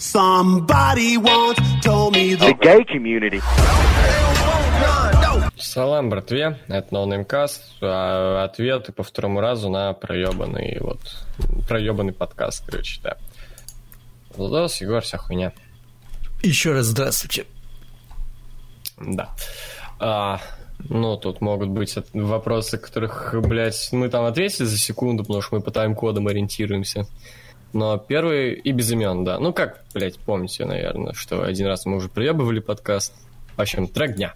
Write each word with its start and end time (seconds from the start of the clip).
Somebody 0.00 1.18
once 1.18 1.60
told 1.82 2.14
me 2.14 2.34
the 2.34 2.54
gay 2.58 2.82
community. 2.86 3.42
Салам, 5.58 6.08
братве, 6.08 6.58
это 6.68 6.88
NoNameCast, 6.94 7.60
а, 7.82 8.44
ответы 8.44 8.92
по 8.92 9.02
второму 9.02 9.42
разу 9.42 9.68
на 9.68 9.92
проебанный, 9.92 10.78
вот, 10.80 11.00
проебанный 11.68 12.14
подкаст, 12.14 12.64
короче, 12.66 12.98
да. 13.02 13.18
Владос, 14.34 14.80
Егор, 14.80 15.02
вся 15.02 15.18
хуйня. 15.18 15.52
Еще 16.42 16.72
раз 16.72 16.86
здравствуйте. 16.86 17.44
Да. 18.98 19.28
А, 19.98 20.40
ну, 20.78 21.18
тут 21.18 21.42
могут 21.42 21.68
быть 21.68 21.94
вопросы, 22.14 22.78
которых, 22.78 23.34
блядь, 23.42 23.90
мы 23.92 24.08
там 24.08 24.24
ответили 24.24 24.64
за 24.64 24.78
секунду, 24.78 25.24
потому 25.24 25.42
что 25.42 25.56
мы 25.56 25.60
по 25.60 25.70
тайм-кодам 25.70 26.26
ориентируемся. 26.26 27.06
Но 27.72 27.98
первый 27.98 28.54
и 28.54 28.72
без 28.72 28.90
имен, 28.90 29.24
да. 29.24 29.38
Ну, 29.38 29.52
как, 29.52 29.84
блядь, 29.94 30.18
помните, 30.18 30.64
наверное, 30.64 31.12
что 31.12 31.42
один 31.42 31.66
раз 31.66 31.86
мы 31.86 31.96
уже 31.96 32.08
приебывали 32.08 32.60
подкаст. 32.60 33.12
В 33.56 33.60
общем, 33.60 33.86
трек 33.86 34.16
дня. 34.16 34.34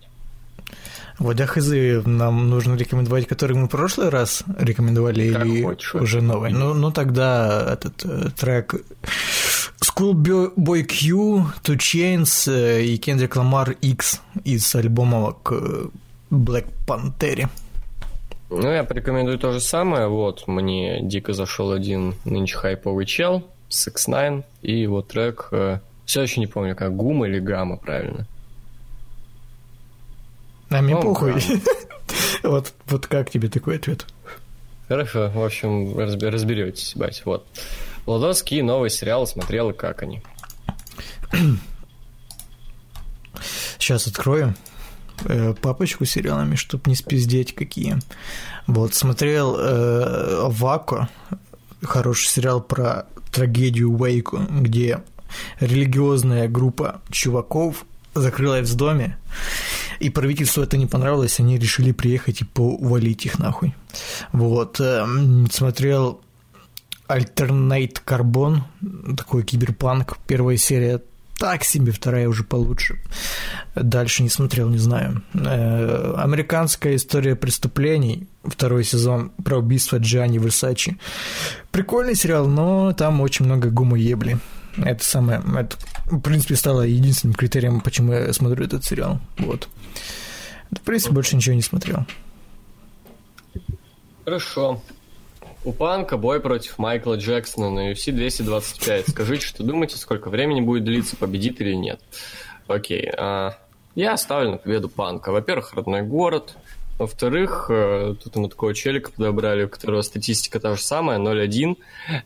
Вот 1.19 1.41
а 1.41 1.47
хз, 1.47 1.71
нам 2.07 2.51
нужно 2.51 2.75
рекомендовать, 2.75 3.29
который 3.29 3.57
мы 3.57 3.67
в 3.67 3.71
прошлый 3.71 4.09
раз 4.09 4.43
рекомендовали, 4.59 5.33
как 5.33 5.47
или 5.47 5.63
хочешь, 5.63 5.95
уже 5.95 6.21
новый? 6.21 6.53
Ну, 6.53 6.75
ну 6.75 6.91
тогда 6.91 7.73
этот 7.73 8.05
э, 8.05 8.31
трек 8.37 8.75
Schoolboy 9.81 10.83
Q, 10.83 11.47
Two 11.63 11.77
Chains 11.77 12.51
э, 12.51 12.85
и 12.85 12.97
Kendrick 12.97 13.35
Lamar 13.35 13.77
X 13.81 14.21
из 14.45 14.75
альбома 14.75 15.37
к 15.43 15.53
Black 16.31 16.67
Panther. 16.87 17.49
Ну, 18.51 18.71
я 18.71 18.85
порекомендую 18.85 19.39
то 19.39 19.53
же 19.53 19.61
самое. 19.61 20.09
Вот, 20.09 20.47
мне 20.47 21.01
дико 21.03 21.33
зашел 21.33 21.73
один 21.73 22.15
нынче 22.25 22.57
хайповый 22.57 23.07
чел, 23.07 23.45
6 23.71 24.07
9 24.07 24.45
и 24.63 24.81
его 24.81 25.03
трек, 25.03 25.49
э, 25.51 25.79
все 26.05 26.23
еще 26.23 26.41
не 26.41 26.47
помню, 26.47 26.77
как 26.77 26.95
Гума 26.95 27.27
или 27.27 27.39
Гамма, 27.39 27.77
правильно. 27.77 28.27
А 30.71 30.83
мне 30.83 30.97
похуй. 30.97 31.35
вот, 32.43 32.73
вот 32.87 33.07
как 33.07 33.31
тебе 33.31 33.49
такой 33.49 33.77
ответ? 33.77 34.07
Хорошо, 34.89 35.31
в 35.31 35.43
общем, 35.43 35.97
разберетесь, 35.99 36.95
бать. 36.95 37.23
Вот. 37.25 37.47
Владовский 38.07 38.61
новый 38.61 38.91
сериал 38.91 39.27
смотрел, 39.27 39.71
и 39.71 39.73
как 39.73 40.03
они? 40.03 40.23
Сейчас 43.79 44.07
открою 44.07 44.55
э, 45.25 45.55
папочку 45.61 46.05
с 46.05 46.11
сериалами, 46.11 46.57
чтобы 46.57 46.83
не 46.87 46.95
спиздеть 46.97 47.55
какие. 47.55 47.99
Вот, 48.67 48.95
смотрел 48.95 49.57
э, 49.59 50.49
Вако, 50.49 51.09
хороший 51.83 52.29
сериал 52.29 52.61
про 52.61 53.07
трагедию 53.33 53.93
Уэйку, 53.93 54.39
где 54.39 55.03
религиозная 55.61 56.49
группа 56.49 57.01
чуваков 57.11 57.85
закрылась 58.15 58.71
в 58.71 58.77
доме, 58.77 59.19
и 60.01 60.11
правительству 60.11 60.63
это 60.63 60.77
не 60.77 60.87
понравилось, 60.87 61.41
они 61.41 61.59
решили 61.59 61.93
приехать 61.93 62.43
и 62.43 62.45
повалить 62.45 63.27
их 63.27 63.39
нахуй. 63.39 63.75
Вот, 64.33 64.81
э, 64.81 65.05
смотрел 65.51 66.21
Alternate 67.09 67.99
Carbon, 68.05 68.61
такой 69.17 69.43
киберпанк, 69.43 70.17
первая 70.27 70.57
серия 70.57 71.03
так 71.39 71.65
себе, 71.65 71.93
вторая 71.93 72.29
уже 72.29 72.45
получше. 72.45 73.01
Дальше 73.75 74.23
не 74.23 74.29
смотрел, 74.29 74.69
не 74.69 74.79
знаю. 74.79 75.23
Э, 75.35 76.15
Американская 76.17 76.97
история 76.97 77.35
преступлений, 77.37 78.29
второй 78.45 78.85
сезон 78.85 79.31
про 79.45 79.59
убийство 79.59 79.99
Джани 79.99 80.39
Версачи. 80.39 80.97
Прикольный 81.71 82.15
сериал, 82.15 82.47
но 82.47 82.93
там 82.93 83.21
очень 83.21 83.45
много 83.45 83.71
гумоебли. 83.71 84.39
Это 84.77 85.05
самое, 85.05 85.43
это, 85.57 85.77
в 86.07 86.21
принципе, 86.21 86.57
стало 86.57 86.83
единственным 86.83 87.35
критерием, 87.35 87.81
почему 87.81 88.13
я 88.13 88.33
смотрю 88.33 88.65
этот 88.65 88.85
сериал. 88.85 89.21
Вот. 89.39 89.69
В 90.71 90.81
принципе, 90.81 91.15
больше 91.15 91.37
ничего 91.37 91.55
не 91.55 91.63
смотрел. 91.63 92.07
Хорошо. 94.25 94.83
У 95.65 95.73
Панка 95.73 96.19
бой 96.19 96.41
против 96.41 96.77
Майкла 96.77 97.15
Джексона 97.15 97.71
на 97.71 97.93
UFC 97.93 98.13
225. 98.13 99.09
Скажите, 99.09 99.47
что 99.47 99.63
думаете, 99.63 99.97
сколько 99.97 100.29
времени 100.29 100.61
будет 100.61 100.85
длиться, 100.85 101.17
победит 101.17 101.61
или 101.63 101.73
нет? 101.75 102.01
Окей. 102.67 103.11
А, 103.17 103.57
я 103.95 104.17
ставлю 104.19 104.51
на 104.53 104.57
победу 104.59 104.91
Панка. 104.91 105.33
Во-первых, 105.33 105.73
родной 105.73 106.03
город. 106.03 106.57
Во-вторых, 106.99 107.71
э, 107.71 108.15
тут 108.23 108.37
мы 108.37 108.51
такого 108.51 108.75
челика 108.75 109.11
подобрали, 109.11 109.65
у 109.65 109.69
которого 109.69 110.03
статистика 110.03 110.61
та 110.61 110.77
же 110.77 110.83
самая, 110.83 111.19
0-1, 111.19 111.77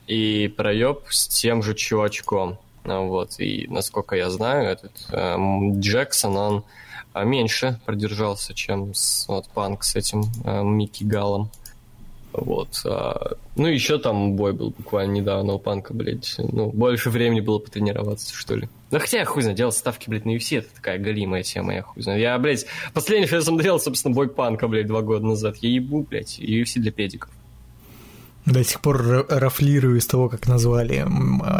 и 0.09 0.53
проеб 0.55 1.05
с 1.09 1.28
тем 1.28 1.62
же 1.62 1.75
чувачком. 1.75 2.59
Вот, 2.84 3.38
и 3.38 3.66
насколько 3.69 4.16
я 4.16 4.31
знаю, 4.31 4.69
этот 4.69 4.93
э, 5.10 5.37
Джексон, 5.78 6.37
он 6.37 6.65
э, 7.15 7.25
меньше 7.25 7.81
продержался, 7.87 8.53
чем 8.53 8.94
с, 8.94 9.26
вот, 9.28 9.49
Панк 9.49 9.84
с 9.84 9.94
этим 9.94 10.25
э, 10.44 10.62
Микки 10.62 11.05
Галом. 11.05 11.50
Вот. 12.41 12.81
А, 12.84 13.37
ну, 13.56 13.66
еще 13.66 13.99
там 13.99 14.34
бой 14.34 14.53
был 14.53 14.71
буквально 14.71 15.12
недавно 15.12 15.54
у 15.54 15.59
Панка, 15.59 15.94
блядь. 15.94 16.34
Ну, 16.38 16.71
больше 16.71 17.10
времени 17.10 17.41
было 17.41 17.59
потренироваться, 17.59 18.34
что 18.34 18.56
ли. 18.56 18.69
Ну, 18.91 18.99
хотя 18.99 19.19
я 19.19 19.25
хуй 19.25 19.43
знаю, 19.43 19.56
делал 19.56 19.72
ставки, 19.72 20.09
блядь, 20.09 20.25
на 20.25 20.37
UFC, 20.37 20.59
это 20.59 20.69
такая 20.75 20.99
галимая 20.99 21.43
тема, 21.43 21.75
я 21.75 21.82
хуй 21.82 22.03
знаю. 22.03 22.21
Я, 22.21 22.38
блядь, 22.38 22.66
последний, 22.94 23.28
я 23.31 23.43
смотрел, 23.43 23.78
собственно, 23.81 24.15
бой 24.15 24.28
Панка, 24.28 24.69
блядь, 24.69 24.87
два 24.87 25.03
года 25.03 25.26
назад. 25.26 25.56
Я 25.59 25.71
ебу, 25.71 26.06
блядь, 26.09 26.38
UFC 26.38 26.81
для 26.81 26.93
педиков. 26.93 27.31
До 28.47 28.65
сих 28.65 28.81
пор 28.81 29.26
рафлирую 29.28 29.99
из 29.99 30.06
того, 30.06 30.31
как 30.31 30.49
назвали 30.49 31.05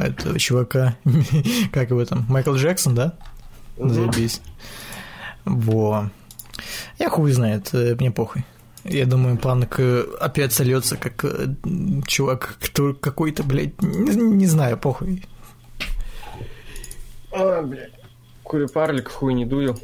этого 0.07 0.39
чувака. 0.39 0.97
как 1.73 1.91
его 1.91 2.05
там? 2.05 2.25
Майкл 2.29 2.55
Джексон, 2.55 2.95
да? 2.95 3.15
Заебись. 3.77 4.41
Во. 5.45 6.11
Я 6.99 7.11
хуй 7.11 7.31
знает, 7.33 7.69
э, 7.73 7.95
мне 7.99 8.11
похуй. 8.11 8.45
Я 8.89 9.05
думаю, 9.07 9.37
Панк 9.37 9.81
э, 9.81 10.05
опять 10.19 10.53
сольется 10.53 10.97
как 10.97 11.25
э, 11.25 11.49
чувак, 12.07 12.57
кто 12.61 12.95
какой-то, 12.95 13.43
блядь, 13.43 13.81
не, 13.83 14.15
не 14.17 14.47
знаю, 14.47 14.79
похуй. 14.79 15.25
А, 17.33 17.63
блядь. 17.63 17.93
Курю 18.43 18.69
парлик, 18.69 19.11
хуй 19.11 19.35
не 19.35 19.45
дую. 19.45 19.77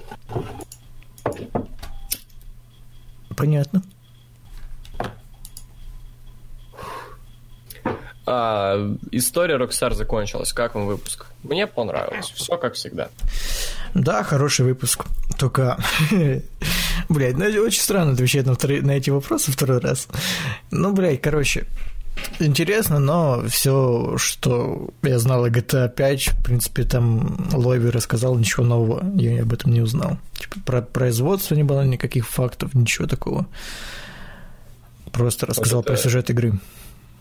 Понятно. 3.36 3.82
А, 8.26 8.96
история 9.10 9.56
Rockstar 9.56 9.92
закончилась. 9.92 10.54
Как 10.54 10.74
вам 10.74 10.86
выпуск? 10.86 11.26
Мне 11.42 11.66
понравилось. 11.66 12.30
Все 12.30 12.56
как 12.56 12.72
всегда. 12.72 13.10
Да, 13.92 14.22
хороший 14.22 14.64
выпуск. 14.64 15.04
Только 15.38 15.76
Блядь, 17.08 17.36
ну 17.36 17.44
очень 17.44 17.80
странно 17.80 18.12
отвечать 18.12 18.46
на, 18.46 18.54
втор... 18.54 18.82
на 18.82 18.92
эти 18.92 19.10
вопросы 19.10 19.52
второй 19.52 19.78
раз. 19.78 20.08
Ну, 20.70 20.92
блядь, 20.92 21.20
короче, 21.20 21.66
интересно, 22.38 22.98
но 22.98 23.44
все, 23.48 24.14
что 24.16 24.90
я 25.02 25.18
знал 25.18 25.44
о 25.44 25.50
GTA 25.50 25.88
5, 25.88 26.28
в 26.28 26.44
принципе, 26.44 26.84
там 26.84 27.48
Лови 27.52 27.90
рассказал, 27.90 28.36
ничего 28.36 28.64
нового 28.64 29.04
я 29.16 29.42
об 29.42 29.52
этом 29.52 29.72
не 29.72 29.80
узнал. 29.80 30.18
Типа 30.34 30.60
про 30.64 30.82
производство 30.82 31.54
не 31.54 31.64
было 31.64 31.82
никаких 31.84 32.26
фактов, 32.28 32.74
ничего 32.74 33.06
такого. 33.06 33.46
Просто 35.12 35.46
рассказал 35.46 35.80
вот 35.80 35.86
это, 35.86 35.94
про 35.94 36.02
сюжет 36.02 36.30
игры. 36.30 36.54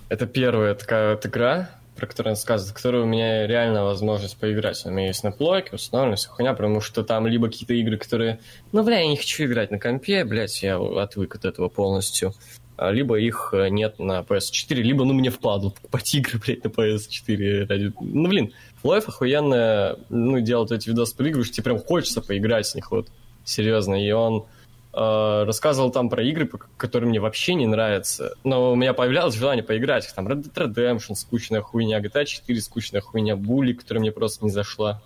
Это 0.09 0.25
первая 0.25 0.73
такая 0.75 1.11
вот 1.11 1.25
игра, 1.25 1.69
про 1.95 2.07
который 2.07 2.29
он 2.29 2.35
сказывает, 2.35 2.75
который 2.75 3.01
у 3.01 3.05
меня 3.05 3.45
реально 3.47 3.83
возможность 3.83 4.37
поиграть. 4.37 4.85
У 4.85 4.89
меня 4.89 5.07
есть 5.07 5.23
на 5.23 5.31
плойке, 5.31 5.69
установлена 5.73 6.15
вся 6.15 6.29
хуйня, 6.29 6.53
потому 6.53 6.81
что 6.81 7.03
там 7.03 7.27
либо 7.27 7.47
какие-то 7.47 7.73
игры, 7.73 7.97
которые... 7.97 8.39
Ну, 8.71 8.83
бля, 8.83 8.99
я 8.99 9.07
не 9.07 9.17
хочу 9.17 9.45
играть 9.45 9.71
на 9.71 9.79
компе, 9.79 10.25
блядь, 10.25 10.63
я 10.63 10.79
отвык 10.79 11.35
от 11.35 11.45
этого 11.45 11.69
полностью. 11.69 12.33
А, 12.75 12.91
либо 12.91 13.19
их 13.19 13.53
э, 13.53 13.69
нет 13.69 13.99
на 13.99 14.21
PS4, 14.21 14.75
либо, 14.75 15.05
ну, 15.05 15.13
мне 15.13 15.29
впадло 15.29 15.69
покупать 15.69 16.13
игры, 16.15 16.39
блядь, 16.43 16.63
на 16.63 16.69
PS4 16.69 17.67
ради... 17.67 17.93
Ну, 17.99 18.27
блин, 18.27 18.53
Лайф 18.83 19.07
охуенно, 19.07 19.97
ну, 20.09 20.39
делает 20.39 20.71
эти 20.71 20.89
видосы 20.89 21.15
про 21.15 21.27
игры, 21.29 21.43
что 21.43 21.53
тебе 21.53 21.63
прям 21.63 21.79
хочется 21.79 22.21
поиграть 22.21 22.65
в 22.65 22.75
них, 22.75 22.91
вот, 22.91 23.07
серьезно, 23.45 23.95
и 23.95 24.11
он 24.11 24.45
рассказывал 24.93 25.91
там 25.91 26.09
про 26.09 26.23
игры, 26.23 26.47
которые 26.77 27.09
мне 27.09 27.19
вообще 27.19 27.55
не 27.55 27.65
нравятся. 27.65 28.35
Но 28.43 28.73
у 28.73 28.75
меня 28.75 28.93
появлялось 28.93 29.35
желание 29.35 29.63
поиграть. 29.63 30.11
Там 30.15 30.27
Red 30.27 30.43
Dead 30.53 30.73
Redemption, 30.73 31.15
скучная 31.15 31.61
хуйня, 31.61 31.99
GTA 31.99 32.25
4, 32.25 32.61
скучная 32.61 33.01
хуйня, 33.01 33.33
Bully, 33.33 33.73
которая 33.73 34.01
мне 34.01 34.11
просто 34.11 34.45
не 34.45 34.51
зашла. 34.51 35.01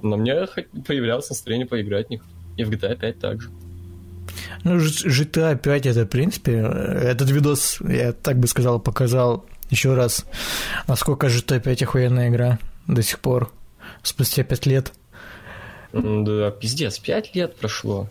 Но 0.00 0.16
мне 0.16 0.46
появлялось 0.86 1.28
настроение 1.28 1.66
поиграть 1.66 2.06
в 2.06 2.10
них. 2.10 2.22
И 2.56 2.64
в 2.64 2.70
GTA 2.70 2.96
5 2.96 3.18
также. 3.18 3.50
Ну, 4.64 4.76
GTA 4.76 5.56
5 5.56 5.86
это, 5.86 6.04
в 6.04 6.08
принципе, 6.08 6.52
этот 6.52 7.30
видос, 7.30 7.78
я 7.80 8.12
так 8.12 8.38
бы 8.38 8.46
сказал, 8.46 8.80
показал 8.80 9.44
еще 9.68 9.94
раз, 9.94 10.24
насколько 10.86 11.26
GTA 11.26 11.60
5 11.60 11.82
охуенная 11.82 12.28
игра 12.30 12.58
до 12.86 13.02
сих 13.02 13.18
пор, 13.20 13.52
спустя 14.02 14.44
5 14.44 14.66
лет. 14.66 14.92
Да, 15.92 16.50
пиздец, 16.50 16.98
5 16.98 17.34
лет 17.34 17.56
прошло. 17.56 18.08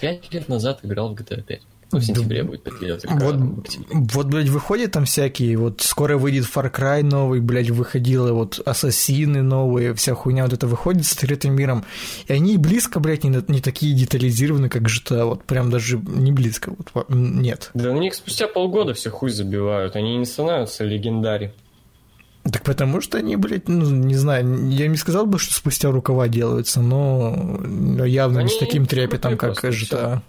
5 0.00 0.32
лет 0.32 0.48
назад 0.48 0.80
играл 0.82 1.14
в 1.14 1.18
GTA 1.18 1.42
5. 1.42 1.60
Ну, 1.90 2.00
в 2.00 2.04
сентябре 2.04 2.42
будет 2.42 2.62
пять 2.62 2.82
лет. 2.82 3.04
Вот, 3.08 3.36
вот, 3.92 4.26
блядь, 4.26 4.48
выходят 4.50 4.92
там 4.92 5.06
всякие, 5.06 5.56
вот 5.56 5.80
скоро 5.80 6.18
выйдет 6.18 6.44
Far 6.44 6.70
Cry 6.70 7.02
новый, 7.02 7.40
блядь, 7.40 7.70
выходила 7.70 8.32
вот 8.32 8.60
Ассасины 8.66 9.42
новые, 9.42 9.94
вся 9.94 10.14
хуйня 10.14 10.44
вот 10.44 10.52
это 10.52 10.66
выходит 10.66 11.06
с 11.06 11.14
открытым 11.14 11.54
миром, 11.54 11.86
и 12.26 12.32
они 12.34 12.58
близко, 12.58 13.00
блядь, 13.00 13.24
не, 13.24 13.30
не 13.48 13.62
такие 13.62 13.94
детализированы, 13.94 14.68
как 14.68 14.82
GTA, 14.82 15.24
вот 15.24 15.44
прям 15.44 15.70
даже 15.70 15.98
не 15.98 16.30
близко, 16.30 16.74
вот 16.76 17.06
нет. 17.08 17.70
Да 17.72 17.94
на 17.94 17.98
них 17.98 18.14
спустя 18.14 18.48
полгода 18.48 18.92
все 18.92 19.08
хуй 19.08 19.30
забивают, 19.30 19.96
они 19.96 20.18
не 20.18 20.26
становятся 20.26 20.84
легендари. 20.84 21.54
Так 22.52 22.62
потому 22.62 23.00
что 23.00 23.18
они, 23.18 23.36
блядь, 23.36 23.68
ну, 23.68 23.90
не 23.90 24.14
знаю, 24.14 24.68
я 24.70 24.86
не 24.88 24.96
сказал 24.96 25.26
бы, 25.26 25.38
что 25.38 25.54
спустя 25.54 25.90
рукава 25.90 26.28
делаются, 26.28 26.80
но 26.80 27.60
явно 28.04 28.40
они 28.40 28.50
не 28.50 28.54
с 28.54 28.58
таким 28.58 28.86
трепетом, 28.86 29.36
как 29.36 29.62
GTA. 29.64 29.72
Все. 29.72 30.22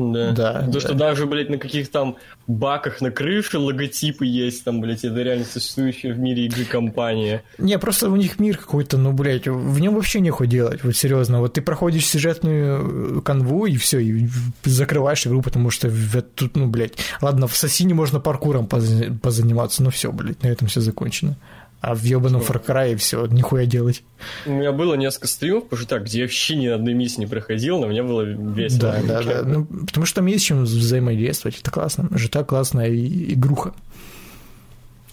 Да. 0.00 0.32
да. 0.32 0.62
То, 0.62 0.72
да. 0.72 0.80
что 0.80 0.94
даже, 0.94 1.26
блядь, 1.26 1.50
на 1.50 1.58
каких 1.58 1.90
там 1.90 2.16
баках 2.46 3.00
на 3.00 3.10
крыше 3.10 3.58
логотипы 3.58 4.26
есть, 4.26 4.64
там, 4.64 4.80
блядь, 4.80 5.04
это 5.04 5.20
реально 5.22 5.44
существующая 5.44 6.12
в 6.12 6.18
мире 6.18 6.46
игры 6.46 6.64
компания. 6.64 7.42
Не, 7.58 7.78
просто 7.78 8.10
у 8.10 8.16
них 8.16 8.38
мир 8.38 8.56
какой-то, 8.56 8.98
ну, 8.98 9.12
блядь, 9.12 9.46
в 9.46 9.80
нем 9.80 9.94
вообще 9.94 10.20
нехуй 10.20 10.46
делать, 10.46 10.82
вот 10.82 10.96
серьезно. 10.96 11.40
Вот 11.40 11.52
ты 11.52 11.62
проходишь 11.62 12.06
сюжетную 12.06 13.18
э, 13.18 13.20
канву 13.22 13.66
и 13.66 13.76
все, 13.76 14.00
и 14.00 14.28
закрываешь 14.64 15.26
игру, 15.26 15.42
потому 15.42 15.70
что 15.70 15.90
тут, 16.34 16.56
ну, 16.56 16.66
блядь, 16.66 16.94
ладно, 17.20 17.46
в 17.46 17.56
Сосине 17.56 17.94
можно 17.94 18.20
паркуром 18.20 18.66
позаниматься, 18.66 19.82
но 19.82 19.90
все, 19.90 20.10
блядь, 20.10 20.42
на 20.42 20.48
этом 20.48 20.68
все 20.68 20.80
закончено. 20.80 21.36
А 21.80 21.94
в 21.94 22.02
ебаном 22.02 22.42
Far 22.42 22.62
Cry 22.64 22.96
все, 22.96 23.24
нихуя 23.26 23.64
делать. 23.64 24.02
У 24.44 24.50
меня 24.50 24.70
было 24.70 24.94
несколько 24.94 25.28
стримов, 25.28 25.64
потому 25.64 25.80
что 25.80 25.88
так, 25.88 26.04
где 26.04 26.18
я 26.18 26.24
вообще 26.24 26.56
ни 26.56 26.66
одной 26.66 26.92
миссии 26.92 27.20
не 27.20 27.26
проходил, 27.26 27.80
но 27.80 27.86
мне 27.86 28.02
было 28.02 28.22
весело. 28.22 28.80
Да, 28.80 29.02
да, 29.02 29.22
да. 29.22 29.42
Ну, 29.42 29.64
потому 29.64 30.04
что 30.04 30.16
там 30.16 30.26
есть 30.26 30.44
чем 30.44 30.64
взаимодействовать. 30.64 31.58
Это 31.58 31.70
классно. 31.70 32.08
Жита 32.12 32.44
классная 32.44 32.90
игруха. 32.94 33.72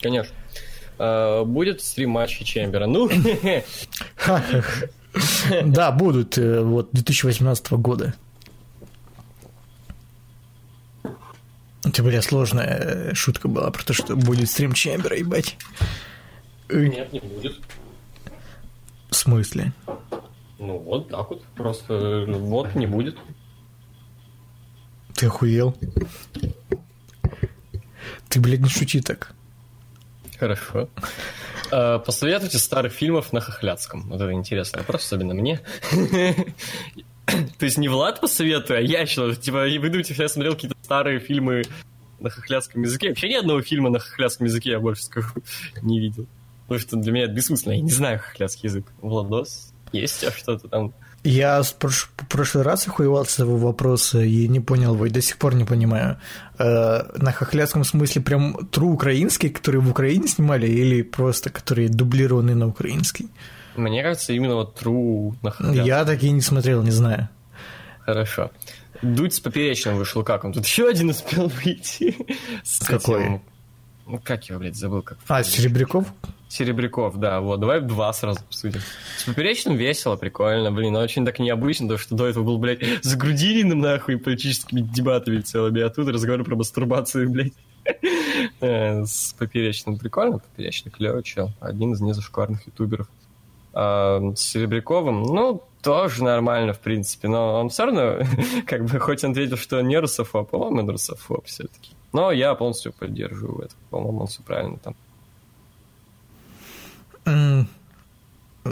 Конечно. 0.01 0.33
А, 0.99 1.45
будет 1.45 1.81
стрим 1.81 2.11
матча 2.11 2.43
Чембера. 2.43 2.85
Ну, 2.85 3.09
Да, 5.63 5.91
будут. 5.91 6.37
Э, 6.37 6.61
вот 6.61 6.89
2018 6.91 7.71
года. 7.71 8.13
Это, 11.83 12.03
бля, 12.03 12.21
сложная 12.21 12.67
э, 12.67 13.13
шутка 13.13 13.47
была 13.47 13.71
про 13.71 13.83
то, 13.83 13.93
что 13.93 14.15
будет 14.15 14.49
стрим 14.49 14.73
Чембера, 14.73 15.15
ебать. 15.15 15.57
Нет, 16.69 17.13
не 17.13 17.19
будет. 17.19 17.59
В 19.09 19.15
смысле? 19.15 19.73
Ну 20.59 20.77
вот 20.79 21.09
так 21.09 21.29
вот. 21.29 21.43
Просто 21.55 22.25
вот 22.27 22.75
не 22.75 22.87
будет. 22.87 23.17
Ты 25.15 25.27
охуел? 25.27 25.75
Ты, 28.29 28.39
блядь, 28.39 28.59
не 28.59 28.69
шути 28.69 29.01
так. 29.01 29.33
Хорошо. 30.37 30.89
А, 31.71 31.99
посоветуйте 31.99 32.59
старых 32.59 32.93
фильмов 32.93 33.33
на 33.33 33.41
Хохляцком. 33.41 34.09
Вот 34.09 34.21
это 34.21 34.31
интересно 34.33 34.79
вопрос, 34.79 35.05
особенно 35.05 35.33
мне. 35.33 35.61
То 37.25 37.65
есть 37.65 37.77
не 37.77 37.89
Влад 37.89 38.21
посоветует, 38.21 38.71
а 38.71 38.81
я 38.81 39.05
что, 39.05 39.35
типа, 39.35 39.63
вы 39.63 39.89
думаете, 39.89 40.15
я 40.17 40.29
смотрел 40.29 40.53
какие-то 40.53 40.77
старые 40.81 41.19
фильмы 41.19 41.63
на 42.19 42.29
хохляцком 42.29 42.83
языке? 42.83 43.09
Вообще 43.09 43.29
ни 43.29 43.33
одного 43.33 43.61
фильма 43.61 43.89
на 43.89 43.99
хохляцком 43.99 44.47
языке 44.47 44.71
я 44.71 44.79
больше 44.79 45.03
скажу 45.03 45.33
не 45.81 45.99
видел. 45.99 46.25
Потому 46.67 46.79
что 46.79 46.97
для 46.97 47.11
меня 47.11 47.25
это 47.25 47.33
бессмысленно. 47.33 47.73
Я 47.73 47.81
не 47.81 47.91
знаю 47.91 48.19
хохляцкий 48.19 48.67
язык. 48.67 48.85
Владос, 49.01 49.73
есть 49.93 50.23
а 50.23 50.31
что-то 50.31 50.67
там? 50.67 50.93
Я 51.23 51.61
в 51.61 51.73
прош... 51.75 52.11
прошлый 52.29 52.63
раз 52.63 52.87
охуевался 52.87 53.31
с 53.31 53.39
его 53.39 53.57
вопроса 53.57 54.21
и 54.21 54.47
не 54.47 54.59
понял 54.59 54.93
его, 54.93 55.05
и 55.05 55.09
до 55.09 55.21
сих 55.21 55.37
пор 55.37 55.55
не 55.55 55.65
понимаю. 55.65 56.17
Э, 56.57 57.03
на 57.15 57.31
хохляцком 57.31 57.83
смысле 57.83 58.21
прям 58.21 58.67
тру 58.67 58.91
украинский, 58.91 59.49
которые 59.49 59.81
в 59.81 59.89
Украине 59.89 60.27
снимали, 60.27 60.67
или 60.67 61.01
просто 61.01 61.49
которые 61.49 61.89
дублированы 61.89 62.55
на 62.55 62.67
украинский? 62.67 63.29
Мне 63.75 64.03
кажется, 64.03 64.33
именно 64.33 64.55
вот 64.55 64.75
тру 64.75 65.35
на 65.41 65.51
хохляцком. 65.51 65.85
Я 65.85 66.05
такие 66.05 66.31
не 66.31 66.41
смотрел, 66.41 66.83
не 66.83 66.91
знаю. 66.91 67.29
Хорошо. 68.01 68.51
Дудь 69.01 69.33
с 69.33 69.39
поперечным 69.39 69.97
вышел 69.97 70.23
как 70.23 70.43
он? 70.43 70.53
Тут 70.53 70.65
еще 70.65 70.87
один 70.87 71.09
успел 71.09 71.51
выйти. 71.63 72.15
Какой? 72.87 73.23
Этим... 73.23 73.41
Ну, 74.07 74.21
как 74.23 74.45
его, 74.45 74.59
блядь, 74.59 74.77
забыл 74.77 75.01
как. 75.01 75.17
А, 75.27 75.43
Серебряков? 75.43 76.07
Серебряков, 76.49 77.17
да, 77.17 77.41
вот, 77.41 77.59
давай 77.59 77.81
два 77.81 78.13
сразу 78.13 78.39
обсудим. 78.39 78.79
С 79.17 79.23
поперечным 79.23 79.75
весело, 79.75 80.15
прикольно, 80.15 80.71
блин, 80.71 80.93
но 80.93 80.99
очень 81.01 81.25
так 81.25 81.39
необычно, 81.39 81.87
потому 81.87 81.99
что 81.99 82.15
до 82.15 82.27
этого 82.27 82.43
был, 82.43 82.57
блядь, 82.57 82.81
с 83.03 83.15
Грудининым, 83.15 83.79
нахуй, 83.79 84.17
политическими 84.17 84.81
дебатами 84.81 85.41
целыми, 85.41 85.81
а 85.81 85.89
тут 85.89 86.07
разговор 86.07 86.43
про 86.43 86.55
мастурбацию, 86.55 87.29
блядь. 87.29 87.53
Э, 88.59 89.03
с 89.05 89.33
поперечным 89.37 89.97
прикольно, 89.97 90.39
поперечный 90.39 90.91
клевый 90.91 91.23
чел, 91.23 91.51
один 91.59 91.93
из 91.93 92.01
незашкварных 92.01 92.67
ютуберов. 92.67 93.07
А 93.73 94.19
с 94.35 94.41
Серебряковым, 94.41 95.23
ну, 95.23 95.63
тоже 95.81 96.23
нормально, 96.23 96.73
в 96.73 96.79
принципе, 96.79 97.27
но 97.27 97.59
он 97.59 97.69
все 97.69 97.85
равно, 97.85 98.19
как 98.65 98.85
бы, 98.85 98.99
хоть 98.99 99.23
он 99.23 99.31
ответил, 99.31 99.57
что 99.57 99.81
не 99.81 99.97
русофоб, 99.97 100.49
по-моему, 100.49 100.79
он 100.79 100.89
русофоб 100.89 101.45
все-таки. 101.45 101.91
Но 102.13 102.31
я 102.31 102.55
полностью 102.55 102.93
поддерживаю 102.93 103.65
это. 103.65 103.75
По-моему, 103.89 104.21
он 104.21 104.27
все 104.27 104.41
правильно 104.41 104.77
там 104.77 104.95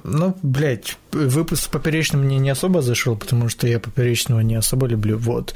ну, 0.04 0.36
блядь, 0.42 0.98
выпуск 1.12 1.64
с 1.64 1.68
поперечным 1.68 2.24
мне 2.24 2.38
не 2.38 2.50
особо 2.50 2.82
зашел, 2.82 3.16
потому 3.16 3.50
что 3.50 3.68
я 3.68 3.80
поперечного 3.80 4.42
не 4.42 4.56
особо 4.56 4.88
люблю, 4.88 5.18
вот. 5.18 5.56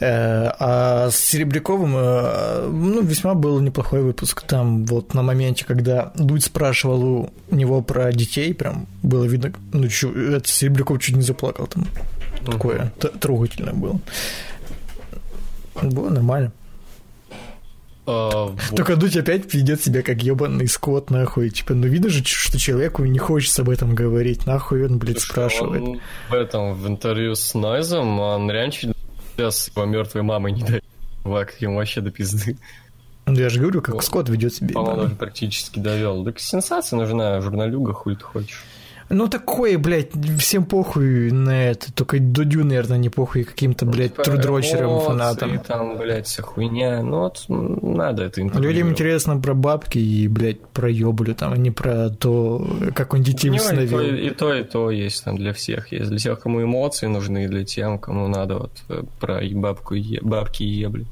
Э, 0.00 0.50
а 0.58 1.10
с 1.10 1.16
Серебряковым, 1.16 1.94
э, 1.96 2.68
ну, 2.68 3.02
весьма 3.02 3.34
был 3.34 3.60
неплохой 3.60 4.02
выпуск. 4.02 4.42
Там 4.42 4.84
вот 4.84 5.14
на 5.14 5.22
моменте, 5.22 5.64
когда 5.64 6.12
Дудь 6.16 6.44
спрашивал 6.44 7.32
у 7.50 7.54
него 7.54 7.82
про 7.82 8.12
детей, 8.12 8.54
прям 8.54 8.86
было 9.02 9.24
видно, 9.24 9.52
ну, 9.72 9.88
чё, 9.88 10.12
это 10.12 10.48
Серебряков 10.48 11.00
чуть 11.00 11.16
не 11.16 11.22
заплакал 11.22 11.66
там. 11.66 11.86
Такое 12.44 12.92
трогательное 13.20 13.74
было. 13.74 14.00
Было 15.80 16.10
нормально. 16.10 16.52
А, 18.04 18.54
Только 18.74 18.96
Дудь 18.96 19.16
опять 19.16 19.52
ведет 19.54 19.80
себя 19.80 20.02
как 20.02 20.22
ебаный 20.22 20.66
скот, 20.66 21.10
нахуй. 21.10 21.50
Типа, 21.50 21.74
ну 21.74 21.86
видно 21.86 22.08
же, 22.08 22.24
что 22.24 22.58
человеку 22.58 23.04
не 23.04 23.18
хочется 23.18 23.62
об 23.62 23.70
этом 23.70 23.94
говорить. 23.94 24.44
Нахуй 24.46 24.84
он, 24.84 24.98
блядь, 24.98 25.20
спрашивает. 25.20 25.82
Он 25.82 26.00
в 26.28 26.34
этом, 26.34 26.74
в 26.74 26.86
интервью 26.88 27.34
с 27.34 27.54
Нойзом, 27.54 28.18
он 28.18 28.50
реально 28.50 28.72
чуть 28.72 28.90
с 29.36 29.68
его 29.68 29.84
мертвой 29.84 30.22
мамой 30.22 30.52
не 30.52 30.62
дает. 30.62 30.84
Как 31.24 31.60
ему 31.60 31.76
вообще 31.76 32.00
до 32.00 32.10
пизды. 32.10 32.56
Ну, 33.26 33.34
я 33.34 33.48
же 33.48 33.60
говорю, 33.60 33.80
как 33.82 33.94
вот. 33.94 34.04
Скотт 34.04 34.28
ведет 34.28 34.52
себя. 34.52 34.74
По-моему, 34.74 35.14
практически 35.14 35.78
довел. 35.78 36.24
Так 36.24 36.40
сенсация 36.40 36.96
нужна, 36.96 37.40
журналюга, 37.40 37.92
хуй 37.92 38.16
ты 38.16 38.24
хочешь. 38.24 38.64
Ну, 39.12 39.28
такое, 39.28 39.76
блядь, 39.76 40.10
всем 40.38 40.64
похуй 40.64 41.30
на 41.32 41.70
это. 41.70 41.92
Только 41.92 42.18
Дудю, 42.18 42.64
наверное, 42.64 42.96
не 42.96 43.10
похуй 43.10 43.44
каким-то, 43.44 43.84
блядь, 43.84 44.12
типа, 44.12 44.24
трудрочерам, 44.24 45.00
фанатам. 45.00 45.58
там, 45.58 45.98
блядь, 45.98 46.26
вся 46.26 46.42
хуйня. 46.42 47.02
Ну, 47.02 47.18
вот 47.18 47.44
надо 47.48 48.24
это 48.24 48.40
Людям 48.40 48.88
интересно 48.88 49.38
про 49.38 49.52
бабки 49.52 49.98
и, 49.98 50.28
блядь, 50.28 50.66
про 50.68 50.90
ёблю, 50.90 51.34
там, 51.34 51.52
а 51.52 51.58
не 51.58 51.70
про 51.70 52.08
то, 52.08 52.66
как 52.94 53.12
он 53.12 53.22
детей 53.22 53.50
установил. 53.50 54.00
И, 54.00 54.28
и 54.28 54.30
то, 54.30 54.54
и 54.54 54.64
то 54.64 54.90
есть 54.90 55.22
там 55.22 55.36
для 55.36 55.52
всех. 55.52 55.92
Есть 55.92 56.08
для 56.08 56.18
тех, 56.18 56.40
кому 56.40 56.62
эмоции 56.62 57.06
нужны, 57.06 57.44
и 57.44 57.48
для 57.48 57.66
тех, 57.66 58.00
кому 58.00 58.28
надо 58.28 58.56
вот 58.56 58.72
э, 58.88 59.02
про 59.20 59.42
бабку, 59.52 59.94
бабки 60.22 60.62
и 60.62 60.80
ебли. 60.80 61.04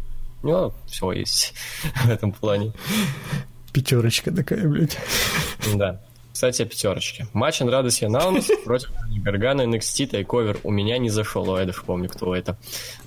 Ну, 0.43 0.73
все 0.87 1.13
есть 1.13 1.53
в 2.07 2.09
этом 2.09 2.33
плане. 2.33 2.73
Пятерочка 3.75 4.33
такая, 4.33 4.67
блядь. 4.67 4.97
Да. 5.75 6.01
Кстати, 6.33 6.63
о 6.63 6.65
пятерочке. 6.65 7.27
Матч 7.33 7.61
Андрадес 7.61 8.01
Янаунус 8.03 8.49
против 8.65 8.91
Гаргана 9.23 9.63
NXT 9.63 10.07
тайковер 10.07 10.59
у 10.63 10.71
меня 10.71 10.99
не 10.99 11.11
зашел. 11.11 11.51
О, 11.51 11.59
я 11.59 11.67
даже 11.67 11.83
помню, 11.83 12.09
кто 12.09 12.35
это. 12.35 12.57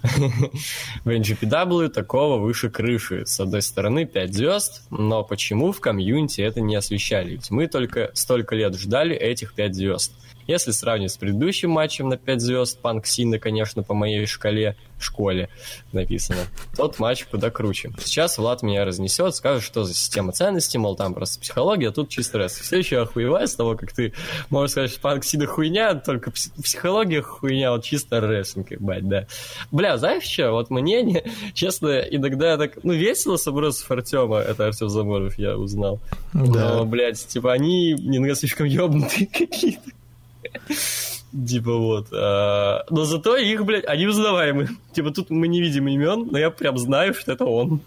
В 1.03 1.09
NGPW 1.09 1.89
такого 1.89 2.37
выше 2.39 2.69
крыши. 2.69 3.25
С 3.25 3.39
одной 3.39 3.61
стороны, 3.61 4.05
5 4.05 4.33
звезд, 4.33 4.83
но 4.89 5.23
почему 5.23 5.71
в 5.71 5.79
комьюнити 5.79 6.41
это 6.41 6.61
не 6.61 6.75
освещали? 6.75 7.31
Ведь 7.31 7.49
мы 7.49 7.67
только 7.67 8.11
столько 8.13 8.55
лет 8.55 8.75
ждали 8.75 9.15
этих 9.15 9.53
5 9.53 9.75
звезд. 9.75 10.13
Если 10.47 10.71
сравнить 10.71 11.11
с 11.11 11.17
предыдущим 11.17 11.69
матчем 11.69 12.09
на 12.09 12.17
5 12.17 12.41
звезд, 12.41 12.79
Панк 12.79 13.05
Сина, 13.05 13.39
конечно, 13.39 13.83
по 13.83 13.93
моей 13.93 14.25
шкале, 14.25 14.75
школе 14.99 15.49
написано, 15.91 16.39
тот 16.75 16.99
матч 16.99 17.25
куда 17.25 17.49
круче. 17.49 17.91
Сейчас 17.99 18.37
Влад 18.37 18.63
меня 18.63 18.85
разнесет, 18.85 19.35
скажет, 19.35 19.63
что 19.63 19.83
за 19.83 19.93
система 19.93 20.31
ценностей, 20.31 20.77
мол, 20.77 20.95
там 20.95 21.13
просто 21.13 21.39
психология, 21.39 21.89
а 21.89 21.91
тут 21.91 22.09
чисто 22.09 22.37
рестлинг. 22.37 22.65
Все 22.65 22.77
еще 22.79 23.01
охуеваю 23.01 23.47
с 23.47 23.55
того, 23.55 23.75
как 23.75 23.91
ты 23.91 24.13
можешь 24.49 24.71
сказать, 24.71 24.91
что 24.91 25.01
Панк 25.01 25.23
Сина 25.23 25.45
хуйня, 25.45 25.95
только 25.95 26.31
психология 26.31 27.21
хуйня, 27.21 27.71
вот 27.71 27.83
чисто 27.83 28.21
рестлинг, 28.21 28.71
ебать, 28.71 29.07
да. 29.07 29.27
Бля, 29.71 29.97
знаешь 29.97 30.23
что, 30.23 30.51
вот 30.51 30.69
мне, 30.69 31.23
честно, 31.53 31.99
иногда 31.99 32.57
так, 32.57 32.83
ну, 32.83 32.93
весело 32.93 33.37
с 33.37 33.47
образов 33.47 33.89
Артема, 33.91 34.37
это 34.37 34.67
Артем 34.67 34.89
Заморов, 34.89 35.37
я 35.37 35.57
узнал. 35.57 35.99
Да. 36.33 36.75
Но, 36.75 36.85
блядь, 36.85 37.25
типа, 37.27 37.51
они 37.51 37.93
иногда 37.93 38.35
слишком 38.35 38.65
ебнутые 38.65 39.27
какие-то. 39.31 39.91
Типа 41.47 41.75
вот. 41.75 42.07
А, 42.13 42.83
но 42.89 43.05
зато 43.05 43.37
их, 43.37 43.65
блядь, 43.65 43.85
они 43.85 44.05
узнаваемы. 44.05 44.69
Типа 44.93 45.11
тут 45.11 45.29
мы 45.29 45.47
не 45.47 45.61
видим 45.61 45.87
имен, 45.87 46.27
но 46.31 46.37
я 46.37 46.51
прям 46.51 46.77
знаю, 46.77 47.13
что 47.13 47.31
это 47.31 47.45
он. 47.45 47.81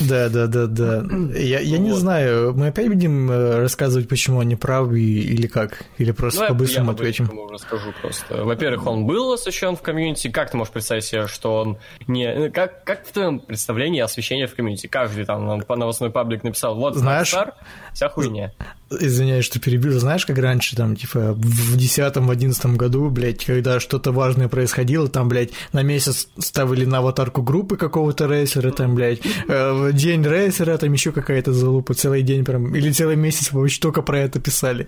Да, 0.00 0.28
да, 0.28 0.46
да, 0.46 0.66
да. 0.66 1.04
Я, 1.38 1.60
я 1.60 1.78
вот. 1.78 1.84
не 1.84 1.92
знаю, 1.92 2.54
мы 2.54 2.68
опять 2.68 2.88
будем 2.88 3.30
э, 3.30 3.60
рассказывать, 3.60 4.08
почему 4.08 4.40
они 4.40 4.56
правы 4.56 5.00
или 5.00 5.46
как? 5.46 5.84
Или 5.98 6.12
просто 6.12 6.42
ну, 6.42 6.48
по-быстрому 6.48 6.90
ответим? 6.90 7.30
Я 7.32 7.52
расскажу 7.52 7.92
просто. 8.00 8.44
Во-первых, 8.44 8.86
он 8.86 9.06
был 9.06 9.32
освещен 9.32 9.76
в 9.76 9.82
комьюнити. 9.82 10.28
Как 10.28 10.50
ты 10.50 10.56
можешь 10.56 10.72
представить 10.72 11.04
себе, 11.04 11.26
что 11.26 11.60
он 11.60 11.78
не... 12.06 12.32
Ну, 12.34 12.52
как, 12.52 12.84
как 12.84 13.06
в 13.06 13.12
твоем 13.12 13.40
представлении 13.40 14.00
освещение 14.00 14.46
в 14.46 14.54
комьюнити? 14.54 14.86
Каждый 14.86 15.24
там 15.24 15.62
по 15.62 15.76
новостной 15.76 16.10
паблик 16.10 16.44
написал, 16.44 16.74
вот, 16.74 16.94
Знаешь, 16.96 17.32
Star, 17.32 17.54
вся 17.92 18.08
хуйня. 18.08 18.52
Извиняюсь, 18.88 19.44
что 19.44 19.58
перебил. 19.58 19.98
Знаешь, 19.98 20.24
как 20.24 20.38
раньше, 20.38 20.76
там, 20.76 20.94
типа, 20.94 21.32
в 21.34 21.76
10-11 21.76 22.76
году, 22.76 23.10
блядь, 23.10 23.44
когда 23.44 23.80
что-то 23.80 24.12
важное 24.12 24.46
происходило, 24.46 25.08
там, 25.08 25.28
блядь, 25.28 25.50
на 25.72 25.82
месяц 25.82 26.28
ставили 26.38 26.84
на 26.84 26.98
аватарку 26.98 27.42
группы 27.42 27.76
какого-то 27.76 28.26
рейсера, 28.26 28.70
там, 28.70 28.94
блядь, 28.94 29.20
э, 29.48 29.90
день 29.92 30.22
рейсера, 30.22 30.78
там 30.78 30.92
еще 30.92 31.10
какая-то 31.10 31.52
залупа, 31.52 31.94
целый 31.94 32.22
день 32.22 32.44
прям, 32.44 32.76
или 32.76 32.92
целый 32.92 33.16
месяц 33.16 33.50
вообще 33.50 33.80
только 33.80 34.02
про 34.02 34.20
это 34.20 34.40
писали. 34.40 34.86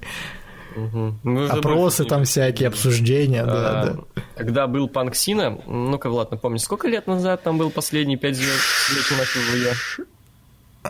Угу. 0.76 1.14
Ну, 1.24 1.48
Опросы 1.48 2.04
там 2.04 2.24
всякие, 2.24 2.68
обсуждения, 2.68 3.42
а, 3.42 3.46
да, 3.46 3.84
да. 3.84 4.22
Когда 4.36 4.68
был 4.68 4.88
Панксина, 4.88 5.58
ну-ка, 5.66 6.08
Влад, 6.08 6.30
напомни, 6.30 6.58
сколько 6.58 6.86
лет 6.86 7.08
назад 7.08 7.42
там 7.42 7.58
был 7.58 7.70
последний 7.70 8.16
5 8.16 8.36
звезд, 8.36 8.60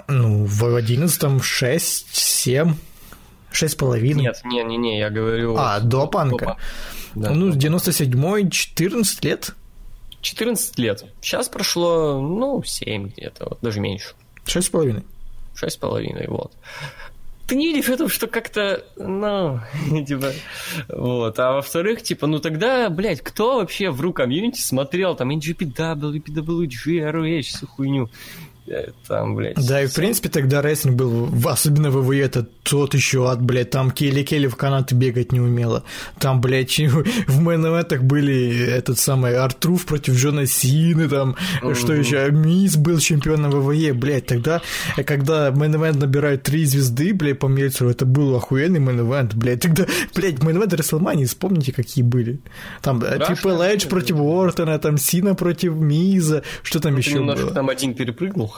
Ну, 0.08 0.44
в 0.44 0.74
одиннадцатом 0.76 1.40
шесть, 1.40 2.14
семь. 2.14 2.74
Шесть 3.50 3.76
половиной. 3.76 4.23
Нет, 4.23 4.40
не, 4.45 4.62
не, 4.62 4.76
не, 4.76 4.99
я 4.99 5.11
говорю. 5.11 5.57
А, 5.57 5.81
до 5.81 6.07
панка. 6.07 6.57
Да, 7.14 7.31
ну, 7.31 7.50
97-й, 7.50 8.50
14 8.50 9.25
лет. 9.25 9.55
14 10.21 10.78
лет. 10.78 11.05
Сейчас 11.21 11.49
прошло, 11.49 12.21
ну, 12.21 12.62
7 12.64 13.09
где-то, 13.09 13.47
вот, 13.50 13.59
даже 13.62 13.81
меньше. 13.81 14.14
Шесть 14.45 14.69
с 14.69 14.71
половиной. 14.71 15.05
Шесть 15.55 15.76
с 15.76 15.78
половиной, 15.78 16.26
вот. 16.28 16.52
Ты 17.47 17.57
не 17.57 17.69
видишь 17.69 17.88
этого, 17.88 18.11
что 18.11 18.26
как-то, 18.26 18.85
ну, 18.97 19.61
типа, 20.07 20.33
вот. 20.88 21.38
А 21.38 21.55
во-вторых, 21.55 22.02
типа, 22.02 22.26
ну 22.26 22.40
тогда, 22.40 22.90
блядь, 22.90 23.23
кто 23.23 23.57
вообще 23.57 23.90
в 23.90 24.00
ру 24.02 24.12
комьюнити 24.12 24.61
смотрел 24.61 25.14
там 25.17 25.31
NJPW, 25.30 26.23
PWG, 26.23 27.11
ROH, 27.11 27.40
всю 27.43 27.67
хуйню? 27.67 28.11
Там, 29.06 29.34
блядь. 29.34 29.56
Да, 29.66 29.82
и 29.82 29.87
в 29.87 29.94
принципе 29.94 30.28
тогда 30.28 30.62
рестлинг 30.62 30.96
был, 30.96 31.28
особенно 31.44 31.90
WWE, 31.90 32.25
это 32.25 32.46
тот 32.62 32.94
еще 32.94 33.28
ад, 33.28 33.42
блядь, 33.42 33.70
там 33.70 33.90
Kelly 33.90 34.23
Kelly 34.23 34.47
в 34.46 34.56
канаты 34.56 34.94
бегать 34.94 35.32
не 35.32 35.40
умела. 35.40 35.84
Там, 36.18 36.40
блядь, 36.40 36.78
в 36.78 37.40
main 37.40 37.66
были 38.02 38.66
этот 38.68 38.98
самый 38.98 39.37
R-Truth 39.37 39.87
против 39.87 40.16
Джона 40.16 40.46
Сины, 40.46 41.08
там, 41.08 41.37
mm-hmm. 41.62 41.75
что 41.75 41.92
еще, 41.92 42.30
Миз 42.30 42.76
был 42.76 42.98
чемпионом 42.98 43.50
ВВЕ, 43.50 43.92
блядь, 43.92 44.26
тогда, 44.26 44.60
когда 45.06 45.50
main 45.50 45.99
набирают 45.98 46.42
три 46.42 46.64
звезды, 46.64 47.14
блядь, 47.14 47.38
по 47.38 47.46
Мельцеру, 47.46 47.90
это 47.90 48.04
был 48.04 48.34
охуенный 48.34 48.80
main 48.80 48.99
блядь, 49.34 49.60
тогда, 49.60 49.87
блядь, 50.14 50.38
main 50.38 50.54
event 50.54 50.75
Рестлмании, 50.75 51.25
вспомните, 51.25 51.72
какие 51.72 52.04
были. 52.04 52.40
Там 52.82 53.00
Triple 53.00 53.61
H 53.61 53.87
против 53.87 54.16
Ортона, 54.16 54.78
там 54.78 54.98
Сина 54.98 55.34
против 55.34 55.75
Миза, 55.75 56.42
что 56.62 56.80
там 56.80 56.92
ну, 56.92 56.98
еще 56.98 57.20
было? 57.20 57.50
Там 57.50 57.68
один 57.68 57.94
перепрыгнул. 57.94 58.54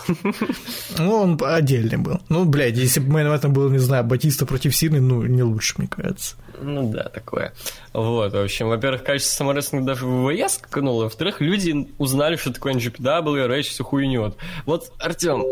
Ну, 0.99 1.14
он 1.14 1.38
отдельный 1.42 1.99
был. 1.99 2.21
Ну, 2.28 2.45
блядь, 2.45 2.76
если 2.76 3.00
бы 3.00 3.12
в 3.12 3.33
этом 3.33 3.52
был, 3.52 3.71
не 3.71 3.78
знаю, 3.78 4.04
Батиста 4.04 4.47
против 4.47 4.75
Сины, 4.75 5.00
ну, 5.00 5.23
не 5.23 5.42
лучше, 5.42 5.75
мне 5.78 5.88
кажется. 5.88 6.37
Ну 6.61 6.90
да, 6.90 7.04
такое. 7.04 7.52
Вот, 7.92 8.33
в 8.33 8.38
общем, 8.38 8.69
во-первых, 8.69 9.02
качество 9.02 9.37
самого 9.37 9.57
рестлинга 9.57 9.87
даже 9.87 10.07
в 10.07 10.26
ВВЕ 10.26 10.49
скакануло, 10.49 11.04
во-вторых, 11.04 11.40
люди 11.40 11.88
узнали, 11.99 12.37
что 12.37 12.52
такое 12.52 12.75
NJPW, 12.75 13.47
ROH, 13.47 13.71
всю 13.71 13.85
хуйню. 13.85 14.35
Вот, 14.66 14.92
Артем, 14.99 15.45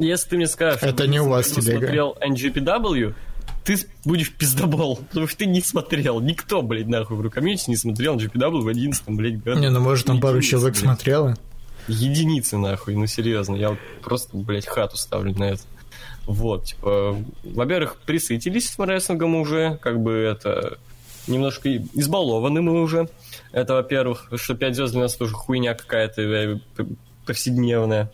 если 0.00 0.30
ты 0.30 0.36
мне 0.36 0.46
скажешь, 0.46 0.82
это 0.82 1.06
не 1.06 1.20
у 1.20 1.28
вас 1.28 1.50
тебе 1.50 1.78
смотрел 1.78 2.16
NGPW, 2.20 3.14
ты 3.64 3.78
будешь 4.04 4.32
пиздобол, 4.32 4.96
потому 4.96 5.26
что 5.26 5.38
ты 5.38 5.46
не 5.46 5.60
смотрел. 5.60 6.20
Никто, 6.20 6.62
блядь, 6.62 6.86
нахуй 6.86 7.16
в 7.16 7.20
рукомете 7.20 7.64
не 7.68 7.76
смотрел 7.76 8.16
NGPW 8.16 8.60
в 8.60 8.68
11 8.68 9.02
блядь, 9.08 9.42
году. 9.42 9.60
Не, 9.60 9.70
ну 9.70 9.80
может 9.80 10.06
там 10.06 10.20
пару 10.20 10.40
человек 10.40 10.76
смотрело 10.76 11.36
единицы, 11.88 12.56
нахуй, 12.56 12.94
ну 12.94 13.06
серьезно, 13.06 13.56
я 13.56 13.76
просто, 14.02 14.36
блядь, 14.36 14.66
хату 14.66 14.96
ставлю 14.96 15.36
на 15.38 15.44
это. 15.44 15.62
Вот, 16.26 16.64
типа, 16.64 17.16
во-первых, 17.42 17.96
присытились 18.06 18.70
с 18.70 18.78
рестлингом 18.78 19.34
уже, 19.36 19.78
как 19.82 20.00
бы 20.00 20.12
это 20.12 20.78
немножко 21.26 21.76
избалованы 21.76 22.62
мы 22.62 22.80
уже. 22.82 23.08
Это, 23.52 23.74
во-первых, 23.74 24.30
что 24.36 24.54
5 24.54 24.74
звезд 24.74 24.92
для 24.92 25.02
нас 25.02 25.14
тоже 25.14 25.34
хуйня 25.34 25.74
какая-то 25.74 26.22
э, 26.22 26.58
повседневная. 27.26 28.10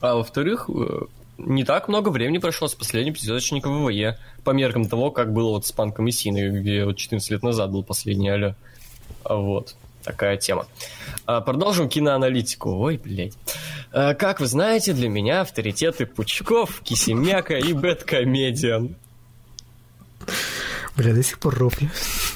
А 0.00 0.16
во-вторых, 0.16 0.68
э, 0.68 1.02
не 1.38 1.64
так 1.64 1.88
много 1.88 2.10
времени 2.10 2.38
прошло 2.38 2.68
с 2.68 2.74
последнего 2.74 3.14
пятизвездочника 3.14 3.68
ВВЕ, 3.68 4.18
по 4.44 4.50
меркам 4.50 4.88
того, 4.88 5.10
как 5.10 5.32
было 5.32 5.50
вот 5.50 5.66
с 5.66 5.72
Панком 5.72 6.06
и 6.08 6.12
Синой, 6.12 6.50
где 6.50 6.84
вот 6.84 6.96
14 6.96 7.30
лет 7.30 7.42
назад 7.42 7.70
был 7.70 7.82
последний 7.82 8.28
алё. 8.28 8.54
А 9.22 9.36
вот 9.36 9.74
такая 10.04 10.36
тема. 10.36 10.66
А, 11.26 11.40
продолжим 11.40 11.88
киноаналитику. 11.88 12.78
Ой, 12.78 12.98
блядь. 12.98 13.34
А, 13.92 14.14
как 14.14 14.40
вы 14.40 14.46
знаете, 14.46 14.92
для 14.92 15.08
меня 15.08 15.40
авторитеты 15.40 16.06
Пучков, 16.06 16.80
Кисемяка 16.82 17.56
и 17.56 17.72
Бэткомедиан. 17.72 18.94
Бля, 20.96 21.12
до 21.12 21.22
сих 21.22 21.40
пор 21.40 21.56
рофлю. 21.56 21.90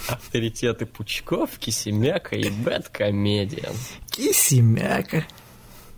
Авторитеты 0.09 0.87
Пучков, 0.87 1.51
Кисимяка 1.59 2.35
и 2.35 2.51
BadComedian. 2.51 3.75
Кисимяка. 4.11 5.25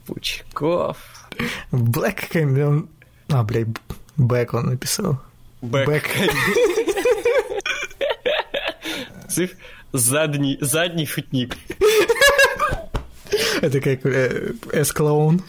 Пучков. 0.07 0.99
Back 1.71 2.29
Comedian. 2.33 2.89
А, 3.29 3.45
блядь, 3.45 3.69
Back 4.17 4.55
он 4.55 4.67
написал. 4.67 5.21
Back. 5.62 5.87
Back. 5.87 6.05
Циф 9.31 9.53
задний, 9.93 10.59
задний 10.61 11.07
шутник. 11.07 11.57
Это 13.61 13.81
как 13.81 14.07
э, 14.07 14.55
ass-клоун. 14.73 15.43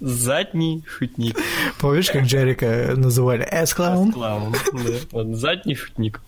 Задний 0.00 0.84
шутник. 0.86 1.38
Помнишь, 1.78 2.10
как 2.10 2.24
Джерика 2.24 2.94
называли 2.96 3.42
S-клоун? 3.50 4.10
S-клоун, 4.10 4.52
да. 4.52 4.92
Вот, 5.12 5.36
задний 5.36 5.74
шутник. 5.74 6.20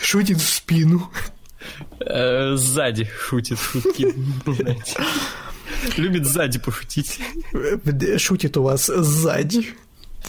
Шутит 0.00 0.38
в 0.38 0.48
спину. 0.48 1.10
Э, 2.00 2.54
сзади 2.56 3.08
шутит 3.18 3.58
шутки, 3.58 4.14
Любит 5.96 6.24
сзади 6.26 6.58
пошутить. 6.58 7.18
Шутит 8.18 8.56
у 8.56 8.62
вас 8.62 8.86
сзади. 8.86 9.74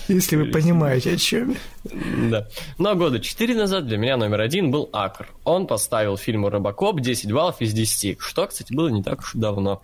Если 0.08 0.36
вы 0.36 0.46
понимаете, 0.46 1.14
о 1.14 1.18
чем 1.18 1.56
Да. 2.30 2.48
Но 2.78 2.96
года 2.96 3.20
четыре 3.20 3.56
назад 3.56 3.88
для 3.88 3.98
меня 3.98 4.18
номер 4.18 4.42
один 4.42 4.72
был 4.72 4.90
Акр. 4.94 5.28
Он 5.44 5.68
поставил 5.68 6.18
фильму 6.18 6.50
«Робокоп» 6.50 7.02
10 7.02 7.32
баллов 7.32 7.62
из 7.62 7.74
10, 7.74 8.20
что, 8.20 8.48
кстати, 8.48 8.74
было 8.74 8.90
не 8.90 9.04
так 9.04 9.20
уж 9.20 9.36
и 9.36 9.40
давно. 9.40 9.82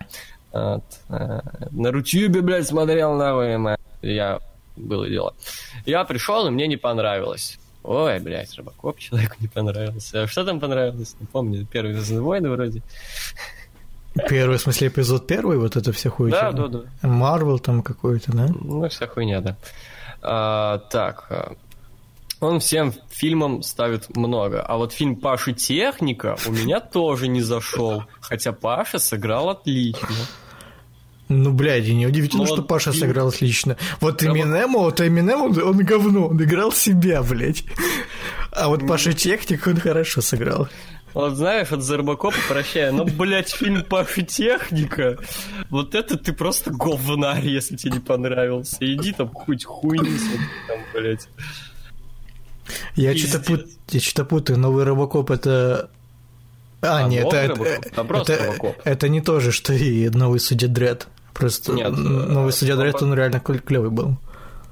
Вот. 0.52 0.84
Э, 1.08 1.40
на 1.70 1.90
Рутюбе, 1.90 2.40
блядь, 2.40 2.66
смотрел 2.66 3.14
на 3.14 3.76
Я... 4.02 4.40
Было 4.76 5.08
дело. 5.08 5.34
Я 5.86 6.04
пришел, 6.04 6.48
и 6.48 6.50
мне 6.50 6.66
не 6.66 6.76
понравилось. 6.76 7.58
Ой, 7.84 8.18
блядь, 8.18 8.56
Робокоп 8.56 8.98
человеку 8.98 9.36
не 9.40 9.46
понравился. 9.46 10.22
А 10.22 10.26
что 10.26 10.44
там 10.44 10.58
понравилось? 10.58 11.14
Не 11.20 11.26
помню, 11.26 11.66
первый 11.70 11.92
Звездный 11.92 12.22
войны 12.22 12.50
вроде. 12.50 12.82
Первый, 14.28 14.58
в 14.58 14.60
смысле, 14.60 14.88
эпизод 14.88 15.26
первый, 15.26 15.58
вот 15.58 15.76
это 15.76 15.92
вся 15.92 16.08
хуйня? 16.08 16.52
Да, 16.52 16.68
да, 16.68 16.68
да. 16.68 17.08
Марвел 17.08 17.58
там 17.58 17.82
какой-то, 17.82 18.32
да? 18.32 18.48
Ну, 18.48 18.88
вся 18.88 19.06
хуйня, 19.06 19.40
да. 19.40 19.56
А, 20.24 20.78
так, 20.90 21.26
а, 21.30 21.52
он 22.40 22.60
всем 22.60 22.92
фильмам 23.10 23.62
ставит 23.62 24.16
много. 24.16 24.62
А 24.62 24.76
вот 24.76 24.92
фильм 24.92 25.16
Паши 25.16 25.52
Техника 25.52 26.36
у 26.46 26.52
меня 26.52 26.80
тоже 26.92 27.28
не 27.28 27.40
зашел. 27.40 28.04
Хотя 28.20 28.52
Паша 28.52 28.98
сыграл 28.98 29.50
отлично. 29.50 30.08
Ну, 31.28 31.52
блядь, 31.52 31.86
и 31.86 31.94
неудивительно, 31.94 32.44
ну, 32.44 32.46
что 32.46 32.62
Паша 32.62 32.92
фильм... 32.92 33.06
сыграл 33.06 33.28
отлично. 33.28 33.76
Вот 34.00 34.22
Эминем, 34.22 34.74
вот 34.74 35.00
Эминем, 35.00 35.42
он, 35.42 35.62
он 35.62 35.78
говно, 35.78 36.28
он 36.28 36.42
играл 36.42 36.70
себя, 36.70 37.22
блядь. 37.22 37.64
А 38.52 38.68
вот 38.68 38.86
Паша 38.86 39.14
Техник, 39.14 39.66
он 39.66 39.78
хорошо 39.78 40.20
сыграл. 40.20 40.68
Вот 41.14 41.36
знаешь, 41.36 41.70
от 41.70 41.82
Зарбакопа 41.82 42.36
прощаю, 42.48 42.92
но, 42.92 43.04
блядь, 43.04 43.48
фильм 43.48 43.84
Паша 43.84 44.22
Техника, 44.22 45.16
вот 45.70 45.94
это 45.94 46.18
ты 46.18 46.32
просто 46.32 46.72
говнарь, 46.72 47.46
если 47.46 47.76
тебе 47.76 47.92
не 47.94 48.00
понравился. 48.00 48.78
Иди 48.80 49.12
там 49.12 49.28
хоть 49.28 49.64
хуйни 49.64 50.18
там, 50.66 50.78
блядь. 50.92 51.28
Я 52.96 53.16
что-то 53.16 53.44
пут... 53.44 53.66
я 53.90 54.24
путаю, 54.24 54.58
новый 54.58 54.84
Робокоп 54.84 55.30
это... 55.30 55.90
А, 56.82 56.98
а 56.98 57.08
нет, 57.08 57.32
это, 57.32 57.62
это, 57.62 58.02
это, 58.02 58.74
это 58.84 59.08
не 59.08 59.22
то 59.22 59.40
же, 59.40 59.52
что 59.52 59.72
и 59.72 60.08
новый 60.10 60.40
Судья 60.40 60.68
Дред. 60.68 61.06
Просто 61.32 61.72
Нет, 61.72 61.92
новый 61.92 62.52
Судья 62.52 62.76
Дред, 62.76 63.02
он 63.02 63.14
реально 63.14 63.40
клевый 63.40 63.90
был. 63.90 64.18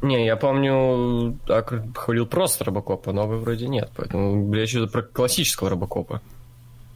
Не, 0.02 0.26
я 0.26 0.36
помню, 0.36 1.38
так 1.46 1.72
хвалил 1.96 2.26
просто 2.26 2.64
Робокопа, 2.64 3.12
новый 3.12 3.38
вроде 3.38 3.68
нет. 3.68 3.90
Поэтому, 3.96 4.48
блядь, 4.48 4.68
что-то 4.68 4.90
про 4.90 5.02
классического 5.02 5.70
Робокопа. 5.70 6.20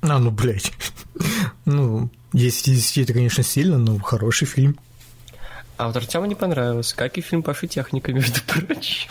А, 0.08 0.18
ну, 0.18 0.30
блядь. 0.30 0.72
ну, 1.64 2.10
10 2.32 2.68
из 2.68 2.76
10 2.76 2.98
это, 2.98 3.12
конечно, 3.12 3.42
сильно, 3.42 3.78
но 3.78 3.98
хороший 3.98 4.46
фильм. 4.46 4.78
А 5.76 5.88
вот 5.88 5.96
Артему 5.96 6.26
не 6.26 6.34
понравился, 6.34 6.96
как 6.96 7.18
и 7.18 7.20
фильм 7.20 7.42
Паши 7.42 7.66
Техника, 7.66 8.12
между 8.14 8.40
прочим. 8.42 9.10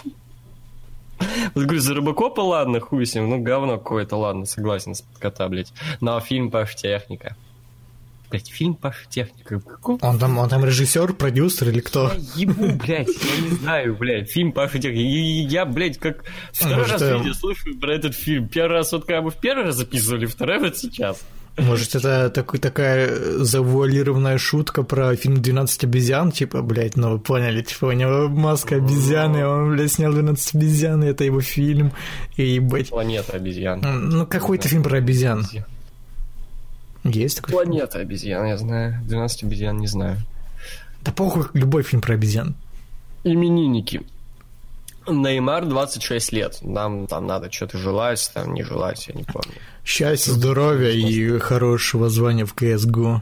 Вот 1.53 1.63
говорю, 1.63 1.79
за 1.79 1.93
Робокопа 1.93 2.41
ладно, 2.41 2.79
хуй 2.79 3.05
с 3.05 3.15
ним, 3.15 3.29
ну 3.29 3.41
говно 3.41 3.77
какое-то, 3.77 4.17
ладно, 4.17 4.45
согласен, 4.45 4.95
с 4.95 5.03
кота, 5.19 5.47
блядь. 5.47 5.71
Но 6.01 6.19
фильм 6.19 6.51
Паш 6.51 6.75
Техника. 6.75 7.35
Блядь, 8.29 8.50
фильм 8.50 8.75
Паш 8.75 9.08
Техника. 9.10 9.60
Какого? 9.60 10.00
Он 10.01 10.20
там, 10.20 10.38
он 10.38 10.50
там 10.50 10.65
режиссер, 10.65 11.13
продюсер 11.13 11.70
или 11.70 11.79
кто? 11.79 12.12
Я 12.13 12.20
ебу, 12.36 12.74
блядь, 12.75 13.08
я 13.08 13.41
не 13.41 13.55
знаю, 13.55 13.96
блядь, 13.96 14.29
фильм 14.29 14.51
Паша 14.51 14.79
Техника. 14.79 15.01
Я, 15.01 15.48
я, 15.48 15.65
блядь, 15.65 15.98
как 15.98 16.24
второй 16.51 16.77
Может, 16.77 17.01
раз 17.01 17.20
видео 17.20 17.34
слышу 17.34 17.79
про 17.79 17.94
этот 17.94 18.15
фильм. 18.15 18.48
Первый 18.48 18.77
раз 18.77 18.91
вот 18.91 19.05
как 19.05 19.24
бы 19.24 19.32
в 19.32 19.36
первый 19.36 19.65
раз 19.65 19.75
записывали, 19.75 20.25
второй 20.25 20.60
вот 20.60 20.77
сейчас. 20.77 21.24
Может, 21.58 21.96
это 21.96 22.29
такой, 22.29 22.60
такая 22.60 23.15
завуалированная 23.38 24.38
шутка 24.38 24.84
про 24.84 25.15
фильм 25.15 25.36
«12 25.38 25.86
обезьян», 25.86 26.32
типа, 26.32 26.62
блядь, 26.62 26.98
ну 26.98 27.13
вы 27.13 27.20
поняли, 27.20 27.62
типа, 27.62 27.86
у 27.86 27.91
него 27.94 28.27
маска 28.27 28.75
обезьяны, 28.75 29.48
он, 29.48 29.72
блядь, 29.72 29.94
снял 29.94 30.12
«12 30.12 30.58
обезьян», 30.58 31.03
и 31.03 31.08
это 31.08 31.24
его 31.24 31.39
фильм, 31.39 31.94
и, 32.36 32.46
ебать... 32.46 32.89
Планета 32.89 33.34
обезьян. 33.34 33.79
Ну, 33.82 34.25
какой-то 34.25 34.67
фильм 34.67 34.84
про 34.84 34.98
обезьян. 34.98 35.46
Есть 37.05 37.38
такой 37.38 37.51
Планета 37.53 37.93
фильм? 37.93 38.07
обезьян, 38.07 38.45
я 38.47 38.57
знаю. 38.57 39.00
12 39.03 39.43
обезьян 39.43 39.77
не 39.77 39.88
знаю. 39.88 40.17
Да 41.01 41.12
похуй, 41.12 41.45
любой 41.53 41.83
фильм 41.83 42.01
про 42.01 42.15
обезьян. 42.15 42.55
Именинники. 43.24 44.01
Неймар 45.07 45.65
26 45.65 46.31
лет. 46.31 46.57
Нам 46.62 47.05
там 47.05 47.27
надо 47.27 47.51
что-то 47.51 47.77
желать, 47.77 48.31
там 48.33 48.53
не 48.55 48.63
желать, 48.63 49.07
я 49.07 49.13
не 49.13 49.24
помню. 49.24 49.53
Счастья, 49.83 50.31
здоровья 50.31 50.89
и 50.89 51.38
хорошего 51.38 52.09
звания 52.09 52.45
в 52.45 52.55
CSGO. 52.55 53.21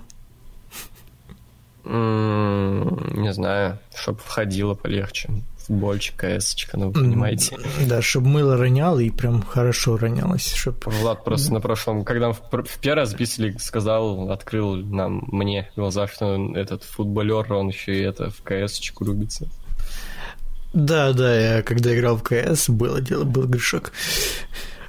Не 1.86 3.34
знаю, 3.34 3.80
чтобы 3.94 4.20
входило 4.20 4.74
полегче. 4.75 5.30
Футбольчик, 5.67 6.15
КС, 6.17 6.55
ну 6.74 6.88
вы 6.88 6.93
понимаете. 6.93 7.58
Да, 7.88 8.01
чтобы 8.01 8.27
мыло 8.27 8.58
роняло 8.58 9.00
и 9.00 9.10
прям 9.10 9.41
хорошо 9.41 9.98
ронялось. 9.98 10.53
Чтоб... 10.53 10.86
Влад 10.86 11.24
просто 11.24 11.53
на 11.53 11.62
прошлом, 11.62 12.03
когда 12.03 12.29
мы 12.29 12.34
в 12.34 12.79
первый 12.79 12.96
раз 12.96 13.10
записывали, 13.12 13.55
сказал, 13.58 14.29
открыл 14.32 14.75
нам, 14.75 15.24
мне 15.32 15.70
глаза, 15.75 16.08
что 16.08 16.53
этот 16.55 16.84
футболер, 16.84 17.51
он 17.53 17.70
еще 17.70 17.98
и 17.98 18.01
это 18.01 18.29
в 18.29 18.41
КС 18.43 18.82
рубится. 19.00 19.48
Да, 20.74 21.13
да, 21.13 21.39
я 21.39 21.62
когда 21.62 21.96
играл 21.96 22.17
в 22.17 22.24
КС, 22.24 22.70
было 22.70 23.00
дело, 23.00 23.24
был 23.24 23.48
грешок. 23.48 23.91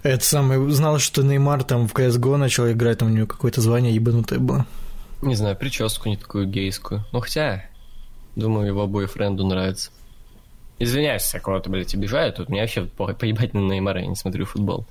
Это 0.03 0.25
самое, 0.25 0.61
узнал, 0.61 0.99
что 0.99 1.23
Неймар 1.23 1.63
там 1.63 1.89
в 1.89 1.95
CSGO 1.95 2.37
начал 2.37 2.71
играть, 2.71 2.99
там 2.99 3.09
у 3.09 3.11
него 3.11 3.27
какое-то 3.27 3.61
звание 3.61 3.95
ебанутое 3.95 4.39
было. 4.39 4.67
Не 5.23 5.35
знаю, 5.35 5.57
прическу 5.57 6.09
не 6.09 6.17
такую 6.17 6.47
гейскую. 6.47 7.05
Ну, 7.13 7.21
хотя, 7.21 7.65
думаю, 8.37 8.67
его 8.67 8.87
бойфренду 8.87 9.47
нравится. 9.47 9.91
Извиняюсь, 10.79 11.23
если 11.23 11.39
кого-то, 11.39 11.71
блядь, 11.71 11.95
обижаю, 11.95 12.33
тут 12.33 12.49
мне 12.49 12.61
вообще 12.61 12.83
по 12.87 13.13
поебать 13.15 13.55
на 13.55 13.61
Неймара, 13.61 14.01
я 14.01 14.07
не 14.07 14.17
смотрю 14.17 14.45
футбол. 14.45 14.87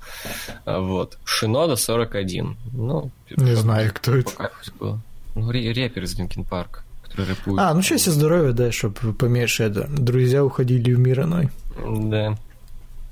А, 0.64 0.80
вот. 0.80 1.18
Шинода 1.24 1.76
41. 1.76 2.56
Ну, 2.72 3.10
не 3.36 3.54
знаю, 3.54 3.92
кто 3.94 4.16
это. 4.16 4.50
Было. 4.78 5.00
Ну, 5.34 5.50
рэпер 5.50 6.04
из 6.04 6.18
Линкен 6.18 6.44
Парк 6.44 6.84
который 7.14 7.28
рэпует. 7.30 7.58
А, 7.60 7.74
ну 7.74 7.82
счастье, 7.82 8.12
здоровье, 8.12 8.52
да, 8.52 8.72
чтобы 8.72 9.12
поменьше 9.12 9.64
это. 9.64 9.86
Друзья 9.88 10.44
уходили 10.44 10.92
в 10.92 10.98
мир 10.98 11.22
иной. 11.22 11.48
Да. 11.76 12.36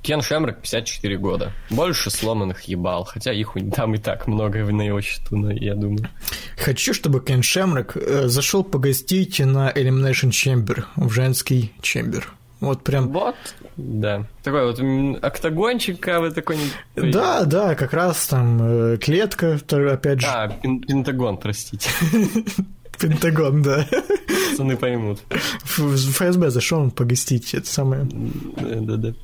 Кен 0.03 0.21
Шемрак 0.21 0.61
54 0.61 1.17
года. 1.17 1.53
Больше 1.71 2.11
сломанных 2.11 2.63
ебал, 2.63 3.05
хотя 3.05 3.33
их 3.33 3.57
там 3.75 3.95
и 3.95 3.99
так 3.99 4.27
много 4.27 4.65
на 4.65 4.83
его 4.83 5.01
счету, 5.01 5.37
но 5.37 5.53
я 5.53 5.77
думаю. 5.77 6.09
Хочу, 6.57 6.93
чтобы 6.93 7.21
Кен 7.21 7.43
Шемрак 7.43 7.97
э, 7.97 8.27
зашел 8.27 8.65
погостить 8.65 9.39
на 9.39 9.71
Elimination 9.71 10.31
Chamber, 10.31 10.85
в 10.97 11.11
женский 11.13 11.73
чембер. 11.81 12.33
Вот 12.63 12.85
прям... 12.85 13.09
Вот, 13.09 13.35
да. 13.77 14.25
Такой 14.45 14.67
вот 14.67 14.81
октагончик, 15.23 16.07
а 16.07 16.21
вы 16.21 16.31
такой... 16.31 16.59
Да, 16.95 17.45
да, 17.45 17.75
как 17.75 17.93
раз 17.93 18.27
там 18.29 18.61
э, 18.63 18.97
клетка, 18.99 19.59
опять 19.69 20.21
же. 20.21 20.27
А, 20.29 20.49
пентагон, 20.49 21.39
простите. 21.39 21.91
Пентагон, 23.01 23.63
да. 23.63 23.85
Пацаны 24.51 24.77
поймут. 24.77 25.21
В 25.77 25.97
ФСБ 25.97 26.51
зашел 26.51 26.89
погостить, 26.93 27.53
это 27.53 27.67
самое. 27.67 28.05
Да-да. 28.05 29.15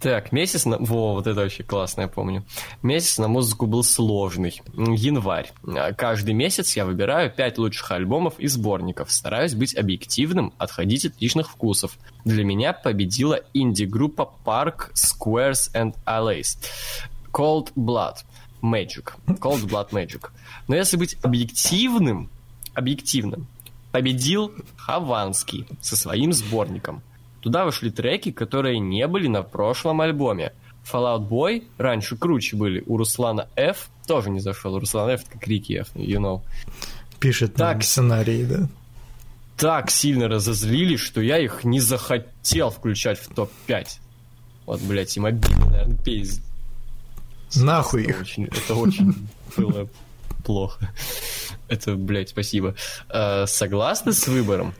Так, 0.00 0.30
месяц 0.30 0.64
на... 0.64 0.78
Во, 0.78 1.14
вот 1.14 1.26
это 1.26 1.40
вообще 1.40 1.64
классно, 1.64 2.02
я 2.02 2.08
помню. 2.08 2.44
Месяц 2.82 3.18
на 3.18 3.26
музыку 3.26 3.66
был 3.66 3.82
сложный. 3.82 4.62
Январь. 4.74 5.52
Каждый 5.96 6.34
месяц 6.34 6.76
я 6.76 6.84
выбираю 6.84 7.30
пять 7.30 7.58
лучших 7.58 7.90
альбомов 7.90 8.38
и 8.38 8.46
сборников. 8.46 9.10
Стараюсь 9.10 9.54
быть 9.54 9.76
объективным, 9.76 10.52
отходить 10.56 11.04
от 11.06 11.20
личных 11.20 11.50
вкусов. 11.50 11.98
Для 12.24 12.44
меня 12.44 12.72
победила 12.72 13.40
инди-группа 13.54 14.32
Park, 14.44 14.92
Squares 14.94 15.72
and 15.74 15.96
Allays. 16.06 16.58
Cold 17.32 17.72
Blood 17.74 18.18
Magic. 18.62 19.12
Cold 19.26 19.64
Blood 19.66 19.90
Magic. 19.90 20.30
Но 20.68 20.76
если 20.76 20.96
быть 20.96 21.16
объективным, 21.22 22.30
объективным, 22.74 23.48
победил 23.90 24.52
Хованский 24.76 25.66
со 25.80 25.96
своим 25.96 26.32
сборником. 26.32 27.02
Туда 27.40 27.64
вошли 27.64 27.90
треки, 27.90 28.32
которые 28.32 28.78
не 28.78 29.06
были 29.06 29.28
на 29.28 29.42
прошлом 29.42 30.00
альбоме. 30.00 30.52
Fallout 30.90 31.28
Boy 31.28 31.64
раньше 31.76 32.16
круче 32.16 32.56
были. 32.56 32.82
У 32.86 32.96
Руслана 32.96 33.48
F 33.56 33.88
тоже 34.06 34.30
не 34.30 34.40
зашел. 34.40 34.78
Руслан 34.78 35.10
F 35.10 35.24
это 35.28 35.38
Крики 35.38 35.74
F, 35.74 35.94
you 35.94 36.18
know. 36.18 36.42
Пишет 37.20 37.54
так, 37.54 37.82
сценарий, 37.82 38.44
да? 38.44 38.68
Так 39.56 39.90
сильно 39.90 40.28
разозлили, 40.28 40.96
что 40.96 41.20
я 41.20 41.38
их 41.38 41.64
не 41.64 41.80
захотел 41.80 42.70
включать 42.70 43.18
в 43.18 43.28
топ-5. 43.34 43.86
Вот, 44.66 44.80
блядь, 44.82 45.16
и 45.16 45.20
мобильный, 45.20 45.66
наверное, 45.66 45.98
пиздец. 45.98 46.42
Нахуй 47.56 48.02
это 48.02 48.10
их. 48.10 48.20
Очень, 48.20 48.44
это 48.44 48.74
очень 48.74 49.28
было 49.56 49.88
плохо. 50.44 50.90
Это, 51.68 51.96
блядь, 51.96 52.30
спасибо. 52.30 52.74
Э, 53.08 53.46
согласны 53.46 54.12
с 54.12 54.26
выбором? 54.28 54.74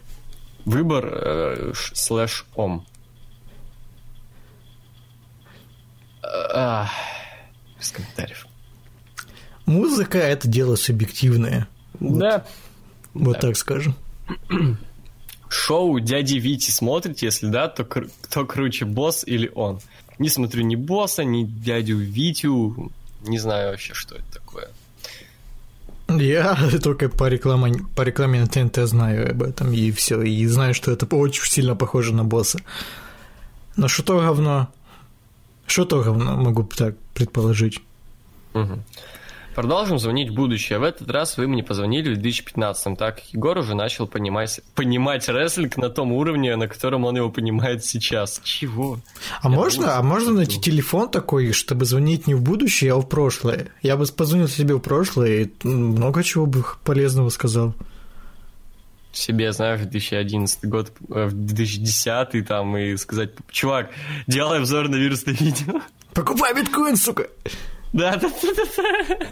Выбор 0.64 1.07
э, 1.07 1.73
слэш 1.94 2.47
ом. 2.55 2.87
А, 6.23 6.88
без 7.79 7.90
комментариев. 7.90 8.47
Музыка 9.66 10.18
это 10.18 10.49
дело 10.49 10.77
субъективное. 10.77 11.68
Да. 12.01 12.47
Вот 13.14 13.35
да. 13.35 13.40
так 13.40 13.57
скажем. 13.57 13.94
Шоу 15.49 15.99
дяди 16.01 16.37
Вити 16.37 16.71
смотрите? 16.71 17.27
Если 17.27 17.49
да, 17.49 17.68
то 17.68 17.85
кто 17.85 18.44
круче, 18.44 18.85
босс 18.85 19.25
или 19.27 19.51
он? 19.55 19.81
Не 20.18 20.29
смотрю 20.29 20.62
ни 20.62 20.77
босса, 20.77 21.25
ни 21.25 21.44
дядю 21.44 21.97
Витю. 21.97 22.92
Не 23.23 23.38
знаю 23.38 23.71
вообще, 23.71 23.94
что 23.94 24.16
это 24.16 24.33
такое. 24.33 24.68
Я 26.20 26.57
только 26.83 27.09
по 27.09 27.28
рекламе, 27.28 27.85
по 27.94 28.02
рекламе 28.02 28.40
на 28.40 28.46
ТНТ 28.46 28.88
знаю 28.88 29.31
об 29.31 29.42
этом, 29.42 29.72
и 29.72 29.90
все. 29.90 30.22
И 30.22 30.46
знаю, 30.46 30.74
что 30.74 30.90
это 30.90 31.07
очень 31.16 31.44
сильно 31.44 31.76
похоже 31.76 32.14
на 32.14 32.24
босса. 32.24 32.59
Но 33.76 33.88
что 33.88 34.02
то 34.02 34.18
говно? 34.18 34.68
Что 35.66 35.85
то 35.85 36.02
говно, 36.02 36.37
могу 36.37 36.64
так 36.64 36.94
предположить. 37.14 37.81
Угу. 38.54 38.78
Продолжим 39.59 39.99
звонить 39.99 40.31
в 40.31 40.35
будущее. 40.35 40.79
В 40.79 40.85
этот 40.85 41.11
раз 41.11 41.37
вы 41.37 41.49
мне 41.49 41.64
позвонили 41.64 42.14
в 42.14 42.18
2015-м, 42.18 42.94
так 42.94 43.16
как 43.16 43.25
Егор 43.33 43.59
уже 43.59 43.75
начал 43.75 44.07
понимать, 44.07 44.61
понимать 44.77 45.29
рестлинг 45.29 45.77
на 45.77 45.90
том 45.90 46.12
уровне, 46.12 46.55
на 46.55 46.68
котором 46.68 47.05
он 47.05 47.16
его 47.16 47.29
понимает 47.29 47.85
сейчас. 47.85 48.40
Чего? 48.44 49.01
А 49.42 49.49
Я 49.49 49.57
можно, 49.57 49.97
а 49.97 50.03
можно 50.05 50.33
найти 50.33 50.61
телефон 50.61 51.11
такой, 51.11 51.51
чтобы 51.51 51.87
звонить 51.87 52.29
не 52.29 52.35
в 52.35 52.40
будущее, 52.40 52.92
а 52.92 52.99
в 52.99 53.09
прошлое? 53.09 53.73
Я 53.83 53.97
бы 53.97 54.07
позвонил 54.07 54.47
себе 54.47 54.77
в 54.77 54.79
прошлое 54.79 55.47
и 55.47 55.66
много 55.66 56.23
чего 56.23 56.47
бы 56.47 56.62
полезного 56.85 57.31
сказал 57.31 57.75
себе, 59.11 59.53
знаешь, 59.53 59.81
в 59.81 59.87
2011 59.87 60.66
год, 60.66 60.92
э, 61.09 61.25
в 61.25 61.33
2010 61.33 62.47
там, 62.47 62.77
и 62.77 62.97
сказать, 62.97 63.31
чувак, 63.51 63.90
делай 64.29 64.59
обзор 64.59 64.88
на 64.88 64.94
вирусное 64.94 65.35
видео. 65.35 65.81
Покупай 66.14 66.55
биткоин, 66.55 66.97
сука! 66.97 67.27
Да, 67.92 68.16
да, 68.16 68.31
да, 68.42 68.64
да. 68.77 69.27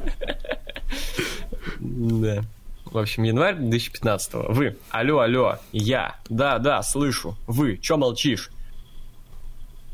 Да. 1.78 2.44
В 2.84 2.98
общем, 2.98 3.24
январь 3.24 3.56
2015 3.56 4.34
-го. 4.34 4.52
Вы. 4.52 4.76
Алло, 4.90 5.20
алло. 5.20 5.58
Я. 5.72 6.16
Да, 6.28 6.58
да, 6.58 6.82
слышу. 6.82 7.36
Вы. 7.46 7.76
Чё 7.78 7.96
молчишь? 7.96 8.50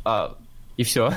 А, 0.05 0.37
и 0.77 0.85
все. 0.85 1.13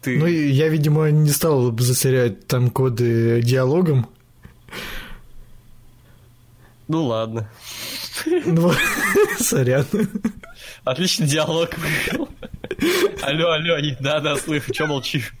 Ты... 0.00 0.18
Ну, 0.18 0.26
я, 0.26 0.68
видимо, 0.68 1.10
не 1.10 1.30
стал 1.30 1.76
засорять 1.78 2.46
там 2.46 2.70
коды 2.70 3.40
диалогом. 3.42 4.08
Ну 6.88 7.04
ладно. 7.04 7.48
Ну, 8.44 8.72
сорян. 9.38 9.86
Отличный 10.84 11.26
диалог. 11.26 11.70
Алло, 13.22 13.52
алло, 13.52 13.76
да-да, 14.00 14.36
слышу, 14.36 14.74
что 14.74 14.86
молчишь? 14.86 15.32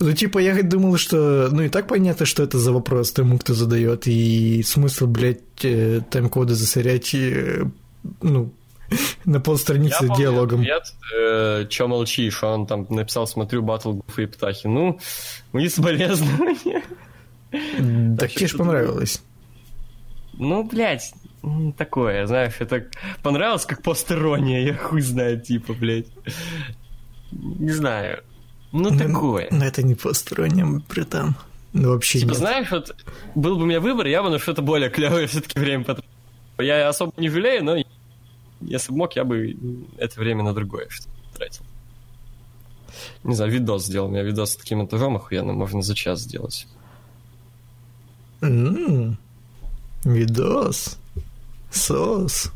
Ну, 0.00 0.12
типа, 0.12 0.38
я 0.38 0.60
думал, 0.62 0.96
что... 0.96 1.48
Ну, 1.50 1.62
и 1.62 1.68
так 1.68 1.86
понятно, 1.86 2.26
что 2.26 2.42
это 2.42 2.58
за 2.58 2.72
вопрос 2.72 3.12
тому, 3.12 3.38
кто 3.38 3.54
задает, 3.54 4.06
и 4.06 4.62
смысл, 4.62 5.06
блядь, 5.06 5.64
э, 5.64 6.00
тайм-коды 6.10 6.54
засорять, 6.54 7.14
э, 7.14 7.64
ну, 8.20 8.52
на 9.24 9.40
полстраницы 9.40 10.06
я 10.06 10.16
диалогом. 10.16 10.62
Нет, 10.62 10.82
э, 11.16 11.66
чё 11.68 11.86
молчишь? 11.86 12.42
Он 12.42 12.66
там 12.66 12.86
написал, 12.90 13.26
смотрю, 13.26 13.62
батл 13.62 13.92
гуфы 13.92 14.24
и 14.24 14.26
птахи. 14.26 14.66
Ну, 14.66 14.98
мои 15.52 15.68
соболезнования. 15.68 16.82
Так 18.18 18.32
тебе 18.32 18.48
ж 18.48 18.56
понравилось. 18.56 19.22
Ну, 20.32 20.64
блядь, 20.64 21.12
такое, 21.76 22.26
знаешь, 22.26 22.54
это 22.58 22.86
понравилось 23.22 23.64
как 23.64 23.80
постерония, 23.80 24.60
я 24.66 24.74
хуй 24.74 25.00
знаю, 25.00 25.40
типа, 25.40 25.72
блядь. 25.72 26.08
Не 27.30 27.70
знаю. 27.70 28.24
Ну, 28.74 28.90
ну 28.90 28.98
такое. 28.98 29.46
Но 29.52 29.64
это 29.64 29.84
не 29.84 29.94
посторонним, 29.94 30.82
братан. 30.88 31.36
Ну, 31.72 31.90
вообще 31.90 32.18
Типа, 32.18 32.30
нет. 32.30 32.38
знаешь, 32.38 32.70
вот 32.72 32.96
был 33.36 33.56
бы 33.56 33.62
у 33.62 33.66
меня 33.66 33.80
выбор, 33.80 34.08
я 34.08 34.20
бы 34.20 34.30
на 34.30 34.40
что-то 34.40 34.62
более 34.62 34.90
клевое 34.90 35.28
все-таки 35.28 35.60
время 35.60 35.84
потратил. 35.84 36.10
Я 36.58 36.88
особо 36.88 37.12
не 37.16 37.28
жалею, 37.28 37.64
но 37.64 37.76
если 38.60 38.90
бы 38.90 38.98
мог, 38.98 39.14
я 39.14 39.22
бы 39.24 39.56
это 39.96 40.18
время 40.18 40.42
на 40.42 40.52
другое 40.52 40.88
что 40.88 41.06
тратил. 41.36 41.62
Не 43.22 43.36
знаю, 43.36 43.52
видос 43.52 43.84
сделал. 43.84 44.08
У 44.08 44.10
меня 44.10 44.24
видос 44.24 44.52
с 44.52 44.56
таким 44.56 44.84
этажом 44.84 45.16
охуенным 45.16 45.54
можно 45.54 45.80
за 45.80 45.94
час 45.94 46.20
сделать. 46.22 46.66
Mm, 48.40 49.14
видос. 50.04 50.98
Сос. 51.70 52.50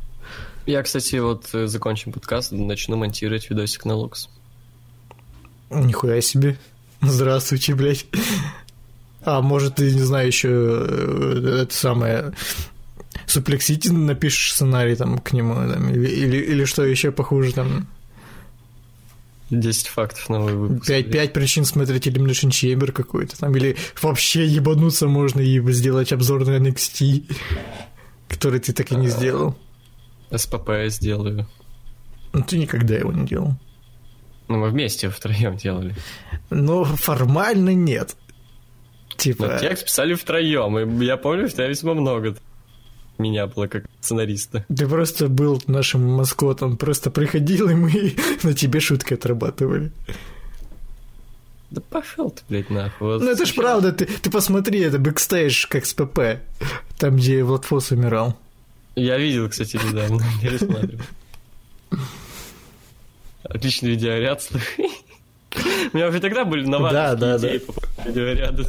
Я, 0.66 0.82
кстати, 0.82 1.14
вот 1.16 1.48
э, 1.54 1.68
закончим 1.68 2.10
подкаст, 2.10 2.50
начну 2.50 2.96
монтировать 2.96 3.48
видосик 3.50 3.84
на 3.84 3.94
лукс. 3.94 4.28
Нихуя 5.70 6.20
себе. 6.20 6.58
Здравствуйте, 7.00 7.74
блядь. 7.74 8.06
А 9.22 9.42
может, 9.42 9.76
ты, 9.76 9.92
не 9.92 10.02
знаю, 10.02 10.26
еще 10.28 10.48
э, 10.48 11.62
это 11.62 11.74
самое 11.74 12.32
Суплексити 13.26 13.88
напишешь 13.88 14.54
сценарий 14.54 14.96
там 14.96 15.18
к 15.18 15.32
нему, 15.32 15.54
там, 15.54 15.90
или, 15.90 16.08
или, 16.08 16.36
или 16.38 16.64
что 16.64 16.84
еще 16.84 17.12
похуже 17.12 17.52
там. 17.52 17.86
10 19.50 19.88
фактов 19.88 20.28
новый 20.28 20.54
выпуск. 20.54 20.86
5, 20.88 21.10
5 21.10 21.32
причин 21.32 21.64
смотреть 21.64 22.06
Elimination 22.06 22.50
Chamber 22.50 22.92
какой-то 22.92 23.38
там, 23.38 23.54
или 23.56 23.76
вообще 24.00 24.46
ебануться 24.46 25.08
можно 25.08 25.40
и 25.40 25.60
сделать 25.72 26.12
обзор 26.12 26.46
на 26.46 26.56
NXT, 26.56 27.34
который 28.28 28.60
ты 28.60 28.72
так 28.72 28.92
и 28.92 28.96
не 28.96 29.08
сделал. 29.08 29.56
СПП 30.34 30.70
сделаю. 30.88 31.46
Ну, 32.32 32.42
ты 32.42 32.58
никогда 32.58 32.94
его 32.96 33.12
не 33.12 33.26
делал. 33.26 33.54
Ну, 34.48 34.58
мы 34.58 34.70
вместе 34.70 35.10
втроем 35.10 35.56
делали. 35.56 35.94
Но 36.50 36.84
формально 36.84 37.74
нет. 37.74 38.16
Типа... 39.16 39.46
Но 39.46 39.58
текст 39.58 39.84
писали 39.84 40.14
втроем, 40.14 40.78
и 40.78 41.04
я 41.04 41.16
помню, 41.16 41.48
что 41.48 41.62
я 41.62 41.68
весьма 41.68 41.94
много 41.94 42.36
меня 43.18 43.46
было 43.46 43.66
как 43.66 43.84
сценариста. 44.00 44.64
Ты 44.74 44.86
просто 44.86 45.28
был 45.28 45.60
нашим 45.66 46.06
маскотом, 46.06 46.76
просто 46.76 47.10
приходил, 47.10 47.68
и 47.68 47.74
мы 47.74 48.14
на 48.42 48.54
тебе 48.54 48.80
шутки 48.80 49.14
отрабатывали. 49.14 49.90
Да 51.70 51.82
пошел 51.82 52.30
ты, 52.30 52.42
блядь, 52.48 52.70
нахуй. 52.70 53.08
Вот 53.08 53.20
ну 53.20 53.30
это 53.30 53.44
ж 53.44 53.54
правда, 53.54 53.92
ты, 53.92 54.06
ты 54.06 54.30
посмотри, 54.30 54.80
это 54.80 54.98
бэкстейдж 54.98 55.66
как 55.68 55.84
с 55.84 55.92
ПП, 55.92 56.40
там, 56.98 57.16
где 57.16 57.44
Владфос 57.44 57.90
умирал. 57.90 58.38
Я 58.96 59.18
видел, 59.18 59.50
кстати, 59.50 59.76
недавно, 59.76 60.24
пересматривал. 60.42 61.04
Отличный 63.48 63.90
видеоряд. 63.90 64.46
У 65.92 65.96
меня 65.96 66.08
уже 66.08 66.20
тогда 66.20 66.44
были 66.44 66.66
новаторские 66.66 67.16
да, 67.16 67.38
да, 67.38 67.48
идеи 67.48 67.62
да. 67.66 67.72
по 67.72 68.08
видеоряду, 68.08 68.64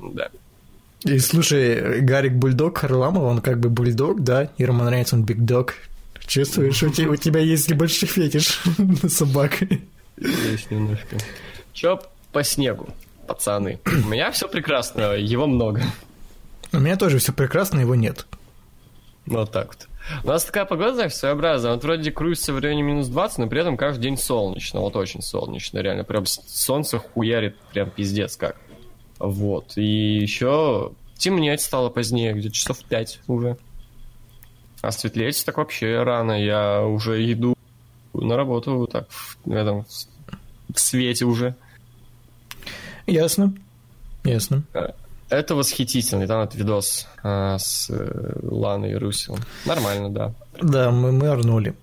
Да. 0.00 0.28
И 1.04 1.18
слушай, 1.18 2.00
Гарик 2.00 2.32
Бульдог 2.32 2.78
Харламов, 2.78 3.24
он 3.24 3.40
как 3.42 3.60
бы 3.60 3.68
бульдог, 3.68 4.22
да, 4.22 4.50
и 4.56 4.64
Роман 4.64 4.88
Рейнс, 4.88 5.12
он 5.12 5.24
биг 5.24 5.38
дог. 5.38 5.74
Чувствуешь, 6.26 6.82
у 6.82 6.88
тебя, 6.88 7.10
у 7.10 7.16
тебя 7.16 7.40
есть 7.40 7.68
небольшой 7.68 8.08
фетиш 8.08 8.62
на 8.78 9.10
собак. 9.10 9.60
Есть 10.16 10.70
немножко. 10.70 11.18
Чё 11.74 12.00
по 12.32 12.42
снегу, 12.42 12.88
пацаны? 13.26 13.80
У 13.84 14.08
меня 14.08 14.30
все 14.30 14.48
прекрасно, 14.48 15.12
его 15.12 15.46
много. 15.46 15.82
У 16.72 16.78
меня 16.78 16.96
тоже 16.96 17.18
все 17.18 17.32
прекрасно, 17.32 17.80
его 17.80 17.94
нет. 17.94 18.26
Вот 19.26 19.52
так 19.52 19.68
вот. 19.68 19.88
У 20.22 20.28
нас 20.28 20.44
такая 20.44 20.64
погода, 20.64 20.94
знаешь, 20.94 21.14
своеобразная. 21.14 21.72
Вот 21.72 21.84
вроде 21.84 22.12
крутится 22.12 22.52
в 22.52 22.58
районе 22.58 22.82
минус 22.82 23.08
20, 23.08 23.38
но 23.38 23.46
при 23.48 23.60
этом 23.60 23.76
каждый 23.76 24.02
день 24.02 24.16
солнечно. 24.16 24.80
Вот 24.80 24.96
очень 24.96 25.22
солнечно, 25.22 25.78
реально. 25.78 26.04
Прям 26.04 26.26
солнце 26.26 26.98
хуярит 26.98 27.56
прям 27.72 27.90
пиздец 27.90 28.36
как. 28.36 28.56
Вот. 29.18 29.76
И 29.76 30.18
еще 30.18 30.92
темнеть 31.16 31.62
стало 31.62 31.88
позднее, 31.88 32.34
где-то 32.34 32.54
часов 32.54 32.84
5 32.84 33.20
уже. 33.28 33.56
А 34.82 34.90
светлеть 34.90 35.44
так 35.46 35.56
вообще 35.56 36.02
рано. 36.02 36.32
Я 36.32 36.82
уже 36.82 37.24
иду 37.32 37.56
на 38.12 38.36
работу 38.36 38.86
так 38.90 39.08
в 39.44 39.52
этом 39.52 39.86
в 40.74 40.80
свете 40.80 41.24
уже. 41.24 41.54
Ясно. 43.06 43.54
Ясно. 44.24 44.64
Это 45.34 45.54
восхитительно. 45.54 46.26
там 46.26 46.42
этот 46.42 46.54
видос 46.54 47.06
а, 47.22 47.58
с 47.58 47.90
э, 47.90 48.38
Ланой 48.42 48.92
и 48.92 48.94
Русилом. 48.94 49.40
Нормально, 49.64 50.10
да. 50.10 50.34
Да, 50.60 50.90
мы, 50.90 51.12
мы 51.12 51.28
орнули. 51.28 51.74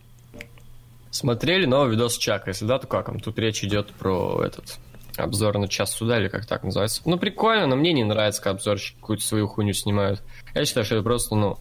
Смотрели 1.09 1.65
новый 1.65 1.91
видос 1.91 2.17
Чака. 2.17 2.51
Если 2.51 2.65
да, 2.65 2.79
то 2.79 2.87
как? 2.87 3.11
Тут 3.21 3.37
речь 3.37 3.63
идет 3.63 3.91
про 3.91 4.41
этот 4.45 4.79
обзор 5.17 5.57
на 5.57 5.67
час 5.67 5.91
суда, 5.91 6.17
или 6.19 6.29
как 6.29 6.45
так 6.45 6.63
называется. 6.63 7.01
Ну, 7.05 7.17
прикольно, 7.17 7.67
но 7.67 7.75
мне 7.75 7.93
не 7.93 8.03
нравится, 8.03 8.41
когда 8.41 8.55
обзорщики 8.55 8.95
какую-то 8.99 9.23
свою 9.23 9.47
хуйню 9.47 9.73
снимают. 9.73 10.21
Я 10.55 10.65
считаю, 10.65 10.85
что 10.85 10.95
это 10.95 11.03
просто, 11.03 11.35
ну, 11.35 11.57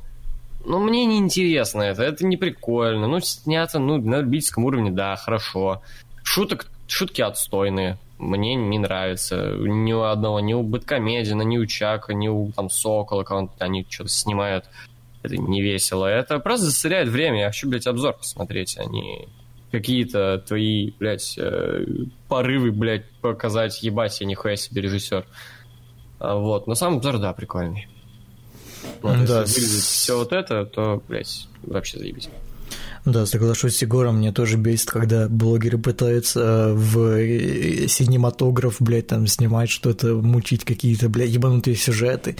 ну, 0.64 0.78
мне 0.78 1.06
не 1.06 1.18
интересно 1.18 1.82
это, 1.82 2.02
это 2.02 2.24
не 2.26 2.36
прикольно. 2.36 3.06
Ну, 3.06 3.20
снято, 3.20 3.78
ну, 3.78 3.98
на 3.98 4.20
любительском 4.20 4.64
уровне, 4.64 4.90
да, 4.90 5.16
хорошо. 5.16 5.82
Шуток, 6.22 6.66
шутки 6.86 7.22
отстойные. 7.22 7.98
Мне 8.20 8.54
не 8.54 8.78
нравится. 8.78 9.56
Ни 9.58 9.94
у 9.94 10.02
одного, 10.02 10.40
ни 10.40 10.52
у 10.52 10.62
Бэткомедина, 10.62 11.40
ни 11.40 11.56
у 11.56 11.64
Чака, 11.64 12.12
ни 12.12 12.28
у 12.28 12.52
там 12.52 12.68
Сокола, 12.68 13.24
когда 13.24 13.48
они 13.58 13.86
что-то 13.88 14.10
снимают. 14.10 14.66
Это 15.22 15.38
не 15.38 15.62
весело. 15.62 16.06
Это 16.06 16.38
просто 16.38 16.66
засоряет 16.66 17.08
время. 17.08 17.40
Я 17.40 17.46
хочу, 17.46 17.68
блядь, 17.68 17.86
обзор 17.86 18.12
посмотреть, 18.12 18.76
а 18.78 18.84
не 18.84 19.26
какие-то 19.72 20.42
твои, 20.46 20.90
блядь, 20.98 21.36
э, 21.38 21.84
порывы, 22.28 22.72
блядь, 22.72 23.08
показать, 23.22 23.82
ебать, 23.82 24.20
я 24.20 24.26
нихуя 24.26 24.56
себе 24.56 24.82
режиссер. 24.82 25.24
А, 26.18 26.36
вот, 26.36 26.66
но 26.66 26.74
сам 26.74 26.96
обзор, 26.96 27.18
да, 27.18 27.32
прикольный. 27.32 27.88
Вот, 29.00 29.24
да. 29.26 29.42
Если 29.42 29.60
вырезать 29.60 29.84
все 29.84 30.18
вот 30.18 30.32
это, 30.32 30.66
то, 30.66 31.02
блядь, 31.08 31.48
вообще 31.62 31.98
заебись. 31.98 32.28
Да, 33.04 33.24
соглашусь 33.24 33.76
с 33.76 33.82
Егором, 33.82 34.18
мне 34.18 34.30
тоже 34.30 34.56
бесит, 34.56 34.90
когда 34.90 35.26
блогеры 35.28 35.78
пытаются 35.78 36.40
э, 36.40 36.72
в 36.74 37.18
э, 37.18 37.88
синематограф, 37.88 38.76
блядь, 38.78 39.06
там 39.06 39.26
снимать 39.26 39.70
что-то, 39.70 40.16
мучить 40.16 40.64
какие-то, 40.64 41.08
блядь, 41.08 41.30
ебанутые 41.30 41.76
сюжеты. 41.76 42.36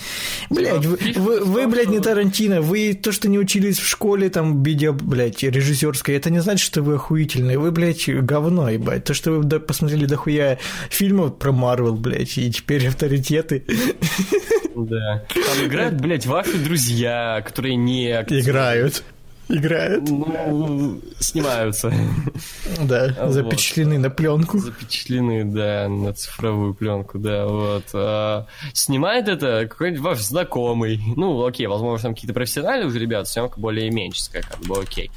Блядь, 0.51 0.85
вы, 0.85 0.99
вы, 1.17 1.41
вы, 1.41 1.67
блядь, 1.67 1.89
не 1.89 2.01
Тарантино, 2.01 2.61
вы 2.61 2.93
то, 2.93 3.11
что 3.11 3.29
не 3.29 3.39
учились 3.39 3.79
в 3.79 3.89
школе, 3.89 4.29
там, 4.29 4.63
видео, 4.63 4.93
блядь, 4.93 5.43
режиссерской, 5.43 6.17
это 6.17 6.31
не 6.31 6.41
значит, 6.41 6.67
что 6.67 6.83
вы 6.83 6.97
охуительные, 6.97 7.59
вы, 7.59 7.71
блядь, 7.71 8.09
говно, 8.09 8.69
ебать. 8.69 9.05
То, 9.05 9.15
что 9.15 9.33
вы 9.33 9.61
посмотрели 9.61 10.05
дохуя 10.05 10.59
фильмов 10.91 11.39
про 11.39 11.53
Марвел, 11.53 11.95
блядь, 11.95 12.37
и 12.37 12.53
теперь 12.53 12.87
авторитеты. 12.89 13.65
Да. 14.77 15.25
Там 15.29 15.67
играют, 15.67 16.01
блядь, 16.01 16.27
ваши 16.27 16.57
друзья, 16.59 17.43
которые 17.45 17.77
не 17.77 18.11
Играют 18.11 19.03
играют. 19.51 20.09
Ну, 20.09 21.01
снимаются. 21.19 21.93
Да, 22.81 23.15
вот. 23.21 23.33
запечатлены 23.33 23.99
на 23.99 24.11
пленку. 24.11 24.59
Запечатлены, 24.59 25.45
да, 25.45 25.89
на 25.89 26.13
цифровую 26.13 26.75
пленку, 26.75 27.19
да, 27.19 27.47
вот. 27.47 27.85
А, 27.93 28.47
снимает 28.73 29.29
это 29.29 29.67
какой-нибудь 29.69 30.03
ваш 30.03 30.21
знакомый. 30.21 31.01
Ну, 31.17 31.45
окей, 31.45 31.67
возможно, 31.67 32.05
там 32.05 32.15
какие-то 32.15 32.35
профессиональные 32.35 32.87
уже 32.87 32.99
ребята, 32.99 33.29
съемка 33.29 33.61
более 33.61 33.91
меньшеская, 33.91 34.43
как 34.43 34.61
бы 34.61 34.81
окей. 34.81 35.11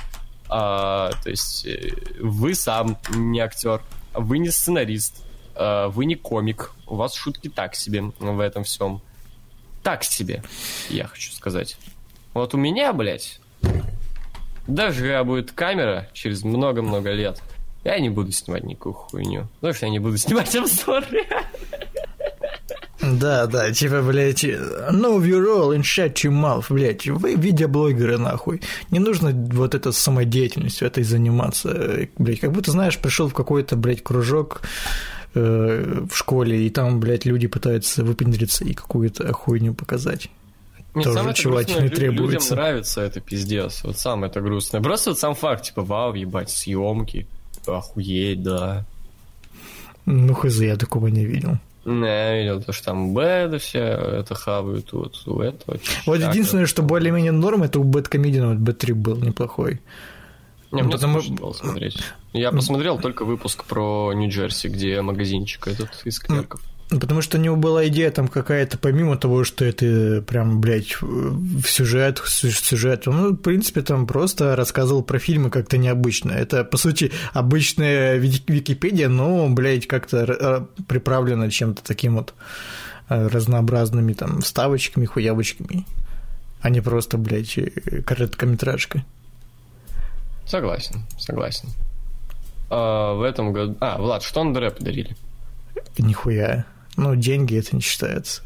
А, 0.50 1.12
то 1.24 1.30
есть 1.30 1.66
э, 1.66 1.92
вы 2.20 2.54
сам 2.54 2.98
не 3.10 3.40
актер, 3.40 3.82
вы 4.14 4.40
не 4.40 4.50
сценарист, 4.50 5.24
а, 5.56 5.90
вы 5.90 6.06
не 6.06 6.16
комик, 6.16 6.74
у 6.88 6.96
вас 6.96 7.14
шутки 7.14 7.50
так 7.50 7.76
себе 7.76 8.12
в 8.20 8.40
этом 8.40 8.64
всем. 8.64 9.02
Так 9.82 10.04
себе, 10.04 10.44
я 10.90 11.08
хочу 11.08 11.32
сказать. 11.34 11.78
Вот 12.34 12.54
у 12.54 12.58
меня, 12.58 12.94
блядь, 12.94 13.40
даже 14.68 15.22
будет 15.24 15.52
камера 15.52 16.08
через 16.14 16.44
много-много 16.44 17.12
лет, 17.12 17.42
я 17.84 18.00
не 18.00 18.10
буду 18.10 18.32
снимать 18.32 18.64
никакую 18.64 18.94
хуйню. 18.94 19.48
Потому 19.56 19.74
что 19.74 19.86
я 19.86 19.92
не 19.92 20.00
буду 20.00 20.18
снимать 20.18 20.56
обзоры. 20.56 21.26
Да, 23.02 23.48
да, 23.48 23.72
типа, 23.72 24.02
блядь, 24.02 24.46
know 24.46 25.20
your 25.20 25.44
role 25.44 25.76
and 25.76 25.82
shut 25.82 26.14
your 26.24 26.32
mouth, 26.32 26.66
блядь, 26.70 27.06
вы 27.06 27.36
видеоблогеры, 27.36 28.18
нахуй. 28.18 28.62
Не 28.92 29.00
нужно 29.00 29.32
вот 29.32 29.76
этой 29.76 29.92
самодеятельностью 29.92 30.88
этой 30.88 31.04
заниматься, 31.04 32.08
блядь, 32.18 32.40
как 32.40 32.54
будто, 32.54 32.72
знаешь, 32.72 32.98
пришел 32.98 33.28
в 33.28 33.34
какой-то, 33.34 33.76
блядь, 33.76 34.04
кружок 34.04 34.62
э, 35.34 36.06
в 36.10 36.16
школе, 36.16 36.66
и 36.66 36.70
там, 36.70 37.02
блядь, 37.02 37.26
люди 37.26 37.48
пытаются 37.48 38.06
выпендриться 38.06 38.64
и 38.64 38.74
какую-то 38.74 39.34
хуйню 39.34 39.74
показать. 39.74 40.30
Мне 40.94 41.04
Тоже 41.06 41.20
грустное, 41.24 41.90
лю- 41.90 41.90
требуется. 41.90 42.24
Людям 42.34 42.44
нравится 42.52 43.02
это 43.02 43.20
пиздец. 43.20 43.84
Вот 43.84 43.98
сам 43.98 44.24
это 44.24 44.42
грустно. 44.42 44.82
Просто 44.82 45.12
вот 45.12 45.20
сам 45.20 45.34
факт, 45.34 45.64
типа, 45.64 45.82
вау, 45.82 46.14
ебать, 46.14 46.52
съемки. 46.52 47.28
Охуеть, 47.66 48.44
да. 48.44 48.86
Ну, 50.06 50.34
хз, 50.34 50.60
я 50.60 50.76
такого 50.76 51.08
не 51.08 51.26
видел. 51.26 51.58
Не, 51.86 52.06
я 52.08 52.38
видел, 52.40 52.62
то, 52.62 52.72
что 52.72 52.86
там 52.86 53.14
бэды 53.14 53.58
все 53.58 53.80
это 53.80 54.36
хавают, 54.36 54.94
вот 54.94 55.22
у 55.26 55.42
этого. 55.42 55.80
Вот 56.06 56.20
так, 56.22 56.30
единственное, 56.34 56.66
что 56.66 56.82
более-менее 56.82 57.32
норм, 57.32 57.64
это 57.64 57.80
у 57.80 57.84
Бэткомедиана, 57.84 58.50
вот 58.54 58.60
Бэт-трип 58.60 58.96
был 58.96 59.18
неплохой. 59.18 59.82
Не, 60.72 60.82
мне 60.82 60.92
потому- 60.92 61.22
было 61.22 61.54
смотреть. 61.54 61.98
Я 62.32 62.52
посмотрел 62.52 63.00
только 63.00 63.26
выпуск 63.26 63.64
про 63.66 64.12
Нью-Джерси, 64.14 64.68
где 64.68 65.02
магазинчик 65.02 65.68
этот 65.68 65.90
из 66.06 66.20
клерков. 66.20 66.62
Потому 66.90 67.22
что 67.24 67.38
у 67.38 67.42
него 67.42 67.56
была 67.56 67.88
идея 67.88 68.12
там 68.12 68.28
какая-то, 68.28 68.78
помимо 68.78 69.18
того, 69.18 69.44
что 69.44 69.66
это 69.66 70.22
прям, 70.28 70.62
блядь, 70.62 70.96
в 71.02 71.64
сюжет, 71.66 72.22
сю- 72.26 72.52
сюжет, 72.52 73.08
он, 73.08 73.18
ну, 73.18 73.30
в 73.32 73.38
принципе, 73.38 73.82
там 73.82 74.06
просто 74.06 74.56
рассказывал 74.56 75.02
про 75.02 75.18
фильмы 75.18 75.50
как-то 75.50 75.78
необычно. 75.78 76.32
Это, 76.34 76.64
по 76.64 76.78
сути, 76.78 77.12
обычная 77.34 78.18
Вики- 78.18 78.44
Википедия, 78.48 79.10
но, 79.10 79.50
блядь, 79.50 79.88
как-то 79.88 80.18
р- 80.18 80.68
приправлена 80.88 81.50
чем-то 81.50 81.84
таким 81.84 82.16
вот 82.18 82.36
э, 83.10 83.28
разнообразными 83.28 84.14
там 84.14 84.42
вставочками, 84.42 85.06
хуябочками, 85.06 85.88
а 86.62 86.70
не 86.70 86.82
просто, 86.82 87.18
блядь, 87.18 87.58
э, 87.58 87.72
короткометражка. 88.06 89.04
Согласен, 90.46 91.06
согласен. 91.18 91.70
А, 92.70 93.14
в 93.16 93.24
этом 93.24 93.52
году... 93.52 93.78
А, 93.80 93.98
Влад, 93.98 94.22
что 94.22 94.42
Андре 94.42 94.70
подарили? 94.70 95.16
Нихуя. 95.98 96.66
Ну, 96.98 97.16
деньги 97.16 97.58
это 97.58 97.76
не 97.76 97.82
считается. 97.82 98.44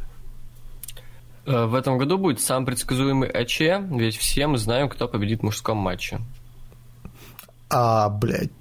Э, 1.45 1.65
В 1.65 1.75
этом 1.75 1.97
году 1.97 2.17
будет 2.17 2.39
сам 2.41 2.65
предсказуемый 2.65 3.29
АЧ, 3.29 3.59
ведь 3.91 4.17
все 4.17 4.47
мы 4.47 4.57
знаем, 4.57 4.89
кто 4.89 5.07
победит 5.07 5.39
в 5.41 5.43
мужском 5.43 5.77
матче. 5.77 6.19
А, 7.69 8.09
блядь, 8.09 8.51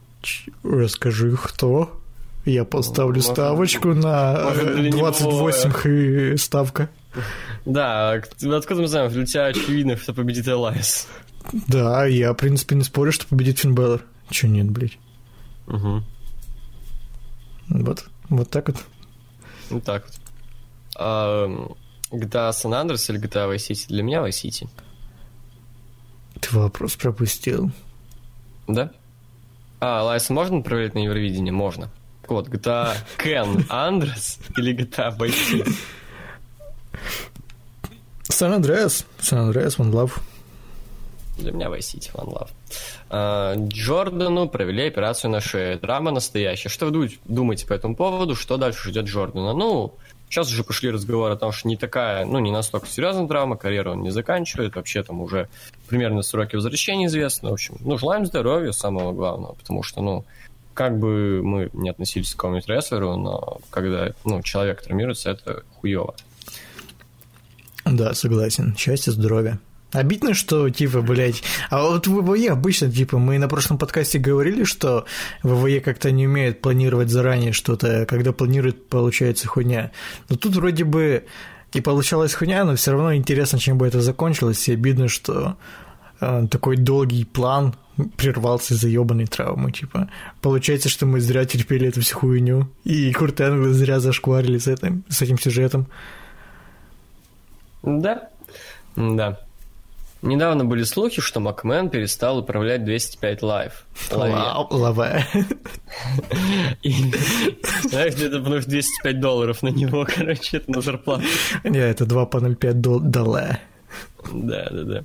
расскажи, 0.64 1.36
кто? 1.36 2.00
Я 2.44 2.64
поставлю 2.64 3.16
Может, 3.16 3.32
ставочку 3.32 3.88
на 3.94 4.40
может, 4.44 4.64
э, 4.68 4.74
для 4.74 4.90
него, 4.90 5.10
28 5.10 6.32
и 6.32 6.36
ставка. 6.36 6.88
Да, 7.64 8.12
откуда 8.12 8.82
мы 8.82 8.86
знаем, 8.86 9.10
для 9.10 9.26
тебя 9.26 9.46
очевидно, 9.46 9.96
кто 9.96 10.12
победит 10.14 10.46
Элайс. 10.46 11.08
Да, 11.68 12.06
я, 12.06 12.32
в 12.32 12.36
принципе, 12.36 12.76
не 12.76 12.84
спорю, 12.84 13.10
что 13.12 13.26
победит 13.26 13.58
Финн 13.58 13.74
Беллар. 13.74 14.02
Чё 14.30 14.46
нет, 14.48 14.70
блядь? 14.70 14.98
Угу. 15.66 16.02
Вот, 17.68 18.04
вот 18.28 18.50
так 18.50 18.68
вот. 18.68 18.76
Вот 19.70 19.84
так 19.84 20.04
вот. 20.04 20.14
А, 20.98 21.46
GTA 22.10 22.50
San 22.50 22.72
Andreas 22.72 23.10
или 23.10 23.20
GTA 23.20 23.52
Vice 23.52 23.70
City? 23.70 23.86
Для 23.88 24.02
меня 24.02 24.20
Vice 24.20 24.44
City. 24.44 24.68
Ты 26.40 26.56
вопрос 26.56 26.96
пропустил. 26.96 27.70
Да? 28.68 28.92
А, 29.80 30.02
Лайса 30.02 30.32
можно 30.32 30.60
проверить 30.62 30.94
на 30.94 31.00
Евровидении? 31.00 31.50
Можно. 31.50 31.90
Вот, 32.28 32.48
GTA 32.48 32.96
Ken 33.18 33.66
Andreas 33.68 34.40
или 34.56 34.74
GTA 34.74 35.16
Vice 35.16 35.34
City? 35.52 35.74
Сан 38.24 38.52
Андреас. 38.52 39.06
Сан 39.18 39.38
Андреас, 39.46 39.78
One 39.78 39.92
Love. 39.92 40.12
Для 41.36 41.52
меня 41.52 41.66
Vice 41.66 41.78
City, 41.94 42.10
One 42.14 42.32
Love. 42.32 42.48
А, 43.10 43.54
Джордану 43.56 44.48
провели 44.48 44.86
операцию 44.86 45.30
на 45.30 45.40
шее. 45.40 45.76
Драма 45.76 46.10
настоящая. 46.10 46.68
Что 46.70 46.86
вы 46.86 46.92
ду- 46.92 47.14
думаете 47.26 47.66
по 47.66 47.74
этому 47.74 47.94
поводу? 47.94 48.34
Что 48.34 48.56
дальше 48.56 48.88
ждет 48.88 49.04
Джордана? 49.04 49.52
Ну, 49.52 49.94
сейчас 50.30 50.48
уже 50.48 50.64
пошли 50.64 50.90
разговоры 50.90 51.34
о 51.34 51.36
том, 51.36 51.52
что 51.52 51.68
не 51.68 51.76
такая, 51.76 52.24
ну, 52.24 52.38
не 52.38 52.50
настолько 52.50 52.86
серьезная 52.86 53.26
драма, 53.26 53.56
карьеру 53.56 53.92
он 53.92 54.02
не 54.02 54.10
заканчивает. 54.10 54.76
Вообще 54.76 55.02
там 55.02 55.20
уже 55.20 55.48
примерно 55.88 56.22
сроки 56.22 56.56
возвращения 56.56 57.06
известны. 57.06 57.50
В 57.50 57.52
общем, 57.52 57.76
ну, 57.80 57.98
желаем 57.98 58.24
здоровья, 58.24 58.72
самого 58.72 59.12
главного, 59.12 59.52
потому 59.54 59.82
что, 59.82 60.00
ну, 60.00 60.24
как 60.72 60.98
бы 60.98 61.42
мы 61.42 61.70
не 61.74 61.90
относились 61.90 62.30
к 62.32 62.36
какому-нибудь 62.36 62.68
рестлеру, 62.68 63.16
но 63.16 63.58
когда, 63.70 64.12
ну, 64.24 64.42
человек 64.42 64.82
травмируется, 64.82 65.30
это 65.30 65.64
хуево. 65.80 66.14
Да, 67.84 68.14
согласен. 68.14 68.74
Счастья, 68.76 69.12
здоровья. 69.12 69.58
Обидно, 69.96 70.34
что, 70.34 70.68
типа, 70.68 71.00
блядь... 71.00 71.42
А 71.70 71.82
вот 71.82 72.06
в 72.06 72.20
ВВЕ 72.20 72.50
обычно, 72.50 72.92
типа, 72.92 73.18
мы 73.18 73.38
на 73.38 73.48
прошлом 73.48 73.78
подкасте 73.78 74.18
говорили, 74.18 74.64
что 74.64 75.06
ВВЕ 75.42 75.80
как-то 75.80 76.10
не 76.10 76.26
умеет 76.26 76.60
планировать 76.60 77.08
заранее 77.08 77.52
что-то, 77.52 78.04
когда 78.06 78.32
планирует, 78.32 78.88
получается 78.88 79.48
хуйня. 79.48 79.92
Но 80.28 80.36
тут 80.36 80.54
вроде 80.56 80.84
бы 80.84 81.24
и 81.72 81.80
получалась 81.80 82.34
хуйня, 82.34 82.64
но 82.64 82.76
все 82.76 82.92
равно 82.92 83.14
интересно, 83.14 83.58
чем 83.58 83.78
бы 83.78 83.86
это 83.86 84.02
закончилось, 84.02 84.68
и 84.68 84.74
обидно, 84.74 85.08
что 85.08 85.56
э, 86.20 86.46
такой 86.50 86.76
долгий 86.76 87.24
план 87.24 87.74
прервался 88.18 88.74
из-за 88.74 88.88
ебаной 88.88 89.26
травмы, 89.26 89.72
типа. 89.72 90.10
Получается, 90.42 90.90
что 90.90 91.06
мы 91.06 91.20
зря 91.20 91.46
терпели 91.46 91.88
эту 91.88 92.02
всю 92.02 92.18
хуйню, 92.18 92.68
и 92.84 93.10
Курт 93.14 93.40
Энгл 93.40 93.72
зря 93.72 94.00
зашкварили 94.00 94.58
с 94.58 94.68
этим, 94.68 95.04
с 95.08 95.22
этим 95.22 95.38
сюжетом. 95.38 95.86
Да, 97.82 98.28
да. 98.94 99.40
Недавно 100.26 100.64
были 100.64 100.82
слухи, 100.82 101.22
что 101.22 101.40
Макмен 101.40 101.88
перестал 101.88 102.38
управлять 102.38 102.84
205 102.84 103.42
Live. 103.42 103.86
И, 106.82 106.92
знаешь, 107.84 108.14
где-то 108.14 108.40
что 108.40 108.66
205 108.66 109.20
долларов 109.20 109.62
на 109.62 109.68
него, 109.68 110.04
короче, 110.14 110.58
это 110.58 110.70
на 110.70 110.80
зарплату. 110.80 111.22
Не, 111.64 111.78
это 111.78 112.04
2 112.06 112.26
по 112.26 112.38
0,5 112.38 112.72
дол- 112.72 113.00
доллара. 113.00 113.60
Да, 114.32 114.68
да, 114.70 114.82
да. 114.82 115.04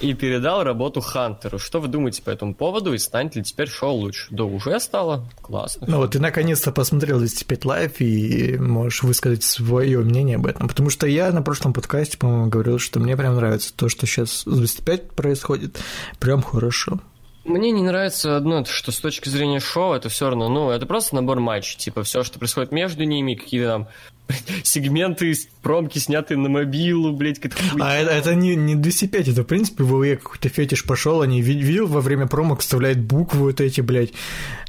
И 0.00 0.14
передал 0.14 0.64
работу 0.64 1.00
Хантеру. 1.00 1.58
Что 1.58 1.80
вы 1.80 1.88
думаете 1.88 2.22
по 2.22 2.30
этому 2.30 2.54
поводу? 2.54 2.92
И 2.92 2.98
станет 2.98 3.36
ли 3.36 3.42
теперь 3.42 3.68
шоу 3.68 3.94
лучше? 3.94 4.26
Да 4.30 4.44
уже 4.44 4.78
стало. 4.80 5.28
Классно. 5.40 5.86
Ну 5.88 5.98
вот 5.98 6.12
ты 6.12 6.20
наконец-то 6.20 6.72
посмотрел 6.72 7.18
205 7.18 7.64
Live 7.64 8.00
и 8.00 8.56
можешь 8.58 9.02
высказать 9.02 9.42
свое 9.42 9.98
мнение 10.00 10.36
об 10.36 10.46
этом. 10.46 10.68
Потому 10.68 10.90
что 10.90 11.06
я 11.06 11.30
на 11.32 11.42
прошлом 11.42 11.72
подкасте, 11.72 12.18
по-моему, 12.18 12.48
говорил, 12.48 12.78
что 12.78 13.00
мне 13.00 13.16
прям 13.16 13.36
нравится 13.36 13.74
то, 13.74 13.88
что 13.88 14.06
сейчас 14.06 14.42
с 14.42 14.44
205 14.44 15.12
происходит. 15.12 15.78
Прям 16.18 16.42
хорошо. 16.42 17.00
Мне 17.44 17.72
не 17.72 17.82
нравится 17.82 18.36
одно, 18.36 18.60
это 18.60 18.70
что 18.70 18.92
с 18.92 18.98
точки 19.00 19.28
зрения 19.28 19.58
шоу, 19.58 19.94
это 19.94 20.08
все 20.08 20.28
равно, 20.28 20.48
ну, 20.48 20.70
это 20.70 20.86
просто 20.86 21.16
набор 21.16 21.40
матчей. 21.40 21.76
Типа, 21.78 22.02
все, 22.04 22.22
что 22.22 22.38
происходит 22.38 22.70
между 22.70 23.02
ними, 23.04 23.34
какие-то 23.34 23.68
там 23.68 23.88
сегменты, 24.62 25.34
промки, 25.60 25.98
снятые 25.98 26.38
на 26.38 26.48
мобилу, 26.48 27.12
блядь, 27.12 27.40
какая-то. 27.40 27.76
А 27.80 27.94
это, 27.94 28.10
это 28.12 28.34
не, 28.36 28.54
не 28.54 28.76
205, 28.76 29.28
это, 29.28 29.42
в 29.42 29.46
принципе, 29.46 29.82
в 29.82 29.88
ВВЕ 29.92 30.16
какой-то 30.16 30.48
фетиш 30.48 30.84
пошел, 30.84 31.20
они 31.20 31.42
ви- 31.42 31.60
видел 31.60 31.86
во 31.88 32.00
время 32.00 32.26
промок 32.28 32.60
вставляют 32.60 32.98
буквы 33.00 33.40
вот 33.40 33.60
эти, 33.60 33.80
блядь, 33.80 34.12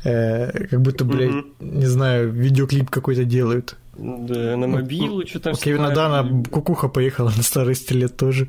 э, 0.03 0.67
как 0.67 0.81
будто, 0.81 1.05
блядь, 1.05 1.29
Мгм. 1.31 1.45
не 1.59 1.85
знаю, 1.85 2.31
видеоклип 2.31 2.89
какой-то 2.89 3.23
делают. 3.23 3.75
Да, 3.95 4.57
на 4.57 4.65
мобилу, 4.65 5.25
что 5.27 5.39
там 5.39 5.53
У 5.53 5.57
Кевина. 5.57 5.91
Дана 5.93 6.27
кукуха 6.49 6.87
поехала 6.87 7.31
на 7.37 7.43
старости 7.43 7.93
лет 7.93 8.17
тоже. 8.17 8.47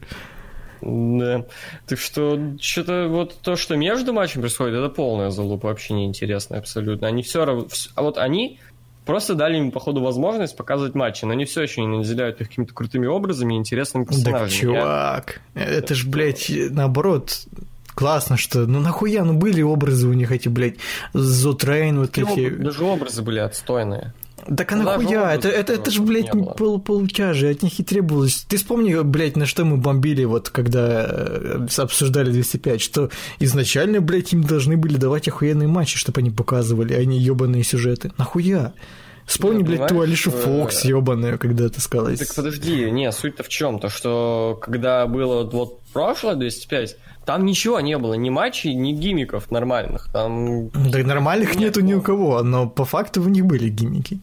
Да. 0.81 1.45
Так 1.87 1.99
что, 1.99 2.39
что-то 2.61 3.09
вот 3.09 3.37
то, 3.41 3.57
что 3.57 3.77
между 3.77 4.13
матчем 4.13 4.41
происходит, 4.41 4.75
это 4.75 4.89
полная 4.89 5.31
залупа, 5.31 5.69
вообще 5.69 5.95
неинтересно 5.95 6.59
абсолютно. 6.59 7.09
Они 7.09 7.23
все 7.23 7.45
равно... 7.45 7.67
А 7.95 8.03
вот 8.03 8.19
они 8.19 8.59
просто 9.05 9.35
дали 9.35 9.59
им, 9.59 9.71
походу, 9.71 10.01
возможность 10.01 10.57
показывать 10.57 10.95
матчи, 10.95 11.25
но 11.25 11.33
они 11.33 11.45
все 11.45 11.63
еще 11.63 11.83
не 11.83 11.87
наделяют 11.99 12.41
их 12.41 12.49
какими-то 12.49 12.73
крутыми 12.75 13.07
образами 13.07 13.55
и 13.55 13.57
интересными 13.59 14.05
персонажами. 14.05 14.49
Так, 14.49 14.51
Я- 14.51 14.61
чувак, 14.61 15.41
это 15.55 15.95
ж, 15.95 16.07
блядь, 16.07 16.51
наоборот, 16.71 17.47
классно, 17.95 18.37
что, 18.37 18.67
ну 18.67 18.81
нахуя, 18.81 19.25
ну 19.25 19.35
были 19.35 19.63
образы 19.63 20.09
у 20.09 20.13
них 20.15 20.33
эти, 20.33 20.49
блядь, 20.49 20.77
Зотрейн, 21.13 21.99
вот 22.01 22.17
эти... 22.17 22.49
об- 22.55 22.63
Даже 22.63 22.85
образы 22.85 23.23
были 23.23 23.41
отстойные. 23.41 24.13
Так 24.57 24.73
а 24.73 24.77
нахуя, 24.77 25.35
это, 25.35 25.49
это, 25.49 25.73
это 25.73 25.91
ж, 25.91 25.99
не 25.99 26.07
блядь, 26.07 26.33
было. 26.33 26.53
пол, 26.53 26.81
полутяжи, 26.81 27.49
от 27.49 27.63
них 27.63 27.79
и 27.81 27.83
требовалось. 27.83 28.45
Ты 28.49 28.57
вспомни, 28.57 28.95
блядь, 29.03 29.37
на 29.37 29.47
что 29.47 29.65
мы 29.65 29.77
бомбили, 29.77 30.25
вот, 30.25 30.51
когда 30.51 31.07
э, 31.09 31.67
обсуждали 31.79 32.31
205, 32.31 32.81
что 32.81 33.11
изначально, 33.39 34.01
блядь, 34.01 34.33
им 34.33 34.43
должны 34.43 34.77
были 34.77 34.97
давать 34.97 35.29
охуенные 35.29 35.69
матчи, 35.69 35.99
чтобы 35.99 36.21
они 36.21 36.31
показывали, 36.31 36.93
а 36.95 37.05
не 37.05 37.19
ебаные 37.19 37.65
сюжеты. 37.65 38.13
Нахуя? 38.19 38.73
Вспомни, 39.27 39.61
Ну, 39.61 39.65
блядь, 39.65 39.89
ту 39.89 40.01
Алишу 40.01 40.31
э, 40.31 40.33
Фокс 40.33 40.85
ебаную, 40.85 41.39
когда 41.39 41.69
ты 41.69 41.81
сказала. 41.81 42.15
Так 42.17 42.35
подожди, 42.35 42.91
не, 42.91 43.11
суть-то 43.11 43.43
в 43.43 43.49
чем? 43.49 43.79
То, 43.79 43.89
что 43.89 44.59
когда 44.61 45.07
было 45.07 45.45
вот 45.45 45.81
прошлое 45.93 46.35
205, 46.35 46.97
там 47.25 47.47
ничего 47.47 47.81
не 47.81 47.97
было, 47.97 48.15
ни 48.15 48.29
матчей, 48.29 48.75
ни 48.75 48.93
гимиков 48.93 49.51
нормальных. 49.51 50.09
Там 50.13 50.69
Да 50.69 50.99
нормальных 50.99 51.55
Нет, 51.55 51.77
нету 51.77 51.81
ни 51.81 51.95
ну. 51.95 52.01
у 52.01 52.03
кого, 52.03 52.43
но 52.43 52.69
по 52.69 52.85
факту 52.85 53.23
у 53.23 53.29
них 53.29 53.47
были 53.47 53.71
гиммики. 53.71 54.21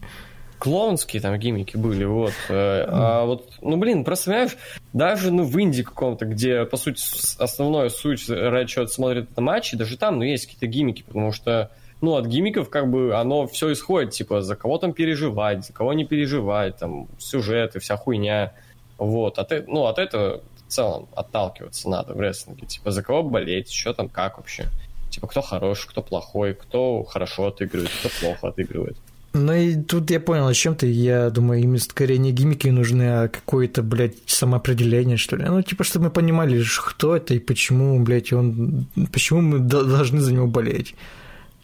клоунские 0.60 1.20
там 1.20 1.36
гиммики 1.40 1.78
были, 1.78 2.04
вот. 2.04 2.34
Э, 2.50 2.86
а 2.88 3.26
вот, 3.26 3.54
ну, 3.62 3.78
блин, 3.78 4.04
просто, 4.04 4.30
понимаешь, 4.30 4.58
даже, 4.94 5.32
ну, 5.32 5.44
в 5.44 5.58
Индии 5.58 5.82
каком-то, 5.82 6.26
где, 6.26 6.66
по 6.66 6.78
сути, 6.78 7.02
основная 7.40 7.90
суть, 7.90 8.30
ради 8.30 8.70
чего 8.70 8.86
смотрят 8.86 9.36
на 9.36 9.42
матчи, 9.42 9.76
даже 9.76 9.98
там, 9.98 10.18
ну, 10.20 10.24
есть 10.24 10.46
какие-то 10.46 10.68
гиммики, 10.68 11.02
потому 11.02 11.32
что, 11.32 11.72
ну, 12.02 12.16
от 12.16 12.26
гиммиков, 12.26 12.70
как 12.70 12.90
бы, 12.90 13.16
оно 13.16 13.48
все 13.48 13.72
исходит, 13.72 14.12
типа, 14.12 14.42
за 14.42 14.56
кого 14.56 14.78
там 14.78 14.94
переживать, 14.94 15.66
за 15.66 15.74
кого 15.74 15.94
не 15.94 16.06
переживать, 16.06 16.78
там, 16.78 17.08
сюжеты, 17.20 17.80
вся 17.80 17.96
хуйня, 17.96 18.54
вот. 18.98 19.40
От, 19.40 19.52
э, 19.52 19.64
ну, 19.68 19.86
от 19.86 20.00
этого 20.00 20.42
в 20.68 20.72
целом 20.72 21.08
отталкиваться 21.16 21.90
надо 21.90 22.14
в 22.14 22.20
рестлинге, 22.20 22.66
типа, 22.66 22.92
за 22.92 23.04
кого 23.04 23.24
болеть, 23.24 23.72
что 23.72 23.94
там, 23.94 24.10
как 24.10 24.38
вообще. 24.38 24.66
Типа, 25.10 25.28
кто 25.28 25.42
хороший, 25.42 25.90
кто 25.90 26.02
плохой, 26.02 26.54
кто 26.54 27.04
хорошо 27.04 27.48
отыгрывает, 27.48 27.92
кто 28.00 28.10
плохо 28.20 28.48
отыгрывает. 28.48 28.98
Ну 29.34 29.54
и 29.54 29.76
тут 29.76 30.12
я 30.12 30.20
понял, 30.20 30.48
о 30.48 30.54
чем 30.54 30.76
ты. 30.76 30.88
Я 30.92 31.30
думаю, 31.30 31.62
им 31.62 31.78
скорее 31.78 32.18
не 32.18 32.32
гиммики 32.32 32.68
нужны, 32.68 33.04
а 33.04 33.28
какое-то, 33.28 33.82
блядь, 33.82 34.16
самоопределение, 34.26 35.18
что 35.18 35.38
ли. 35.38 35.46
Ну, 35.46 35.62
типа, 35.62 35.84
чтобы 35.84 36.06
мы 36.06 36.12
понимали, 36.12 36.64
кто 36.86 37.16
это 37.16 37.34
и 37.34 37.40
почему, 37.40 38.00
блядь, 38.04 38.34
он... 38.34 38.88
Почему 39.12 39.42
мы 39.42 39.60
должны 39.60 40.20
за 40.20 40.34
него 40.34 40.48
болеть. 40.48 40.96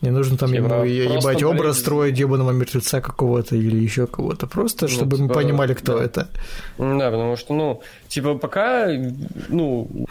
Не 0.01 0.11
нужно 0.11 0.37
там 0.37 0.51
типа, 0.51 0.85
ему 0.85 0.85
ебать 0.85 1.41
образ 1.43 1.79
строить 1.79 2.19
ебаного 2.19 2.51
мертвеца 2.51 3.01
какого-то 3.01 3.55
или 3.55 3.77
еще 3.77 4.05
кого-то. 4.05 4.45
Просто, 4.45 4.85
ну, 4.85 4.91
чтобы 4.91 5.17
типа, 5.17 5.27
мы 5.27 5.33
понимали, 5.33 5.73
кто 5.73 5.97
да. 5.97 6.03
это. 6.03 6.27
Да, 6.77 7.09
потому 7.09 7.35
что, 7.35 7.53
ну, 7.53 7.81
типа, 8.07 8.35
пока, 8.35 8.89
ну, 9.49 10.07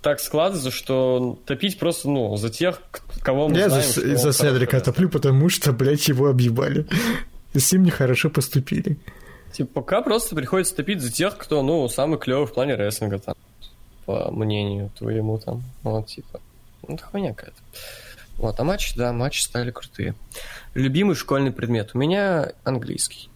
так 0.00 0.20
складывается, 0.20 0.70
что 0.70 1.38
топить 1.44 1.78
просто, 1.78 2.08
ну, 2.08 2.36
за 2.36 2.50
тех, 2.50 2.80
кого 3.22 3.48
мы 3.48 3.56
Я 3.56 3.68
знаем. 3.68 3.84
Я 3.96 4.16
за, 4.16 4.32
за 4.32 4.32
Седрика 4.32 4.80
топлю, 4.80 5.08
потому 5.08 5.48
что, 5.48 5.72
блядь, 5.72 6.06
его 6.06 6.28
объебали. 6.28 6.86
С 7.54 7.72
ним 7.72 7.82
нехорошо 7.82 8.30
поступили. 8.30 8.96
Типа, 9.52 9.80
пока 9.82 10.02
просто 10.02 10.36
приходится 10.36 10.74
топить 10.76 11.00
за 11.00 11.12
тех, 11.12 11.36
кто, 11.36 11.62
ну, 11.62 11.88
самый 11.88 12.18
клевый 12.18 12.46
в 12.46 12.52
плане 12.54 12.76
рестлинга, 12.76 13.18
там, 13.18 13.34
по 14.06 14.30
мнению 14.30 14.90
твоему, 14.96 15.38
там, 15.38 15.62
вот, 15.82 16.06
типа. 16.06 16.40
Ну, 16.86 16.94
это 16.94 17.04
хуйня 17.04 17.34
какая-то. 17.34 17.60
Вот, 18.38 18.58
а 18.58 18.64
матчи, 18.64 18.96
да, 18.96 19.12
матчи 19.12 19.42
стали 19.42 19.70
крутые. 19.70 20.14
Любимый 20.74 21.14
школьный 21.14 21.52
предмет 21.52 21.90
у 21.94 21.98
меня 21.98 22.52
английский. 22.64 23.28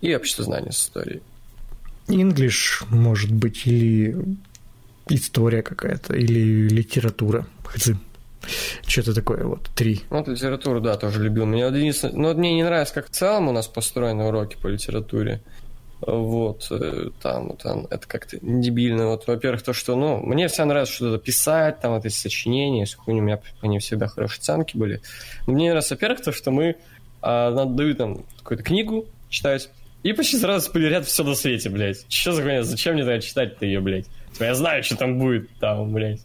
И 0.00 0.14
обществознание 0.14 0.72
с 0.72 0.80
историей. 0.82 1.22
English, 2.08 2.84
может 2.88 3.32
быть, 3.32 3.66
или 3.66 4.16
история 5.08 5.62
какая-то 5.62 6.14
или 6.14 6.68
литература. 6.68 7.46
Что-то 8.86 9.12
такое, 9.12 9.44
вот, 9.44 9.68
три. 9.74 10.02
Вот 10.08 10.28
литературу, 10.28 10.80
да, 10.80 10.96
тоже 10.96 11.22
любил. 11.22 11.46
Мне 11.46 11.66
единственное... 11.66 12.14
Но 12.14 12.34
мне 12.34 12.54
не 12.54 12.62
нравится, 12.62 12.94
как 12.94 13.08
в 13.08 13.10
целом 13.10 13.48
у 13.48 13.52
нас 13.52 13.66
построены 13.66 14.24
уроки 14.24 14.56
по 14.60 14.68
литературе. 14.68 15.42
Вот, 16.00 16.66
э, 16.70 17.10
там, 17.22 17.56
там, 17.56 17.86
это 17.90 18.06
как-то 18.06 18.38
дебильно. 18.40 19.08
Вот, 19.08 19.26
во-первых, 19.26 19.62
то, 19.62 19.72
что, 19.72 19.96
ну, 19.96 20.18
мне 20.18 20.48
всегда 20.48 20.66
нравится 20.66 20.94
что-то 20.94 21.18
писать, 21.18 21.80
там, 21.80 21.94
это 21.94 22.10
сочинения, 22.10 22.80
если 22.80 22.98
у 23.06 23.12
меня 23.12 23.40
они 23.62 23.78
всегда 23.78 24.06
хорошие 24.06 24.40
оценки 24.40 24.76
были. 24.76 25.00
Но 25.46 25.54
мне 25.54 25.70
нравится, 25.70 25.94
во-первых, 25.94 26.22
то, 26.22 26.32
что 26.32 26.50
мы 26.50 26.76
а, 27.22 27.50
нам 27.50 27.76
дают 27.76 27.98
там 27.98 28.24
какую-то 28.38 28.62
книгу 28.62 29.06
читать, 29.30 29.70
и 30.02 30.12
почти 30.12 30.38
сразу 30.38 30.66
спойлерят 30.66 31.06
все 31.06 31.24
на 31.24 31.34
свете, 31.34 31.70
блядь. 31.70 32.04
Что 32.08 32.32
за 32.32 32.42
хуйня? 32.42 32.62
Зачем 32.62 32.94
мне 32.94 33.04
тогда 33.04 33.20
читать-то 33.20 33.66
ее, 33.66 33.80
блядь? 33.80 34.06
Я 34.38 34.54
знаю, 34.54 34.84
что 34.84 34.96
там 34.96 35.18
будет 35.18 35.50
там, 35.58 35.92
блядь. 35.92 36.20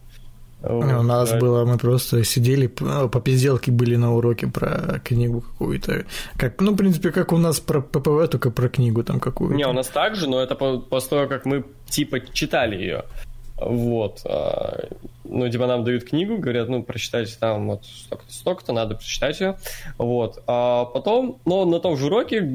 Вот, 0.62 0.84
у 0.84 1.02
нас 1.02 1.30
да. 1.30 1.38
было, 1.38 1.64
мы 1.64 1.76
просто 1.76 2.22
сидели, 2.22 2.68
по 2.68 3.20
пизделке 3.20 3.72
были 3.72 3.96
на 3.96 4.14
уроке 4.14 4.46
про 4.46 5.00
книгу 5.04 5.40
какую-то. 5.40 6.04
Как, 6.36 6.60
ну, 6.60 6.72
в 6.72 6.76
принципе, 6.76 7.10
как 7.10 7.32
у 7.32 7.38
нас 7.38 7.58
про 7.58 7.80
ППВ, 7.80 8.28
только 8.30 8.50
про 8.50 8.68
книгу 8.68 9.02
там 9.02 9.18
какую-то. 9.18 9.56
Не, 9.56 9.66
у 9.66 9.72
нас 9.72 9.88
так 9.88 10.14
же, 10.14 10.28
но 10.28 10.40
это 10.40 10.54
по 10.54 10.78
после 10.78 11.10
того, 11.10 11.26
как 11.26 11.46
мы, 11.46 11.64
типа, 11.88 12.20
читали 12.32 12.76
ее. 12.76 13.04
Вот. 13.64 14.20
А, 14.24 14.88
ну, 15.24 15.48
типа, 15.48 15.66
нам 15.66 15.84
дают 15.84 16.04
книгу, 16.04 16.38
говорят, 16.38 16.68
ну, 16.68 16.82
прочитайте 16.82 17.36
там 17.38 17.68
вот 17.68 17.84
столько-то, 17.84 18.32
столько-то, 18.32 18.72
надо 18.72 18.94
прочитать 18.94 19.40
ее. 19.40 19.56
Вот. 19.98 20.42
А 20.46 20.84
потом, 20.84 21.40
но 21.44 21.64
на 21.64 21.80
том 21.80 21.96
же 21.96 22.06
уроке 22.06 22.48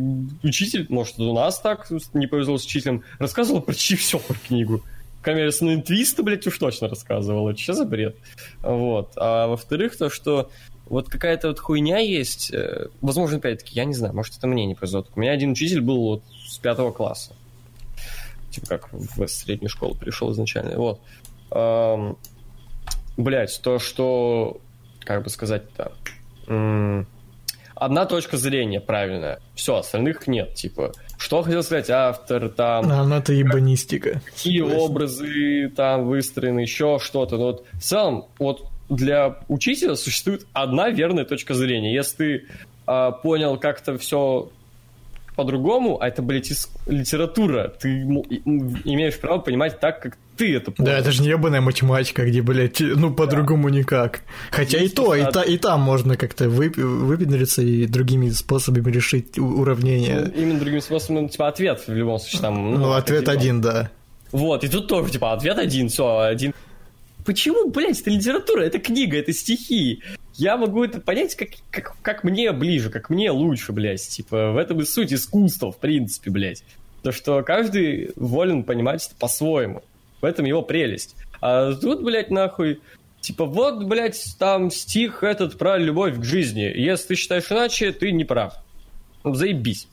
учитель, 0.43 0.85
может, 0.89 1.19
у 1.19 1.33
нас 1.33 1.59
так 1.59 1.87
не 2.13 2.27
повезло 2.27 2.57
с 2.57 2.65
учителем, 2.65 3.03
рассказывал 3.19 3.61
почти 3.61 3.95
все 3.95 4.19
про 4.19 4.35
книгу 4.35 4.81
основные 5.23 5.81
твисты, 5.81 6.23
блядь, 6.23 6.47
уж 6.47 6.57
точно 6.57 6.87
рассказывала. 6.87 7.55
Что 7.55 7.73
за 7.73 7.85
бред? 7.85 8.15
Вот. 8.61 9.11
А 9.15 9.47
во-вторых, 9.47 9.97
то, 9.97 10.09
что 10.09 10.49
вот 10.85 11.09
какая-то 11.09 11.49
вот 11.49 11.59
хуйня 11.59 11.97
есть, 11.97 12.53
э, 12.53 12.87
возможно, 13.01 13.37
опять-таки, 13.37 13.75
я 13.75 13.85
не 13.85 13.93
знаю, 13.93 14.13
может, 14.13 14.37
это 14.37 14.47
мне 14.47 14.65
не 14.65 14.75
повезет. 14.75 15.07
У 15.15 15.19
меня 15.19 15.31
один 15.31 15.51
учитель 15.51 15.81
был 15.81 16.01
вот 16.01 16.23
с 16.47 16.57
пятого 16.57 16.91
класса. 16.91 17.35
Типа 18.51 18.67
как 18.67 18.89
в 18.93 19.27
среднюю 19.27 19.69
школу 19.69 19.95
пришел 19.95 20.31
изначально. 20.31 20.77
Вот. 20.77 22.17
Блять, 23.17 23.59
то, 23.61 23.79
что, 23.79 24.61
как 25.01 25.23
бы 25.23 25.29
сказать-то, 25.29 25.91
одна 27.75 28.05
точка 28.05 28.37
зрения 28.37 28.79
правильная. 28.79 29.41
Все, 29.55 29.75
остальных 29.75 30.27
нет. 30.27 30.53
Типа, 30.55 30.93
что 31.17 31.41
хотел 31.41 31.63
сказать 31.63 31.89
автор, 31.89 32.49
там... 32.49 32.91
А, 32.91 33.03
ну 33.03 33.15
это 33.15 33.33
ебанистика. 33.33 34.21
Какие 34.25 34.61
образы 34.61 35.69
там 35.75 36.05
выстроены, 36.05 36.59
еще 36.59 36.99
что-то. 37.01 37.37
Но 37.37 37.45
вот 37.45 37.65
в 37.73 37.81
целом, 37.81 38.25
вот 38.39 38.67
для 38.89 39.37
учителя 39.47 39.95
существует 39.95 40.45
одна 40.53 40.89
верная 40.89 41.25
точка 41.25 41.53
зрения. 41.53 41.93
Если 41.93 42.15
ты 42.15 42.45
а, 42.85 43.11
понял 43.11 43.57
как-то 43.57 43.97
все 43.97 44.49
по-другому, 45.35 46.01
а 46.01 46.07
это, 46.07 46.21
блядь, 46.21 46.51
литература. 46.87 47.69
Ты 47.79 48.01
имеешь 48.01 49.19
право 49.19 49.39
понимать 49.39 49.79
так, 49.79 50.01
как 50.01 50.17
ты 50.37 50.55
это 50.55 50.71
понял. 50.71 50.91
Да, 50.91 50.97
это 50.97 51.11
же 51.11 51.21
не 51.21 51.29
ебаная 51.29 51.61
математика, 51.61 52.25
где, 52.25 52.41
блядь, 52.41 52.79
ну, 52.79 53.13
по-другому 53.13 53.69
да. 53.69 53.77
никак. 53.77 54.21
Хотя 54.51 54.79
Есть 54.79 54.93
и 54.93 54.95
то, 54.95 55.15
и, 55.15 55.23
та, 55.31 55.43
и 55.43 55.57
там 55.57 55.81
можно 55.81 56.15
как-то 56.15 56.45
вып- 56.45 56.79
выпендриться 56.79 57.61
и 57.61 57.85
другими 57.85 58.29
способами 58.29 58.91
решить 58.91 59.37
уравнение. 59.37 60.31
Ну, 60.33 60.41
именно 60.41 60.59
другими 60.59 60.79
способами, 60.79 61.27
типа, 61.27 61.47
ответ 61.47 61.83
в 61.87 61.93
любом 61.93 62.19
случае 62.19 62.41
там. 62.41 62.71
Ну, 62.71 62.77
ну 62.77 62.91
ответ 62.93 63.27
один, 63.29 63.61
да. 63.61 63.89
Вот, 64.31 64.63
и 64.63 64.67
тут 64.67 64.87
тоже, 64.87 65.11
типа, 65.11 65.33
ответ 65.33 65.57
один, 65.57 65.89
все, 65.89 66.19
один. 66.19 66.53
Почему, 67.25 67.69
блядь, 67.69 67.99
это 67.99 68.09
литература, 68.09 68.61
это 68.61 68.79
книга, 68.79 69.17
это 69.17 69.33
стихи? 69.33 70.01
я 70.37 70.55
могу 70.55 70.83
это 70.83 71.01
понять, 71.01 71.35
как, 71.35 71.49
как, 71.71 71.95
как 72.01 72.23
мне 72.23 72.51
ближе, 72.51 72.89
как 72.89 73.09
мне 73.09 73.31
лучше, 73.31 73.73
блядь. 73.73 74.07
Типа, 74.07 74.51
в 74.51 74.57
этом 74.57 74.79
и 74.79 74.85
суть 74.85 75.11
искусства, 75.11 75.71
в 75.71 75.79
принципе, 75.79 76.29
блядь. 76.29 76.63
То, 77.01 77.11
что 77.11 77.41
каждый 77.41 78.11
волен 78.15 78.63
понимать 78.63 79.05
это 79.05 79.15
по-своему. 79.15 79.83
В 80.21 80.25
этом 80.25 80.45
его 80.45 80.61
прелесть. 80.61 81.15
А 81.41 81.73
тут, 81.73 82.03
блядь, 82.03 82.31
нахуй, 82.31 82.81
типа, 83.21 83.45
вот, 83.45 83.83
блядь, 83.83 84.35
там 84.39 84.71
стих 84.71 85.23
этот 85.23 85.57
про 85.57 85.77
любовь 85.77 86.17
к 86.19 86.23
жизни. 86.23 86.61
Если 86.61 87.09
ты 87.09 87.15
считаешь 87.15 87.51
иначе, 87.51 87.91
ты 87.91 88.11
не 88.11 88.25
прав. 88.25 88.55
Ну, 89.23 89.33
заебись. 89.33 89.87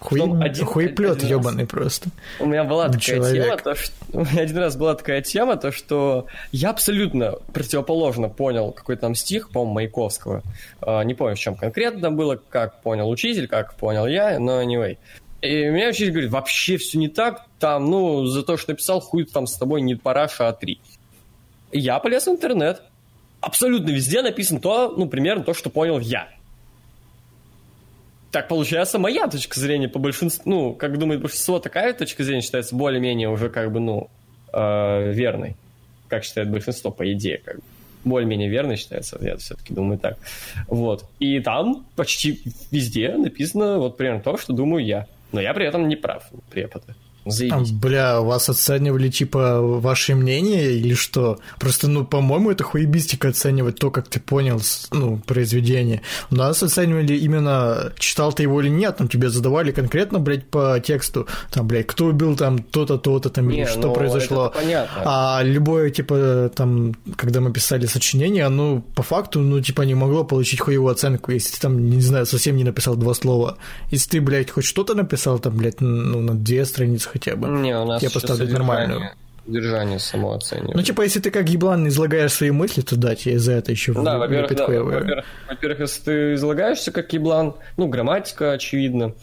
Хуй, 0.00 0.22
один, 0.42 0.64
хуеплет 0.64 1.22
ебаный 1.22 1.66
просто. 1.66 2.08
У 2.38 2.46
меня 2.46 2.64
была 2.64 2.86
такая 2.86 3.00
человек. 3.00 3.44
тема, 3.44 3.56
то, 3.58 3.74
что, 3.74 3.92
у 4.14 4.24
меня 4.24 4.42
один 4.42 4.56
раз 4.56 4.76
была 4.76 4.94
такая 4.94 5.20
тема, 5.20 5.56
то 5.56 5.70
что 5.72 6.26
я 6.52 6.70
абсолютно 6.70 7.32
противоположно 7.52 8.30
понял 8.30 8.72
какой-то 8.72 9.02
там 9.02 9.14
стих, 9.14 9.50
по-моему, 9.50 9.74
Маяковского. 9.74 10.42
Uh, 10.80 11.04
не 11.04 11.12
помню, 11.12 11.36
в 11.36 11.38
чем 11.38 11.54
конкретно 11.54 12.10
было, 12.10 12.36
как 12.36 12.80
понял 12.80 13.10
учитель, 13.10 13.46
как 13.46 13.74
понял 13.74 14.06
я, 14.06 14.38
но 14.38 14.62
anyway. 14.62 14.96
И 15.42 15.64
меня 15.66 15.88
учитель 15.88 16.10
говорит, 16.10 16.30
вообще 16.30 16.76
все 16.76 16.98
не 16.98 17.08
так, 17.08 17.46
там, 17.58 17.86
ну, 17.90 18.26
за 18.26 18.42
то, 18.42 18.56
что 18.56 18.72
написал, 18.72 19.00
хуй 19.00 19.24
там 19.24 19.46
с 19.46 19.56
тобой 19.56 19.80
не 19.80 19.94
параша, 19.94 20.48
а 20.48 20.52
три. 20.52 20.80
Я 21.72 21.98
полез 21.98 22.26
в 22.26 22.30
интернет. 22.30 22.82
Абсолютно 23.40 23.90
везде 23.90 24.22
написано 24.22 24.60
то, 24.60 24.94
ну, 24.96 25.08
примерно 25.08 25.44
то, 25.44 25.54
что 25.54 25.70
понял 25.70 25.98
я 25.98 26.28
так 28.30 28.48
получается 28.48 28.98
моя 28.98 29.26
точка 29.26 29.58
зрения 29.58 29.88
по 29.88 29.98
большинству, 29.98 30.42
ну, 30.50 30.74
как 30.74 30.98
думает 30.98 31.20
большинство, 31.20 31.58
такая 31.58 31.92
точка 31.94 32.22
зрения 32.24 32.42
считается 32.42 32.76
более-менее 32.76 33.28
уже 33.28 33.48
как 33.48 33.72
бы, 33.72 33.80
ну, 33.80 34.08
э, 34.52 35.12
верной. 35.12 35.56
Как 36.08 36.24
считает 36.24 36.50
большинство, 36.50 36.90
по 36.90 37.10
идее, 37.12 37.38
как 37.44 37.56
бы. 37.56 37.62
Более-менее 38.02 38.48
верной 38.48 38.76
считается, 38.76 39.18
я 39.20 39.36
все-таки 39.36 39.74
думаю 39.74 39.98
так. 39.98 40.16
Вот. 40.68 41.04
И 41.18 41.38
там 41.40 41.84
почти 41.96 42.40
везде 42.70 43.14
написано 43.16 43.78
вот 43.78 43.96
примерно 43.98 44.22
то, 44.22 44.38
что 44.38 44.52
думаю 44.54 44.84
я. 44.84 45.06
Но 45.32 45.40
я 45.40 45.54
при 45.54 45.66
этом 45.66 45.88
не 45.88 45.96
прав, 45.96 46.30
преподы. 46.50 46.94
Заебись. 47.26 47.70
Бля, 47.70 48.20
вас 48.20 48.48
оценивали, 48.48 49.08
типа, 49.10 49.60
ваше 49.60 50.14
мнение 50.14 50.72
или 50.72 50.94
что? 50.94 51.38
Просто, 51.58 51.88
ну, 51.88 52.04
по-моему, 52.04 52.50
это 52.50 52.64
хуебистика 52.64 53.28
оценивать 53.28 53.76
то, 53.76 53.90
как 53.90 54.08
ты 54.08 54.20
понял, 54.20 54.60
ну, 54.90 55.18
произведение. 55.26 56.02
У 56.30 56.36
нас 56.36 56.62
оценивали 56.62 57.14
именно, 57.14 57.92
читал 57.98 58.32
ты 58.32 58.44
его 58.44 58.60
или 58.60 58.70
нет, 58.70 58.96
там 58.96 59.08
тебе 59.08 59.28
задавали 59.28 59.70
конкретно, 59.70 60.18
блядь, 60.18 60.46
по 60.46 60.80
тексту, 60.80 61.26
там, 61.50 61.68
блядь, 61.68 61.86
кто 61.86 62.06
убил 62.06 62.36
там 62.36 62.62
то-то, 62.62 62.96
то-то, 62.96 63.28
там, 63.28 63.48
Не, 63.48 63.58
или 63.58 63.64
что 63.66 63.88
ну, 63.88 63.94
произошло. 63.94 64.52
Понятно. 64.54 65.02
А 65.04 65.42
любое, 65.42 65.90
типа, 65.90 66.50
там, 66.54 66.94
когда 67.16 67.40
мы 67.40 67.52
писали 67.52 67.86
сочинение, 67.86 68.44
оно 68.44 68.82
по 68.94 69.02
факту, 69.02 69.40
ну, 69.40 69.60
типа, 69.60 69.82
не 69.82 69.94
могло 69.94 70.24
получить 70.24 70.60
хуевую 70.60 70.92
оценку, 70.92 71.32
если 71.32 71.54
ты 71.54 71.60
там, 71.60 71.90
не 71.90 72.00
знаю, 72.00 72.24
совсем 72.24 72.56
не 72.56 72.64
написал 72.64 72.96
два 72.96 73.12
слова. 73.12 73.58
Если 73.90 74.10
ты, 74.10 74.20
блядь, 74.20 74.50
хоть 74.50 74.64
что-то 74.64 74.94
написал, 74.94 75.38
там, 75.38 75.56
блядь, 75.56 75.80
ну, 75.80 76.20
на 76.20 76.34
две 76.34 76.64
страницы 76.64 77.09
хотя 77.12 77.36
бы. 77.36 77.48
Не, 77.48 77.78
у 77.78 77.84
нас 77.84 78.02
я 78.02 78.10
поставлю 78.10 78.50
нормальную. 78.52 79.10
Содержание 79.46 79.98
само 79.98 80.34
оцениваю. 80.34 80.76
Ну, 80.76 80.82
типа, 80.82 81.02
если 81.02 81.18
ты 81.18 81.30
как 81.30 81.48
еблан 81.48 81.88
излагаешь 81.88 82.32
свои 82.32 82.50
мысли, 82.50 82.82
то 82.82 82.94
да, 82.94 83.16
тебе 83.16 83.38
за 83.38 83.52
это 83.52 83.72
еще 83.72 83.94
Да, 83.94 84.18
во-первых, 84.18 84.54
да, 84.54 84.66
во-первых, 84.66 85.24
во-первых, 85.48 85.80
если 85.80 86.02
ты 86.02 86.34
излагаешься 86.34 86.92
как 86.92 87.12
еблан, 87.12 87.54
ну, 87.76 87.88
грамматика, 87.88 88.52
очевидно, 88.52 89.14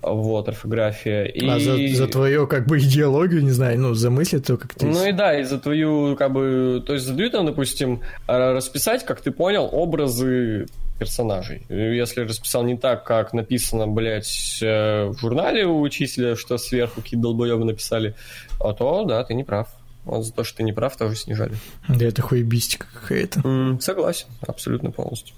вот, 0.00 0.48
орфография. 0.48 1.24
И... 1.24 1.46
А 1.46 1.58
за, 1.58 1.76
за 1.96 2.06
твою, 2.06 2.46
как 2.46 2.66
бы, 2.66 2.78
идеологию, 2.78 3.42
не 3.42 3.50
знаю, 3.50 3.78
ну, 3.78 3.94
за 3.94 4.10
мысли, 4.10 4.38
то 4.38 4.56
как 4.56 4.72
ты... 4.74 4.86
Ну 4.86 5.06
и 5.06 5.12
да, 5.12 5.38
и 5.38 5.42
за 5.42 5.58
твою, 5.58 6.16
как 6.16 6.32
бы, 6.32 6.82
то 6.86 6.94
есть 6.94 7.04
задают 7.04 7.32
там, 7.32 7.44
допустим, 7.44 8.00
расписать, 8.26 9.04
как 9.04 9.20
ты 9.20 9.32
понял, 9.32 9.68
образы 9.70 10.66
персонажей. 10.98 11.66
Если 11.68 12.20
расписал 12.20 12.64
не 12.64 12.76
так, 12.76 13.04
как 13.04 13.32
написано, 13.32 13.86
блядь, 13.86 14.58
э, 14.62 15.06
в 15.06 15.18
журнале 15.18 15.66
у 15.66 15.80
учителя, 15.80 16.36
что 16.36 16.58
сверху 16.58 17.02
какие 17.02 17.18
долбоебы 17.18 17.64
написали, 17.64 18.14
а 18.60 18.72
то, 18.72 19.04
да, 19.04 19.22
ты 19.24 19.34
не 19.34 19.44
прав. 19.44 19.68
Вот 20.04 20.24
за 20.24 20.32
то, 20.32 20.44
что 20.44 20.58
ты 20.58 20.62
не 20.62 20.72
прав, 20.72 20.96
тоже 20.96 21.16
снижали. 21.16 21.54
Да, 21.88 22.04
это 22.04 22.22
хуебистика 22.22 22.86
какая-то. 22.92 23.40
Mm, 23.40 23.80
согласен, 23.80 24.26
абсолютно 24.46 24.90
полностью. 24.90 25.34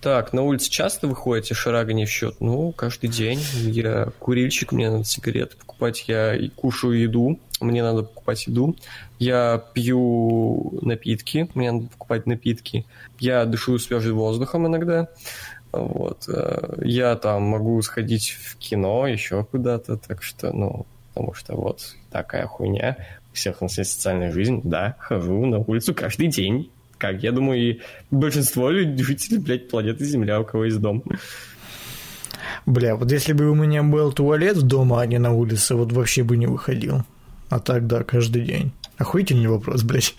Так, 0.00 0.32
на 0.32 0.42
улице 0.42 0.68
часто 0.68 1.06
выходите, 1.06 1.54
шарага 1.54 1.92
не 1.92 2.06
в 2.06 2.10
счет? 2.10 2.34
Ну, 2.40 2.72
каждый 2.72 3.08
день. 3.08 3.40
Я 3.54 4.08
курильщик, 4.18 4.72
мне 4.72 4.90
надо 4.90 5.04
сигареты 5.04 5.56
покупать, 5.56 6.04
я 6.08 6.34
и 6.34 6.48
кушаю 6.48 6.98
еду, 6.98 7.38
мне 7.60 7.84
надо 7.84 8.02
покупать 8.02 8.48
еду. 8.48 8.76
Я 9.22 9.62
пью 9.72 10.80
напитки, 10.82 11.48
мне 11.54 11.70
надо 11.70 11.86
покупать 11.86 12.26
напитки. 12.26 12.84
Я 13.20 13.44
дышу 13.44 13.78
свежим 13.78 14.16
воздухом 14.16 14.66
иногда. 14.66 15.10
Вот. 15.70 16.28
Э, 16.28 16.82
я 16.82 17.14
там 17.14 17.44
могу 17.44 17.80
сходить 17.82 18.30
в 18.30 18.56
кино, 18.56 19.06
еще 19.06 19.44
куда-то, 19.44 19.96
так 19.96 20.24
что, 20.24 20.52
ну, 20.52 20.86
потому 21.14 21.34
что 21.34 21.54
вот 21.54 21.94
такая 22.10 22.48
хуйня. 22.48 22.96
Всех 23.32 23.62
у 23.62 23.66
нас 23.66 23.78
есть 23.78 23.92
социальная 23.92 24.32
жизнь, 24.32 24.60
да, 24.64 24.96
хожу 24.98 25.46
на 25.46 25.58
улицу 25.58 25.94
каждый 25.94 26.26
день 26.26 26.68
как, 26.98 27.20
я 27.24 27.32
думаю, 27.32 27.60
и 27.60 27.80
большинство 28.12 28.70
жителей, 28.72 29.38
блядь, 29.38 29.68
планеты 29.68 30.04
Земля, 30.04 30.40
у 30.40 30.44
кого 30.44 30.66
есть 30.66 30.78
дом. 30.78 31.02
Бля, 32.64 32.94
вот 32.94 33.10
если 33.10 33.32
бы 33.32 33.50
у 33.50 33.56
меня 33.56 33.82
был 33.82 34.12
туалет 34.12 34.62
дома, 34.62 35.00
а 35.00 35.06
не 35.06 35.18
на 35.18 35.32
улице, 35.32 35.74
вот 35.74 35.92
вообще 35.92 36.22
бы 36.22 36.36
не 36.36 36.46
выходил. 36.46 37.02
А 37.50 37.58
так, 37.58 37.88
да, 37.88 38.04
каждый 38.04 38.42
день. 38.42 38.72
Охуительный 39.02 39.48
вопрос, 39.48 39.82
блядь. 39.82 40.14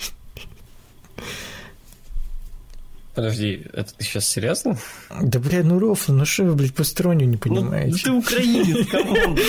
Подожди, 3.16 3.66
это 3.72 3.94
ты 3.96 4.04
сейчас 4.04 4.28
серьезно? 4.28 4.78
Да, 5.22 5.40
блядь, 5.40 5.64
ну 5.64 5.80
рофл, 5.80 6.12
ну 6.12 6.26
что 6.26 6.44
вы, 6.44 6.56
блядь, 6.56 6.74
постиронию 6.74 7.30
не 7.30 7.36
ну, 7.36 7.40
понимаете? 7.40 8.10
Ну, 8.10 8.22
ты 8.22 8.28
украинец, 8.28 8.88
come 8.90 9.18
on. 9.18 9.40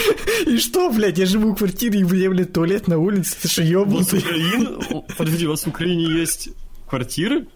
И 0.47 0.59
что, 0.59 0.89
блядь, 0.93 1.19
я 1.19 1.27
живу 1.27 1.51
в 1.51 1.57
квартире, 1.57 1.99
и, 1.99 2.05
блядь, 2.05 2.53
туалет 2.53 2.87
на 2.87 2.99
улице, 2.99 3.35
ты 3.43 3.49
что, 3.49 3.63
ёбнутый? 3.63 4.23
Подожди, 5.19 5.47
у 5.47 5.51
вас 5.51 5.65
в 5.65 5.69
Украине 5.69 6.05
есть 6.05 6.51
квартиры? 6.87 7.49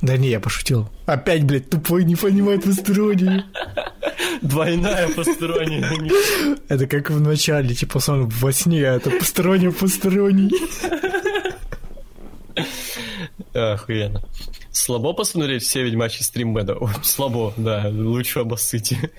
Да 0.00 0.16
не, 0.16 0.28
я 0.28 0.40
пошутил. 0.40 0.88
Опять, 1.06 1.44
блядь, 1.44 1.70
тупой 1.70 2.04
не 2.04 2.16
понимает 2.16 2.64
постиронию. 2.64 3.44
Двойная 4.42 5.08
постирония. 5.08 5.90
Это 6.68 6.86
как 6.86 7.10
в 7.10 7.20
начале, 7.20 7.74
типа 7.74 8.00
сон 8.00 8.28
во 8.28 8.52
сне, 8.52 8.88
а 8.88 8.96
это 8.96 9.10
посторонний 9.10 9.70
посторонний. 9.70 10.52
Охуенно. 13.54 14.22
Слабо 14.70 15.12
посмотреть 15.12 15.62
все 15.62 15.82
ведьмачьи 15.84 16.22
стримбеда? 16.22 16.76
Слабо, 17.02 17.54
да, 17.56 17.88
лучше 17.90 18.40
обоссыте. 18.40 19.10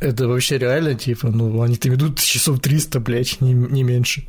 Это 0.00 0.28
вообще 0.28 0.58
реально, 0.58 0.94
типа, 0.94 1.28
ну, 1.28 1.60
они 1.60 1.76
там 1.76 1.94
идут 1.94 2.20
часов 2.20 2.60
300, 2.60 3.00
блядь, 3.00 3.40
не, 3.40 3.52
не 3.52 3.82
меньше. 3.82 4.28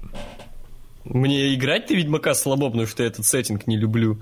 Мне 1.04 1.54
играть-то 1.56 1.94
Ведьмака 1.94 2.34
слабо, 2.34 2.70
потому 2.70 2.88
что 2.88 3.04
я 3.04 3.10
этот 3.10 3.26
сеттинг 3.26 3.68
не 3.68 3.78
люблю. 3.78 4.20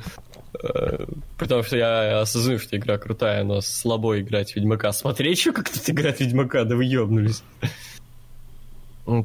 Потому 1.38 1.64
что 1.64 1.78
я 1.78 2.22
осознаю, 2.22 2.60
что 2.60 2.78
игра 2.78 2.98
крутая, 2.98 3.44
но 3.44 3.62
слабо 3.62 4.20
играть 4.20 4.56
Ведьмака. 4.56 4.92
Смотреть 4.92 5.38
еще, 5.38 5.52
как 5.52 5.70
тут 5.70 5.90
играть 5.90 6.20
Ведьмака, 6.20 6.64
да 6.64 6.76
вы 6.76 6.86
ёбнулись. 6.86 7.44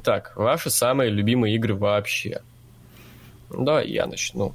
Так, 0.04 0.36
ваши 0.36 0.70
самые 0.70 1.10
любимые 1.10 1.54
игры 1.56 1.74
вообще. 1.74 2.42
Да, 3.50 3.80
я 3.80 4.06
начну. 4.06 4.54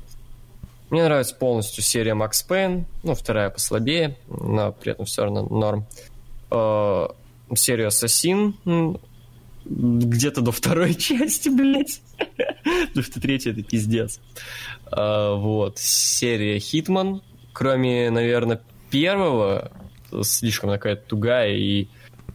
Мне 0.89 1.03
нравится 1.03 1.35
полностью 1.35 1.83
серия 1.83 2.13
Max 2.13 2.45
Payne, 2.47 2.85
ну, 3.03 3.13
вторая 3.13 3.49
послабее, 3.49 4.17
но 4.27 4.71
при 4.71 4.93
этом 4.93 5.05
все 5.05 5.23
равно 5.23 5.43
норм. 5.43 5.85
Э, 6.49 7.07
серию 7.55 7.87
Assassin, 7.87 8.53
где-то 9.65 10.41
до 10.41 10.51
второй 10.51 10.93
части, 10.95 11.49
блядь. 11.49 12.01
Потому 12.87 13.03
что 13.03 13.21
третья 13.21 13.51
это 13.51 13.63
пиздец. 13.63 14.19
А, 14.85 15.35
вот. 15.35 15.77
Серия 15.77 16.59
Хитман. 16.59 17.21
Кроме, 17.53 18.09
наверное, 18.11 18.61
первого, 18.89 19.71
слишком 20.21 20.69
такая 20.69 20.95
тугая 20.95 21.53
и 21.53 21.87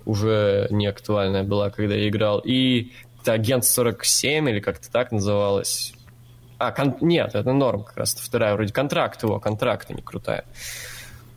уже 0.05 0.66
не 0.70 0.87
актуальная 0.87 1.45
была, 1.45 1.70
когда 1.70 1.95
я 1.95 2.09
играл. 2.09 2.41
И 2.41 2.93
это 3.20 3.35
Агент 3.35 3.64
47 3.64 4.51
или 4.51 4.61
как-то 4.61 4.91
так 4.91 5.12
называлось. 5.12 5.95
А, 6.59 6.72
кон... 6.72 6.97
нет, 7.01 7.35
это 7.35 7.53
норм 7.53 7.85
как 7.85 7.97
раз. 7.97 8.14
Вторая 8.14 8.55
вроде 8.55 8.72
контракт 8.72 9.22
его, 9.22 9.39
контракт, 9.41 9.91
не 9.91 10.03
крутая. 10.03 10.45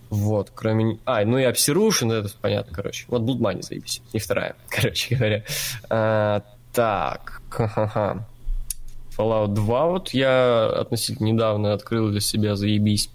Вот, 0.10 0.52
кроме... 0.54 1.00
А, 1.06 1.24
ну 1.26 1.38
и 1.38 1.44
Обсерушен, 1.44 2.12
это 2.12 2.30
понятно, 2.40 2.74
короче. 2.74 3.06
Вот 3.08 3.24
Blood 3.24 3.40
Money, 3.40 3.62
заебись. 3.62 4.02
Не 4.14 4.20
вторая, 4.20 4.56
короче 4.70 5.16
говоря. 5.16 5.44
А, 5.90 6.44
так, 6.74 7.42
ха-ха-ха. 7.50 8.28
Fallout 9.18 9.54
2 9.54 9.88
вот 9.88 10.10
я 10.10 10.68
относительно 10.68 11.28
недавно 11.28 11.74
открыл 11.74 12.10
для 12.10 12.20
себя, 12.20 12.56
заебись. 12.56 13.10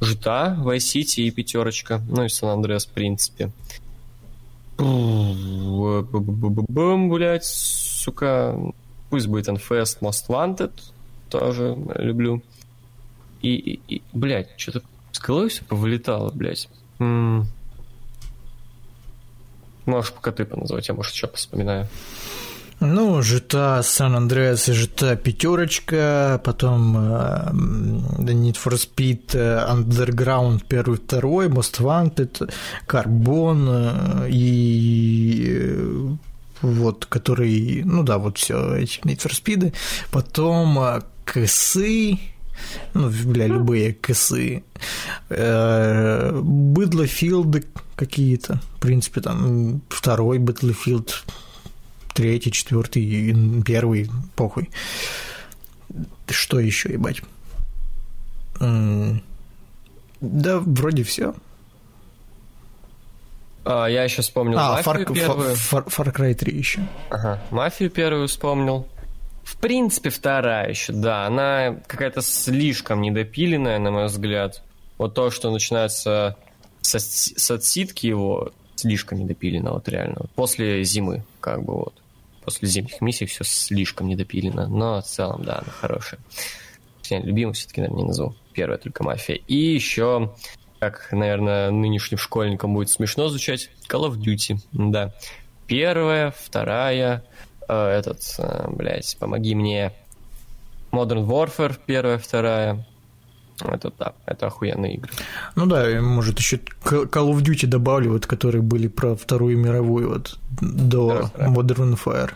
GTA, 0.00 0.62
Vice 0.62 0.78
City 0.78 1.22
и 1.22 1.30
пятерочка. 1.30 2.02
Ну 2.08 2.24
и 2.24 2.26
San 2.26 2.54
Andreas, 2.54 2.88
в 2.88 2.92
принципе. 2.92 3.50
Бум, 4.76 6.00
блять, 7.10 7.44
сука. 7.44 8.58
Пусть 9.10 9.28
будет 9.28 9.48
Infest 9.48 10.00
Most 10.00 10.28
Wanted. 10.28 10.72
Тоже 11.30 11.76
люблю. 11.96 12.42
И, 13.40 13.54
и, 13.54 13.96
и 13.96 14.02
блядь, 14.12 14.48
что-то 14.56 14.82
с 15.12 15.20
головы 15.20 15.48
все 15.48 15.64
повылетало, 15.64 16.30
блядь. 16.30 16.68
М-м. 16.98 17.46
Можешь 19.86 20.12
пока 20.12 20.32
ты 20.32 20.44
поназвать, 20.44 20.88
я, 20.88 20.94
может, 20.94 21.14
еще 21.14 21.30
вспоминаю. 21.34 21.86
Ну, 22.86 23.20
GTA 23.20 23.80
San 23.82 24.14
Andreas 24.14 24.68
и 24.68 24.72
GTA 24.72 25.16
пятерочка, 25.16 26.40
потом 26.44 26.96
uh, 26.96 27.50
Need 28.18 28.56
for 28.62 28.74
Speed 28.74 29.34
uh, 29.34 29.70
Underground 29.70 30.64
первый, 30.68 30.98
второй, 30.98 31.48
Most 31.48 31.80
Wanted, 31.80 32.52
Carbon 32.86 33.68
uh, 33.68 34.28
и 34.28 35.66
вот, 36.60 37.06
который, 37.06 37.82
ну 37.84 38.02
да, 38.02 38.18
вот 38.18 38.36
все 38.36 38.76
эти 38.76 39.00
Need 39.00 39.18
for 39.18 39.32
Speed, 39.32 39.72
потом 40.10 41.02
Косы, 41.24 42.18
ну, 42.92 43.10
бля, 43.24 43.46
любые 43.46 43.94
косы, 43.94 44.62
э, 45.30 46.40
быдлофилды 46.42 47.64
какие-то, 47.96 48.60
в 48.76 48.80
принципе, 48.80 49.20
там 49.20 49.80
второй 49.88 50.38
быдлофилд, 50.38 51.24
третий, 52.14 52.52
четвертый, 52.52 53.62
первый, 53.62 54.08
похуй. 54.36 54.70
Что 56.28 56.58
еще, 56.58 56.90
ебать? 56.90 57.22
Да, 60.20 60.58
вроде 60.60 61.02
все. 61.02 61.34
А, 63.64 63.86
я 63.86 64.04
еще 64.04 64.22
вспомнил 64.22 64.58
а, 64.58 64.72
Мафию 64.72 65.06
Far, 65.06 65.14
первую. 65.14 65.54
Far, 65.54 65.86
Far 65.86 66.14
Cry 66.14 66.34
3 66.34 66.56
еще. 66.56 66.80
Ага, 67.10 67.42
Мафию 67.50 67.90
первую 67.90 68.28
вспомнил. 68.28 68.86
В 69.42 69.56
принципе, 69.56 70.10
вторая 70.10 70.70
еще, 70.70 70.92
да, 70.92 71.26
она 71.26 71.76
какая-то 71.86 72.22
слишком 72.22 73.02
недопиленная, 73.02 73.78
на 73.78 73.90
мой 73.90 74.06
взгляд. 74.06 74.62
Вот 74.96 75.14
то, 75.14 75.30
что 75.30 75.50
начинается 75.50 76.36
с, 76.80 76.98
с 76.98 77.50
отсидки 77.50 78.06
его, 78.06 78.52
слишком 78.76 79.18
недопилено, 79.18 79.72
вот 79.72 79.88
реально. 79.88 80.26
После 80.34 80.82
зимы, 80.84 81.24
как 81.40 81.62
бы 81.62 81.74
вот. 81.74 81.94
После 82.44 82.68
зимних 82.68 83.00
миссий 83.00 83.26
все 83.26 83.44
слишком 83.44 84.08
недопилено, 84.08 84.66
но 84.66 85.00
в 85.00 85.04
целом, 85.04 85.44
да, 85.44 85.58
она 85.58 85.70
хорошая. 85.70 86.20
Я 87.08 87.52
все-таки, 87.52 87.80
наверное, 87.80 88.02
не 88.02 88.04
назову. 88.04 88.34
Первая 88.52 88.78
только 88.78 89.04
мафия. 89.04 89.36
И 89.46 89.56
еще, 89.56 90.34
как, 90.78 91.12
наверное, 91.12 91.70
нынешним 91.70 92.18
школьникам 92.18 92.74
будет 92.74 92.90
смешно 92.90 93.28
звучать, 93.28 93.70
Call 93.88 94.08
of 94.08 94.16
Duty, 94.16 94.58
да. 94.72 95.12
Первая, 95.66 96.30
вторая, 96.30 97.24
э, 97.68 97.88
этот, 97.88 98.20
э, 98.38 98.68
блядь, 98.70 99.16
помоги 99.18 99.54
мне, 99.54 99.92
Modern 100.92 101.26
Warfare, 101.26 101.78
первая, 101.84 102.18
вторая, 102.18 102.86
это 103.60 103.92
да, 103.98 104.14
это 104.26 104.46
охуенные 104.46 104.94
игры. 104.94 105.10
Ну 105.54 105.66
да, 105.66 106.00
может 106.00 106.38
еще 106.38 106.58
Call 106.84 107.30
of 107.30 107.42
Duty 107.42 107.66
добавлю, 107.66 108.12
вот 108.12 108.26
которые 108.26 108.62
были 108.62 108.88
про 108.88 109.14
Вторую 109.14 109.58
мировую, 109.58 110.08
вот 110.10 110.38
до 110.60 111.30
Modern 111.36 111.96
Warfare. 111.96 112.32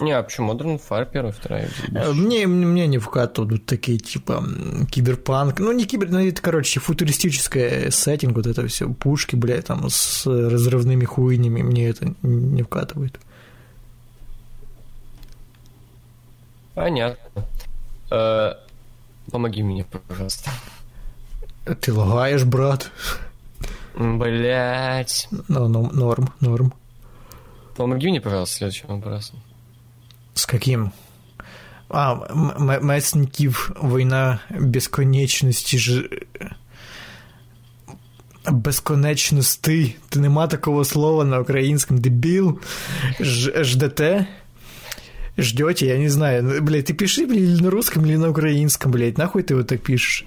Не, 0.00 0.10
а 0.10 0.22
почему 0.24 0.52
Modern 0.52 0.80
Warfare 0.80 1.08
первая, 1.10 1.32
вторая? 1.32 1.68
Э, 1.94 2.12
мне, 2.12 2.48
мне 2.48 2.88
не 2.88 2.98
вкатывают 2.98 3.64
такие, 3.64 3.98
типа, 3.98 4.44
киберпанк. 4.90 5.60
Ну, 5.60 5.70
не 5.70 5.84
кибер, 5.84 6.10
ну, 6.10 6.18
это, 6.18 6.42
короче, 6.42 6.80
футуристическое 6.80 7.90
сеттинг, 7.92 8.34
вот 8.34 8.46
это 8.46 8.66
все, 8.66 8.88
пушки, 8.88 9.36
блядь, 9.36 9.66
там, 9.66 9.88
с 9.88 10.26
разрывными 10.26 11.04
хуйнями, 11.04 11.62
мне 11.62 11.88
это 11.90 12.12
не 12.22 12.62
вкатывает. 12.62 13.20
Понятно 16.74 17.44
Э, 19.33 19.33
помоги 19.33 19.63
мне, 19.63 19.85
пожалуйста. 20.07 20.51
Ты 21.81 21.93
лагаешь, 21.93 22.43
брат. 22.43 22.91
Блять. 23.95 25.27
Ну, 25.47 25.67
ну, 25.67 25.91
норм, 25.91 26.29
норм. 26.39 26.73
Помоги 27.75 28.09
мне, 28.09 28.21
пожалуйста, 28.21 28.57
следующим 28.57 28.87
вопросом. 28.87 29.39
З 30.33 30.45
каким? 30.45 30.91
А, 31.89 32.15
Месників 32.81 33.71
війна 33.83 34.39
безконечності 34.59 35.79
ж. 35.79 36.09
Безконечності. 38.51 39.95
Ти 40.09 40.19
нема 40.19 40.47
такого 40.47 40.85
слова 40.85 41.25
на 41.25 41.39
українському 41.39 41.99
дебіл. 41.99 42.59
Ж, 43.19 43.63
ждете? 43.63 44.27
Ждете, 45.36 45.88
я 45.88 45.98
не 45.98 46.08
знаю. 46.08 46.44
Ну, 46.44 46.62
блядь, 46.62 46.86
ты 46.86 46.92
пиши, 46.92 47.26
блядь, 47.26 47.60
на 47.60 47.70
русском 47.70 48.04
или 48.06 48.16
на 48.16 48.30
украинском, 48.30 48.92
блядь. 48.92 49.18
Нахуй 49.18 49.42
ты 49.42 49.56
вот 49.56 49.66
так 49.66 49.80
пишешь? 49.82 50.26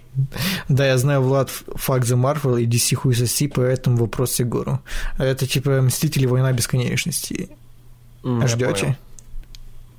Да, 0.67 0.85
я 0.85 0.97
знаю, 0.97 1.21
Влад, 1.21 1.49
факт 1.49 2.05
за 2.05 2.17
Марвел 2.17 2.57
и 2.57 2.65
DC 2.65 2.95
хуй 2.95 3.15
соси, 3.15 3.47
поэтому 3.47 3.97
вопрос 3.97 4.39
Егору. 4.39 4.79
А 5.17 5.23
это 5.23 5.47
типа 5.47 5.81
Мстители, 5.81 6.25
война 6.25 6.51
бесконечности. 6.51 7.49
Mm, 8.23 8.47
Ждете? 8.47 8.97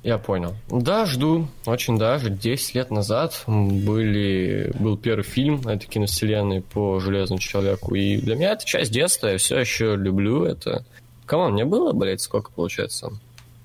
Я 0.03 0.17
понял. 0.17 0.55
Да, 0.69 1.05
жду. 1.05 1.47
Очень 1.65 1.97
даже. 1.97 2.29
Десять 2.29 2.75
лет 2.75 2.89
назад 2.89 3.43
были, 3.47 4.71
был 4.79 4.95
первый 4.97 5.23
фильм 5.23 5.67
этой 5.67 5.87
киновселенной 5.87 6.61
по 6.61 6.99
Железному 6.99 7.39
Человеку. 7.39 7.95
И 7.95 8.17
для 8.17 8.35
меня 8.35 8.53
это 8.53 8.65
часть 8.65 8.91
детства. 8.91 9.27
Я 9.27 9.37
все 9.37 9.59
еще 9.59 9.95
люблю 9.97 10.45
это. 10.45 10.85
Come 11.25 11.41
on, 11.41 11.53
мне 11.53 11.65
было, 11.65 11.91
блядь, 11.91 12.21
сколько 12.21 12.49
получается? 12.51 13.11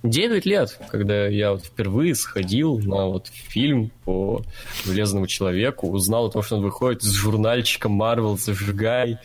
Девять 0.05 0.45
лет, 0.45 0.79
когда 0.91 1.27
я 1.29 1.53
вот 1.53 1.65
впервые 1.65 2.15
сходил 2.15 2.79
на 2.79 3.07
вот 3.07 3.29
фильм 3.29 3.91
по 4.05 4.43
Железному 4.85 5.27
Человеку, 5.27 5.89
узнал 5.89 6.27
о 6.27 6.31
том, 6.31 6.43
что 6.43 6.57
он 6.57 6.63
выходит 6.63 7.03
с 7.03 7.11
журнальчиком 7.11 8.01
Marvel 8.01 8.37
«Зажигай». 8.37 9.19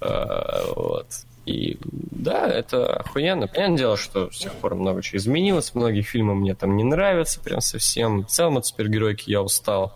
Uh, 0.00 0.74
вот. 0.74 1.06
И 1.46 1.78
да, 1.82 2.48
это 2.48 2.96
охуенно. 2.96 3.46
Понятное 3.46 3.78
дело, 3.78 3.96
что 3.96 4.28
с 4.32 4.38
тех 4.38 4.52
пор 4.54 4.74
много 4.74 5.02
чего 5.02 5.18
изменилось. 5.18 5.72
Многие 5.74 6.02
фильмы 6.02 6.34
мне 6.34 6.56
там 6.56 6.76
не 6.76 6.82
нравятся 6.82 7.40
прям 7.40 7.60
совсем. 7.60 8.24
В 8.24 8.28
целом 8.28 8.58
от 8.58 8.66
супергеройки 8.66 9.30
я 9.30 9.40
устал. 9.40 9.94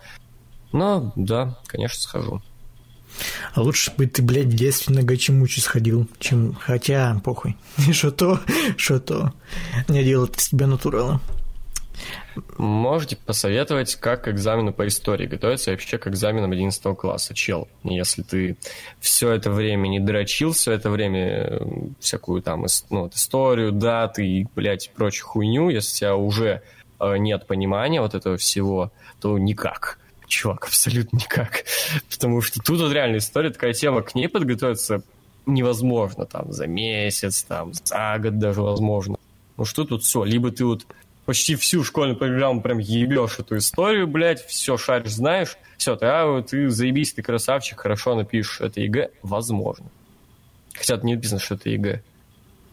Но 0.70 1.12
да, 1.16 1.58
конечно, 1.66 2.00
схожу. 2.00 2.40
А 3.54 3.60
лучше 3.60 3.92
бы 3.96 4.06
ты, 4.06 4.22
блядь, 4.22 4.46
в 4.46 4.54
детстве 4.54 4.94
на 4.94 5.02
Гачимучи 5.02 5.60
сходил, 5.60 6.08
чем... 6.18 6.54
Хотя, 6.54 7.20
похуй. 7.24 7.56
Что 7.92 8.10
то, 8.10 8.40
что 8.76 9.00
то. 9.00 9.32
Не 9.88 10.04
делать 10.04 10.36
из 10.36 10.48
тебя 10.48 10.66
натурала. 10.66 11.20
Можете 12.56 13.16
посоветовать, 13.16 13.96
как 13.96 14.24
к 14.24 14.28
экзамену 14.28 14.72
по 14.72 14.86
истории 14.86 15.26
готовиться 15.26 15.70
вообще 15.70 15.98
к 15.98 16.06
экзаменам 16.06 16.52
11 16.52 16.82
класса, 16.96 17.34
чел. 17.34 17.68
Если 17.84 18.22
ты 18.22 18.56
все 19.00 19.32
это 19.32 19.50
время 19.50 19.88
не 19.88 20.00
дрочил, 20.00 20.52
все 20.52 20.72
это 20.72 20.90
время 20.90 21.28
э, 21.28 21.60
всякую 22.00 22.42
там 22.42 22.66
ну, 22.90 23.08
историю, 23.08 23.72
даты 23.72 24.26
и, 24.26 24.46
блядь, 24.54 24.90
прочую 24.94 25.28
хуйню, 25.28 25.68
если 25.68 25.92
у 25.92 25.98
тебя 25.98 26.16
уже 26.16 26.62
э, 27.00 27.16
нет 27.18 27.46
понимания 27.46 28.00
вот 28.00 28.14
этого 28.14 28.36
всего, 28.36 28.90
то 29.20 29.38
никак. 29.38 29.98
Чувак, 30.33 30.64
абсолютно 30.64 31.18
никак. 31.18 31.64
Потому 32.11 32.41
что 32.41 32.59
тут 32.59 32.80
вот 32.80 32.91
реально 32.91 33.18
история, 33.18 33.51
такая 33.51 33.74
тема, 33.74 34.01
к 34.01 34.14
ней 34.14 34.28
подготовиться 34.28 35.03
невозможно 35.45 36.24
там 36.24 36.53
за 36.53 36.66
месяц, 36.66 37.43
там 37.43 37.74
за 37.74 38.16
год 38.18 38.39
даже 38.39 38.62
возможно. 38.62 39.18
Ну 39.59 39.66
что 39.66 39.85
тут 39.85 40.05
все, 40.05 40.24
либо 40.24 40.51
ты 40.51 40.64
вот 40.64 40.87
почти 41.26 41.55
всю 41.55 41.85
школьную 41.85 42.18
программу 42.18 42.62
прям 42.62 42.78
ебешь 42.78 43.41
эту 43.41 43.59
историю, 43.59 44.07
блядь, 44.07 44.43
все 44.47 44.78
шаришь, 44.78 45.12
знаешь, 45.12 45.59
все, 45.76 45.97
ты, 45.97 46.07
а, 46.07 46.41
ты 46.41 46.70
заебись, 46.70 47.12
ты 47.12 47.20
красавчик, 47.22 47.80
хорошо 47.80 48.14
напишешь 48.14 48.62
это 48.62 48.80
ЕГЭ, 48.80 49.11
возможно. 49.20 49.85
Хотя 50.72 50.97
не 51.03 51.14
написано, 51.14 51.41
что 51.41 51.57
это 51.57 51.68
ЕГЭ. 51.68 52.03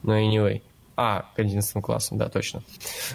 Но 0.03 0.17
anyway. 0.17 0.61
А, 0.95 1.25
к 1.35 1.39
11 1.39 1.83
классам, 1.83 2.17
да, 2.17 2.29
точно. 2.29 2.63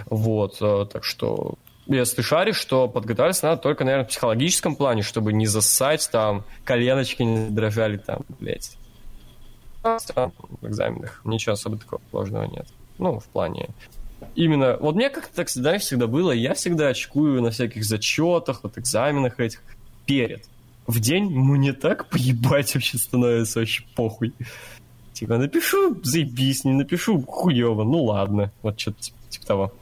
Вот, 0.07 0.59
э, 0.61 0.87
так 0.93 1.05
что 1.05 1.55
если 1.87 2.17
ты 2.17 2.23
шаришь, 2.23 2.57
что 2.57 2.89
подготовиться 2.89 3.47
надо 3.47 3.61
только, 3.61 3.85
наверное, 3.85 4.07
в 4.07 4.09
психологическом 4.09 4.77
плане, 4.77 5.03
чтобы 5.03 5.33
не 5.33 5.47
засать, 5.47 6.09
там, 6.11 6.45
коленочки 6.65 7.23
не 7.23 7.51
дрожали, 7.51 7.99
там, 7.99 8.23
блядь. 8.41 8.77
В 9.83 10.67
экзаменах 10.67 11.21
ничего 11.25 11.53
особо 11.53 11.79
такого 11.79 12.01
сложного 12.11 12.45
нет. 12.45 12.67
Ну, 12.99 13.21
в 13.21 13.25
плане 13.27 13.69
именно... 14.35 14.77
Вот 14.79 14.95
мне 14.95 15.11
как-то 15.11 15.35
так 15.35 15.49
всегда, 15.49 15.79
всегда 15.79 16.07
было, 16.07 16.33
я 16.33 16.55
всегда 16.55 16.89
очкую 16.89 17.43
на 17.43 17.51
всяких 17.51 17.85
зачетах, 17.85 18.61
вот 18.63 18.79
экзаменах 18.79 19.41
этих 19.41 19.63
перед. 20.07 20.45
В 20.87 21.01
день 21.01 21.25
мне 21.25 21.73
так 21.73 22.09
поебать 22.09 22.75
вообще 22.75 22.99
становится 22.99 23.61
вообще 23.61 23.85
похуй. 23.95 24.33
Типа, 25.13 25.39
напишу, 25.39 25.99
заебись, 26.03 26.65
не 26.65 26.73
напишу, 26.73 27.23
хуево, 27.23 27.85
ну 27.85 28.05
ладно. 28.05 28.53
Вот 28.63 28.79
что-то 28.81 29.01
типа, 29.01 29.19
типа 29.29 29.47
того. 29.47 29.73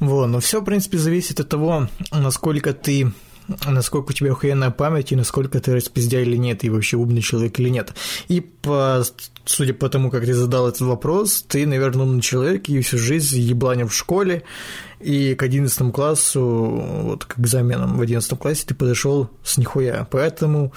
Вот, 0.00 0.26
но 0.26 0.40
все, 0.40 0.60
в 0.60 0.64
принципе, 0.64 0.98
зависит 0.98 1.40
от 1.40 1.48
того, 1.48 1.88
насколько 2.12 2.72
ты 2.72 3.12
насколько 3.66 4.10
у 4.10 4.12
тебя 4.12 4.32
охуенная 4.32 4.70
память 4.70 5.12
и 5.12 5.16
насколько 5.16 5.60
ты 5.60 5.74
распиздяй 5.74 6.22
или 6.22 6.36
нет, 6.36 6.64
и 6.64 6.70
вообще 6.70 6.96
умный 6.96 7.22
человек 7.22 7.58
или 7.60 7.68
нет. 7.68 7.94
И 8.28 8.40
по, 8.40 9.04
судя 9.44 9.74
по 9.74 9.88
тому, 9.88 10.10
как 10.10 10.24
ты 10.24 10.34
задал 10.34 10.68
этот 10.68 10.80
вопрос, 10.82 11.44
ты, 11.46 11.66
наверное, 11.66 12.06
умный 12.06 12.22
человек 12.22 12.68
и 12.68 12.80
всю 12.80 12.98
жизнь 12.98 13.38
ебланил 13.38 13.88
в 13.88 13.94
школе, 13.94 14.42
и 14.98 15.34
к 15.34 15.42
11 15.42 15.92
классу, 15.92 16.42
вот 16.42 17.24
к 17.24 17.38
экзаменам 17.38 17.98
в 17.98 18.00
11 18.00 18.38
классе 18.38 18.64
ты 18.66 18.74
подошел 18.74 19.30
с 19.44 19.58
нихуя. 19.58 20.06
Поэтому 20.10 20.72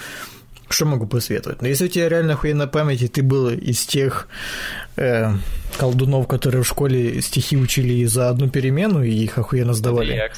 что 0.74 0.86
могу 0.86 1.08
посоветовать? 1.08 1.62
Но 1.62 1.66
ну, 1.66 1.70
если 1.70 1.86
у 1.86 1.88
тебя 1.88 2.10
реально 2.10 2.34
охуенная 2.34 2.68
память, 2.68 3.02
и 3.02 3.08
ты 3.08 3.24
был 3.24 3.50
из 3.50 3.86
тех 3.86 4.28
э, 4.96 5.32
колдунов, 5.78 6.28
которые 6.28 6.64
в 6.64 6.68
школе 6.68 7.22
стихи 7.22 7.58
учили 7.58 8.06
за 8.06 8.30
одну 8.30 8.50
перемену 8.50 9.04
и 9.04 9.12
их 9.12 9.38
охуенно 9.38 9.74
сдавали. 9.74 10.30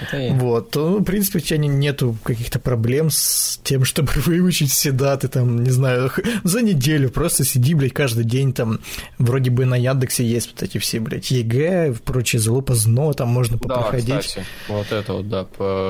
Это 0.00 0.16
я. 0.16 0.34
Вот, 0.34 0.70
то, 0.70 0.90
ну, 0.90 0.98
в 0.98 1.04
принципе, 1.04 1.38
у 1.38 1.42
тебя 1.42 1.58
нету 1.58 2.16
каких-то 2.22 2.58
проблем 2.58 3.10
с 3.10 3.60
тем, 3.62 3.84
чтобы 3.84 4.10
выучить 4.16 4.70
все 4.70 4.92
даты, 4.92 5.28
там, 5.28 5.62
не 5.62 5.70
знаю, 5.70 6.10
за 6.44 6.62
неделю 6.62 7.10
просто 7.10 7.44
сиди, 7.44 7.74
блядь, 7.74 7.92
каждый 7.92 8.24
день 8.24 8.52
там, 8.52 8.80
вроде 9.18 9.50
бы 9.50 9.64
на 9.64 9.76
Яндексе 9.76 10.24
есть 10.24 10.52
вот 10.52 10.62
эти 10.62 10.78
все, 10.78 11.00
блядь, 11.00 11.30
ЕГЭ, 11.30 11.94
прочее, 12.04 12.40
залупа 12.40 12.74
ЗНО, 12.74 13.14
там 13.14 13.28
можно 13.28 13.58
попроходить. 13.58 14.08
Да, 14.08 14.20
кстати, 14.20 14.46
вот 14.68 14.92
это 14.92 15.12
вот, 15.12 15.28
да, 15.28 15.44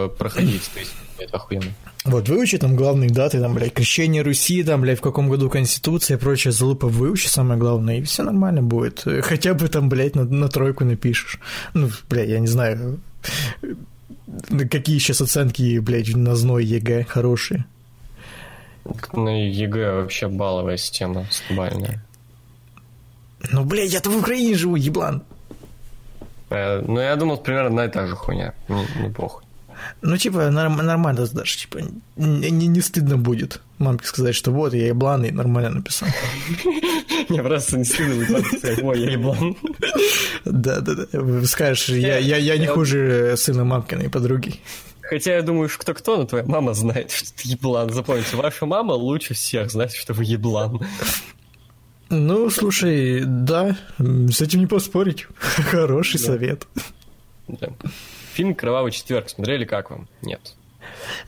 проходить, 0.08 0.68
то 0.72 0.80
есть, 0.80 0.92
это 1.18 1.36
охуенно. 1.36 1.72
Вот, 2.04 2.28
выучи 2.28 2.58
там 2.58 2.76
главные 2.76 3.10
даты, 3.10 3.40
там, 3.40 3.54
блядь, 3.54 3.72
крещение 3.72 4.22
Руси, 4.22 4.62
там, 4.62 4.82
блядь, 4.82 4.98
в 4.98 5.02
каком 5.02 5.28
году 5.28 5.48
Конституция 5.48 6.16
и 6.16 6.20
прочее, 6.20 6.52
залупа 6.52 6.86
выучи, 6.86 7.28
самое 7.28 7.58
главное, 7.58 7.98
и 7.98 8.02
все 8.02 8.22
нормально 8.22 8.62
будет. 8.62 9.04
Хотя 9.22 9.54
бы 9.54 9.68
там, 9.68 9.88
блядь, 9.88 10.14
на, 10.14 10.24
на 10.24 10.48
тройку 10.48 10.84
напишешь. 10.84 11.38
Ну, 11.72 11.90
блядь, 12.08 12.28
я 12.28 12.40
не 12.40 12.46
знаю, 12.46 13.00
какие 14.70 14.98
сейчас 14.98 15.20
оценки, 15.20 15.78
блядь, 15.78 16.14
на 16.14 16.34
ЗНО 16.34 16.57
и 16.57 16.64
ЕГЭ 16.64 17.04
хорошие. 17.04 17.64
На 19.12 19.48
ЕГЭ 19.48 19.92
вообще 19.92 20.28
балловая 20.28 20.76
система 20.76 21.26
глобальная. 21.48 22.04
Ну, 23.50 23.64
блядь, 23.64 23.92
я-то 23.92 24.10
в 24.10 24.18
Украине 24.18 24.54
живу, 24.54 24.76
еблан. 24.76 25.22
Э, 26.50 26.80
ну, 26.80 27.00
я 27.00 27.16
думал, 27.16 27.38
примерно 27.38 27.68
одна 27.68 27.84
и 27.86 27.88
та 27.88 28.06
же 28.06 28.14
хуйня. 28.14 28.54
Не, 28.68 28.86
не 29.02 29.10
похуй. 29.10 29.44
Ну, 30.02 30.16
типа, 30.16 30.50
норм- 30.50 30.82
нормально 30.82 31.26
даже, 31.26 31.58
типа, 31.58 31.80
не, 32.16 32.50
не 32.50 32.80
стыдно 32.80 33.16
будет 33.16 33.60
мамке 33.78 34.06
сказать, 34.06 34.34
что 34.34 34.50
вот, 34.50 34.74
я 34.74 34.88
еблан, 34.88 35.24
и 35.24 35.30
нормально 35.30 35.70
написал. 35.70 36.08
Не, 37.28 37.42
просто 37.42 37.78
не 37.78 37.84
стыдно 37.84 38.14
будет 38.14 38.46
сказать, 38.58 38.82
ой, 38.82 39.00
я 39.00 39.10
еблан. 39.12 39.56
Да, 40.44 40.80
да, 40.80 40.94
да. 40.94 41.46
Скажешь, 41.46 41.88
я, 41.88 42.58
не 42.58 42.66
хуже 42.66 43.34
сына 43.36 43.64
мамкиной 43.64 44.10
подруги. 44.10 44.60
Хотя 45.00 45.36
я 45.36 45.42
думаю, 45.42 45.68
что 45.68 45.80
кто-кто, 45.80 46.16
но 46.16 46.24
твоя 46.24 46.44
мама 46.44 46.74
знает, 46.74 47.10
что 47.10 47.32
ты 47.34 47.48
еблан. 47.48 47.90
Запомните, 47.90 48.36
ваша 48.36 48.66
мама 48.66 48.92
лучше 48.92 49.34
всех 49.34 49.70
знает, 49.70 49.92
что 49.92 50.14
вы 50.14 50.24
еблан. 50.24 50.80
Ну, 52.10 52.50
слушай, 52.50 53.22
да, 53.24 53.76
с 53.98 54.40
этим 54.40 54.60
не 54.60 54.66
поспорить. 54.66 55.26
Хороший 55.38 56.18
да. 56.20 56.26
совет. 56.26 56.66
Да. 57.48 57.68
Фильм 58.34 58.56
«Кровавый 58.56 58.90
четверг» 58.90 59.30
смотрели, 59.30 59.64
как 59.64 59.92
вам? 59.92 60.08
Нет. 60.20 60.56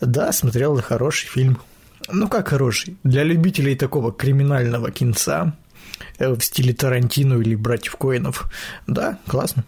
Да, 0.00 0.32
смотрел, 0.32 0.82
хороший 0.82 1.28
фильм. 1.28 1.61
Ну, 2.09 2.28
как 2.28 2.48
хороший? 2.48 2.96
Для 3.04 3.22
любителей 3.22 3.76
такого 3.76 4.12
криминального 4.12 4.90
кинца 4.90 5.57
э, 6.18 6.28
в 6.28 6.40
стиле 6.40 6.74
Тарантино 6.74 7.34
или 7.34 7.54
Братьев 7.54 7.94
Коинов. 7.94 8.50
Да, 8.88 9.20
классно. 9.28 9.64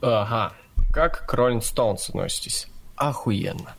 Ага. 0.00 0.54
Как 0.90 1.26
к 1.26 1.34
Rolling 1.34 1.62
Stones 1.62 2.08
относитесь? 2.08 2.66
Охуенно. 2.96 3.74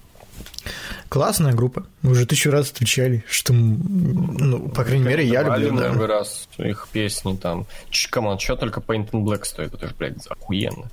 Классная 1.10 1.54
группа. 1.54 1.88
Мы 2.04 2.12
уже 2.12 2.28
тысячу 2.28 2.52
раз 2.52 2.70
отвечали, 2.70 3.24
что, 3.28 3.52
ну, 3.52 4.70
по 4.70 4.84
крайней 4.84 5.06
мере, 5.06 5.26
я 5.26 5.42
люблю. 5.42 5.76
Да. 5.76 5.90
много 5.90 6.06
раз 6.06 6.48
их 6.58 6.88
песни 6.92 7.36
там. 7.36 7.66
Come 8.12 8.27
on, 8.27 8.38
что 8.38 8.58
только 8.58 8.80
Paint 8.80 9.10
It 9.10 9.24
Black 9.24 9.44
стоит, 9.46 9.74
это 9.74 9.88
же, 9.88 9.96
блядь, 9.98 10.28
охуенно. 10.28 10.92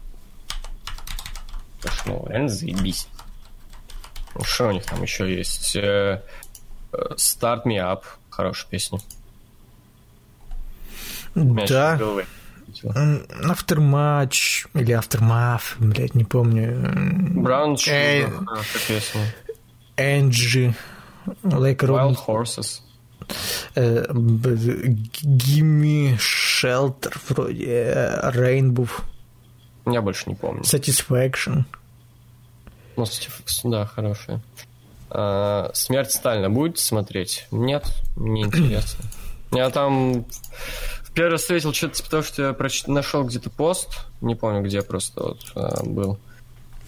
Потому 1.82 1.98
что, 1.98 2.08
ну, 2.10 2.26
реально 2.28 2.48
заебись. 2.48 3.08
Ну, 4.34 4.44
что 4.44 4.68
у 4.68 4.72
них 4.72 4.84
там 4.86 5.02
еще 5.02 5.34
есть? 5.34 5.76
Э, 5.76 6.22
э, 6.92 6.96
Start 7.16 7.64
Me 7.64 7.76
Up. 7.76 8.04
Хорошая 8.30 8.70
песня. 8.70 8.98
Да. 11.34 11.98
Aftermatch 13.44 14.66
или 14.74 14.94
Aftermath, 14.96 15.74
блядь, 15.78 16.14
не 16.14 16.24
помню. 16.24 16.72
Brown 17.42 17.74
Sugar, 17.74 18.44
хорошая 18.46 18.82
песня. 18.88 19.34
Angie, 19.96 20.74
Like 21.42 21.78
Wild 21.80 22.16
Horses. 22.26 22.80
Gimme 25.22 26.16
Shelter, 26.18 27.12
вроде 27.28 28.20
Rainbow. 28.34 28.88
Я 29.86 30.02
больше 30.02 30.28
не 30.28 30.34
помню. 30.34 30.62
Satisfaction. 30.62 31.64
Ну, 32.96 33.04
да, 33.64 33.86
хорошая. 33.86 34.40
А, 35.10 35.70
Смерть 35.74 36.12
Сталина 36.12 36.48
будете 36.50 36.82
смотреть? 36.82 37.46
Нет, 37.50 37.84
не 38.16 38.42
интересно. 38.42 39.04
Я 39.50 39.70
там 39.70 40.24
первый 41.14 41.32
раз 41.32 41.42
встретил 41.42 41.72
что-то 41.72 41.94
типа 41.94 42.10
того, 42.10 42.22
что 42.22 42.42
я 42.42 42.52
проч... 42.52 42.86
нашел 42.86 43.24
где-то 43.24 43.50
пост, 43.50 44.06
не 44.20 44.34
помню 44.34 44.62
где 44.62 44.82
просто 44.82 45.22
вот 45.22 45.52
а, 45.54 45.84
был, 45.84 46.18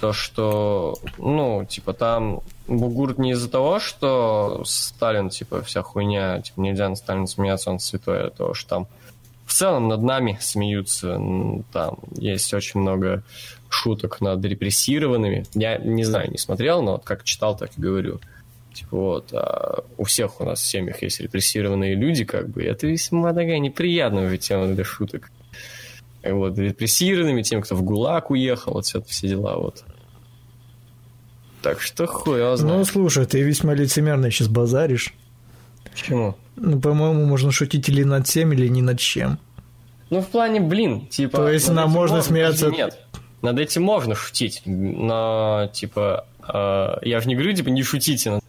то, 0.01 0.13
что, 0.13 0.99
ну, 1.19 1.65
типа 1.65 1.93
там 1.93 2.41
бугурт 2.67 3.19
не 3.19 3.33
из-за 3.33 3.51
того, 3.51 3.81
что 3.81 4.63
Сталин, 4.65 5.29
типа, 5.29 5.63
вся 5.63 5.83
хуйня, 5.83 6.41
типа, 6.41 6.61
нельзя 6.61 6.89
на 6.89 6.97
Сталина 6.97 7.27
смеяться, 7.27 7.71
он 7.71 7.79
святой, 7.79 8.27
а 8.27 8.31
то, 8.31 8.55
что 8.55 8.69
там 8.69 8.87
в 9.04 9.04
целом 9.55 9.89
над 9.89 10.03
нами 10.03 10.39
смеются, 10.41 11.21
там 11.73 11.99
есть 12.17 12.53
очень 12.53 12.81
много 12.81 13.23
шуток 13.69 14.21
над 14.21 14.45
репрессированными. 14.45 15.47
Я 15.55 15.79
не 15.79 16.05
знаю, 16.05 16.31
не 16.31 16.39
смотрел, 16.39 16.83
но 16.83 16.93
вот 16.93 17.05
как 17.05 17.25
читал, 17.25 17.57
так 17.57 17.71
и 17.77 17.81
говорю. 17.81 18.21
Типа 18.73 18.97
вот, 18.97 19.33
а 19.33 19.85
у 19.97 20.05
всех 20.05 20.41
у 20.41 20.45
нас 20.45 20.61
в 20.61 20.67
семьях 20.67 21.03
есть 21.03 21.21
репрессированные 21.21 21.95
люди, 21.95 22.25
как 22.25 22.49
бы, 22.49 22.65
это 22.65 22.87
весьма 22.87 23.33
такая 23.33 23.59
неприятная 23.59 24.37
тема 24.37 24.67
для 24.67 24.85
шуток. 24.85 25.31
Вот, 26.25 26.59
репрессированными, 26.59 27.43
тем, 27.43 27.63
кто 27.63 27.77
в 27.77 27.83
ГУЛАГ 27.83 28.31
уехал, 28.31 28.73
вот 28.73 28.87
все, 28.87 29.03
все 29.03 29.29
дела, 29.29 29.57
вот. 29.57 29.85
Так 31.63 31.81
что 31.81 32.07
хуй 32.07 32.41
его 32.41 32.57
знает. 32.57 32.79
Ну, 32.79 32.85
слушай, 32.85 33.27
ты 33.27 33.43
весьма 33.43 33.75
лицемерно 33.75 34.31
сейчас 34.31 34.49
базаришь. 34.49 35.15
Почему? 35.95 36.37
Ну, 36.57 36.81
по-моему, 36.81 37.25
можно 37.25 37.53
шутить 37.53 37.89
или 37.89 38.03
над 38.03 38.27
всем, 38.27 38.53
или 38.53 38.69
не 38.69 38.83
над 38.83 38.99
чем. 38.99 39.39
Ну, 40.11 40.21
в 40.21 40.29
плане, 40.29 40.61
блин, 40.61 41.07
типа... 41.07 41.39
То 41.39 41.49
есть 41.49 41.69
нам 41.71 41.91
можно 41.91 42.21
смеяться... 42.23 42.71
Нет, 42.71 42.99
над 43.43 43.59
этим 43.59 43.83
можно 43.83 44.15
шутить, 44.15 44.63
но, 44.65 45.71
типа, 45.73 46.27
э, 46.47 46.97
я 47.03 47.21
же 47.21 47.29
не 47.29 47.35
говорю, 47.35 47.53
типа, 47.53 47.69
не 47.69 47.83
шутите. 47.83 48.41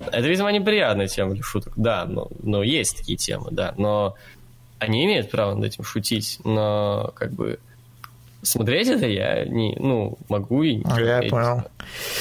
Это, 0.00 0.28
видимо, 0.28 0.52
неприятная 0.52 1.08
тема 1.08 1.34
для 1.34 1.42
шуток, 1.42 1.72
да, 1.76 2.04
но, 2.04 2.28
но 2.42 2.62
есть 2.62 2.98
такие 2.98 3.16
темы, 3.16 3.48
да, 3.50 3.74
но 3.76 4.14
они 4.78 5.04
имеют 5.06 5.30
право 5.30 5.54
над 5.54 5.64
этим 5.64 5.84
шутить, 5.84 6.38
но, 6.44 7.12
как 7.14 7.32
бы, 7.32 7.58
смотреть 8.42 8.88
это 8.88 9.06
я 9.06 9.44
не, 9.44 9.76
ну, 9.78 10.18
могу 10.28 10.62
и... 10.62 10.82
А, 10.84 11.00
я 11.00 11.22
понял. 11.28 11.64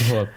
Вот. 0.09 0.29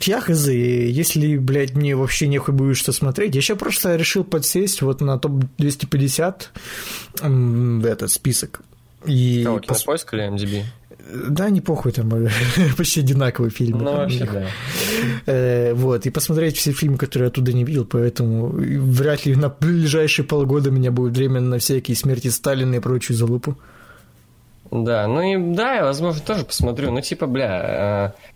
Я 0.00 0.20
хз, 0.20 0.48
если, 0.48 1.36
блядь, 1.36 1.74
мне 1.74 1.96
вообще 1.96 2.26
нехуй 2.26 2.54
будет 2.54 2.76
что 2.76 2.92
смотреть, 2.92 3.34
я 3.34 3.40
еще 3.40 3.56
просто 3.56 3.96
решил 3.96 4.24
подсесть 4.24 4.82
вот 4.82 5.00
на 5.00 5.18
топ-250 5.18 7.86
этот 7.86 8.10
список. 8.10 8.60
И 9.04 9.42
Кого, 9.44 9.60
пос... 9.60 9.84
поиск 9.84 10.14
или 10.14 10.28
MDB? 10.28 10.62
Да, 11.28 11.50
не 11.50 11.60
похуй, 11.60 11.92
там 11.92 12.10
почти 12.78 13.00
одинаковые 13.00 13.50
фильмы. 13.50 13.82
Ну, 13.82 13.92
вообще, 13.92 14.24
да. 14.24 14.46
Э, 15.26 15.74
вот, 15.74 16.06
и 16.06 16.10
посмотреть 16.10 16.56
все 16.56 16.72
фильмы, 16.72 16.96
которые 16.96 17.26
я 17.26 17.28
оттуда 17.28 17.52
не 17.52 17.64
видел, 17.64 17.84
поэтому 17.84 18.48
вряд 18.48 19.26
ли 19.26 19.36
на 19.36 19.50
ближайшие 19.50 20.24
полгода 20.24 20.70
меня 20.70 20.90
будет 20.90 21.16
время 21.16 21.40
на 21.40 21.58
всякие 21.58 21.96
смерти 21.96 22.28
Сталина 22.28 22.76
и 22.76 22.80
прочую 22.80 23.16
залупу. 23.16 23.58
Да, 24.70 25.06
ну 25.06 25.20
и 25.20 25.54
да, 25.54 25.74
я, 25.74 25.84
возможно, 25.84 26.22
тоже 26.22 26.44
посмотрю. 26.44 26.90
Ну, 26.90 27.02
типа, 27.02 27.26
бля, 27.26 28.14
э, 28.16 28.33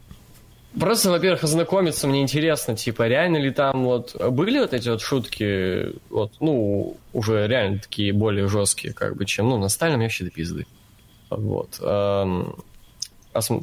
просто, 0.79 1.11
во-первых, 1.11 1.45
ознакомиться 1.45 2.07
мне 2.07 2.23
интересно, 2.23 2.77
типа, 2.77 3.07
реально 3.09 3.37
ли 3.37 3.51
там 3.51 3.85
вот 3.85 4.15
были 4.33 4.59
вот 4.59 4.73
эти 4.73 4.89
вот 4.89 5.01
шутки, 5.01 5.93
вот, 6.11 6.33
ну, 6.41 6.97
уже 7.13 7.47
реально 7.47 7.79
такие 7.79 8.13
более 8.13 8.49
жесткие, 8.49 8.93
как 8.93 9.17
бы, 9.17 9.25
чем, 9.25 9.49
ну, 9.49 9.59
на 9.59 9.69
Сталине 9.69 10.05
вообще 10.05 10.25
до 10.25 10.31
пизды. 10.31 10.67
Вот. 11.31 11.79
Эм, 11.81 12.57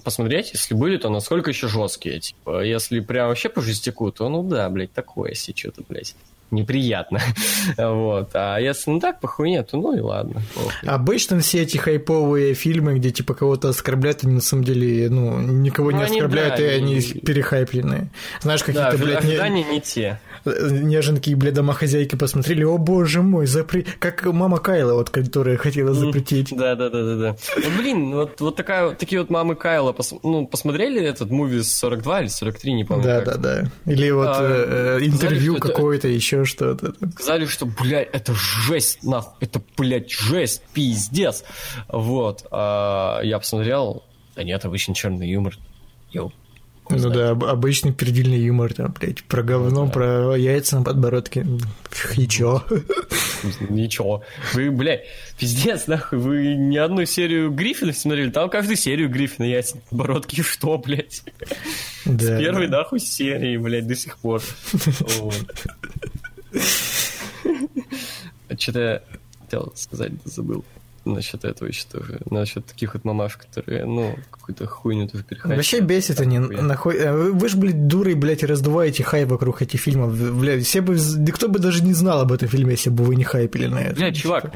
посмотреть, 0.04 0.52
если 0.54 0.74
были, 0.74 0.98
то 0.98 1.10
насколько 1.10 1.50
еще 1.50 1.68
жесткие. 1.68 2.20
Типа, 2.20 2.64
если 2.64 3.00
прям 3.00 3.30
вообще 3.30 3.50
по 3.50 3.62
жестяку, 3.62 4.12
то 4.12 4.30
ну 4.30 4.44
да, 4.44 4.70
блядь, 4.70 4.94
такое, 4.94 5.32
если 5.32 5.54
что-то, 5.54 5.84
блядь 5.88 6.16
неприятно. 6.52 7.20
вот. 7.78 8.30
А 8.34 8.58
если 8.58 8.92
ну 8.92 9.00
так, 9.00 9.20
по 9.20 9.28
хуйне, 9.28 9.64
то 9.64 9.78
ну 9.78 9.96
и 9.96 10.00
ладно. 10.00 10.42
Обычно 10.86 11.40
все 11.40 11.64
эти 11.64 11.78
хайповые 11.78 12.54
фильмы, 12.54 12.96
где 12.96 13.12
типа 13.12 13.34
кого-то 13.34 13.70
оскорбляют, 13.70 14.24
они 14.24 14.34
на 14.34 14.42
самом 14.42 14.64
деле, 14.64 15.10
ну, 15.10 15.40
никого 15.40 15.92
ну, 15.92 15.98
не 15.98 16.04
они, 16.04 16.18
оскорбляют, 16.18 16.56
да, 16.58 16.64
и 16.64 16.68
они, 16.78 16.96
они 16.96 17.02
перехайпленные. 17.02 18.10
Знаешь, 18.42 18.64
какие-то, 18.64 18.98
да, 18.98 19.04
блядь... 19.04 19.24
Не... 19.24 19.64
не 19.64 19.82
те. 19.82 20.20
Неженки, 20.46 21.34
блядь, 21.34 21.56
домохозяйки 21.56 22.16
посмотрели, 22.16 22.64
о 22.64 22.78
боже 22.78 23.22
мой, 23.22 23.48
запри... 23.48 23.86
Как 24.00 24.24
мама 24.26 24.60
Кайла, 24.60 24.94
вот, 24.94 25.10
которая 25.10 25.58
хотела 25.58 25.94
запретить. 25.94 26.56
Да, 26.56 26.76
да, 26.76 26.90
да, 26.90 27.04
да, 27.04 27.16
да. 27.16 27.36
Вот, 27.56 27.66
блин, 27.78 28.14
вот, 28.14 28.40
вот 28.42 28.56
такая, 28.56 28.92
такие 28.92 29.22
вот 29.22 29.30
мамы 29.30 29.56
Кайла, 29.56 29.92
пос... 29.92 30.14
ну, 30.24 30.46
посмотрели 30.46 31.02
этот 31.02 31.32
муви 31.32 31.64
42 31.64 32.22
или 32.22 32.28
43, 32.28 32.74
не 32.74 32.84
помню. 32.84 33.04
Да, 33.04 33.22
как. 33.22 33.42
да, 33.42 33.62
да. 33.62 33.92
Или 33.92 34.12
вот 34.12 34.28
а, 34.30 34.42
э, 34.42 35.00
э 35.02 35.06
интервью 35.06 35.58
какое-то, 35.58 36.08
еще 36.08 36.46
что-то. 36.46 36.94
Сказали, 37.14 37.46
что, 37.46 37.66
блядь, 37.66 38.10
это 38.14 38.34
жесть, 38.34 39.04
нахуй, 39.04 39.34
это, 39.40 39.62
блядь, 39.78 40.12
жесть, 40.12 40.62
пиздец. 40.74 41.44
Вот. 41.88 42.46
А 42.52 43.22
я 43.24 43.40
посмотрел, 43.40 44.04
да 44.36 44.44
нет, 44.44 44.64
обычный 44.64 44.94
черный 44.94 45.30
юмор. 45.30 45.58
Йоу. 46.12 46.32
Ну 46.90 46.98
знать. 47.00 47.14
да, 47.14 47.32
обычный 47.32 47.94
пердильный 47.94 48.40
юмор, 48.40 48.74
там, 48.74 48.94
блядь, 49.00 49.24
про 49.24 49.42
говно, 49.42 49.82
ну, 49.82 49.86
да. 49.88 49.92
про 49.92 50.36
яйца 50.36 50.78
на 50.78 50.84
подбородке. 50.86 51.46
И 52.16 52.28
чё? 52.28 52.64
Ничего. 53.70 54.24
Вы, 54.54 54.70
блядь, 54.70 55.06
пиздец, 55.40 55.88
нахуй, 55.88 56.20
вы 56.20 56.56
ни 56.56 56.78
одну 56.78 57.06
серию 57.06 57.52
Гриффина 57.52 57.94
смотрели? 57.94 58.30
Там 58.30 58.50
каждую 58.50 58.78
серию 58.78 59.10
Гриффина 59.10 59.46
яйца 59.46 59.78
на 59.78 59.82
подбородке. 59.82 60.44
Что, 60.48 60.78
блядь? 60.78 61.24
Да. 62.06 62.38
С 62.38 62.40
первой, 62.40 62.68
нахуй, 62.68 63.00
серии, 63.00 63.58
блядь, 63.58 63.88
до 63.88 63.96
сих 63.96 64.18
пор. 64.18 64.42
Что-то 68.58 68.80
я 68.80 69.02
хотел 69.42 69.74
сказать, 69.76 70.12
забыл 70.24 70.64
насчет 71.06 71.46
этого 71.46 71.68
еще 71.68 71.86
тоже. 71.92 72.20
Насчет 72.30 72.66
таких 72.66 72.94
вот 72.94 73.06
мамаш, 73.06 73.38
которые, 73.38 73.86
ну, 73.86 74.18
какую-то 74.32 74.68
хуйню 74.68 75.08
тоже 75.08 75.24
переходят. 75.24 75.58
Вообще 75.58 75.80
бесит 75.80 76.20
они. 76.20 76.40
Нахуй... 76.40 76.96
Э, 76.98 77.14
вы 77.14 77.50
же, 77.50 77.58
блядь, 77.58 77.88
дуры, 77.88 78.16
блядь, 78.16 78.44
раздуваете 78.44 79.04
хайп 79.04 79.30
вокруг 79.30 79.62
этих 79.62 79.80
фильмов. 79.80 80.18
Блядь, 80.18 80.66
все 80.66 80.82
бы... 80.82 80.96
Никто 80.96 81.48
бы 81.48 81.60
даже 81.60 81.84
не 81.84 81.94
знал 81.94 82.22
об 82.22 82.32
этом 82.32 82.48
фильме, 82.48 82.72
если 82.72 82.90
бы 82.90 83.04
вы 83.04 83.16
не 83.16 83.24
хайпили 83.24 83.68
на 83.68 83.80
это. 83.80 83.96
Блядь, 83.96 84.18
чувак, 84.18 84.54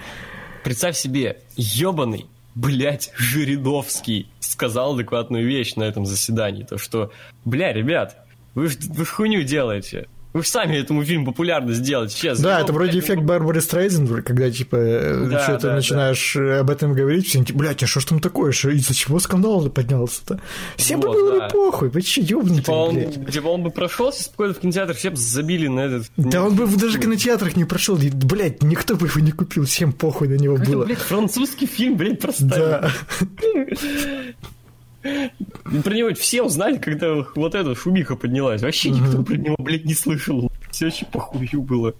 представь 0.63 0.97
себе, 0.97 1.39
ебаный 1.55 2.27
блядь, 2.55 3.11
Жириновский 3.15 4.27
сказал 4.39 4.95
адекватную 4.95 5.47
вещь 5.47 5.75
на 5.75 5.83
этом 5.83 6.05
заседании. 6.05 6.63
То, 6.63 6.77
что, 6.77 7.11
бля, 7.45 7.71
ребят, 7.73 8.17
вы, 8.55 8.69
вы 8.89 9.05
хуйню 9.05 9.43
делаете. 9.43 10.07
Вы 10.31 10.43
же 10.43 10.49
сами 10.49 10.77
этому 10.77 11.03
фильм 11.03 11.25
популярно 11.25 11.73
сделать, 11.73 12.15
честно. 12.15 12.43
Да, 12.43 12.61
это 12.61 12.71
вроде 12.71 12.99
эффект 12.99 13.23
Барбары 13.23 13.61
Стрейзен, 13.61 14.21
когда, 14.21 14.51
типа, 14.51 14.77
да, 14.77 15.43
что-то 15.43 15.67
да, 15.69 15.75
начинаешь 15.75 16.33
да. 16.35 16.59
об 16.59 16.69
этом 16.69 16.93
говорить, 16.93 17.27
все 17.27 17.39
такие, 17.39 17.55
блядь, 17.55 17.81
а 17.81 17.87
что 17.87 17.99
ж 17.99 18.05
там 18.05 18.19
такое? 18.19 18.51
Шо, 18.51 18.69
из-за 18.69 18.93
чего 18.93 19.19
скандал 19.19 19.67
поднялся-то? 19.69 20.39
Всем 20.77 21.01
вот, 21.01 21.07
бы 21.07 21.13
было 21.13 21.39
да. 21.39 21.49
похуй, 21.49 21.89
вы 21.89 22.03
че, 22.03 22.21
ёбнутые, 22.21 22.61
типа 22.61 22.71
он, 22.71 22.95
блядь. 22.95 23.31
Типа 23.31 23.47
он 23.47 23.63
бы 23.63 23.71
прошелся 23.71 24.23
спокойно 24.23 24.53
в 24.53 24.59
кинотеатрах, 24.59 24.97
все 24.97 25.09
бы 25.09 25.17
забили 25.17 25.67
на 25.67 25.79
этот... 25.79 26.11
Да 26.15 26.43
он 26.43 26.55
бы 26.55 26.67
даже 26.77 26.99
в 26.99 27.01
кинотеатрах 27.01 27.55
не 27.55 27.65
прошел, 27.65 27.97
блядь, 27.97 28.61
никто 28.61 28.95
бы 28.95 29.07
его 29.07 29.19
не 29.21 29.31
купил, 29.31 29.65
всем 29.65 29.91
похуй 29.93 30.27
на 30.27 30.35
него 30.35 30.57
было. 30.57 30.85
блядь, 30.85 30.99
французский 30.99 31.65
фильм, 31.65 31.97
блядь, 31.97 32.19
проставили. 32.19 32.55
Да. 32.55 32.91
Про 35.01 35.93
него 35.93 36.13
все 36.13 36.43
узнали, 36.43 36.77
когда 36.77 37.25
вот 37.35 37.55
эта 37.55 37.73
шумиха 37.75 38.15
поднялась. 38.15 38.61
Вообще 38.61 38.89
никто 38.89 39.23
про 39.23 39.35
него, 39.35 39.55
блядь, 39.57 39.85
не 39.85 39.93
слышал. 39.93 40.51
Все 40.71 40.87
очень 40.87 41.07
похую 41.07 41.61
было. 41.61 41.93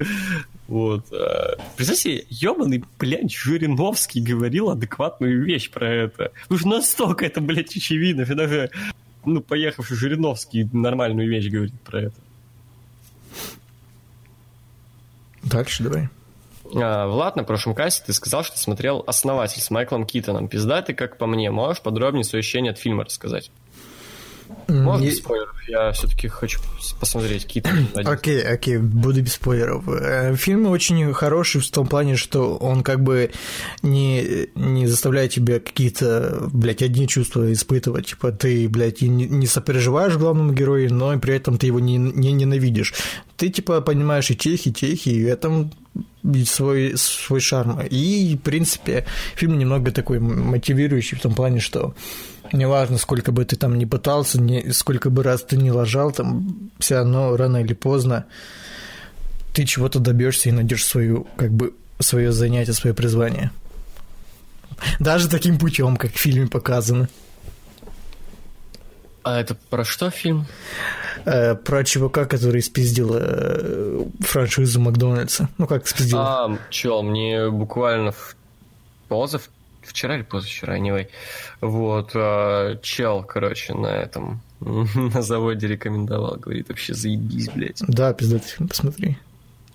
Вот. 0.68 1.06
А, 1.12 1.58
представьте, 1.78 2.26
ебаный, 2.30 2.84
блядь, 3.00 3.34
Жириновский 3.34 4.22
говорил 4.22 4.70
адекватную 4.70 5.44
вещь 5.44 5.72
про 5.72 5.90
это. 5.90 6.32
Уж 6.50 6.66
настолько 6.66 7.26
это, 7.26 7.42
блядь, 7.42 7.76
очевидно, 7.76 8.26
что 8.26 8.36
даже, 8.36 8.70
ну, 9.26 9.42
поехавший 9.42 9.98
Жириновский 9.98 10.70
нормальную 10.72 11.30
вещь 11.30 11.50
говорит 11.50 11.80
про 11.82 12.02
это. 12.04 12.16
Дальше 15.44 15.84
давай. 15.84 16.10
А, 16.76 17.08
Влад, 17.08 17.36
на 17.36 17.44
прошлом 17.44 17.76
кассе 17.76 18.04
ты 18.06 18.14
сказал, 18.14 18.44
что 18.44 18.58
смотрел 18.58 19.04
«Основатель» 19.08 19.62
с 19.62 19.72
Майклом 19.72 20.06
Китоном. 20.06 20.48
Пиздатый, 20.48 20.96
как 20.96 21.18
по 21.18 21.26
мне. 21.26 21.52
Можешь 21.52 21.82
подробнее 21.82 22.24
свое 22.24 22.42
ощущение 22.42 22.72
от 22.72 22.78
фильма 22.78 23.06
рассказать? 23.06 23.52
Можно 24.68 25.06
без 25.06 25.18
спойлеров? 25.18 25.56
Я 25.68 25.92
все-таки 25.92 26.28
хочу 26.28 26.60
посмотреть 27.00 27.46
Кита. 27.46 27.70
Окей, 27.96 28.42
окей, 28.42 28.78
буду 28.78 29.22
без 29.22 29.34
спойлеров. 29.34 29.88
Э, 29.88 30.36
фильм 30.36 30.68
очень 30.68 31.14
хороший 31.14 31.62
в 31.62 31.70
том 31.70 31.88
плане, 31.88 32.16
что 32.16 32.56
он 32.56 32.84
как 32.84 33.02
бы 33.02 33.32
не, 33.82 34.50
не 34.56 34.88
заставляет 34.88 35.32
тебя 35.32 35.60
какие-то, 35.60 36.50
блядь, 36.52 36.82
одни 36.82 37.08
чувства 37.08 37.52
испытывать. 37.52 38.08
Типа 38.08 38.32
ты, 38.32 38.68
блядь, 38.68 39.02
не, 39.02 39.26
не 39.26 39.48
сопереживаешь 39.48 40.18
главному 40.18 40.54
герою, 40.54 40.94
но 40.94 41.18
при 41.20 41.36
этом 41.36 41.58
ты 41.58 41.68
его 41.68 41.80
не, 41.80 41.98
не 41.98 42.32
ненавидишь. 42.32 42.94
Ты, 43.38 43.50
типа, 43.50 43.82
понимаешь 43.82 44.30
и 44.32 44.36
тех, 44.36 44.66
и 44.66 44.74
тех, 44.74 45.06
и 45.08 45.26
в 45.26 45.28
этом 45.28 45.72
свой, 46.46 46.94
свой 46.98 47.40
шарм. 47.40 47.80
И, 47.90 48.36
в 48.36 48.44
принципе, 48.44 49.06
фильм 49.36 49.58
немного 49.58 49.92
такой 49.92 50.20
мотивирующий 50.20 51.18
в 51.18 51.22
том 51.22 51.34
плане, 51.34 51.60
что 51.60 51.96
неважно, 52.54 52.98
сколько 52.98 53.32
бы 53.32 53.46
ты 53.46 53.56
там 53.56 53.78
ни 53.78 53.86
пытался, 53.86 54.40
не, 54.42 54.72
сколько 54.72 55.10
бы 55.10 55.24
раз 55.24 55.44
ты 55.44 55.58
не 55.58 55.72
ложал, 55.72 56.12
там 56.12 56.72
все 56.80 56.96
равно 56.96 57.36
рано 57.36 57.58
или 57.58 57.74
поздно 57.74 58.26
ты 59.54 59.66
чего-то 59.66 60.00
добьешься 60.00 60.50
и 60.50 60.52
найдешь 60.52 60.86
свою, 60.86 61.28
как 61.36 61.52
бы, 61.52 61.74
свое 62.00 62.32
занятие, 62.32 62.74
свое 62.74 62.94
призвание. 62.94 63.52
Даже 65.00 65.28
таким 65.28 65.58
путем, 65.58 65.98
как 65.98 66.14
в 66.14 66.18
фильме 66.18 66.48
показано. 66.48 67.10
А 69.24 69.40
это 69.40 69.56
про 69.70 69.84
что 69.84 70.10
фильм? 70.10 70.46
Э, 71.26 71.56
про 71.56 71.84
чувака, 71.84 72.26
который 72.26 72.62
спиздил 72.62 73.12
э, 73.14 74.06
франшизу 74.22 74.80
Макдональдса. 74.80 75.50
Ну, 75.58 75.68
как 75.68 75.88
спиздил? 75.88 76.20
А, 76.20 76.58
чел, 76.70 77.04
мне 77.04 77.50
буквально 77.50 78.12
в 78.12 78.36
позав 79.10 79.50
вчера 79.82 80.16
или 80.16 80.24
позавчера, 80.24 80.78
anyway. 80.78 81.08
Вот, 81.62 82.12
а, 82.16 82.78
чел, 82.82 83.24
короче, 83.24 83.74
на 83.74 83.88
этом, 83.88 84.42
на 84.60 85.22
заводе 85.22 85.68
рекомендовал, 85.68 86.38
говорит, 86.38 86.70
вообще 86.70 86.94
заебись, 86.94 87.50
блядь. 87.50 87.82
Да, 87.88 88.14
пиздатый 88.14 88.50
фильм, 88.50 88.68
посмотри. 88.68 89.18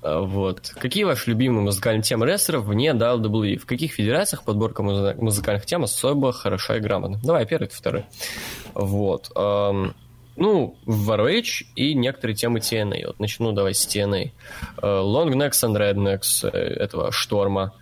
А, 0.02 0.20
вот. 0.20 0.72
Какие 0.78 1.04
ваши 1.04 1.30
любимые 1.30 1.62
музыкальные 1.62 2.02
темы 2.02 2.26
рестлеров 2.26 2.64
вне 2.64 2.90
WWE? 2.90 3.58
В 3.58 3.66
каких 3.66 3.92
федерациях 3.92 4.44
подборка 4.44 4.82
музыкальных 4.82 5.66
тем 5.66 5.84
особо 5.84 6.32
хороша 6.32 6.76
и 6.76 6.80
грамотна? 6.80 7.18
Давай, 7.22 7.46
первый, 7.46 7.68
второй. 7.68 8.04
Вот. 8.74 9.30
Ну, 10.36 10.76
в 10.84 11.10
ROH 11.12 11.64
и 11.76 11.94
некоторые 11.94 12.34
темы 12.34 12.58
TNA. 12.58 13.06
Вот 13.06 13.20
начну 13.20 13.52
давай 13.52 13.72
с 13.72 13.86
TNA. 13.86 14.32
Long 14.82 15.32
Necks 15.32 15.62
and 15.62 15.76
Rednecks 15.78 16.48
этого 16.48 17.12
Шторма. 17.12 17.72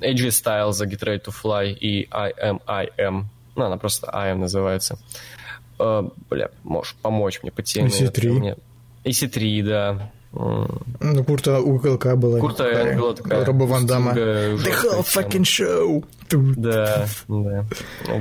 AJ 0.00 0.32
Styles, 0.32 0.80
The 0.80 0.86
Get 0.86 1.02
Ready 1.02 1.22
to 1.24 1.32
Fly 1.32 1.72
и 1.72 2.08
I 2.10 2.32
Am 2.42 2.60
I 2.66 2.88
Am. 2.98 3.24
Ну, 3.56 3.64
она 3.64 3.76
просто 3.76 4.10
I 4.12 4.32
Am 4.32 4.38
называется. 4.38 4.98
Uh, 5.78 6.12
бля, 6.30 6.50
можешь 6.62 6.94
помочь 7.02 7.40
мне 7.42 7.50
по 7.50 7.62
теме. 7.62 7.88
EC3. 7.88 8.56
EC3, 9.04 9.62
да. 9.64 10.10
Ну, 10.32 11.24
Курта 11.24 11.60
у 11.60 11.78
КЛК 11.78 12.16
была. 12.16 12.40
Курта 12.40 12.94
была 12.96 13.14
такая. 13.14 13.44
Роба 13.44 13.64
Ван 13.64 13.86
Дамма. 13.86 14.12
The 14.12 14.56
whole 14.56 15.04
fucking 15.04 15.44
show. 15.44 16.04
Да, 16.30 17.06
да. 17.28 17.64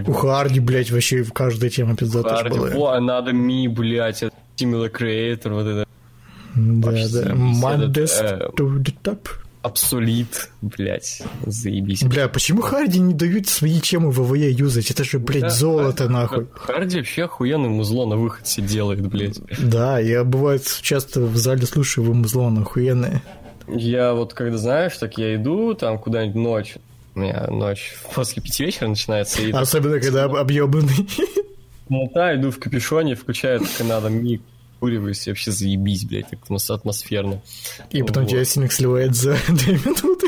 У 0.06 0.14
Харди, 0.14 0.60
блядь, 0.60 0.92
вообще 0.92 1.24
в 1.24 1.34
каждой 1.34 1.70
теме 1.70 1.96
пиздата 1.96 2.48
была. 2.50 2.70
О, 2.70 3.00
надо 3.00 3.34
ми, 3.34 3.68
блядь, 3.68 4.24
Similar 4.58 4.92
Creator, 4.92 5.54
вот 5.54 5.66
это. 5.66 5.88
Да, 6.56 6.92
да. 6.92 7.34
Modest 7.34 8.22
э, 8.22 8.50
to 8.56 8.78
the 8.78 8.94
top. 9.04 9.28
Абсолит, 9.64 10.52
блядь, 10.62 11.24
заебись. 11.46 12.04
Бля, 12.04 12.28
почему 12.28 12.62
Харди 12.62 13.00
не 13.00 13.14
дают 13.14 13.48
свои 13.48 13.80
темы 13.80 14.12
в 14.12 14.20
ВВЕ 14.22 14.52
юзать? 14.52 14.92
Это 14.92 15.06
же, 15.06 15.20
блядь, 15.20 15.44
да, 15.44 15.50
золото, 15.52 16.04
Харди, 16.04 16.14
нахуй. 16.14 16.48
Харди 16.54 16.98
вообще 16.98 17.24
охуенный 17.24 17.70
музло 17.70 18.06
на 18.06 18.18
выход 18.18 18.46
себе 18.46 18.68
делает, 18.68 19.08
блядь. 19.08 19.40
Да, 19.58 20.00
я, 20.00 20.26
бывает, 20.26 20.64
часто 20.82 21.22
в 21.22 21.38
зале 21.38 21.66
слушаю 21.66 22.04
его 22.04 22.14
музло, 22.14 22.42
он 22.42 22.60
охуенное. 22.60 23.24
Я 23.70 24.14
вот, 24.14 24.34
когда, 24.34 24.58
знаешь, 24.58 24.98
так 24.98 25.18
я 25.18 25.34
иду 25.36 25.74
там 25.76 25.98
куда-нибудь 25.98 26.36
ночью, 26.36 26.82
у 27.16 27.20
меня 27.20 27.48
ночь 27.48 27.96
после 28.14 28.44
пяти 28.44 28.66
вечера 28.66 28.90
начинается. 28.90 29.42
И 29.42 29.52
Особенно, 29.52 29.98
когда 30.02 30.26
объебанный. 30.26 31.08
Ну 31.88 32.12
да, 32.14 32.36
иду 32.36 32.52
в 32.52 32.60
капюшоне, 32.60 33.16
включаю 33.16 33.60
только 33.60 33.86
надо 33.86 34.10
миг 34.10 34.42
накуриваюсь, 34.84 35.28
и 35.28 35.32
вообще 35.32 35.52
заебись, 35.52 36.06
блядь, 36.06 36.30
как 36.30 36.40
атмосферно. 36.70 37.42
И 37.92 38.04
потом 38.04 38.24
вот. 38.24 38.30
тебя 38.30 38.46
сильно 38.46 38.70
сливает 38.70 39.16
за 39.16 39.38
две 39.48 39.74
минуты. 39.74 40.28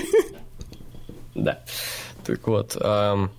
Да. 1.35 1.59
Так 2.25 2.47
вот, 2.47 2.77
эм, 2.79 3.31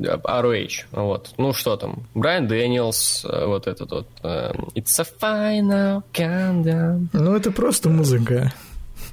ROH, 0.00 0.86
вот. 0.92 1.34
Ну, 1.36 1.52
что 1.52 1.76
там? 1.76 2.06
Брайан 2.14 2.48
Дэниелс, 2.48 3.26
э, 3.28 3.46
вот 3.46 3.66
этот 3.66 3.90
вот. 3.90 4.08
Эм, 4.22 4.68
It's 4.74 4.98
a 4.98 5.06
final 5.20 6.02
countdown. 6.12 7.08
Ну, 7.12 7.36
это 7.36 7.52
просто 7.52 7.90
музыка. 7.90 8.52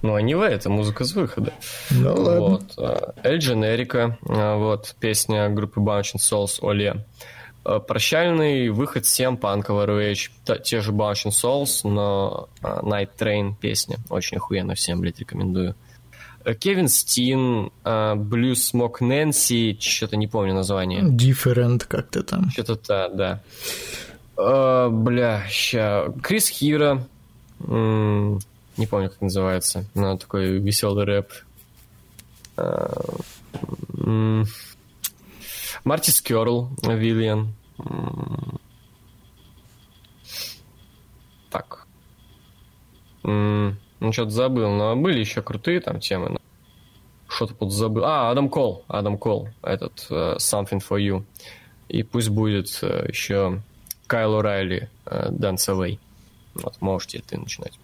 Ну, 0.01 0.15
а 0.15 0.21
не 0.21 0.35
в 0.35 0.41
это 0.41 0.69
музыка 0.69 1.03
с 1.03 1.13
выхода. 1.13 1.53
Ну, 1.91 2.15
ладно. 2.15 2.39
Вот. 2.39 3.15
Эль 3.23 3.39
Дженерика, 3.39 4.17
э, 4.27 4.55
вот, 4.55 4.95
песня 4.99 5.49
группы 5.49 5.81
Bouncing 5.81 6.19
Souls 6.19 6.59
«Оле». 6.61 7.05
Э, 7.65 7.79
прощальный 7.79 8.69
выход 8.69 9.05
всем 9.05 9.37
панка 9.37 9.73
в 9.73 9.83
ROH. 9.83 10.59
Те 10.63 10.81
же 10.81 10.91
Bouncing 10.91 11.31
Souls, 11.31 11.81
но 11.83 12.47
э, 12.61 12.67
Night 12.83 13.09
Train 13.17 13.55
песня. 13.59 13.97
Очень 14.09 14.37
охуенно 14.37 14.75
всем, 14.75 14.99
блядь, 15.01 15.19
рекомендую. 15.19 15.75
Э, 16.43 16.53
Кевин 16.53 16.87
Стин, 16.87 17.71
Блюз 17.83 18.65
Смок 18.65 19.01
Нэнси, 19.01 19.77
что-то 19.79 20.15
не 20.15 20.27
помню 20.27 20.53
название. 20.53 21.01
Different 21.01 21.85
как-то 21.87 22.21
там. 22.23 22.51
Что-то 22.51 22.79
да, 22.87 23.41
да. 24.37 24.89
Бля, 24.89 25.43
ща. 25.49 26.13
Крис 26.21 26.49
Хира, 26.49 27.07
не 27.59 28.85
помню, 28.89 29.09
как 29.09 29.21
называется, 29.21 29.85
но 29.95 30.17
такой 30.17 30.59
веселый 30.59 31.05
рэп. 31.05 31.31
Мартис 35.85 36.19
Керл, 36.21 36.69
Виллиан. 36.83 37.53
Так. 41.51 41.87
Ну, 43.23 44.11
что-то 44.11 44.29
забыл, 44.31 44.71
но 44.71 44.95
были 44.95 45.19
еще 45.19 45.41
крутые 45.41 45.79
там 45.79 45.99
темы. 45.99 46.37
Что-то 47.27 47.53
тут 47.53 47.71
забыл. 47.71 48.03
А, 48.03 48.31
Адам 48.31 48.49
Кол. 48.49 48.83
Адам 48.87 49.17
Кол. 49.17 49.49
Этот 49.61 50.07
uh, 50.09 50.37
Something 50.37 50.81
for 50.81 50.99
You. 50.99 51.23
И 51.87 52.03
пусть 52.03 52.29
будет 52.29 52.67
uh, 52.67 53.07
еще 53.07 53.61
Кайл 54.07 54.39
О'Райли 54.39 54.89
uh, 55.05 55.31
Dance 55.31 55.67
Away. 55.67 55.99
Вот, 56.53 56.81
можете 56.81 57.21
ты 57.25 57.37
начинать. 57.37 57.79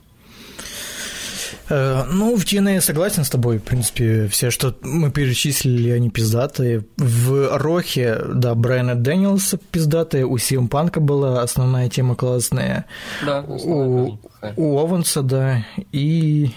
Э, 1.69 2.03
ну, 2.09 2.35
в 2.35 2.43
TNA 2.43 2.75
я 2.75 2.81
согласен 2.81 3.23
с 3.23 3.29
тобой, 3.29 3.59
в 3.59 3.63
принципе, 3.63 4.27
все, 4.27 4.51
что 4.51 4.75
мы 4.81 5.11
перечислили, 5.11 5.89
они 5.89 6.09
пиздатые. 6.09 6.85
В 6.97 7.57
Рохе, 7.57 8.21
да, 8.33 8.55
Брайана 8.55 8.95
Дэниелса 8.95 9.57
пиздатые, 9.57 10.25
у 10.25 10.37
Сим 10.37 10.67
Панка 10.67 10.99
была 10.99 11.41
основная 11.41 11.89
тема 11.89 12.15
классная. 12.15 12.85
Да, 13.25 13.41
у, 13.41 14.17
у 14.55 14.77
Ованса, 14.77 15.21
да, 15.21 15.65
и 15.91 16.51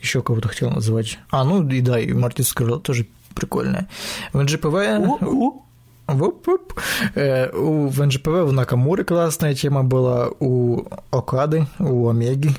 еще 0.00 0.22
кого-то 0.22 0.48
хотел 0.48 0.70
называть. 0.70 1.18
А, 1.30 1.44
ну 1.44 1.66
и 1.68 1.80
да, 1.80 1.98
и 2.00 2.12
Мартин 2.12 2.44
Скрилл 2.44 2.80
тоже 2.80 3.06
прикольная. 3.34 3.88
В 4.32 4.42
НЖПВ... 4.42 5.20
Вуп-вуп. 6.14 6.74
Э, 7.14 7.50
у, 7.50 7.88
в 7.88 8.04
НЖПВ 8.04 8.28
у 8.28 8.52
Накамуры 8.52 9.04
классная 9.04 9.54
тема 9.54 9.82
была, 9.84 10.28
у 10.40 10.84
Окады, 11.10 11.66
у 11.78 12.08
Омеги, 12.08 12.50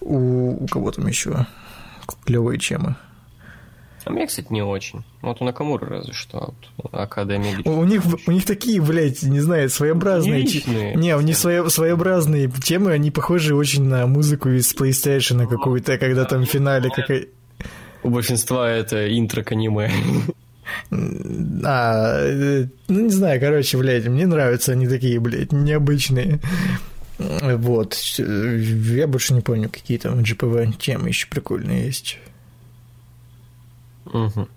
у, 0.00 0.64
у 0.64 0.66
кого 0.66 0.90
там 0.90 1.06
еще 1.06 1.46
клевые 2.24 2.58
темы. 2.58 2.96
А 4.04 4.10
мне, 4.10 4.26
кстати, 4.26 4.46
не 4.50 4.62
очень. 4.62 5.04
Вот 5.20 5.42
у 5.42 5.44
Накамуры 5.44 5.86
разве 5.86 6.14
что. 6.14 6.54
Вот, 6.78 6.94
Академия. 6.94 7.58
У 7.64 7.84
них, 7.84 8.02
у 8.26 8.32
них 8.32 8.46
такие, 8.46 8.80
блядь, 8.80 9.22
не 9.22 9.40
знаю, 9.40 9.68
своеобразные... 9.68 10.40
Личные. 10.40 10.94
Не, 10.94 11.14
у 11.14 11.20
них 11.20 11.36
свое, 11.36 11.68
своеобразные 11.68 12.48
темы, 12.48 12.92
они 12.92 13.10
похожи 13.10 13.54
очень 13.54 13.84
на 13.84 14.06
музыку 14.06 14.48
из 14.48 14.74
PlayStation 14.74 15.46
какую-то, 15.46 15.98
когда 15.98 16.24
там 16.24 16.46
в 16.46 16.46
финале 16.46 16.88
какая... 16.88 17.26
У 18.02 18.08
большинства 18.08 18.70
это 18.70 19.14
интро 19.18 19.42
к 19.42 19.52
аниме. 19.52 19.90
А, 20.90 22.24
ну 22.88 23.00
не 23.00 23.10
знаю, 23.10 23.40
короче, 23.40 23.78
блядь, 23.78 24.06
мне 24.06 24.26
нравятся 24.26 24.72
они 24.72 24.86
такие, 24.86 25.20
блядь, 25.20 25.52
необычные. 25.52 26.40
Вот. 27.18 27.94
Я 27.94 29.06
больше 29.06 29.34
не 29.34 29.40
помню, 29.40 29.68
какие 29.68 29.98
там 29.98 30.20
GPV 30.20 30.76
темы 30.78 31.08
еще 31.08 31.26
прикольные 31.28 31.86
есть. 31.86 32.18
Угу. 34.06 34.48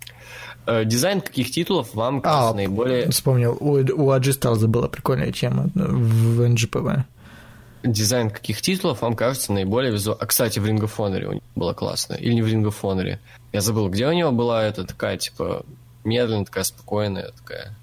Дизайн 0.85 1.21
каких 1.21 1.51
титулов 1.51 1.93
вам 1.95 2.21
кажется 2.21 2.49
а, 2.49 2.53
наиболее... 2.53 3.09
Вспомнил, 3.09 3.57
у, 3.59 3.79
у 3.79 4.11
Аджи 4.11 4.31
Сталза 4.31 4.67
была 4.67 4.87
прикольная 4.87 5.31
тема 5.31 5.69
в 5.73 6.41
NGPV. 6.41 7.03
Дизайн 7.83 8.29
каких 8.29 8.61
титулов 8.61 9.01
вам 9.01 9.15
кажется 9.15 9.51
наиболее 9.51 9.91
визуально... 9.91 10.21
А, 10.21 10.27
кстати, 10.27 10.59
в 10.59 10.65
Ring 10.65 10.79
of 10.79 10.91
Honor 10.97 11.25
у 11.25 11.31
него 11.33 11.43
было 11.55 11.73
классно. 11.73 12.13
Или 12.13 12.33
не 12.33 12.41
в 12.43 12.47
Ring 12.47 12.63
of 12.63 12.75
Honor. 12.83 13.17
Я 13.51 13.61
забыл, 13.61 13.89
где 13.89 14.07
у 14.07 14.11
него 14.11 14.31
была 14.31 14.63
эта 14.63 14.85
такая, 14.85 15.17
типа, 15.17 15.65
медленная, 16.03 16.45
такая 16.45 16.63
спокойная, 16.63 17.31
такая... 17.31 17.75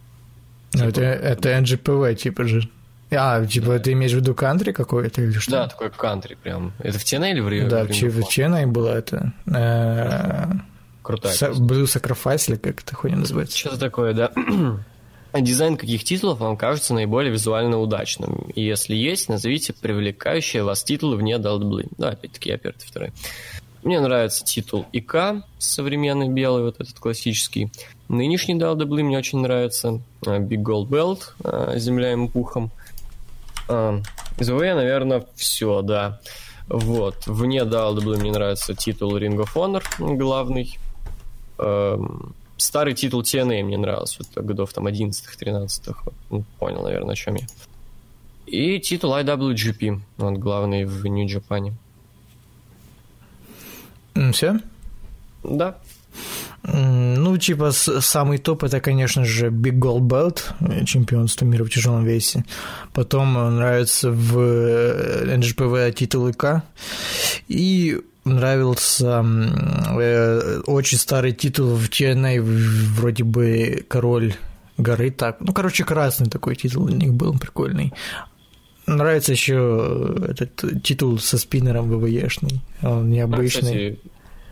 Ну, 0.75 0.91
типа, 0.91 1.01
это, 1.01 1.03
это 1.03 1.59
NGPV, 1.59 2.14
типа 2.14 2.45
же. 2.45 2.69
А, 3.11 3.45
типа, 3.45 3.66
да. 3.66 3.79
ты 3.79 3.93
имеешь 3.93 4.12
в 4.12 4.16
виду 4.16 4.35
кантри 4.35 4.73
какой-то 4.73 5.23
или 5.23 5.39
что? 5.39 5.51
Да, 5.53 5.69
такой 5.69 5.91
кантри 5.91 6.35
прям. 6.35 6.75
Это 6.79 6.99
в 6.99 7.03
TNA 7.03 7.31
или 7.33 7.41
в 7.41 7.49
Rio? 7.49 7.69
Да, 7.69 7.85
в, 7.85 7.89
в 7.89 8.29
TNA 8.29 8.66
было 8.66 8.91
это. 8.91 9.33
Э, 9.47 10.53
Крутая. 11.03 11.35
Blue 11.53 11.85
Sacrifice, 11.85 12.51
или 12.51 12.57
как 12.57 12.83
это 12.83 12.95
хуйня 12.95 13.16
называется? 13.16 13.57
Что-то 13.57 13.79
такое, 13.79 14.12
да. 14.12 14.31
Дизайн 15.41 15.79
каких 15.79 16.05
титулов 16.05 16.41
вам 16.41 16.57
кажется 16.59 16.93
наиболее 16.93 17.33
визуально 17.33 17.79
удачным? 17.79 18.51
И 18.55 18.62
если 18.62 18.95
есть, 18.95 19.29
назовите 19.31 19.73
привлекающие 19.73 20.62
вас 20.62 20.85
титулы 20.85 21.16
вне 21.16 21.37
WWE. 21.37 21.89
Да, 21.97 22.11
опять-таки, 22.11 22.51
я 22.51 22.59
первый, 22.59 22.79
второй. 22.79 23.12
Мне 23.83 24.01
нравится 24.01 24.45
титул 24.45 24.87
ИК, 24.93 25.45
современный 25.59 26.29
белый, 26.29 26.64
вот 26.64 26.77
этот 26.79 26.99
классический. 26.99 27.71
Нынешний 28.09 28.55
WWE 28.55 29.03
мне 29.03 29.19
очень 29.19 29.41
нравится. 29.41 30.01
А, 30.27 30.39
Big 30.39 30.63
Gold 30.63 30.89
Belt, 30.89 31.21
а, 31.45 31.79
земля 31.79 32.11
ему 32.11 32.29
пухом. 32.29 32.71
Из 33.69 34.49
ВВ, 34.49 34.61
наверное, 34.61 35.27
все, 35.35 35.83
да. 35.83 36.21
Вот. 36.69 37.27
Вне 37.27 37.61
WWE 37.61 38.19
мне 38.19 38.33
нравится 38.33 38.75
титул 38.75 39.17
Ring 39.17 39.37
of 39.37 39.51
Honor, 39.55 39.83
главный. 40.17 40.79
Эм, 41.59 42.35
старый 42.57 42.95
титул 42.95 43.23
TNA 43.23 43.63
мне 43.65 43.77
нравился, 43.77 44.21
вот 44.21 44.45
годов 44.45 44.73
там 44.73 44.87
11-13. 44.87 45.95
Ну, 46.31 46.45
понял, 46.59 46.83
наверное, 46.83 47.13
о 47.13 47.17
чем 47.17 47.35
я. 47.35 47.47
И 48.47 48.81
титул 48.81 49.15
IWGP, 49.15 50.01
он 50.19 50.39
главный 50.39 50.85
в 50.85 51.05
Нью-Джапане. 51.07 51.75
Все? 54.33 54.59
Да. 55.45 55.79
Ну, 56.73 57.37
типа, 57.39 57.73
самый 57.73 58.39
топ 58.39 58.64
это, 58.64 58.81
конечно 58.81 59.25
же, 59.25 59.49
Big 59.49 59.79
Gold 59.79 60.01
Belt, 60.01 60.85
чемпионство 60.85 61.45
мира 61.45 61.64
в 61.64 61.71
тяжелом 61.71 62.05
весе. 62.05 62.45
Потом 62.93 63.35
нравится 63.57 64.11
в 64.11 64.37
NGPV 64.37 65.93
титул 65.93 66.29
ИК. 66.29 66.62
И 67.49 68.01
нравился 68.25 69.25
э, 69.25 70.61
очень 70.66 70.99
старый 70.99 71.33
титул 71.33 71.75
в 71.75 71.89
TNA, 71.89 72.41
вроде 72.41 73.25
бы 73.25 73.85
король 73.89 74.35
горы, 74.77 75.11
так, 75.11 75.39
ну, 75.41 75.53
короче, 75.53 75.85
красный 75.85 76.29
такой 76.29 76.55
титул 76.57 76.85
у 76.85 76.89
них 76.89 77.12
был, 77.12 77.37
прикольный. 77.39 77.93
Нравится 78.87 79.33
еще 79.33 80.16
этот 80.29 80.83
титул 80.83 81.19
со 81.19 81.37
спиннером 81.37 81.91
ВВЕшный, 81.91 82.62
он 82.83 83.11
необычный. 83.11 83.89
А, 83.89 83.91
кстати, 83.91 83.99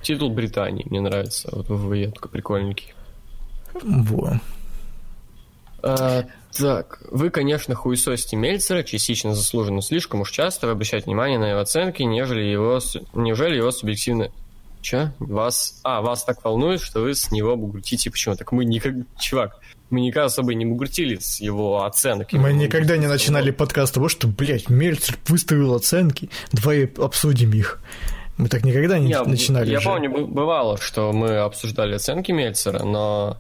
титул 0.07 0.31
Британии 0.31 0.87
мне 0.89 1.01
нравится, 1.01 1.49
вот 1.51 1.69
ВВЕ 1.69 2.13
такой 2.13 2.31
прикольненький. 2.31 2.95
Во. 3.83 4.41
А, 5.83 6.25
так, 6.53 7.03
вы, 7.11 7.31
конечно, 7.31 7.75
хуесосите 7.75 8.37
Мельцера, 8.37 8.85
частично 8.85 9.35
заслуженно 9.35 9.83
слишком 9.83 10.21
уж 10.21 10.31
часто 10.31 10.67
вы 10.67 10.73
обращаете 10.73 11.07
внимание 11.07 11.39
на 11.39 11.51
его 11.51 11.61
оценки, 11.61 12.03
нежели 12.03 12.43
его, 12.43 12.79
неужели 13.15 13.57
его 13.57 13.71
субъективно... 13.71 14.31
Че? 14.81 15.13
Вас... 15.19 15.81
А, 15.83 16.01
вас 16.01 16.23
так 16.23 16.45
волнует, 16.45 16.81
что 16.81 17.01
вы 17.01 17.17
с 17.17 17.33
него 17.33 17.57
бугуртите. 17.57 18.09
Почему? 18.09 18.37
Так 18.37 18.53
мы 18.53 18.65
никак... 18.65 18.95
Чувак, 19.19 19.59
мы 19.91 20.01
никогда 20.01 20.27
особо 20.27 20.55
не 20.55 20.65
бугуртили 20.65 21.17
с 21.17 21.41
его 21.41 21.85
оценок. 21.85 22.33
Мы 22.33 22.53
никогда 22.53 22.97
не 22.97 23.09
начинали 23.09 23.51
подкаст 23.51 23.95
того, 23.95 24.09
что, 24.09 24.29
блядь, 24.29 24.69
Мельцер 24.69 25.19
выставил 25.27 25.75
оценки, 25.75 26.31
давай 26.53 26.85
обсудим 26.85 27.53
их. 27.53 27.81
Мы 28.39 28.49
так 28.49 28.65
никогда 28.65 28.99
не 28.99 29.11
я, 29.11 29.25
начинали. 29.25 29.71
Я 29.71 29.81
же. 29.81 29.89
помню, 29.89 30.27
бывало, 30.27 30.77
что 30.79 31.13
мы 31.13 31.39
обсуждали 31.39 31.95
оценки 31.95 32.33
Мельцера, 32.33 32.85
но 32.85 33.39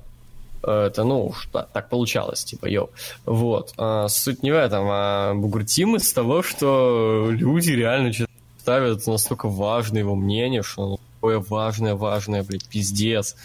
это, 0.62 1.04
ну, 1.04 1.26
уж 1.26 1.48
так 1.52 1.88
получалось, 1.88 2.44
типа, 2.44 2.66
йоу. 2.66 2.90
Вот. 3.24 3.72
А, 3.76 4.08
суть 4.08 4.42
не 4.42 4.50
в 4.50 4.56
этом, 4.56 4.86
а 4.88 5.34
бугуртим 5.34 5.96
из 5.96 6.12
того, 6.12 6.42
что 6.42 7.28
люди 7.30 7.72
реально 7.72 8.12
ставят 8.58 9.06
настолько 9.06 9.48
важное 9.48 10.00
его 10.00 10.14
мнение, 10.14 10.62
что 10.62 10.84
оно 10.84 10.98
такое 11.14 11.38
важное, 11.38 11.94
важное, 11.94 12.42
блядь, 12.42 12.66
пиздец. 12.66 13.36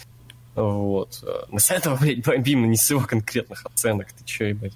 Вот. 0.54 1.22
Мы 1.48 1.60
с 1.60 1.70
этого, 1.70 1.96
блядь, 1.96 2.24
бомбим, 2.24 2.68
не 2.68 2.76
с 2.76 2.90
его 2.90 3.02
конкретных 3.02 3.64
оценок. 3.66 4.08
Ты 4.12 4.24
чё, 4.24 4.46
ебать? 4.46 4.72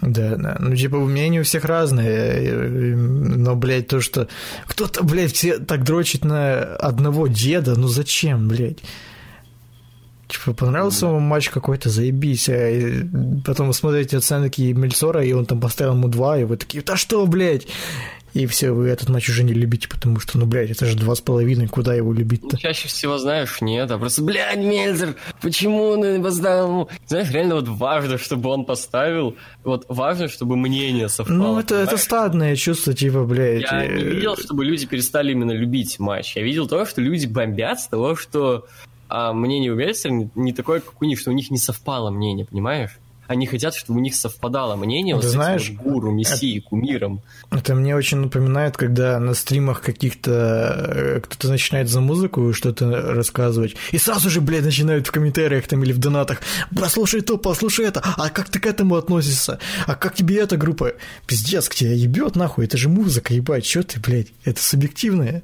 Да, 0.00 0.36
да. 0.36 0.56
Ну, 0.58 0.74
типа, 0.74 0.98
мнения 0.98 1.40
у 1.40 1.44
всех 1.44 1.64
разные. 1.64 2.96
Но, 2.96 3.54
блядь, 3.54 3.88
то, 3.88 4.00
что 4.00 4.28
кто-то, 4.66 5.04
блядь, 5.04 5.32
все 5.32 5.58
так 5.58 5.84
дрочит 5.84 6.24
на 6.24 6.62
одного 6.76 7.28
деда, 7.28 7.78
ну 7.78 7.88
зачем, 7.88 8.48
блядь? 8.48 8.78
Типа, 10.26 10.52
понравился 10.52 11.06
вам 11.06 11.22
матч 11.22 11.50
какой-то, 11.50 11.90
заебись. 11.90 12.48
А 12.48 13.06
потом 13.44 13.68
вы 13.68 13.74
смотрите 13.74 14.16
оценки 14.16 14.62
Мельцора, 14.72 15.24
и 15.24 15.32
он 15.32 15.46
там 15.46 15.60
поставил 15.60 15.92
ему 15.92 16.08
два, 16.08 16.38
и 16.38 16.44
вы 16.44 16.56
такие, 16.56 16.82
да 16.82 16.96
что, 16.96 17.24
блядь? 17.26 17.66
И 18.34 18.46
все, 18.46 18.72
вы 18.72 18.88
этот 18.88 19.08
матч 19.08 19.28
уже 19.28 19.44
не 19.44 19.52
любите, 19.52 19.88
потому 19.88 20.18
что, 20.18 20.38
ну, 20.38 20.46
блядь, 20.46 20.70
это 20.70 20.86
же 20.86 20.96
два 20.96 21.14
с 21.14 21.20
половиной, 21.20 21.68
куда 21.68 21.94
его 21.94 22.12
любить-то? 22.12 22.58
Чаще 22.58 22.88
всего, 22.88 23.16
знаешь, 23.16 23.60
нет, 23.60 23.88
а 23.92 23.98
просто, 23.98 24.22
блядь, 24.22 24.58
Мельцер, 24.58 25.14
почему 25.40 25.90
он 25.90 26.22
поставил? 26.22 26.90
Знаешь, 27.06 27.30
реально 27.30 27.54
вот 27.54 27.68
важно, 27.68 28.18
чтобы 28.18 28.50
он 28.50 28.64
поставил, 28.64 29.36
вот 29.62 29.86
важно, 29.88 30.26
чтобы 30.26 30.56
мнение 30.56 31.08
совпало. 31.08 31.36
Ну, 31.36 31.58
это, 31.60 31.76
это 31.76 31.96
стадное 31.96 32.56
чувство, 32.56 32.92
типа, 32.92 33.22
блядь. 33.24 33.62
Я 33.62 33.86
не 33.86 34.02
э, 34.02 34.14
видел, 34.14 34.36
чтобы 34.36 34.64
люди 34.64 34.86
перестали 34.86 35.30
именно 35.30 35.52
любить 35.52 36.00
матч. 36.00 36.34
Я 36.34 36.42
видел 36.42 36.66
то, 36.66 36.84
что 36.86 37.00
люди 37.00 37.26
бомбят 37.26 37.80
с 37.80 37.86
того, 37.86 38.16
что 38.16 38.66
а 39.08 39.32
мнение 39.32 39.70
у 39.70 39.76
Мельцера 39.76 40.12
не, 40.12 40.28
не 40.34 40.52
такое, 40.52 40.80
как 40.80 41.00
у 41.00 41.04
них, 41.04 41.20
что 41.20 41.30
у 41.30 41.34
них 41.34 41.50
не 41.52 41.58
совпало 41.58 42.10
мнение, 42.10 42.46
понимаешь? 42.46 42.98
Они 43.34 43.46
хотят, 43.46 43.74
чтобы 43.74 43.98
у 43.98 44.02
них 44.02 44.14
совпадало 44.14 44.76
мнение 44.76 45.16
вот 45.16 45.24
знаешь, 45.24 45.66
с 45.66 45.70
вот 45.70 45.78
гуру, 45.78 46.12
мессией, 46.12 46.58
это, 46.58 46.68
кумиром. 46.68 47.20
Это 47.50 47.74
мне 47.74 47.96
очень 47.96 48.18
напоминает, 48.18 48.76
когда 48.76 49.18
на 49.18 49.34
стримах 49.34 49.82
каких-то 49.82 50.30
э, 50.30 51.20
кто-то 51.20 51.48
начинает 51.48 51.88
за 51.88 52.00
музыку 52.00 52.52
что-то 52.52 52.90
рассказывать, 53.12 53.74
и 53.90 53.98
сразу 53.98 54.30
же, 54.30 54.40
блядь, 54.40 54.64
начинают 54.64 55.08
в 55.08 55.10
комментариях 55.10 55.66
там 55.66 55.82
или 55.82 55.92
в 55.92 55.98
донатах, 55.98 56.42
послушай 56.74 57.22
то, 57.22 57.36
послушай 57.36 57.86
это, 57.86 58.04
а 58.16 58.30
как 58.30 58.50
ты 58.50 58.60
к 58.60 58.66
этому 58.66 58.94
относишься? 58.94 59.58
А 59.86 59.96
как 59.96 60.14
тебе 60.14 60.38
эта 60.38 60.56
группа? 60.56 60.92
Пиздец, 61.26 61.68
к 61.68 61.74
тебе 61.74 61.96
ебет 61.96 62.36
нахуй, 62.36 62.66
это 62.66 62.76
же 62.76 62.88
музыка, 62.88 63.34
ебать, 63.34 63.66
что 63.66 63.82
ты, 63.82 63.98
блядь, 63.98 64.28
это 64.44 64.62
субъективное. 64.62 65.42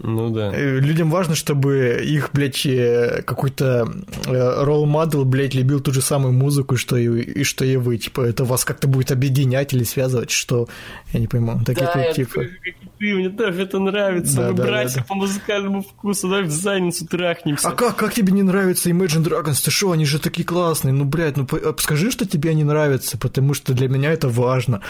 Ну 0.00 0.30
да. 0.30 0.52
Э, 0.54 0.78
людям 0.78 1.10
важно, 1.10 1.34
чтобы 1.34 2.00
их, 2.04 2.30
блядь, 2.32 2.64
э, 2.66 3.22
какой-то 3.22 3.88
ролл-модел, 4.26 5.24
блядь, 5.24 5.54
любил 5.54 5.80
ту 5.80 5.92
же 5.92 6.02
самую 6.02 6.32
музыку, 6.32 6.76
что 6.76 6.96
и, 6.96 7.20
и 7.20 7.44
что 7.44 7.64
и 7.64 7.76
вы. 7.76 7.98
Типа, 7.98 8.20
это 8.20 8.44
вас 8.44 8.64
как-то 8.64 8.86
будет 8.86 9.10
объединять 9.10 9.74
или 9.74 9.82
связывать, 9.82 10.30
что... 10.30 10.68
Я 11.12 11.20
не 11.20 11.26
пойму. 11.26 11.60
Такие 11.66 11.86
да, 11.86 12.00
вот, 12.00 12.14
типа... 12.14 12.32
Как 12.32 12.50
и 12.64 12.74
ты, 12.98 13.14
мне 13.14 13.30
тоже 13.30 13.62
это 13.62 13.78
нравится. 13.80 14.36
Да, 14.36 14.50
Мы 14.50 14.54
да, 14.54 14.64
братья 14.64 14.94
да, 14.96 15.00
да. 15.00 15.06
по 15.06 15.14
музыкальному 15.14 15.82
вкусу, 15.82 16.28
давай 16.28 16.44
в 16.44 16.50
задницу 16.50 17.06
трахнемся. 17.06 17.68
А 17.68 17.72
как, 17.72 17.96
как 17.96 18.14
тебе 18.14 18.32
не 18.32 18.42
нравится 18.42 18.90
Imagine 18.90 19.24
Dragons? 19.24 19.64
Ты 19.64 19.70
что, 19.70 19.90
они 19.90 20.04
же 20.04 20.20
такие 20.20 20.44
классные. 20.44 20.92
Ну, 20.92 21.04
блядь, 21.04 21.36
ну 21.36 21.46
скажи, 21.78 22.10
что 22.12 22.24
тебе 22.24 22.50
они 22.50 22.62
нравятся, 22.62 23.18
потому 23.18 23.54
что 23.54 23.72
для 23.74 23.88
меня 23.88 24.12
это 24.12 24.28
важно. 24.28 24.80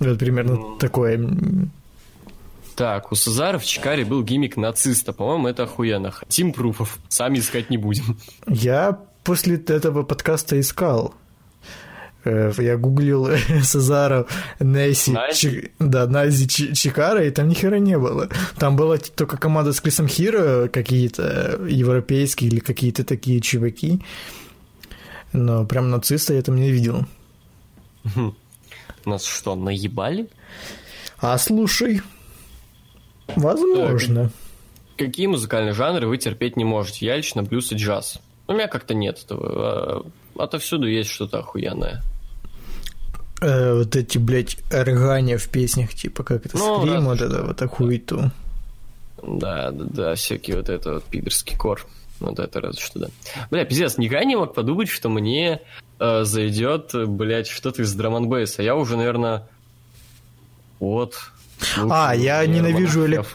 Вот 0.00 0.18
примерно 0.18 0.52
mm. 0.52 0.78
такое 0.78 1.18
Так, 2.78 3.10
у 3.10 3.16
Сазара 3.16 3.58
в 3.58 3.66
Чикаре 3.66 4.04
был 4.04 4.22
гиммик 4.22 4.56
нациста. 4.56 5.12
По-моему, 5.12 5.48
это 5.48 5.64
охуенно. 5.64 6.14
Тим 6.28 6.52
Пруфов. 6.52 7.00
Сами 7.08 7.40
искать 7.40 7.70
не 7.70 7.76
будем. 7.76 8.16
Я 8.46 9.00
после 9.24 9.56
этого 9.56 10.04
подкаста 10.04 10.60
искал. 10.60 11.12
Э, 12.22 12.52
я 12.56 12.76
гуглил 12.76 13.30
Сазара, 13.64 14.26
Несси, 14.60 15.12
Чи, 15.34 15.72
да, 15.80 16.06
Нази 16.06 16.46
Чикара, 16.46 17.26
и 17.26 17.32
там 17.32 17.48
ни 17.48 17.54
хера 17.54 17.80
не 17.80 17.98
было. 17.98 18.28
Там 18.58 18.76
была 18.76 18.96
только 18.98 19.38
команда 19.38 19.72
с 19.72 19.80
Крисом 19.80 20.06
Хиро, 20.06 20.68
какие-то 20.68 21.60
европейские 21.68 22.48
или 22.48 22.60
какие-то 22.60 23.02
такие 23.02 23.40
чуваки. 23.40 24.00
Но 25.32 25.66
прям 25.66 25.90
нациста 25.90 26.34
я 26.34 26.42
там 26.42 26.54
не 26.54 26.70
видел. 26.70 27.06
Нас 29.04 29.24
что, 29.24 29.56
наебали? 29.56 30.28
А 31.18 31.36
слушай, 31.38 32.02
возможно. 33.36 34.30
Какие 34.96 35.26
музыкальные 35.26 35.74
жанры 35.74 36.08
вы 36.08 36.18
терпеть 36.18 36.56
не 36.56 36.64
можете? 36.64 37.06
Я 37.06 37.16
лично 37.16 37.42
блюз 37.42 37.70
и 37.72 37.76
джаз. 37.76 38.20
У 38.48 38.52
меня 38.52 38.66
как-то 38.66 38.94
нет 38.94 39.20
этого. 39.24 39.46
А, 40.36 40.42
отовсюду 40.42 40.86
есть 40.86 41.10
что-то 41.10 41.38
охуенное. 41.38 42.02
Э, 43.40 43.74
вот 43.74 43.94
эти, 43.94 44.18
блядь, 44.18 44.56
органия 44.72 45.38
в 45.38 45.48
песнях, 45.48 45.94
типа, 45.94 46.24
как 46.24 46.46
это, 46.46 46.56
ну, 46.56 46.80
скрим, 46.80 47.04
вот 47.04 47.20
это, 47.20 47.44
вот 47.44 47.62
эту 47.62 47.68
хуету. 47.68 48.30
Да, 49.22 49.70
да, 49.70 49.84
да, 49.84 50.14
всякий 50.14 50.54
вот 50.54 50.68
это 50.68 50.94
вот 50.94 51.04
пидорский 51.04 51.56
кор. 51.56 51.86
Вот 52.20 52.38
это 52.40 52.60
разве 52.60 52.82
что, 52.82 52.98
да. 52.98 53.08
Бля, 53.50 53.64
пиздец, 53.64 53.96
никогда 53.96 54.24
не 54.24 54.34
мог 54.34 54.54
подумать, 54.54 54.88
что 54.88 55.08
мне 55.08 55.60
э, 56.00 56.24
зайдет, 56.24 56.90
блядь, 56.94 57.46
что-то 57.46 57.82
из 57.82 57.94
драм 57.94 58.28
бейса 58.28 58.62
Я 58.62 58.74
уже, 58.74 58.96
наверное, 58.96 59.46
вот. 60.80 61.30
А, 61.90 62.14
я 62.14 62.46
ненавижу, 62.46 63.06
элек... 63.06 63.26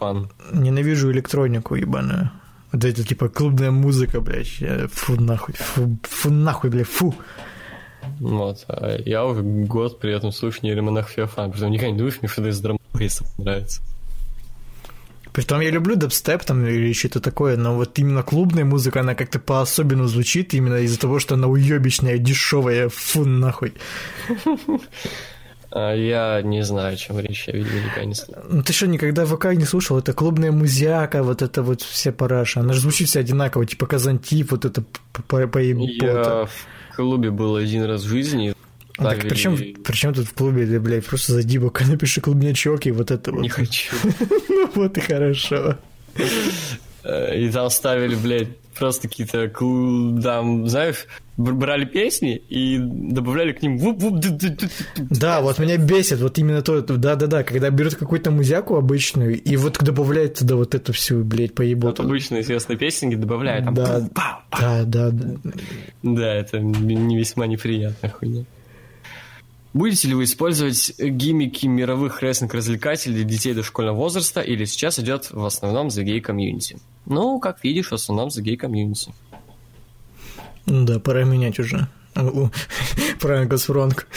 ненавижу 0.51 1.11
электронику 1.11 1.75
ебаную. 1.75 2.31
Вот 2.71 2.83
это 2.85 3.03
типа 3.03 3.29
клубная 3.29 3.71
музыка, 3.71 4.19
блядь. 4.19 4.61
Фу 4.91 5.21
нахуй, 5.21 5.53
фу, 5.55 5.97
фу 6.03 6.31
нахуй, 6.31 6.69
блядь, 6.69 6.87
фу. 6.87 7.13
Вот. 8.19 8.65
А 8.67 8.97
я 8.97 9.25
уже 9.25 9.41
год 9.41 9.99
при 9.99 10.13
этом 10.13 10.31
слушаю 10.31 10.63
нейромонах 10.63 11.09
Феофан, 11.09 11.51
потому 11.51 11.55
что 11.55 11.69
никогда 11.69 11.91
не 11.91 11.97
думаешь, 11.97 12.17
мне 12.21 12.29
что-то 12.29 12.49
из 12.49 12.59
драм 12.59 12.77
нравится. 13.37 13.81
Притом 15.33 15.61
я 15.61 15.71
люблю 15.71 15.95
дабстеп 15.95 16.43
там 16.43 16.63
или 16.65 16.93
что-то 16.93 17.19
такое, 17.19 17.57
но 17.57 17.75
вот 17.75 17.97
именно 17.97 18.21
клубная 18.21 18.65
музыка, 18.65 18.99
она 18.99 19.15
как-то 19.15 19.39
по-особенному 19.39 20.07
звучит 20.07 20.53
именно 20.53 20.75
из-за 20.75 20.99
того, 20.99 21.17
что 21.17 21.33
она 21.33 21.47
уебищная, 21.47 22.19
дешевая, 22.19 22.89
фу 22.89 23.25
нахуй. 23.25 23.73
А 25.75 25.95
я 25.95 26.41
не 26.43 26.63
знаю, 26.63 26.95
чем 26.97 27.19
речь, 27.19 27.47
я, 27.47 27.53
видимо, 27.53 27.79
никогда 27.79 28.05
не 28.05 28.13
слышал. 28.13 28.43
Ну 28.47 28.61
ты 28.61 28.73
что, 28.73 28.87
никогда 28.87 29.25
ВК 29.25 29.45
не 29.53 29.65
слушал? 29.65 29.97
Это 29.97 30.13
клубная 30.13 30.51
музяка, 30.51 31.23
вот 31.23 31.41
это 31.41 31.63
вот 31.63 31.81
вся 31.81 32.11
параша. 32.11 32.59
Она 32.59 32.73
же 32.73 32.81
звучит 32.81 33.07
вся 33.07 33.21
одинаково, 33.21 33.65
типа 33.65 33.87
Казантип, 33.87 34.51
вот 34.51 34.65
это 34.65 34.83
по 35.27 35.47
по 35.47 35.57
Я 35.59 36.45
в 36.45 36.95
клубе 36.95 37.31
был 37.31 37.55
один 37.55 37.85
раз 37.85 38.03
в 38.03 38.07
жизни, 38.07 38.53
ну, 38.99 39.09
так, 39.09 39.21
причем, 39.21 39.57
причем 39.83 40.13
тут 40.13 40.27
в 40.27 40.33
клубе, 40.33 40.67
ты, 40.67 40.79
блядь, 40.79 41.05
просто 41.05 41.33
зайди 41.33 41.57
бока, 41.57 41.83
напиши 41.87 42.21
клубнячок 42.21 42.85
и 42.85 42.91
вот 42.91 43.09
это 43.09 43.31
вот. 43.31 43.41
Не 43.41 43.49
хочу. 43.49 43.95
ну 44.49 44.69
вот 44.75 44.97
и 44.97 45.01
хорошо. 45.01 45.77
Э, 47.03 47.39
и 47.39 47.49
там 47.49 47.71
ставили, 47.71 48.13
блядь, 48.13 48.49
просто 48.73 49.07
какие-то, 49.07 49.47
там, 50.21 50.67
знаешь, 50.67 51.07
брали 51.37 51.85
песни 51.85 52.35
и 52.35 52.77
добавляли 52.79 53.53
к 53.53 53.61
ним 53.61 53.77
вуп 53.77 54.01
вуп 54.01 54.23
Да, 54.97 55.41
вот 55.41 55.59
меня 55.59 55.77
бесит 55.77 56.19
вот 56.19 56.37
именно 56.37 56.61
то, 56.61 56.81
да-да-да, 56.81 57.43
когда 57.43 57.69
берут 57.69 57.95
какую-то 57.95 58.31
музяку 58.31 58.75
обычную 58.75 59.41
и 59.41 59.55
вот 59.57 59.79
добавляют 59.79 60.35
туда 60.35 60.55
вот 60.55 60.75
эту 60.75 60.93
всю, 60.93 61.23
блядь, 61.23 61.55
поеботу. 61.55 62.03
Вот 62.03 62.09
обычные 62.09 62.41
известные 62.41 62.77
песенки 62.77 63.15
добавляют 63.15 63.65
там. 63.65 63.73
Да, 63.73 64.09
да, 64.51 64.83
да. 64.83 65.11
Да, 66.03 66.33
это 66.33 66.59
не 66.59 67.17
весьма 67.17 67.47
неприятная 67.47 68.11
хуйня. 68.11 68.45
Будете 69.73 70.07
ли 70.07 70.13
вы 70.13 70.25
использовать 70.25 70.93
гиммики 70.99 71.65
мировых 71.65 72.21
рестлинг-развлекателей 72.21 73.15
для 73.15 73.23
детей 73.23 73.55
дошкольного 73.55 73.95
возраста 73.95 74.39
или 74.41 74.65
сейчас 74.65 74.99
идет 74.99 75.31
в 75.31 75.43
основном 75.43 75.89
за 75.89 76.03
гей-комьюнити? 76.03 76.77
Ну, 77.05 77.39
как 77.39 77.63
видишь, 77.63 77.91
в 77.91 77.93
основном 77.93 78.29
за 78.29 78.41
гей-комьюнити. 78.41 79.13
Да, 80.65 80.99
пора 80.99 81.23
менять 81.23 81.59
уже. 81.59 81.87
Правильно, 83.19 83.47
Газфронг. 83.47 84.07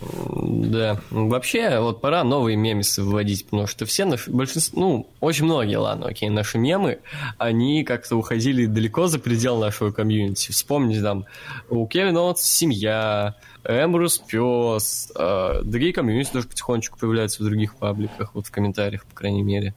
Да. 0.00 0.98
Вообще, 1.10 1.78
вот 1.78 2.00
пора 2.00 2.24
новые 2.24 2.56
мемесы 2.56 3.02
вводить, 3.02 3.44
потому 3.44 3.66
что 3.66 3.84
все 3.84 4.06
наши, 4.06 4.30
большинство, 4.30 4.80
ну, 4.80 5.06
очень 5.20 5.44
многие, 5.44 5.76
ладно, 5.76 6.06
окей, 6.06 6.30
наши 6.30 6.56
мемы, 6.56 7.00
они 7.36 7.84
как-то 7.84 8.16
уходили 8.16 8.64
далеко 8.64 9.08
за 9.08 9.18
предел 9.18 9.58
нашего 9.58 9.90
комьюнити. 9.90 10.52
Вспомните 10.52 11.02
там, 11.02 11.26
у 11.68 11.86
Кевина 11.86 12.22
вот 12.22 12.38
семья, 12.38 13.34
Эмброуз 13.62 14.18
пес, 14.18 15.12
э, 15.14 15.60
другие 15.64 15.92
комьюнити 15.92 16.30
тоже 16.32 16.48
потихонечку 16.48 16.98
появляются 16.98 17.42
в 17.42 17.46
других 17.46 17.76
пабликах, 17.76 18.34
вот 18.34 18.46
в 18.46 18.50
комментариях, 18.50 19.04
по 19.04 19.14
крайней 19.14 19.42
мере. 19.42 19.74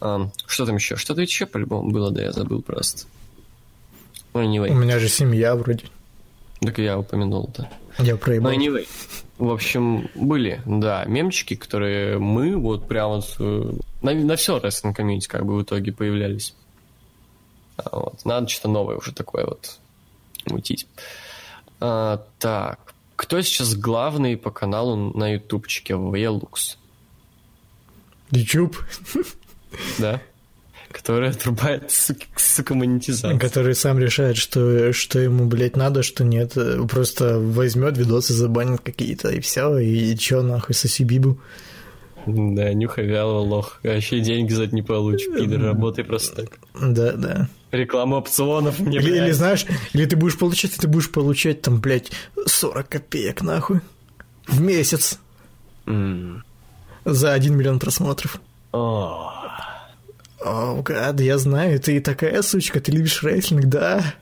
А, 0.00 0.28
что 0.46 0.66
там 0.66 0.76
еще? 0.76 0.96
Что-то 0.96 1.22
еще 1.22 1.46
по-любому 1.46 1.90
было, 1.90 2.10
да 2.10 2.22
я 2.22 2.32
забыл 2.32 2.62
просто. 2.62 3.06
Ну, 4.34 4.42
anyway. 4.42 4.70
У 4.70 4.74
меня 4.74 4.98
же 4.98 5.08
семья 5.08 5.56
вроде. 5.56 5.84
Так 6.60 6.78
я 6.78 6.98
упомянул, 6.98 7.50
да. 7.56 7.70
Я 7.98 8.16
проебал. 8.16 8.52
Ну, 8.52 8.58
anyway. 8.58 8.86
В 9.38 9.50
общем, 9.50 10.08
были, 10.14 10.62
да, 10.64 11.04
мемчики, 11.04 11.56
которые 11.56 12.18
мы 12.18 12.56
вот 12.56 12.88
прямо 12.88 13.22
э, 13.38 13.72
на, 14.00 14.14
на 14.14 14.36
все 14.36 14.58
рестлинг 14.58 14.96
комьюнити 14.96 15.28
как 15.28 15.44
бы 15.44 15.56
в 15.56 15.62
итоге 15.62 15.92
появлялись. 15.92 16.54
А, 17.76 17.98
вот. 17.98 18.24
Надо 18.24 18.48
что-то 18.48 18.68
новое 18.68 18.96
уже 18.96 19.12
такое 19.12 19.44
вот 19.44 19.78
мутить. 20.46 20.86
А, 21.80 22.24
так, 22.38 22.94
кто 23.16 23.40
сейчас 23.42 23.74
главный 23.74 24.36
по 24.36 24.50
каналу 24.50 24.96
на 24.96 25.34
ютубчике 25.34 25.94
Велукс? 25.94 26.78
YouTube? 28.30 28.76
Да. 29.98 30.20
Который 30.90 31.30
отрубает, 31.30 31.90
сука, 31.90 32.74
монетизацию. 32.74 33.38
Который 33.40 33.74
сам 33.74 33.98
решает, 33.98 34.36
что, 34.36 34.92
что 34.92 35.18
ему, 35.18 35.46
блядь, 35.46 35.76
надо, 35.76 36.02
что 36.02 36.24
нет. 36.24 36.56
Просто 36.88 37.38
возьмет 37.38 37.98
видосы, 37.98 38.32
забанит 38.32 38.80
какие-то, 38.82 39.30
и 39.30 39.40
все, 39.40 39.78
и, 39.78 40.12
и 40.12 40.16
чё, 40.16 40.42
нахуй, 40.42 40.74
соси 40.74 41.04
бибу. 41.04 41.38
Да, 42.26 42.72
нюхай 42.72 43.06
вялого 43.06 43.38
лох. 43.38 43.80
Вообще 43.84 44.20
деньги 44.20 44.52
за 44.52 44.64
это 44.64 44.74
не 44.74 44.82
получишь, 44.82 45.28
пидор, 45.32 45.60
работай 45.60 46.04
просто 46.04 46.42
так. 46.42 46.58
Да, 46.74 47.12
да. 47.12 47.48
Реклама 47.70 48.16
опционов 48.16 48.80
мне, 48.80 48.98
или, 48.98 49.16
или 49.16 49.30
знаешь, 49.32 49.66
или 49.92 50.06
ты 50.06 50.16
будешь 50.16 50.38
получать, 50.38 50.72
ты 50.76 50.88
будешь 50.88 51.10
получать 51.10 51.62
там, 51.62 51.80
блядь, 51.80 52.10
40 52.46 52.88
копеек, 52.88 53.42
нахуй. 53.42 53.80
В 54.46 54.60
месяц. 54.60 55.18
Mm. 55.86 56.40
За 57.04 57.32
1 57.32 57.56
миллион 57.56 57.78
просмотров. 57.78 58.40
О, 60.40 60.82
гад, 60.82 61.20
я 61.20 61.38
знаю, 61.38 61.80
ты 61.80 62.00
такая 62.00 62.42
сучка, 62.42 62.80
ты 62.80 62.92
любишь 62.92 63.22
рейтлинг, 63.22 63.64
да? 63.66 64.14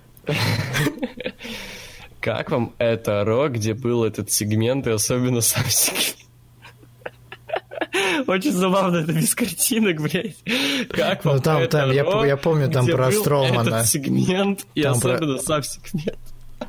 Как 2.21 2.51
вам 2.51 2.73
это 2.79 3.25
Ро, 3.25 3.49
где 3.49 3.75
был 3.75 4.05
этот 4.05 4.31
сегмент, 4.31 4.87
и 4.87 4.91
особенно 4.91 5.41
сам 5.41 5.65
сегмент? 5.69 6.17
Очень 8.27 8.53
забавно, 8.53 8.99
это 8.99 9.13
без 9.13 9.35
картинок, 9.35 10.01
блядь. 10.01 10.37
Как 10.89 11.25
вам 11.25 11.37
ну, 11.37 11.43
там, 11.43 11.69
там, 11.69 11.91
я, 11.91 12.05
я 12.25 12.37
помню, 12.37 12.71
там 12.71 12.87
про 12.87 13.11
Стромана. 13.11 13.69
Этот 13.69 13.87
сегмент, 13.87 14.67
и 14.75 14.83
там 14.83 14.93
особенно 14.93 15.37
про... 15.37 15.43
сам 15.43 15.63
сегмент. 15.63 16.19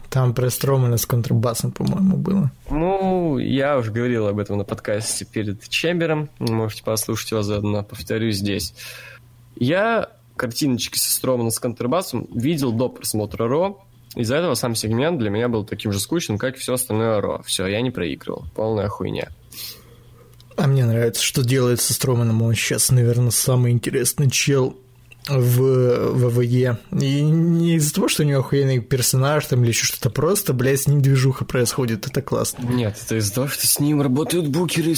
Там 0.10 0.34
про 0.34 0.50
Стромана 0.50 0.98
с 0.98 1.06
контрабасом, 1.06 1.72
по-моему, 1.72 2.18
было. 2.18 2.52
Ну, 2.70 3.38
я 3.38 3.78
уже 3.78 3.92
говорил 3.92 4.28
об 4.28 4.40
этом 4.40 4.58
на 4.58 4.64
подкасте 4.64 5.26
перед 5.26 5.68
Чембером. 5.68 6.30
Можете 6.40 6.84
послушать 6.84 7.32
его 7.32 7.42
заодно, 7.42 7.84
повторю 7.84 8.32
здесь. 8.32 8.74
Я 9.56 10.12
картиночки 10.36 10.98
со 10.98 11.12
Стромана 11.12 11.50
с 11.50 11.60
контрабасом 11.60 12.28
видел 12.34 12.72
до 12.72 12.90
просмотра 12.90 13.48
Ро. 13.48 13.86
Из-за 14.16 14.36
этого 14.36 14.56
сам 14.56 14.76
сегмент 14.76 15.20
для 15.20 15.30
меня 15.30 15.50
был 15.50 15.66
таким 15.66 15.92
же 15.92 16.00
скучным, 16.00 16.38
как 16.38 16.56
и 16.56 16.60
все 16.60 16.74
остальное 16.74 17.22
Ро. 17.22 17.42
Все, 17.46 17.68
я 17.68 17.82
не 17.82 17.92
проигрывал. 17.92 18.46
Полная 18.56 18.88
хуйня. 18.88 19.30
А 20.58 20.68
мне 20.68 20.86
нравится, 20.86 21.22
что 21.22 21.44
делает 21.44 21.82
со 21.82 21.94
Строманом. 21.94 22.42
Он 22.42 22.54
сейчас, 22.54 22.90
наверное, 22.92 23.32
самый 23.32 23.74
интересный 23.74 24.30
чел 24.30 24.78
в 25.28 26.12
ВВЕ. 26.14 26.78
И 26.92 27.22
не 27.22 27.76
из-за 27.76 27.94
того, 27.94 28.08
что 28.08 28.24
у 28.24 28.26
него 28.26 28.40
охуенный 28.40 28.80
персонаж 28.80 29.46
там 29.46 29.64
или 29.64 29.70
еще 29.70 29.86
что-то, 29.86 30.10
просто, 30.10 30.54
блядь, 30.54 30.82
с 30.82 30.88
ним 30.88 31.02
движуха 31.02 31.46
происходит. 31.46 32.08
Это 32.08 32.22
классно. 32.22 32.64
Нет, 32.68 32.98
это 33.04 33.18
из-за 33.18 33.34
того, 33.34 33.48
что 33.48 33.68
с 33.68 33.80
ним 33.80 34.02
работают 34.02 34.48
букеры 34.48 34.92
и 34.92 34.96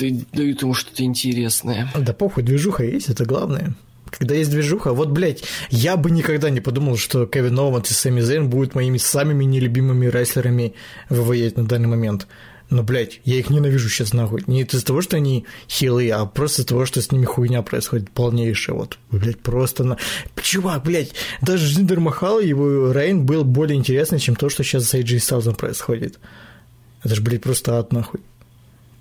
дают 0.00 0.62
ему 0.62 0.74
что-то 0.74 1.02
интересное. 1.04 1.90
Да 1.96 2.12
похуй, 2.12 2.42
движуха 2.42 2.84
есть, 2.84 3.08
это 3.08 3.24
главное. 3.24 3.74
Когда 4.10 4.34
есть 4.34 4.50
движуха, 4.50 4.92
вот, 4.92 5.10
блядь, 5.10 5.44
я 5.70 5.96
бы 5.96 6.10
никогда 6.10 6.50
не 6.50 6.60
подумал, 6.60 6.96
что 6.96 7.26
Кевин 7.26 7.58
Оуэнс 7.58 7.90
и 7.90 7.94
Сэмми 7.94 8.20
Зейн 8.20 8.50
будут 8.50 8.74
моими 8.74 8.98
самыми 8.98 9.44
нелюбимыми 9.44 10.06
рестлерами 10.06 10.74
ВВЕ 11.08 11.52
на 11.54 11.64
данный 11.64 11.88
момент. 11.88 12.26
Но, 12.70 12.84
блядь, 12.84 13.20
я 13.24 13.36
их 13.36 13.50
ненавижу 13.50 13.88
сейчас 13.88 14.12
нахуй. 14.12 14.44
Не 14.46 14.62
из-за 14.62 14.84
того, 14.84 15.02
что 15.02 15.16
они 15.16 15.44
хилы, 15.68 16.08
а 16.10 16.24
просто 16.24 16.62
из-за 16.62 16.68
того, 16.68 16.86
что 16.86 17.02
с 17.02 17.10
ними 17.10 17.24
хуйня 17.24 17.62
происходит 17.62 18.10
полнейшая. 18.10 18.76
Вот, 18.76 18.98
блядь, 19.10 19.40
просто 19.40 19.82
на... 19.82 19.98
Чувак, 20.40 20.84
блядь, 20.84 21.12
даже 21.42 21.66
Жиндер 21.66 21.98
Махал, 21.98 22.38
его 22.38 22.92
Рейн 22.92 23.26
был 23.26 23.44
более 23.44 23.76
интересный, 23.76 24.20
чем 24.20 24.36
то, 24.36 24.48
что 24.48 24.62
сейчас 24.62 24.84
с 24.84 24.94
AJ 24.94 25.16
Styles 25.16 25.54
происходит. 25.56 26.20
Это 27.02 27.16
же, 27.16 27.22
блядь, 27.22 27.42
просто 27.42 27.78
ад 27.78 27.92
нахуй. 27.92 28.20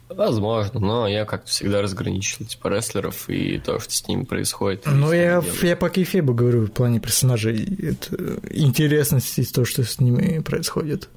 Возможно, 0.10 0.80
но 0.80 1.08
я 1.08 1.26
как-то 1.26 1.50
всегда 1.50 1.84
разграничил 1.84 2.46
типа 2.46 2.68
рестлеров 2.70 3.30
и 3.30 3.60
то, 3.60 3.80
что 3.80 3.92
с 3.92 4.08
ними 4.08 4.24
происходит. 4.24 4.84
Ну, 4.88 5.12
я, 5.14 5.44
я 5.62 5.78
по 5.78 5.90
кейфебу 5.90 6.34
говорю 6.34 6.66
в 6.66 6.72
плане 6.72 7.00
персонажей. 7.00 7.64
Это 7.80 8.40
интересности 8.50 9.44
то, 9.44 9.66
что 9.66 9.84
с 9.84 10.00
ними 10.00 10.40
происходит. 10.40 11.10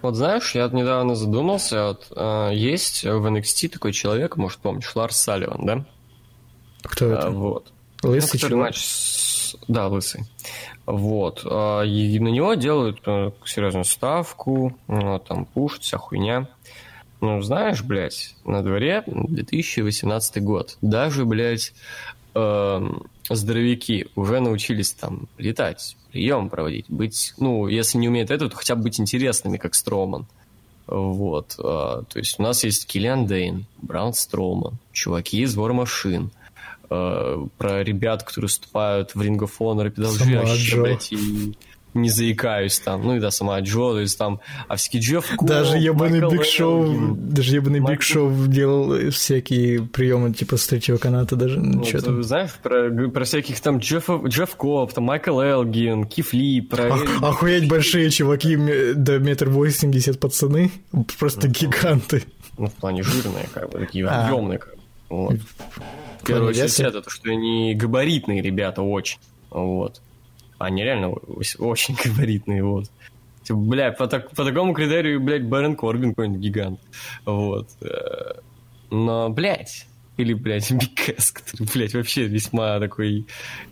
Вот 0.00 0.14
знаешь, 0.14 0.54
я 0.54 0.68
недавно 0.68 1.14
задумался, 1.14 1.88
вот, 1.88 2.06
э, 2.14 2.50
есть 2.54 3.02
в 3.02 3.26
NXT 3.26 3.68
такой 3.68 3.92
человек, 3.92 4.36
может, 4.36 4.60
помнишь, 4.60 4.94
Ларс 4.94 5.16
Салливан, 5.16 5.66
да? 5.66 5.84
Кто 6.82 7.06
это? 7.06 7.26
А, 7.26 7.30
вот. 7.30 7.72
Лысый 8.02 8.38
ну, 8.40 8.48
человек? 8.48 8.66
Матч 8.66 8.84
с... 8.84 9.56
Да, 9.66 9.88
лысый. 9.88 10.24
Вот. 10.86 11.42
А, 11.44 11.82
и 11.82 12.18
на 12.20 12.28
него 12.28 12.54
делают 12.54 13.00
э, 13.06 13.32
серьезную 13.44 13.84
ставку, 13.84 14.78
ну, 14.86 15.18
там 15.18 15.46
пуш, 15.46 15.80
вся 15.80 15.98
хуйня. 15.98 16.48
Ну, 17.20 17.42
знаешь, 17.42 17.82
блядь, 17.82 18.34
на 18.44 18.62
дворе 18.62 19.02
2018 19.06 20.42
год. 20.42 20.78
Даже, 20.80 21.24
блядь, 21.24 21.72
э, 22.34 22.90
здоровяки 23.28 24.06
уже 24.14 24.40
научились 24.40 24.92
там 24.92 25.28
летать, 25.36 25.96
прием 26.12 26.48
проводить, 26.48 26.86
быть, 26.88 27.34
ну, 27.38 27.66
если 27.66 27.98
не 27.98 28.08
умеют 28.08 28.30
это, 28.30 28.48
то 28.48 28.56
хотя 28.56 28.76
бы 28.76 28.84
быть 28.84 29.00
интересными, 29.00 29.56
как 29.56 29.74
Строман. 29.74 30.26
Вот. 30.86 31.56
А, 31.58 32.02
то 32.08 32.18
есть 32.18 32.38
у 32.38 32.42
нас 32.42 32.64
есть 32.64 32.86
Киллиан 32.86 33.26
Дейн, 33.26 33.66
Браун 33.82 34.14
Строуман, 34.14 34.78
чуваки 34.92 35.42
из 35.42 35.56
War 35.56 35.72
Machine, 35.72 36.30
а, 36.88 37.46
про 37.58 37.84
ребят, 37.84 38.22
которые 38.22 38.46
выступают 38.46 39.14
в 39.14 39.20
Ring 39.20 39.38
of 39.38 39.50
Honor, 39.58 39.92
вообще, 39.96 40.56
Джо. 40.56 40.82
блядь, 40.82 41.12
и 41.12 41.54
не 41.94 42.10
заикаюсь 42.10 42.78
там. 42.78 43.02
Ну 43.04 43.16
и 43.16 43.20
да, 43.20 43.30
сама 43.30 43.58
Джо, 43.60 43.92
то 43.92 44.00
есть 44.00 44.16
там, 44.18 44.40
а 44.68 44.76
всякие 44.76 45.02
Джефф 45.02 45.36
Кобб, 45.36 45.48
Даже 45.48 45.78
ебаный 45.78 46.20
Биг 46.20 46.44
Шоу, 46.44 47.14
даже 47.16 47.54
ебаный 47.56 47.80
Биг 47.80 47.88
Майкл- 47.88 48.02
Шоу 48.02 48.46
делал 48.46 49.10
всякие 49.10 49.82
приемы 49.82 50.32
типа 50.32 50.56
с 50.56 50.66
третьего 50.66 50.98
каната 50.98 51.36
даже. 51.36 51.58
Ну, 51.58 51.84
что 51.84 51.98
ты 51.98 52.04
там. 52.04 52.22
знаешь, 52.22 52.50
про, 52.62 52.90
про 53.08 53.24
всяких 53.24 53.60
там 53.60 53.78
Джеффа, 53.78 54.20
Джефф 54.26 54.54
Кобб, 54.56 54.92
там 54.92 55.04
Майкл 55.04 55.40
Элгин, 55.40 56.04
Кит 56.04 56.32
Ли, 56.32 56.60
про... 56.60 56.88
Ох- 56.88 57.22
Охуеть 57.22 57.68
большие 57.68 58.10
чуваки 58.10 58.56
до 58.94 59.18
метр 59.18 59.48
восемьдесят 59.48 60.20
пацаны, 60.20 60.70
просто 61.18 61.48
гиганты. 61.48 62.24
Ну, 62.58 62.66
в 62.66 62.74
плане 62.74 63.02
жирные, 63.02 63.48
как 63.52 63.70
бы, 63.70 63.78
такие 63.78 64.06
А. 64.06 64.26
объемные. 64.26 64.58
Как 64.58 64.74
бы. 64.74 64.80
Вот. 65.10 65.36
В 66.22 66.26
первую 66.26 66.50
очередь 66.50 66.78
это, 66.80 67.00
то, 67.00 67.08
что 67.08 67.30
они 67.30 67.74
габаритные 67.74 68.42
ребята 68.42 68.82
очень. 68.82 69.18
Вот. 69.50 70.02
Они 70.58 70.82
реально 70.82 71.10
очень 71.10 71.96
габаритные, 72.04 72.62
вот. 72.64 72.86
Типа, 73.44 73.58
бля, 73.58 73.92
по, 73.92 74.06
так- 74.06 74.30
по 74.32 74.44
такому 74.44 74.74
критерию, 74.74 75.20
блядь, 75.20 75.44
Бэрон 75.44 75.76
Корбин 75.76 76.10
какой-нибудь 76.10 76.40
гигант. 76.42 76.80
Вот. 77.24 77.68
Э, 77.80 78.40
Но, 78.90 79.30
блядь, 79.30 79.86
или, 80.16 80.34
блядь, 80.34 80.70
Биг 80.72 80.94
Кэс, 80.94 81.30
который, 81.30 81.66
блядь, 81.72 81.94
вообще 81.94 82.26
весьма 82.26 82.78
такой 82.80 83.26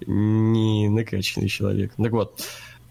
не 0.06 0.88
накачанный 0.88 1.48
человек. 1.48 1.92
Так 1.96 2.12
вот, 2.12 2.40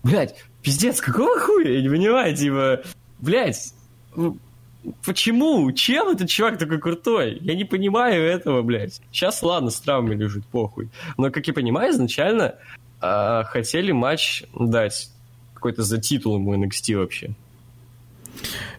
блядь, 0.03 0.35
пиздец, 0.61 1.01
какого 1.01 1.39
хуя? 1.39 1.69
Я 1.71 1.81
не 1.81 1.89
понимаю, 1.89 2.35
типа, 2.35 2.81
блядь, 3.19 3.73
ну, 4.15 4.37
Почему? 5.03 5.71
Чем 5.71 6.09
этот 6.09 6.29
чувак 6.29 6.59
такой 6.59 6.79
крутой? 6.79 7.39
Я 7.41 7.55
не 7.55 7.63
понимаю 7.63 8.21
этого, 8.23 8.61
блядь. 8.61 9.01
Сейчас, 9.11 9.41
ладно, 9.41 9.71
с 9.71 9.79
травмой 9.79 10.15
лежит, 10.15 10.45
похуй. 10.45 10.89
Но, 11.17 11.31
как 11.31 11.47
я 11.47 11.53
понимаю, 11.55 11.91
изначально 11.91 12.53
а, 13.05 13.43
хотели 13.43 13.91
матч 13.91 14.43
дать 14.53 15.09
какой-то 15.53 15.83
за 15.83 15.97
титул 15.99 16.35
ему 16.35 16.55
NXT 16.55 16.97
вообще. 16.97 17.33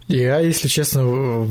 Я, 0.08 0.38
если 0.38 0.68
честно, 0.68 1.48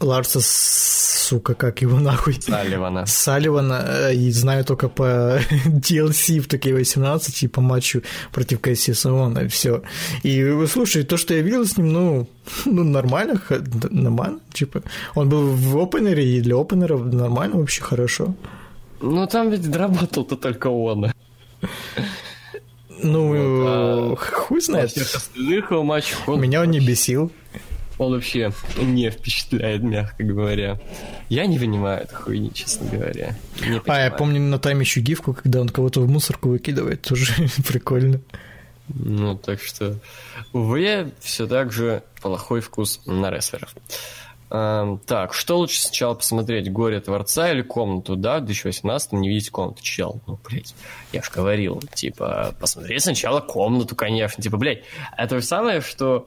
Ларса, 0.00 0.40
сука, 0.40 1.54
как 1.54 1.82
его 1.82 2.00
нахуй, 2.00 2.34
Салливана. 2.40 3.04
Салливана, 3.06 3.84
э, 3.86 4.14
и 4.14 4.30
знаю 4.30 4.64
только 4.64 4.88
по 4.88 5.38
DLC 5.66 6.40
в 6.40 6.46
таке 6.46 6.72
18 6.72 7.42
и 7.42 7.48
по 7.48 7.60
матчу 7.60 8.02
против 8.32 8.60
Кэсси 8.60 8.94
Савона, 8.94 9.40
и 9.40 9.48
все. 9.48 9.82
И, 10.22 10.66
слушай, 10.66 11.02
то, 11.02 11.18
что 11.18 11.34
я 11.34 11.42
видел 11.42 11.66
с 11.66 11.76
ним, 11.76 11.92
ну, 11.92 12.28
ну 12.64 12.84
нормально, 12.84 13.40
нормально, 13.90 14.40
типа, 14.54 14.82
он 15.14 15.28
был 15.28 15.52
в 15.54 15.78
опенере, 15.78 16.24
и 16.24 16.40
для 16.40 16.56
опенеров 16.56 17.04
нормально, 17.04 17.56
вообще 17.56 17.82
хорошо. 17.82 18.34
Ну, 19.02 19.26
там 19.26 19.50
ведь 19.50 19.68
работал-то 19.74 20.36
только 20.36 20.68
он. 20.68 21.12
Ну, 23.02 23.28
Вот, 23.28 23.68
а 23.68 24.16
хуй 24.16 24.60
знает. 24.60 24.90
всех 24.90 25.14
остальных 25.16 25.70
его 25.70 25.82
матчах 25.82 26.28
он, 26.28 26.40
Меня 26.40 26.60
он 26.60 26.70
не 26.70 26.78
бесил. 26.80 27.32
он 27.98 28.12
вообще 28.12 28.52
не 28.78 29.10
впечатляет, 29.10 29.82
мягко 29.82 30.22
говоря. 30.22 30.80
Я 31.28 31.46
не 31.46 31.58
понимаю 31.58 32.02
этой 32.04 32.14
хуйни, 32.14 32.52
честно 32.52 32.88
говоря. 32.90 33.36
Не 33.66 33.80
А, 33.86 34.04
я 34.04 34.10
помню 34.10 34.40
на 34.40 34.58
тайме 34.58 34.80
еще 34.82 35.00
гифку, 35.00 35.34
когда 35.34 35.60
он 35.60 35.68
кого-то 35.68 36.00
в 36.00 36.08
мусорку 36.08 36.48
выкидывает, 36.50 37.02
тоже 37.02 37.32
прикольно. 37.66 38.20
Ну, 38.88 39.36
так 39.36 39.60
что, 39.62 39.96
увы, 40.52 41.12
все 41.20 41.46
так 41.46 41.72
же 41.72 42.02
плохой 42.20 42.60
вкус 42.60 43.00
на 43.06 43.30
рестлеров. 43.30 43.74
Эм, 44.54 44.98
так, 44.98 45.32
что 45.32 45.56
лучше 45.56 45.80
сначала 45.80 46.12
посмотреть, 46.12 46.70
«Горе 46.70 47.00
Творца» 47.00 47.50
или 47.50 47.62
«Комнату», 47.62 48.16
да? 48.16 48.38
В 48.38 48.44
2018 48.44 49.12
не 49.12 49.30
видеть 49.30 49.48
«Комнату», 49.48 49.82
чел. 49.82 50.20
Ну, 50.26 50.38
блядь, 50.46 50.74
я 51.10 51.22
ж 51.22 51.30
говорил, 51.34 51.82
типа, 51.94 52.54
посмотреть 52.60 53.02
сначала 53.02 53.40
«Комнату», 53.40 53.96
конечно. 53.96 54.42
Типа, 54.42 54.58
блядь, 54.58 54.82
это 55.16 55.40
же 55.40 55.46
самое, 55.46 55.80
что... 55.80 56.26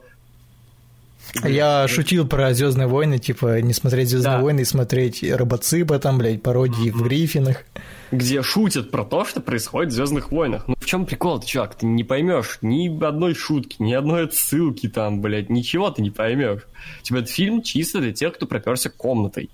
Я 1.44 1.86
шутил 1.86 2.26
про 2.26 2.52
Звездные 2.52 2.88
войны, 2.88 3.18
типа, 3.18 3.60
не 3.60 3.72
смотреть 3.72 4.08
Звездные 4.08 4.38
Да. 4.38 4.42
войны 4.42 4.60
и 4.62 4.64
смотреть 4.64 5.22
Робоципа, 5.22 6.00
там, 6.00 6.18
блядь, 6.18 6.42
пародии 6.42 6.90
в 6.90 7.02
Гриффинах. 7.02 7.62
Где 8.10 8.42
шутят 8.42 8.90
про 8.90 9.04
то, 9.04 9.24
что 9.24 9.40
происходит 9.40 9.92
в 9.92 9.94
Звездных 9.96 10.30
войнах. 10.30 10.66
Ну 10.68 10.74
в 10.78 10.84
чем 10.84 11.06
прикол, 11.06 11.40
ты, 11.40 11.46
чувак? 11.46 11.74
Ты 11.74 11.86
не 11.86 12.04
поймешь 12.04 12.58
ни 12.62 12.88
одной 13.04 13.34
шутки, 13.34 13.76
ни 13.78 13.92
одной 13.92 14.24
отсылки 14.24 14.88
там, 14.88 15.20
блядь, 15.20 15.50
ничего 15.50 15.90
ты 15.90 16.02
не 16.02 16.10
поймешь. 16.10 16.62
Типа, 17.02 17.18
этот 17.18 17.30
фильм 17.30 17.62
чисто 17.62 18.00
для 18.00 18.12
тех, 18.12 18.34
кто 18.34 18.46
проперся 18.46 18.90
комнатой. 18.90 19.50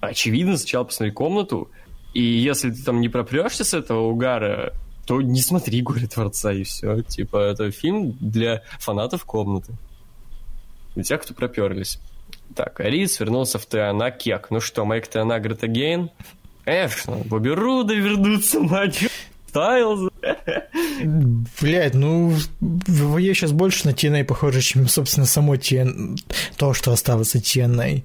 Очевидно, 0.00 0.56
сначала 0.56 0.84
посмотри 0.84 1.12
комнату, 1.12 1.70
и 2.12 2.22
если 2.22 2.70
ты 2.70 2.82
там 2.82 3.00
не 3.00 3.08
пропрешься 3.08 3.64
с 3.64 3.74
этого 3.74 4.08
угара, 4.08 4.74
то 5.06 5.20
не 5.20 5.40
смотри 5.40 5.82
«Горе 5.82 6.06
Творца» 6.06 6.52
и 6.52 6.62
все. 6.62 7.02
Типа, 7.02 7.38
это 7.38 7.70
фильм 7.70 8.16
для 8.20 8.62
фанатов 8.78 9.24
комнаты. 9.24 9.72
Для 10.94 11.04
тех, 11.04 11.22
кто 11.22 11.34
проперлись. 11.34 11.98
Так, 12.54 12.80
Ариц 12.80 13.18
вернулся 13.20 13.58
в 13.58 13.66
ТНА 13.66 14.10
Кек. 14.12 14.50
Ну 14.50 14.60
что, 14.60 14.84
Майк 14.84 15.08
ТНА 15.08 15.40
Гретаген? 15.40 16.10
Конечно, 16.64 17.16
Бобби 17.24 17.50
Руда 17.50 17.94
вернутся, 17.94 18.60
мать 18.60 19.04
Стайлз. 19.48 20.10
Блядь, 21.60 21.94
ну, 21.94 22.34
ВВЕ 22.60 23.34
сейчас 23.34 23.52
больше 23.52 23.86
на 23.86 23.92
TNA 23.92 24.24
похоже, 24.24 24.60
чем, 24.60 24.88
собственно, 24.88 25.26
само 25.26 25.54
TN... 25.54 26.18
то, 26.56 26.74
что 26.74 26.92
осталось 26.92 27.36
от 27.36 27.42
TNA. 27.42 28.02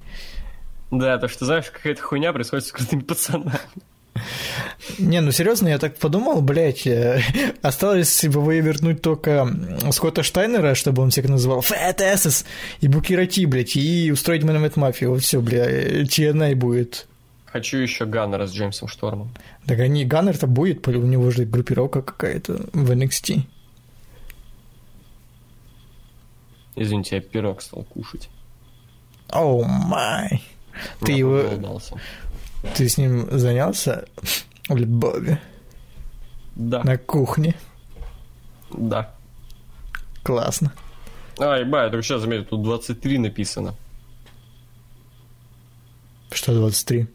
Да, 0.91 1.17
то 1.17 1.27
что, 1.27 1.45
знаешь, 1.45 1.65
какая-то 1.71 2.01
хуйня 2.01 2.33
происходит 2.33 2.65
с 2.65 2.71
крутыми 2.71 3.01
пацанами. 3.01 3.59
Не, 4.97 5.21
ну 5.21 5.31
серьезно, 5.31 5.69
я 5.69 5.77
так 5.77 5.97
подумал, 5.97 6.41
блядь, 6.41 6.85
э, 6.85 7.21
осталось 7.61 8.23
ВВЕ 8.23 8.59
вернуть 8.59 9.01
только 9.01 9.47
Скотта 9.91 10.23
Штайнера, 10.23 10.75
чтобы 10.75 11.01
он 11.01 11.09
всех 11.09 11.29
называл 11.29 11.61
Fat 11.61 11.97
Asses, 11.97 12.45
и 12.81 12.87
Букира 12.87 13.25
Ти, 13.25 13.45
блядь, 13.45 13.75
и 13.75 14.11
устроить 14.11 14.43
Мэн 14.43 14.61
Мэт 14.61 14.75
Мафию, 14.75 15.11
вот 15.11 15.21
все, 15.21 15.41
бля, 15.41 15.65
э, 15.65 16.03
TNA 16.03 16.55
будет. 16.55 17.07
Хочу 17.51 17.77
еще 17.77 18.05
Ганнера 18.05 18.45
с 18.45 18.51
Джеймсом 18.53 18.87
Штормом. 18.87 19.31
Так 19.65 19.79
они, 19.79 20.05
Ганнер-то 20.05 20.45
будет, 20.47 20.87
у 20.87 20.91
него 20.91 21.31
же 21.31 21.45
группировка 21.45 22.01
какая-то 22.03 22.69
в 22.73 22.91
NXT. 22.91 23.41
Извините, 26.75 27.15
я 27.15 27.21
пирог 27.21 27.61
стал 27.61 27.83
кушать. 27.83 28.29
Оу 29.31 29.63
май. 29.63 30.41
Ты 31.01 31.11
его, 31.11 31.39
проголодался. 31.41 31.95
ты 32.75 32.87
с 32.87 32.97
ним 32.97 33.27
занялся 33.31 34.05
в 34.69 34.75
любови 34.77 35.39
Да, 36.55 36.83
на 36.83 36.97
кухне? 36.97 37.55
да. 38.71 39.13
Классно. 40.23 40.73
А, 41.39 41.57
ебать, 41.57 41.85
я 41.85 41.89
только 41.89 42.03
сейчас 42.03 42.21
заметил, 42.21 42.45
тут 42.45 42.61
23 42.63 43.17
написано. 43.17 43.73
Что 46.31 46.53
23? 46.53 47.07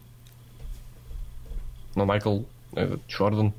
Но 1.95 2.05
Майкл 2.05 2.43
этот, 2.73 3.01
Джордан. 3.09 3.53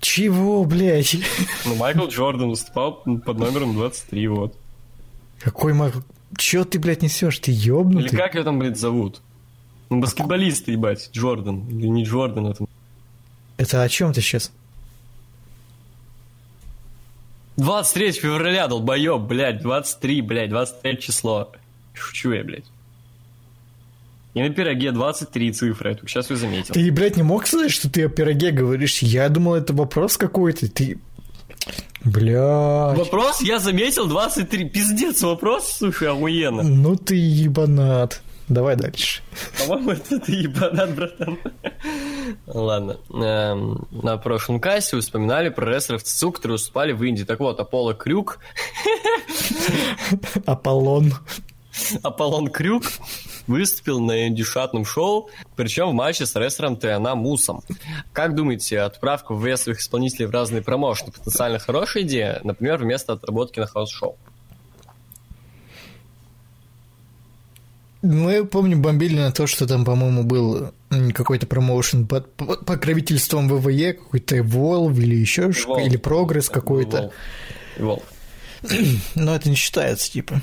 Чего, 0.00 0.64
блядь? 0.64 1.16
Ну, 1.64 1.76
Майкл 1.76 2.06
Джордан 2.06 2.50
выступал 2.50 2.94
под 2.94 3.38
номером 3.38 3.74
23, 3.74 4.28
вот. 4.28 4.56
Какой 5.38 5.72
Майкл? 5.72 6.00
Чё 6.36 6.64
ты, 6.64 6.78
блядь, 6.78 7.02
несешь? 7.02 7.38
Ты 7.38 7.52
ёбнутый? 7.52 8.08
Или 8.08 8.16
как 8.16 8.34
ее 8.34 8.42
там, 8.42 8.58
блядь, 8.58 8.78
зовут? 8.78 9.20
Ну, 9.90 10.00
баскетболист, 10.00 10.68
ебать, 10.68 11.10
Джордан. 11.12 11.68
Или 11.68 11.86
не 11.86 12.04
Джордан, 12.04 12.46
это... 12.46 12.64
Это 13.58 13.82
о 13.82 13.88
чем 13.88 14.12
ты 14.12 14.22
сейчас? 14.22 14.50
23 17.58 18.12
февраля, 18.12 18.66
долбоеб, 18.66 19.20
блядь, 19.20 19.60
23, 19.62 20.22
блядь, 20.22 20.50
23 20.50 20.98
число. 20.98 21.52
Шучу 21.92 22.32
я, 22.32 22.42
блядь. 22.42 22.64
И 24.34 24.40
на 24.40 24.50
пироге 24.50 24.92
23 24.92 25.52
цифры, 25.52 25.98
сейчас 26.06 26.30
ее 26.30 26.36
заметил. 26.36 26.72
Ты, 26.72 26.90
блядь, 26.90 27.16
не 27.16 27.22
мог 27.22 27.46
сказать, 27.46 27.70
что 27.70 27.90
ты 27.90 28.04
о 28.04 28.08
пироге 28.08 28.50
говоришь? 28.50 29.00
Я 29.00 29.28
думал, 29.28 29.54
это 29.54 29.74
вопрос 29.74 30.16
какой-то. 30.16 30.70
Ты... 30.70 30.98
Бля. 32.04 32.94
Вопрос 32.94 33.42
я 33.42 33.58
заметил 33.58 34.08
23. 34.08 34.68
Пиздец, 34.70 35.22
вопрос, 35.22 35.70
слушай, 35.78 36.08
охуенно. 36.08 36.62
Ну 36.62 36.96
ты 36.96 37.14
ебанат. 37.14 38.22
Давай 38.48 38.76
дальше. 38.76 39.22
По-моему, 39.58 39.90
это 39.92 40.18
ты 40.18 40.32
ебанат, 40.32 40.94
братан. 40.94 41.38
Ладно. 42.46 42.98
Эм, 43.10 43.86
на 43.90 44.16
прошлом 44.16 44.60
кассе 44.60 44.96
вы 44.96 45.02
вспоминали 45.02 45.48
про 45.48 45.66
рестлеров 45.66 46.02
ЦЦУ, 46.02 46.32
которые 46.32 46.54
выступали 46.54 46.92
в 46.92 47.02
Индии. 47.02 47.24
Так 47.24 47.40
вот, 47.40 47.60
Аполло 47.60 47.94
Крюк... 47.94 48.40
Аполлон. 50.46 51.14
Аполло 52.02 52.48
Крюс 52.48 52.84
выступил 53.46 54.00
на 54.00 54.28
индюшатном 54.28 54.84
шоу, 54.84 55.30
причем 55.56 55.90
в 55.90 55.92
матче 55.94 56.26
с 56.26 56.36
рестлером 56.36 56.76
Тиана 56.76 57.14
Мусом. 57.14 57.62
Как 58.12 58.34
думаете, 58.34 58.80
отправка 58.80 59.56
своих 59.56 59.80
исполнителей 59.80 60.26
в 60.26 60.30
разные 60.30 60.62
промоушены 60.62 61.12
потенциально 61.12 61.58
хорошая 61.58 62.04
идея? 62.04 62.40
Например, 62.44 62.78
вместо 62.78 63.14
отработки 63.14 63.60
на 63.60 63.66
хаус-шоу? 63.66 64.16
Мы, 68.02 68.44
помню, 68.44 68.76
бомбили 68.76 69.16
на 69.16 69.30
то, 69.30 69.46
что 69.46 69.66
там, 69.66 69.84
по-моему, 69.84 70.24
был 70.24 70.72
какой-то 71.14 71.46
промоушен 71.46 72.08
под 72.08 72.34
покровительством 72.34 73.48
ВВЕ, 73.48 73.92
какой-то 73.92 74.38
Evolve 74.38 74.96
или 74.98 75.14
еще 75.14 75.50
Evolve. 75.50 75.86
или 75.86 75.96
Прогресс 75.96 76.48
какой-то. 76.48 77.12
Но 79.14 79.36
это 79.36 79.48
не 79.48 79.54
считается, 79.54 80.10
типа. 80.10 80.42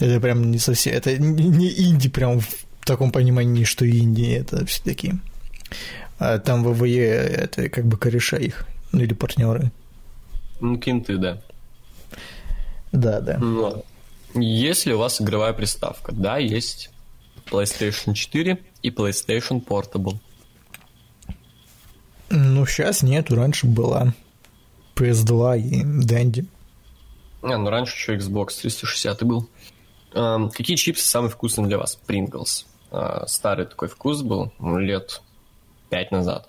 Это 0.00 0.18
прям 0.20 0.50
не 0.50 0.58
совсем... 0.58 0.94
Это 0.94 1.16
не 1.18 1.68
инди 1.68 2.08
прям 2.08 2.40
в 2.40 2.48
таком 2.84 3.12
понимании, 3.12 3.64
что 3.64 3.88
инди, 3.88 4.32
это 4.32 4.64
все 4.66 4.82
таки 4.82 5.12
А 6.18 6.38
там 6.38 6.64
ВВЕ 6.64 7.04
это 7.04 7.68
как 7.68 7.86
бы 7.86 7.96
кореша 7.96 8.38
их, 8.38 8.66
ну 8.92 9.00
или 9.00 9.14
партнеры. 9.14 9.70
Ну, 10.60 10.78
кенты, 10.78 11.16
да. 11.16 11.40
Да, 12.92 13.20
да. 13.20 13.38
Ну, 13.38 13.84
есть 14.34 14.86
ли 14.86 14.94
у 14.94 14.98
вас 14.98 15.20
игровая 15.20 15.52
приставка? 15.52 16.12
Да, 16.12 16.38
есть. 16.38 16.90
PlayStation 17.50 18.14
4 18.14 18.58
и 18.82 18.90
PlayStation 18.90 19.64
Portable. 19.64 20.18
Ну, 22.30 22.64
сейчас 22.66 23.02
нету, 23.02 23.34
раньше 23.34 23.66
была 23.66 24.14
PS2 24.94 25.58
и 25.58 25.82
Dendy. 25.82 26.46
Не, 27.42 27.56
ну 27.56 27.70
раньше 27.70 27.96
еще 27.96 28.16
Xbox 28.16 28.60
360 28.60 29.24
был. 29.24 29.48
Эм, 30.12 30.50
какие 30.50 30.76
чипсы 30.76 31.06
самые 31.06 31.30
вкусные 31.30 31.66
для 31.66 31.78
вас? 31.78 31.98
Pringles. 32.06 32.66
Э, 32.90 33.24
старый 33.26 33.66
такой 33.66 33.88
вкус 33.88 34.22
был, 34.22 34.52
ну, 34.58 34.78
лет 34.78 35.22
пять 35.88 36.10
назад. 36.10 36.48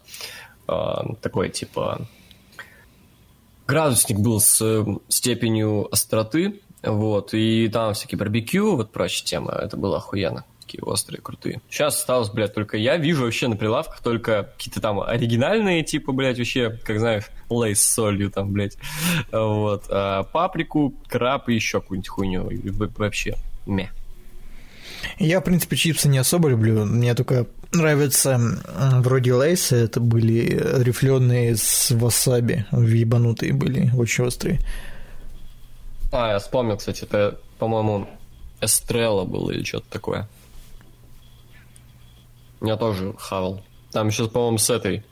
Э, 0.68 1.14
такой, 1.22 1.50
типа, 1.50 2.08
градусник 3.68 4.20
был 4.20 4.40
с 4.40 4.86
степенью 5.10 5.88
остроты 5.92 6.62
вот, 6.84 7.34
и 7.34 7.68
там 7.68 7.94
всякие 7.94 8.18
барбекю, 8.18 8.76
вот 8.76 8.92
прочие 8.92 9.26
темы, 9.26 9.52
это 9.52 9.78
было 9.78 9.98
охуенно. 9.98 10.46
Такие 10.62 10.84
острые, 10.84 11.22
крутые. 11.22 11.62
Сейчас 11.70 12.00
осталось, 12.00 12.30
блядь, 12.30 12.54
только 12.54 12.78
я 12.78 12.98
вижу 12.98 13.24
вообще 13.24 13.48
на 13.48 13.56
прилавках 13.56 14.02
только 14.02 14.52
какие-то 14.58 14.80
там 14.80 15.02
оригинальные, 15.02 15.84
типа, 15.84 16.12
блядь, 16.12 16.38
вообще, 16.38 16.80
как 16.84 17.00
знаешь, 17.00 17.26
лейс 17.50 17.82
с 17.82 17.94
солью 17.94 18.32
там, 18.32 18.52
блядь. 18.52 18.78
Вот. 19.32 19.86
А 19.90 20.24
паприку, 20.24 20.94
краб 21.08 21.50
и 21.50 21.56
еще 21.56 21.82
какую-нибудь 21.82 22.10
хуйню. 22.10 22.50
Вообще, 22.98 23.36
ме. 23.66 23.92
Я, 25.18 25.40
в 25.40 25.44
принципе, 25.44 25.76
чипсы 25.76 26.08
не 26.10 26.18
особо 26.18 26.50
люблю. 26.50 26.86
Мне 26.86 27.14
только 27.16 27.48
нравятся 27.72 28.40
вроде 29.00 29.34
лейсы. 29.34 29.76
Это 29.76 30.00
были 30.00 30.62
рифленые 30.84 31.56
с 31.56 31.92
васаби. 31.92 32.66
Ебанутые 32.72 33.54
были, 33.54 33.92
очень 33.96 34.26
острые. 34.26 34.60
А, 36.12 36.34
я 36.34 36.40
вспомнил, 36.40 36.78
кстати, 36.78 37.04
это, 37.04 37.40
по-моему, 37.58 38.08
Эстрелла 38.60 39.26
был 39.26 39.50
или 39.50 39.64
что-то 39.64 39.90
такое. 39.90 40.28
Я 42.62 42.78
тоже 42.78 43.14
хавал. 43.18 43.64
Там 43.92 44.08
еще, 44.08 44.28
по-моему, 44.28 44.58
с 44.58 44.70
этой. 44.70 45.04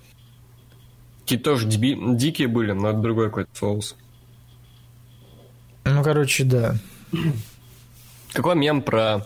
Какие 1.21 1.39
тоже 1.39 1.67
диби... 1.67 1.97
дикие 2.15 2.47
были, 2.47 2.73
но 2.73 2.89
это 2.89 2.99
другой 2.99 3.27
какой-то 3.27 3.49
соус. 3.53 3.95
Ну, 5.85 6.03
короче, 6.03 6.43
да. 6.43 6.76
Какой 8.34 8.56
мем 8.56 8.81
про 8.81 9.26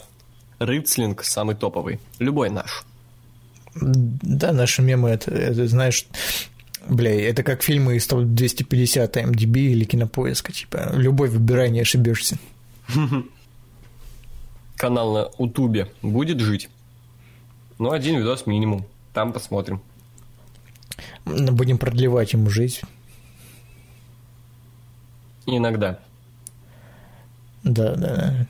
рыцлинг 0.59 1.23
самый 1.23 1.55
топовый? 1.55 1.99
Любой 2.19 2.49
наш. 2.49 2.83
Да, 3.75 4.51
наши 4.51 4.81
мемы, 4.81 5.09
это, 5.09 5.31
это 5.31 5.67
знаешь, 5.67 6.05
Бля, 6.87 7.29
это 7.29 7.43
как 7.43 7.63
фильмы 7.63 7.95
из 7.95 8.07
250 8.07 9.15
MDB 9.15 9.57
или 9.71 9.85
кинопоиска, 9.85 10.51
типа, 10.51 10.91
любой 10.93 11.29
выбирай, 11.29 11.69
не 11.69 11.79
ошибешься. 11.79 12.37
Канал 14.75 15.13
на 15.13 15.25
Утубе 15.37 15.89
будет 16.01 16.41
жить? 16.41 16.69
Ну, 17.79 17.91
один 17.91 18.17
видос 18.17 18.45
минимум. 18.45 18.85
Там 19.13 19.31
посмотрим. 19.31 19.81
Будем 21.25 21.77
продлевать 21.77 22.33
ему 22.33 22.49
жизнь. 22.49 22.81
Иногда. 25.45 25.99
Да, 27.63 27.95
да, 27.95 28.15
да. 28.15 28.47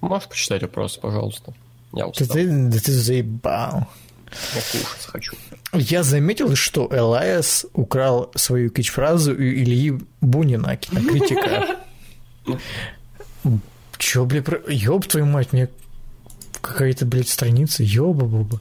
Можешь 0.00 0.28
почитать 0.28 0.62
вопросы, 0.62 1.00
пожалуйста? 1.00 1.54
Я 1.92 2.06
устал. 2.06 2.26
Да 2.28 2.34
ты, 2.34 2.46
да 2.46 2.78
ты 2.78 2.92
заебал. 2.92 3.86
Я 4.54 4.60
кушать 4.60 5.06
хочу. 5.06 5.32
Я 5.72 6.02
заметил, 6.02 6.54
что 6.56 6.88
Элайас 6.90 7.66
украл 7.72 8.30
свою 8.34 8.70
кич-фразу 8.70 9.32
у 9.32 9.40
Ильи 9.40 9.98
Бунина, 10.20 10.76
кинокритика. 10.76 11.76
Чё, 13.98 14.24
бля, 14.24 14.42
про... 14.42 14.60
ёб 14.68 15.06
твою 15.06 15.26
мать, 15.26 15.52
мне 15.52 15.68
какая-то, 16.60 17.06
блядь, 17.06 17.28
страница, 17.28 17.82
ёба-боба. 17.82 18.60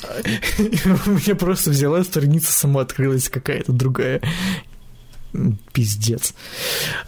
Мне 1.06 1.34
просто 1.34 1.70
взяла 1.70 2.04
страница, 2.04 2.52
сама 2.52 2.82
открылась 2.82 3.28
какая-то 3.28 3.72
другая. 3.72 4.20
Пиздец. 5.72 6.34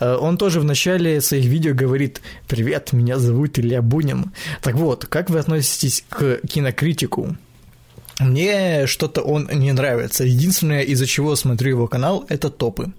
Он 0.01 0.36
тоже 0.36 0.60
в 0.60 0.64
начале 0.64 1.20
своих 1.20 1.47
видео 1.47 1.74
говорит 1.74 2.20
«Привет, 2.48 2.92
меня 2.92 3.18
зовут 3.18 3.59
Илья 3.59 3.82
Бунин». 3.82 4.32
Так 4.62 4.74
вот, 4.74 5.06
как 5.06 5.30
вы 5.30 5.38
относитесь 5.38 6.05
к 6.09 6.40
кинокритику? 6.47 7.36
Мне 8.18 8.86
что-то 8.86 9.22
он 9.22 9.48
не 9.52 9.72
нравится. 9.72 10.24
Единственное, 10.24 10.82
из-за 10.82 11.06
чего 11.06 11.36
смотрю 11.36 11.70
его 11.70 11.88
канал, 11.88 12.26
это 12.28 12.51
топы. 12.51 12.92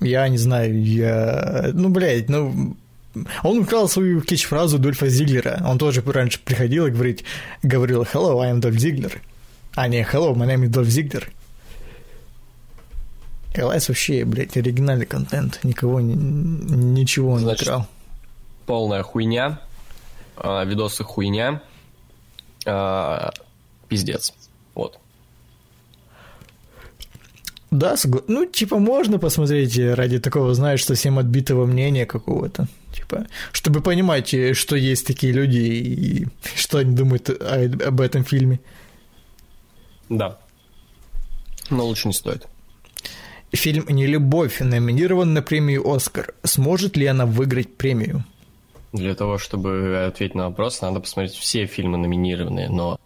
Я 0.00 0.28
не 0.28 0.38
знаю, 0.38 0.82
я... 0.82 1.70
Ну, 1.72 1.88
блядь, 1.88 2.28
ну... 2.28 2.76
Он 3.42 3.58
украл 3.58 3.88
свою 3.88 4.20
кетч-фразу 4.20 4.78
Дольфа 4.78 5.08
Зиглера. 5.08 5.60
Он 5.66 5.78
тоже 5.78 6.00
раньше 6.06 6.38
приходил 6.44 6.86
и 6.86 6.92
говорит, 6.92 7.24
говорил 7.60 8.04
«Hello, 8.04 8.40
I 8.40 8.52
am 8.52 8.60
Dolph 8.60 8.76
Ziggler». 8.76 9.12
А 9.74 9.88
не 9.88 10.02
«Hello, 10.02 10.32
my 10.32 10.46
name 10.46 10.64
is 10.64 10.70
Dolph 10.70 10.86
Ziggler». 10.86 11.24
Элайс 13.54 13.88
вообще, 13.88 14.24
блядь, 14.24 14.56
оригинальный 14.56 15.06
контент. 15.06 15.60
Никого, 15.64 16.00
ничего 16.00 17.38
не 17.38 17.44
Значит, 17.44 17.68
украл. 17.68 17.86
полная 18.66 19.02
хуйня. 19.02 19.60
А, 20.36 20.64
видосы 20.64 21.02
хуйня. 21.04 21.60
А, 22.64 23.32
пиздец. 23.88 24.32
Вот. 24.74 24.98
Да, 27.70 27.96
согла... 27.96 28.22
ну, 28.26 28.46
типа, 28.46 28.78
можно 28.78 29.18
посмотреть 29.18 29.78
ради 29.78 30.18
такого, 30.18 30.54
знаешь, 30.54 30.84
совсем 30.84 31.18
отбитого 31.18 31.66
мнения 31.66 32.06
какого-то. 32.06 32.66
Типа, 32.92 33.26
чтобы 33.52 33.80
понимать, 33.80 34.34
что 34.56 34.76
есть 34.76 35.06
такие 35.06 35.32
люди 35.32 35.58
и 35.58 36.26
что 36.56 36.78
они 36.78 36.94
думают 36.94 37.30
об 37.30 38.00
этом 38.00 38.24
фильме. 38.24 38.60
Да. 40.08 40.38
Но 41.68 41.84
лучше 41.86 42.08
не 42.08 42.14
стоит. 42.14 42.46
Фильм 43.52 43.84
«Нелюбовь» 43.88 44.60
номинирован 44.60 45.34
на 45.34 45.42
премию 45.42 45.88
«Оскар». 45.90 46.34
Сможет 46.44 46.96
ли 46.96 47.06
она 47.06 47.26
выиграть 47.26 47.76
премию? 47.76 48.24
Для 48.92 49.14
того, 49.14 49.38
чтобы 49.38 50.04
ответить 50.06 50.34
на 50.36 50.48
вопрос, 50.48 50.80
надо 50.80 51.00
посмотреть 51.00 51.34
все 51.34 51.66
фильмы 51.66 51.98
номинированные, 51.98 52.68
но 52.68 52.98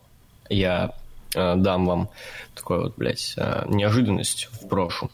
я 0.50 0.94
э, 1.34 1.54
дам 1.56 1.86
вам 1.86 2.10
такой 2.54 2.80
вот, 2.80 2.94
блядь, 2.96 3.34
э, 3.36 3.64
неожиданность 3.68 4.48
в 4.52 4.68
прошлом. 4.68 5.10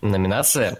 Номинация 0.00 0.78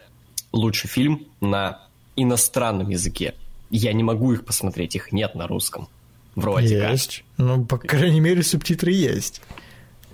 «Лучший 0.53 0.89
фильм 0.89 1.27
на 1.41 1.83
иностранном 2.15 2.89
языке». 2.89 3.35
я 3.71 3.93
не 3.93 4.05
могу 4.05 4.33
их 4.33 4.45
посмотреть, 4.45 4.95
их 4.95 5.13
нет 5.13 5.35
на 5.35 5.49
русском. 5.49 5.89
Вроде 6.37 6.79
есть. 6.79 7.25
как. 7.37 7.47
Ну, 7.47 7.65
по 7.65 7.79
крайней 7.79 8.21
мере, 8.21 8.43
субтитры 8.43 8.93
есть. 8.93 9.41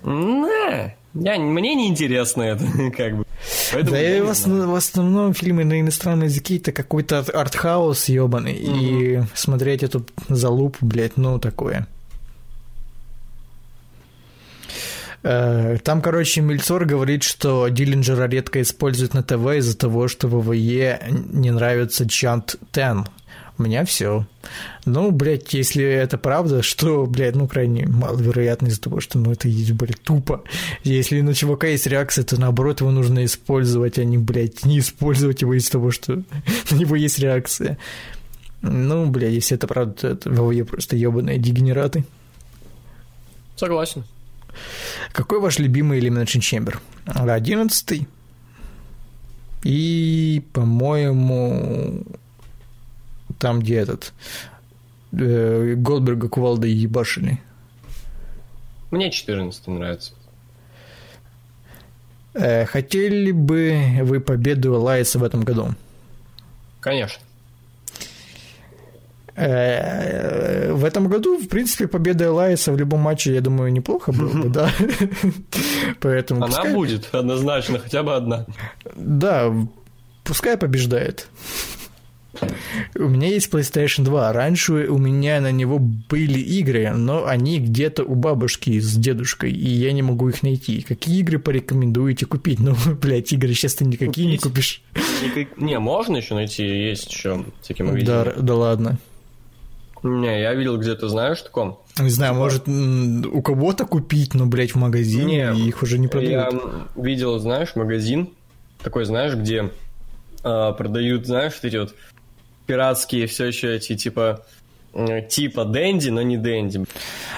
Не, 0.03 0.95
я, 1.13 1.39
мне 1.39 1.75
не 1.75 1.87
интересно 1.87 2.41
это, 2.41 2.65
как 2.97 3.17
бы. 3.17 3.25
Поэтому 3.71 3.91
да 3.91 4.17
и 4.17 4.21
в, 4.21 4.29
основ, 4.29 4.69
в 4.69 4.75
основном 4.75 5.33
фильмы 5.33 5.63
на 5.65 5.79
иностранном 5.79 6.25
языке 6.27 6.57
это 6.57 6.71
какой-то 6.71 7.19
артхаус 7.19 8.09
ебаный. 8.09 8.53
Угу. 8.53 8.77
И 8.77 9.21
смотреть 9.33 9.83
эту 9.83 10.05
залупу, 10.29 10.77
блядь, 10.81 11.17
ну 11.17 11.39
такое. 11.39 11.87
Э, 15.23 15.77
там, 15.83 16.01
короче, 16.01 16.41
Мельцор 16.41 16.85
говорит, 16.85 17.23
что 17.23 17.67
Диллинджера 17.69 18.27
редко 18.27 18.61
используют 18.61 19.13
на 19.13 19.23
ТВ 19.23 19.55
из-за 19.57 19.77
того, 19.77 20.07
что 20.07 20.27
ВВЕ 20.27 21.01
не 21.31 21.51
нравится 21.51 22.07
Чант 22.07 22.57
Тен. 22.71 23.05
У 23.57 23.63
меня 23.63 23.85
все. 23.85 24.25
Ну, 24.85 25.11
блядь, 25.11 25.53
если 25.53 25.83
это 25.83 26.17
правда, 26.17 26.63
что, 26.63 27.05
блядь, 27.05 27.35
ну, 27.35 27.47
крайне 27.47 27.85
маловероятно 27.85 28.67
из-за 28.67 28.81
того, 28.81 28.99
что, 28.99 29.19
ну, 29.19 29.31
это, 29.31 29.47
блядь, 29.47 30.01
тупо. 30.01 30.43
Если 30.83 31.21
на 31.21 31.35
чувака 31.35 31.67
есть 31.67 31.85
реакция, 31.85 32.23
то, 32.23 32.39
наоборот, 32.39 32.81
его 32.81 32.89
нужно 32.89 33.25
использовать, 33.25 33.99
а 33.99 34.03
не, 34.03 34.17
блядь, 34.17 34.65
не 34.65 34.79
использовать 34.79 35.41
его 35.41 35.53
из-за 35.53 35.71
того, 35.71 35.91
что 35.91 36.23
на 36.71 36.75
него 36.75 36.95
есть 36.95 37.19
реакция. 37.19 37.77
Ну, 38.63 39.05
блядь, 39.07 39.33
если 39.33 39.55
это 39.55 39.67
правда, 39.67 39.93
то 39.93 40.07
это 40.07 40.29
ВВЕ 40.31 40.65
просто 40.65 40.95
ебаные 40.95 41.37
дегенераты. 41.37 42.05
Согласен. 43.55 44.03
Какой 45.11 45.39
ваш 45.39 45.59
любимый 45.59 45.99
Elimination 45.99 46.39
Chamber? 46.39 46.77
Одиннадцатый. 47.05 48.07
И, 49.63 50.43
по-моему, 50.53 52.03
там, 53.43 53.59
где 53.59 53.75
этот 53.75 54.13
э, 55.11 55.73
Голдберга 55.75 56.29
кувалда 56.29 56.65
ебашили. 56.65 57.41
Мне 58.89 59.11
14 59.11 59.67
нравится. 59.67 60.13
Э, 62.33 62.65
хотели 62.65 63.31
бы 63.31 63.99
вы 64.03 64.21
победу 64.21 64.79
Лайса 64.79 65.19
в 65.19 65.23
этом 65.25 65.41
году? 65.41 65.75
Конечно. 66.79 67.21
Э, 69.35 70.71
в 70.71 70.85
этом 70.85 71.09
году, 71.09 71.37
в 71.37 71.49
принципе, 71.49 71.87
победа 71.87 72.27
Элайса 72.27 72.71
в 72.71 72.77
любом 72.77 73.01
матче, 73.01 73.33
я 73.33 73.41
думаю, 73.41 73.73
неплохо 73.73 74.13
было 74.13 74.43
бы, 74.43 74.47
да. 74.47 74.71
Поэтому 75.99 76.45
Она 76.45 76.63
будет, 76.71 77.13
однозначно, 77.13 77.79
хотя 77.79 78.03
бы 78.03 78.15
одна. 78.15 78.45
Да, 78.95 79.53
пускай 80.23 80.55
побеждает. 80.55 81.27
У 82.95 83.07
меня 83.07 83.27
есть 83.27 83.51
PlayStation 83.51 84.03
2. 84.03 84.33
Раньше 84.33 84.87
у 84.87 84.97
меня 84.97 85.39
на 85.41 85.51
него 85.51 85.79
были 85.79 86.39
игры, 86.39 86.91
но 86.91 87.25
они 87.25 87.59
где-то 87.59 88.03
у 88.03 88.15
бабушки 88.15 88.79
с 88.79 88.95
дедушкой, 88.95 89.51
и 89.51 89.69
я 89.69 89.91
не 89.91 90.01
могу 90.01 90.29
их 90.29 90.43
найти. 90.43 90.81
Какие 90.81 91.19
игры 91.19 91.39
порекомендуете 91.39 92.25
купить? 92.25 92.59
Ну, 92.59 92.75
блядь, 93.01 93.31
игры 93.33 93.53
сейчас 93.53 93.75
ты 93.75 93.85
никакие 93.85 94.27
купить? 94.27 94.27
не 94.27 94.37
купишь. 94.37 94.81
Никак... 95.23 95.57
Не, 95.57 95.79
можно 95.79 96.17
еще 96.17 96.33
найти, 96.33 96.63
есть 96.65 97.11
еще 97.11 97.45
всякие 97.61 97.85
магазины. 97.85 98.07
Да, 98.07 98.33
да 98.37 98.55
ладно. 98.55 98.99
Не, 100.03 100.41
я 100.41 100.53
видел 100.53 100.77
где-то, 100.77 101.07
знаешь, 101.07 101.41
таком. 101.41 101.79
Не 101.97 102.09
знаю, 102.09 102.33
может, 102.33 102.67
у 102.67 103.41
кого-то 103.41 103.85
купить, 103.85 104.33
но, 104.33 104.45
блядь, 104.45 104.71
в 104.71 104.75
магазине, 104.75 105.51
не, 105.53 105.69
их 105.69 105.81
уже 105.81 105.97
не 105.97 106.09
продают. 106.09 106.53
Я 106.53 107.01
видел, 107.01 107.39
знаешь, 107.39 107.75
магазин, 107.75 108.29
такой, 108.83 109.05
знаешь, 109.05 109.33
где 109.33 109.71
э, 110.43 110.73
продают, 110.77 111.25
знаешь, 111.25 111.53
эти 111.61 111.77
вот 111.77 111.95
пиратские 112.65 113.27
все 113.27 113.45
еще 113.45 113.75
эти, 113.75 113.95
типа, 113.95 114.45
типа 115.29 115.65
Дэнди, 115.65 116.09
но 116.09 116.21
не 116.21 116.37
Дэнди. 116.37 116.85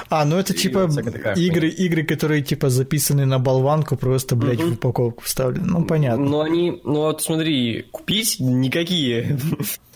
А, 0.09 0.25
ну 0.25 0.37
это 0.37 0.53
и 0.53 0.57
типа 0.57 0.89
игры, 1.35 1.69
игры, 1.69 2.03
которые 2.03 2.41
типа 2.41 2.69
записаны 2.69 3.25
на 3.25 3.39
болванку, 3.39 3.95
просто, 3.95 4.35
блядь, 4.35 4.59
угу. 4.59 4.69
в 4.69 4.73
упаковку 4.73 5.23
вставлены. 5.23 5.67
Ну, 5.67 5.85
понятно. 5.85 6.25
Ну, 6.25 6.41
они, 6.41 6.81
ну 6.83 7.01
вот 7.01 7.21
смотри, 7.21 7.83
купить 7.91 8.37
никакие. 8.39 9.37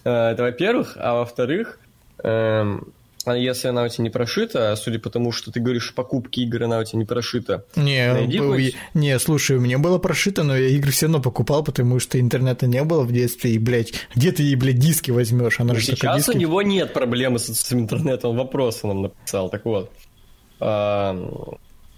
А, 0.04 0.32
это 0.34 0.44
во-первых, 0.44 0.98
а 1.00 1.16
во-вторых, 1.16 1.80
Эм, 2.24 2.88
если 3.28 3.68
она 3.68 3.84
у 3.84 3.88
тебя 3.90 4.04
не 4.04 4.10
прошита, 4.10 4.76
судя 4.76 5.00
по 5.00 5.10
тому, 5.10 5.32
что 5.32 5.52
ты 5.52 5.60
говоришь, 5.60 5.94
покупки 5.94 6.40
игр, 6.42 6.64
она 6.64 6.80
у 6.80 6.84
тебя 6.84 7.00
не 7.00 7.06
прошита. 7.06 7.66
Не, 7.76 8.14
найди 8.14 8.38
хоть... 8.40 8.76
не, 8.94 9.20
слушай, 9.20 9.58
у 9.58 9.60
меня 9.60 9.78
было 9.78 9.98
прошито, 9.98 10.44
но 10.44 10.56
я 10.56 10.70
игры 10.70 10.92
все 10.92 11.08
равно 11.08 11.22
покупал, 11.22 11.64
потому 11.64 12.00
что 12.00 12.20
интернета 12.20 12.66
не 12.68 12.84
было 12.84 13.04
в 13.04 13.12
детстве, 13.12 13.52
и, 13.52 13.60
блядь, 13.60 13.94
где 14.16 14.32
ты 14.32 14.44
ей, 14.44 14.56
блядь, 14.56 14.80
диски 14.80 15.12
возьмешь? 15.12 15.60
Она 15.60 15.76
же 15.76 15.82
сейчас 15.82 16.26
диски... 16.26 16.38
у 16.38 16.40
него 16.40 16.62
нет 16.62 16.94
проблемы 16.94 17.40
с, 17.40 17.48
с 17.48 17.74
интернетом, 17.74 18.36
вопросы 18.36 18.88
нам 18.88 19.04
написал, 19.04 19.50
так 19.50 19.66
вот. 19.66 19.92
А, 20.60 21.14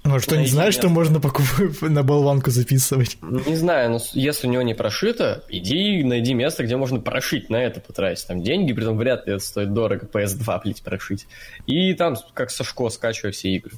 может, 0.03 0.25
что 0.27 0.37
не 0.37 0.47
знает, 0.47 0.73
что 0.73 0.89
можно 0.89 1.19
покупать 1.19 1.81
на 1.81 2.03
болванку 2.03 2.49
записывать? 2.49 3.17
Не 3.21 3.55
знаю, 3.55 3.91
но 3.91 3.99
если 4.13 4.47
у 4.47 4.49
него 4.49 4.63
не 4.63 4.73
прошито, 4.73 5.43
иди 5.49 6.03
найди 6.03 6.33
место, 6.33 6.63
где 6.63 6.75
можно 6.75 6.99
прошить, 6.99 7.49
на 7.49 7.57
это 7.57 7.81
потратить. 7.81 8.25
Там 8.25 8.41
деньги, 8.41 8.73
при 8.73 8.83
том 8.83 8.97
вряд 8.97 9.27
ли 9.27 9.33
это 9.33 9.43
стоит 9.43 9.73
дорого, 9.73 10.07
PS2, 10.11 10.61
блядь, 10.63 10.81
прошить. 10.81 11.27
И 11.67 11.93
там, 11.93 12.15
как 12.33 12.49
Сашко, 12.49 12.89
скачивай 12.89 13.31
все 13.31 13.49
игры. 13.49 13.73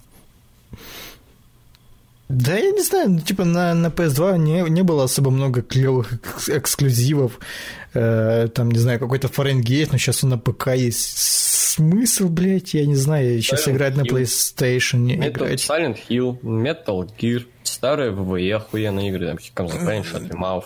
Да, 2.29 2.55
я 2.55 2.71
не 2.71 2.81
знаю, 2.81 3.11
ну, 3.11 3.19
типа 3.19 3.43
на, 3.43 3.73
на 3.73 3.87
PS2 3.87 4.37
не, 4.37 4.69
не 4.69 4.81
было 4.81 5.03
особо 5.03 5.29
много 5.29 5.61
клевых 5.61 6.13
эксклюзивов. 6.47 7.39
Э, 7.93 8.47
там, 8.53 8.71
не 8.71 8.79
знаю, 8.79 8.99
какой-то 8.99 9.27
Фаренгейт, 9.27 9.91
но 9.91 9.97
сейчас 9.97 10.23
он 10.23 10.31
на 10.31 10.37
ПК 10.37 10.69
есть. 10.75 11.17
Смысл, 11.17 12.29
блядь, 12.29 12.73
я 12.73 12.85
не 12.85 12.95
знаю, 12.95 13.41
сейчас 13.41 13.67
Silent 13.67 13.71
играть 13.71 13.93
Hill. 13.93 13.97
на 13.97 14.01
PlayStation. 14.03 15.05
Metal, 15.07 15.29
играть. 15.29 15.59
Silent 15.59 15.97
Hill, 16.09 16.39
Metal 16.41 17.09
Gear, 17.19 17.45
старые 17.63 18.11
ВВЕ, 18.11 18.55
охуенные 18.55 19.09
игры, 19.09 19.27
там, 19.27 19.67
Consequence, 19.67 20.05
Shut 20.13 20.65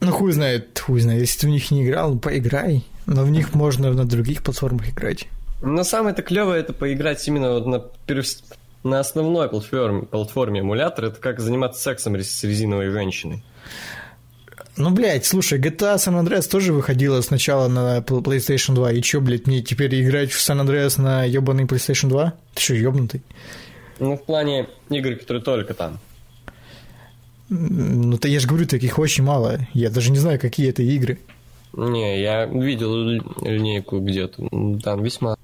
Ну, 0.00 0.12
хуй 0.12 0.32
знает, 0.32 0.78
хуй 0.78 1.00
знает. 1.00 1.20
Если 1.20 1.40
ты 1.40 1.46
в 1.46 1.50
них 1.50 1.70
не 1.70 1.86
играл, 1.86 2.14
ну, 2.14 2.18
поиграй. 2.18 2.84
Но 3.06 3.24
в 3.24 3.30
них 3.30 3.54
можно 3.54 3.92
на 3.92 4.04
других 4.04 4.42
платформах 4.42 4.90
играть. 4.90 5.26
Но 5.62 5.84
самое-то 5.84 6.22
клевое 6.22 6.60
это 6.60 6.72
поиграть 6.72 7.26
именно 7.28 7.52
вот 7.52 7.66
на 7.66 7.84
на 8.82 9.00
основной 9.00 9.48
платформе, 9.48 10.02
платформе 10.02 10.60
эмулятора 10.60 11.08
это 11.08 11.20
как 11.20 11.40
заниматься 11.40 11.82
сексом 11.82 12.16
с 12.16 12.44
резиновой 12.44 12.90
женщиной. 12.90 13.42
Ну, 14.76 14.90
блядь, 14.90 15.24
слушай, 15.24 15.58
GTA 15.58 15.96
San 15.96 16.22
Andreas 16.22 16.48
тоже 16.48 16.72
выходила 16.72 17.20
сначала 17.22 17.68
на 17.68 17.98
PlayStation 17.98 18.74
2. 18.74 18.92
И 18.92 19.02
чё, 19.02 19.20
блядь, 19.20 19.46
мне 19.46 19.62
теперь 19.62 20.00
играть 20.02 20.30
в 20.32 20.38
San 20.38 20.62
Andreas 20.62 21.00
на 21.00 21.24
ёбаный 21.24 21.64
PlayStation 21.64 22.08
2? 22.08 22.34
Ты 22.54 22.62
что, 22.62 22.74
ёбнутый? 22.74 23.22
Ну, 23.98 24.16
в 24.16 24.24
плане 24.24 24.68
игр, 24.90 25.16
которые 25.16 25.42
только 25.42 25.72
там. 25.72 25.98
Ну, 27.48 28.18
то 28.18 28.28
я 28.28 28.40
же 28.40 28.46
говорю, 28.46 28.66
таких 28.66 28.98
очень 28.98 29.24
мало. 29.24 29.60
Я 29.72 29.88
даже 29.88 30.10
не 30.10 30.18
знаю, 30.18 30.38
какие 30.38 30.68
это 30.68 30.82
игры. 30.82 31.18
Не, 31.72 32.20
я 32.20 32.44
видел 32.46 32.94
линейку 33.42 34.00
где-то. 34.00 34.48
Там 34.82 35.02
весьма. 35.02 35.36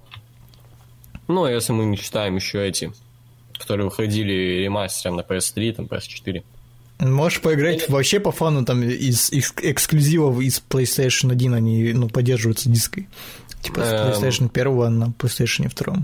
Ну, 1.29 1.47
если 1.47 1.73
мы 1.73 1.85
не 1.87 1.97
считаем 1.97 2.37
еще 2.37 2.67
эти 2.67 2.93
которые 3.63 3.87
выходили 3.87 4.65
ремастером 4.65 5.17
на 5.17 5.21
PS3, 5.21 5.73
там, 5.75 5.87
PS4. 5.87 6.43
Можешь 7.11 7.41
поиграть 7.41 7.85
Или... 7.85 7.91
вообще 7.91 8.21
по 8.21 8.31
фану 8.31 8.65
там 8.65 8.83
из, 8.83 9.33
из 9.33 9.53
эксклюзивов 9.61 10.41
из 10.41 10.63
PlayStation 10.69 11.33
1, 11.33 11.55
они 11.55 11.93
ну, 11.93 12.09
поддерживаются 12.09 12.69
диской. 12.69 13.09
Типа 13.61 13.81
с 13.81 13.93
эм. 13.93 14.09
PlayStation 14.11 14.51
1 14.53 14.99
на 14.99 15.05
PlayStation 15.19 15.71
2. 15.75 15.97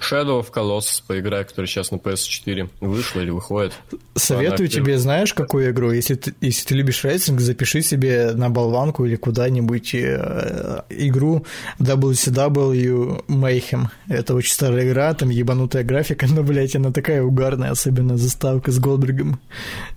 Shadow 0.00 0.40
of 0.40 0.52
Colossus 0.52 1.02
поиграй, 1.06 1.44
который 1.44 1.66
сейчас 1.66 1.90
на 1.90 1.96
PS4 1.96 2.70
вышла 2.80 3.20
или 3.20 3.30
выходит. 3.30 3.72
Советую 4.14 4.68
тебе, 4.68 4.98
знаешь, 4.98 5.34
какую 5.34 5.70
игру? 5.70 5.90
Если 5.90 6.14
ты, 6.14 6.34
если 6.40 6.66
ты 6.66 6.74
любишь 6.74 7.02
рестлинг, 7.04 7.40
запиши 7.40 7.82
себе 7.82 8.32
на 8.32 8.50
болванку 8.50 9.04
или 9.04 9.16
куда-нибудь 9.16 9.94
э, 9.94 10.82
игру 10.90 11.44
WCW 11.78 13.24
Mayhem. 13.26 13.88
Это 14.08 14.34
очень 14.34 14.52
старая 14.52 14.88
игра, 14.88 15.12
там 15.14 15.30
ебанутая 15.30 15.84
графика, 15.84 16.26
но, 16.30 16.42
блядь, 16.42 16.76
она 16.76 16.92
такая 16.92 17.22
угарная, 17.22 17.70
особенно 17.70 18.16
заставка 18.16 18.70
с 18.70 18.78
Голдбергом. 18.78 19.40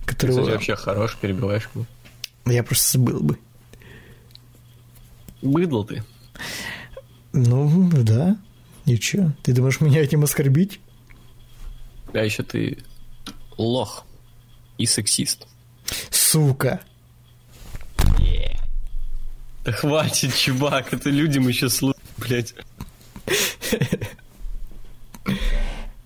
Которого... 0.06 0.36
Ты, 0.36 0.40
кстати, 0.40 0.54
вообще 0.54 0.76
хорош, 0.76 1.16
перебиваешь 1.20 1.68
меня. 1.74 1.86
Я 2.46 2.64
просто 2.64 2.98
забыл 2.98 3.20
бы. 3.20 3.38
Быдло 5.42 5.86
ты. 5.86 6.02
Ну, 7.32 7.90
да. 7.92 8.36
И 8.86 8.98
чё? 8.98 9.32
Ты 9.42 9.52
думаешь 9.52 9.80
меня 9.80 10.02
этим 10.02 10.24
оскорбить? 10.24 10.80
А 12.12 12.18
еще 12.18 12.42
ты 12.42 12.78
лох 13.56 14.04
и 14.78 14.86
сексист. 14.86 15.46
Сука. 16.10 16.80
Yeah. 18.18 18.56
Да 19.64 19.72
хватит, 19.72 20.34
чувак, 20.34 20.92
это 20.92 21.10
людям 21.10 21.46
еще 21.46 21.68
слушать, 21.68 22.00
блядь. 22.16 22.54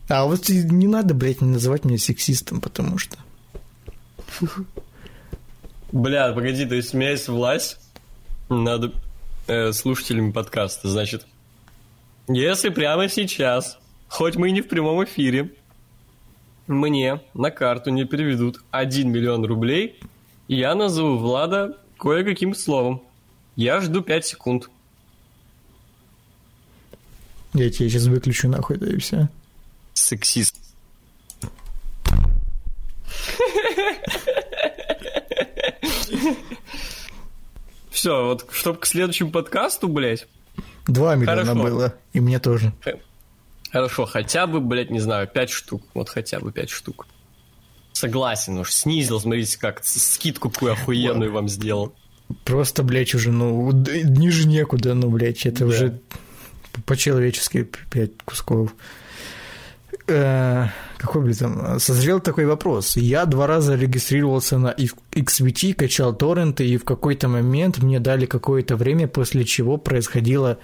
А 0.09 0.26
вот 0.26 0.48
не 0.48 0.86
надо, 0.86 1.14
блядь, 1.14 1.40
не 1.40 1.48
называть 1.48 1.84
меня 1.84 1.98
сексистом, 1.98 2.60
потому 2.60 2.98
что... 2.98 3.16
Бля, 5.92 6.32
погоди, 6.32 6.66
то 6.66 6.74
есть 6.74 6.92
у 6.92 6.98
меня 6.98 7.10
есть 7.10 7.28
власть, 7.28 7.78
надо 8.48 8.92
э, 9.46 9.72
слушателями 9.72 10.32
подкаста. 10.32 10.88
Значит, 10.88 11.26
если 12.28 12.70
прямо 12.70 13.09
сейчас, 13.09 13.78
хоть 14.09 14.36
мы 14.36 14.48
и 14.48 14.52
не 14.52 14.60
в 14.60 14.68
прямом 14.68 15.05
эфире, 15.05 15.52
мне 16.66 17.20
на 17.34 17.51
карту 17.51 17.90
не 17.90 18.05
переведут 18.05 18.62
1 18.70 19.10
миллион 19.10 19.44
рублей, 19.44 20.01
я 20.48 20.74
назову 20.74 21.18
Влада 21.18 21.78
кое-каким 21.98 22.55
словом. 22.55 23.02
Я 23.56 23.80
жду 23.80 24.02
5 24.02 24.26
секунд. 24.26 24.70
Я 27.52 27.70
тебя 27.70 27.88
сейчас 27.88 28.06
выключу 28.06 28.48
нахуй, 28.48 28.78
да 28.78 28.86
и 28.90 28.98
все. 28.98 29.28
Сексист. 29.92 30.56
Все, 37.90 38.24
вот 38.26 38.46
чтобы 38.51 38.80
к 38.80 38.86
следующему 38.86 39.30
подкасту, 39.30 39.88
блядь. 39.88 40.26
Два 40.86 41.15
миллиона 41.16 41.44
Хорошо. 41.44 41.62
было, 41.62 41.94
и 42.12 42.20
мне 42.20 42.39
тоже. 42.39 42.73
Хорошо, 43.73 44.06
хотя 44.06 44.47
бы, 44.47 44.61
блядь, 44.61 44.90
не 44.90 45.01
знаю, 45.01 45.27
пять 45.27 45.51
штук. 45.51 45.82
Вот 45.94 46.09
хотя 46.09 46.39
бы 46.40 46.52
пять 46.52 46.70
штук. 46.70 47.06
Согласен, 47.93 48.59
уж 48.59 48.73
снизил, 48.73 49.20
смотрите, 49.20 49.59
как 49.59 49.85
скидку 49.85 50.51
какую 50.51 50.73
охуенную 50.73 51.32
вам 51.32 51.48
сделал. 51.48 51.94
Просто, 52.44 52.82
блядь, 52.82 53.15
уже, 53.15 53.31
ну, 53.31 53.70
ниже 53.73 54.47
некуда, 54.48 54.94
ну, 54.94 55.11
блядь, 55.11 55.47
это 55.47 55.61
Да. 55.61 55.66
уже 55.66 56.01
по-человечески 56.86 57.69
пять 57.90 58.12
кусков. 58.24 58.74
Э, 60.06 60.66
какой, 60.99 61.23
блядь, 61.23 61.39
там, 61.39 61.79
созрел 61.79 62.21
такой 62.21 62.47
вопрос. 62.47 62.97
Я 62.97 63.25
два 63.27 63.47
раза 63.47 63.75
регистрировался 63.75 64.59
на 64.59 64.75
XVT, 65.12 65.75
качал 65.75 66.15
торренты, 66.15 66.66
и 66.66 66.77
в 66.77 66.85
какой-то 66.85 67.29
момент 67.29 67.79
мне 67.83 68.01
дали 68.01 68.27
какое-то 68.27 68.77
время, 68.77 69.09
после 69.09 69.45
чего 69.45 69.77
происходила 69.77 70.59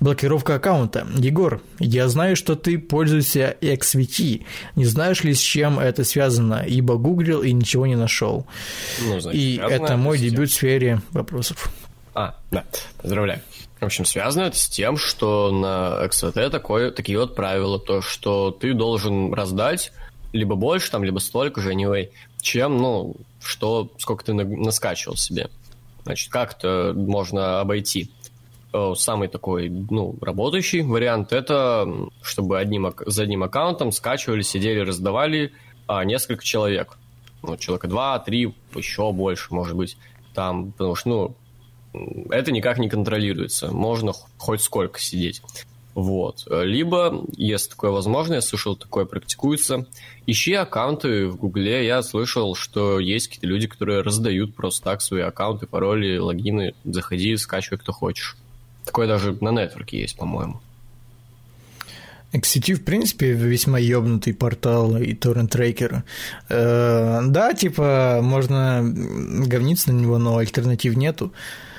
блокировка 0.00 0.56
аккаунта. 0.56 1.06
Егор, 1.16 1.60
я 1.78 2.08
знаю, 2.08 2.36
что 2.36 2.56
ты 2.56 2.78
пользуешься 2.78 3.56
XVT. 3.60 4.44
Не 4.76 4.84
знаешь 4.84 5.24
ли, 5.24 5.34
с 5.34 5.40
чем 5.40 5.78
это 5.78 6.04
связано? 6.04 6.64
Ибо 6.66 6.96
гуглил 6.96 7.42
и 7.42 7.52
ничего 7.52 7.86
не 7.86 7.96
нашел. 7.96 8.46
Ну, 9.04 9.20
значит, 9.20 9.40
И 9.40 9.60
это 9.62 9.96
мой 9.96 10.18
дебют 10.18 10.50
в 10.50 10.54
сфере 10.54 11.02
вопросов. 11.12 11.70
А, 12.20 12.34
да, 12.50 12.64
поздравляю. 13.00 13.40
В 13.80 13.84
общем, 13.86 14.04
связано 14.04 14.42
это 14.44 14.58
с 14.58 14.68
тем, 14.68 14.98
что 14.98 15.50
на 15.50 16.04
XVT 16.06 16.50
такое, 16.50 16.90
такие 16.90 17.18
вот 17.18 17.34
правила, 17.34 17.78
то, 17.78 18.02
что 18.02 18.50
ты 18.50 18.74
должен 18.74 19.32
раздать 19.32 19.92
либо 20.32 20.54
больше, 20.54 20.90
там, 20.90 21.02
либо 21.02 21.18
столько 21.18 21.62
же, 21.62 21.72
anyway, 21.72 22.10
чем, 22.42 22.76
ну, 22.76 23.16
что, 23.42 23.90
сколько 23.98 24.22
ты 24.22 24.34
на- 24.34 24.44
наскачивал 24.44 25.16
себе. 25.16 25.48
Значит, 26.04 26.30
как 26.30 26.58
это 26.58 26.92
можно 26.94 27.60
обойти? 27.60 28.10
Э, 28.74 28.92
Самый 28.96 29.28
такой, 29.28 29.70
ну, 29.70 30.16
работающий 30.20 30.82
вариант, 30.82 31.32
это 31.32 31.88
чтобы 32.20 32.58
одним, 32.58 32.92
за 33.06 33.22
одним 33.22 33.44
аккаунтом 33.44 33.92
скачивали, 33.92 34.42
сидели, 34.42 34.80
раздавали 34.80 35.52
а, 35.86 36.04
несколько 36.04 36.44
человек. 36.44 36.98
Ну, 37.42 37.56
человека 37.56 37.88
два, 37.88 38.18
три, 38.18 38.54
еще 38.74 39.10
больше, 39.10 39.54
может 39.54 39.74
быть. 39.74 39.96
Там, 40.34 40.72
потому 40.72 40.94
что, 40.94 41.08
ну, 41.08 41.36
это 41.92 42.52
никак 42.52 42.78
не 42.78 42.88
контролируется. 42.88 43.72
Можно 43.72 44.12
хоть 44.38 44.62
сколько 44.62 45.00
сидеть. 45.00 45.42
Вот. 45.94 46.46
Либо, 46.48 47.24
если 47.36 47.70
такое 47.70 47.90
возможно, 47.90 48.34
я 48.34 48.40
слышал, 48.40 48.76
такое 48.76 49.04
практикуется, 49.04 49.86
ищи 50.26 50.54
аккаунты 50.54 51.26
в 51.26 51.36
Гугле. 51.36 51.84
Я 51.84 52.02
слышал, 52.02 52.54
что 52.54 53.00
есть 53.00 53.26
какие-то 53.26 53.46
люди, 53.48 53.66
которые 53.66 54.02
раздают 54.02 54.54
просто 54.54 54.84
так 54.84 55.02
свои 55.02 55.22
аккаунты, 55.22 55.66
пароли, 55.66 56.16
логины. 56.18 56.74
Заходи, 56.84 57.36
скачивай, 57.36 57.78
кто 57.78 57.92
хочешь. 57.92 58.36
Такое 58.84 59.08
даже 59.08 59.36
на 59.40 59.50
нетворке 59.50 60.00
есть, 60.00 60.16
по-моему. 60.16 60.60
XCT, 62.32 62.74
в 62.74 62.84
принципе, 62.84 63.32
весьма 63.32 63.80
ёбнутый 63.80 64.32
портал 64.32 64.96
и 64.96 65.14
торрент-трекер. 65.14 66.04
Э, 66.48 67.20
да, 67.26 67.52
типа, 67.54 68.20
можно 68.22 68.82
говниться 68.84 69.92
на 69.92 69.98
него, 69.98 70.18
но 70.18 70.36
альтернатив 70.36 70.96
нету. 70.96 71.32
Э, 71.34 71.69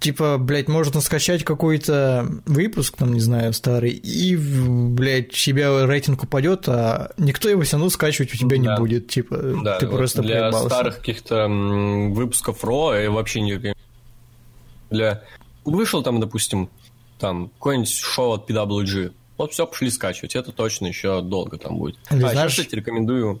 типа, 0.00 0.38
блядь, 0.38 0.68
можно 0.68 1.00
скачать 1.00 1.44
какой-то 1.44 2.26
выпуск, 2.46 2.96
там, 2.96 3.12
не 3.12 3.20
знаю, 3.20 3.52
старый, 3.52 3.90
и, 3.92 4.36
блядь, 4.36 5.30
тебя 5.32 5.86
рейтинг 5.86 6.24
упадет, 6.24 6.68
а 6.68 7.12
никто 7.18 7.48
его 7.48 7.62
все 7.62 7.76
равно 7.76 7.90
скачивать 7.90 8.34
у 8.34 8.36
тебя 8.36 8.58
не 8.58 8.66
Да. 8.66 8.76
будет. 8.76 9.08
Типа, 9.08 9.36
Да, 9.64 9.78
ты 9.78 9.86
вот 9.86 9.96
просто 9.96 10.22
для 10.22 10.40
проебался. 10.40 10.68
старых 10.68 10.98
каких-то 10.98 11.46
выпусков 11.48 12.62
РО 12.64 12.94
я 12.94 13.10
вообще 13.10 13.40
не. 13.40 13.74
Для... 14.90 15.22
Вышел 15.64 16.02
там, 16.02 16.20
допустим, 16.20 16.68
там 17.18 17.48
какое-нибудь 17.50 17.90
шоу 17.92 18.32
от 18.34 18.50
PWG. 18.50 19.12
Вот 19.38 19.52
все, 19.52 19.66
пошли 19.66 19.90
скачивать. 19.90 20.36
Это 20.36 20.52
точно 20.52 20.86
еще 20.86 21.22
долго 21.22 21.56
там 21.56 21.78
будет. 21.78 21.96
Или 22.10 22.22
а 22.24 22.30
знаешь- 22.30 22.52
сейчас, 22.52 22.66
кстати, 22.66 22.74
рекомендую 22.78 23.40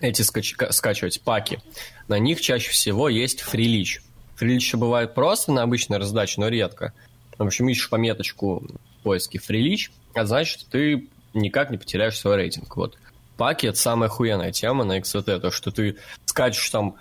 эти 0.00 0.22
скач- 0.22 0.54
ка- 0.56 0.72
скачивать 0.72 1.20
паки. 1.20 1.60
На 2.08 2.18
них 2.18 2.40
чаще 2.40 2.70
всего 2.70 3.08
есть 3.08 3.40
фрилич. 3.42 4.02
Еще 4.40 4.76
бывает 4.76 5.14
просто 5.14 5.52
на 5.52 5.62
обычной 5.62 5.98
раздаче, 5.98 6.40
но 6.40 6.48
редко. 6.48 6.92
В 7.38 7.42
общем, 7.42 7.68
ищешь 7.68 7.88
пометочку 7.88 8.62
в 9.00 9.02
поиске 9.02 9.38
фрилич, 9.38 9.90
а 10.14 10.24
значит, 10.26 10.66
ты 10.70 11.08
никак 11.34 11.70
не 11.70 11.78
потеряешь 11.78 12.18
свой 12.18 12.36
рейтинг. 12.36 12.76
Вот. 12.76 12.98
Паки— 13.36 13.66
это 13.68 13.78
самая 13.78 14.08
охуенная 14.08 14.52
тема 14.52 14.84
на 14.84 14.98
XVT, 14.98 15.40
то, 15.40 15.50
что 15.50 15.70
ты 15.70 15.96
скачешь 16.26 16.68
там 16.70 16.96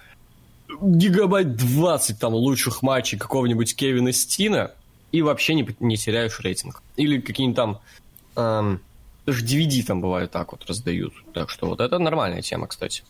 гигабайт 0.82 1.56
20 1.56 2.20
там 2.20 2.34
лучших 2.34 2.82
матчей 2.82 3.18
какого-нибудь 3.18 3.76
Кевина 3.76 4.14
Стина 4.14 4.72
и 5.12 5.22
вообще 5.22 5.56
не, 5.56 5.68
не 5.80 5.98
теряешь 5.98 6.40
рейтинг. 6.40 6.82
Или 6.96 7.20
какие-нибудь 7.20 7.56
там... 7.56 7.80
эм, 8.36 8.82
даже 9.26 9.44
DVD 9.44 9.84
там 9.84 10.02
бывает 10.02 10.32
так 10.32 10.52
вот 10.52 10.66
раздают. 10.68 11.14
Так 11.34 11.50
что 11.50 11.68
вот 11.68 11.82
это 11.82 12.00
нормальная 12.00 12.42
тема, 12.42 12.68
кстати. 12.68 13.04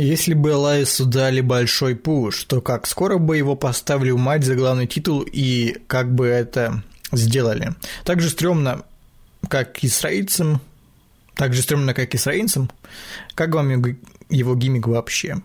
Если 0.00 0.32
бы 0.32 0.50
Лайсу 0.54 1.06
дали 1.06 1.40
большой 1.40 1.96
пуш, 1.96 2.44
то 2.44 2.60
как 2.60 2.86
скоро 2.86 3.18
бы 3.18 3.36
его 3.36 3.56
поставили 3.56 4.12
в 4.12 4.16
матч 4.16 4.44
за 4.44 4.54
главный 4.54 4.86
титул 4.86 5.22
и 5.22 5.76
как 5.88 6.14
бы 6.14 6.28
это 6.28 6.84
сделали? 7.10 7.74
Так 8.04 8.20
же 8.20 8.30
стрёмно, 8.30 8.84
как 9.48 9.82
и 9.82 9.88
с 9.88 10.04
Рейнсом, 10.04 10.60
так 11.34 11.52
же 11.52 11.62
стрёмно, 11.62 11.94
как 11.94 12.14
и 12.14 12.16
с 12.16 12.28
Рейнсом. 12.28 12.70
Как 13.34 13.52
вам 13.52 13.70
его 14.30 14.54
гиммик 14.54 14.86
вообще? 14.86 15.38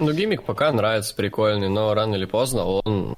Ну, 0.00 0.12
гиммик 0.12 0.42
пока 0.42 0.72
нравится, 0.72 1.14
прикольный, 1.14 1.68
но 1.68 1.94
рано 1.94 2.16
или 2.16 2.24
поздно 2.24 2.64
он 2.64 3.16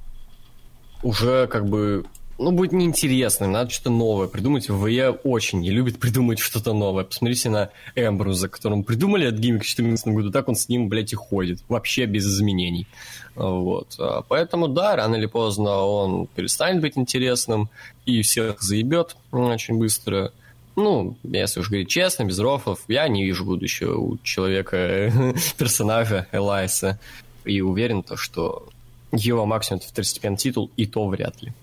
уже 1.03 1.47
как 1.47 1.67
бы... 1.67 2.05
Ну, 2.39 2.53
будет 2.53 2.73
неинтересным, 2.73 3.53
надо 3.53 3.71
что-то 3.71 3.91
новое 3.91 4.29
придумать. 4.29 4.69
ВЕ 4.69 5.11
очень 5.11 5.61
не 5.61 5.71
любит 5.71 5.99
придумать 5.99 6.39
что-то 6.39 6.75
новое. 6.75 7.05
Посмотрите 7.05 7.49
на 7.49 7.71
Эмбруза, 7.95 8.49
которому 8.49 8.85
придумали 8.85 9.25
от 9.25 9.37
гиммика 9.37 9.65
в 9.65 9.75
2014 9.75 10.09
году, 10.09 10.31
так 10.31 10.49
он 10.49 10.55
с 10.55 10.69
ним, 10.69 10.89
блядь, 10.89 11.15
и 11.15 11.17
ходит. 11.17 11.61
Вообще 11.69 12.05
без 12.05 12.27
изменений. 12.27 12.87
Вот. 13.35 13.97
А 13.99 14.23
Поэтому, 14.23 14.69
да, 14.69 14.97
рано 14.97 15.17
или 15.17 15.27
поздно 15.27 15.77
он 15.77 16.27
перестанет 16.27 16.83
быть 16.83 16.99
интересным 16.99 17.71
и 18.05 18.21
всех 18.21 18.61
заебет 18.61 19.17
очень 19.33 19.79
быстро. 19.79 20.33
Ну, 20.77 21.17
если 21.23 21.61
уж 21.61 21.69
говорить 21.69 21.89
честно, 21.89 22.25
без 22.25 22.39
рофов, 22.39 22.81
я 22.87 23.09
не 23.09 23.25
вижу 23.25 23.47
будущего 23.47 23.97
у 23.97 24.19
человека, 24.19 25.11
персонажа 25.57 26.27
Элайса. 26.33 27.01
И 27.47 27.63
уверен, 27.63 28.03
то, 28.03 28.17
что 28.17 28.69
его 29.13 29.47
максимум 29.47 29.81
это 29.81 29.89
второстепенный 29.89 30.37
титул, 30.37 30.71
и 30.77 30.85
то 30.85 31.07
вряд 31.09 31.41
ли. 31.43 31.55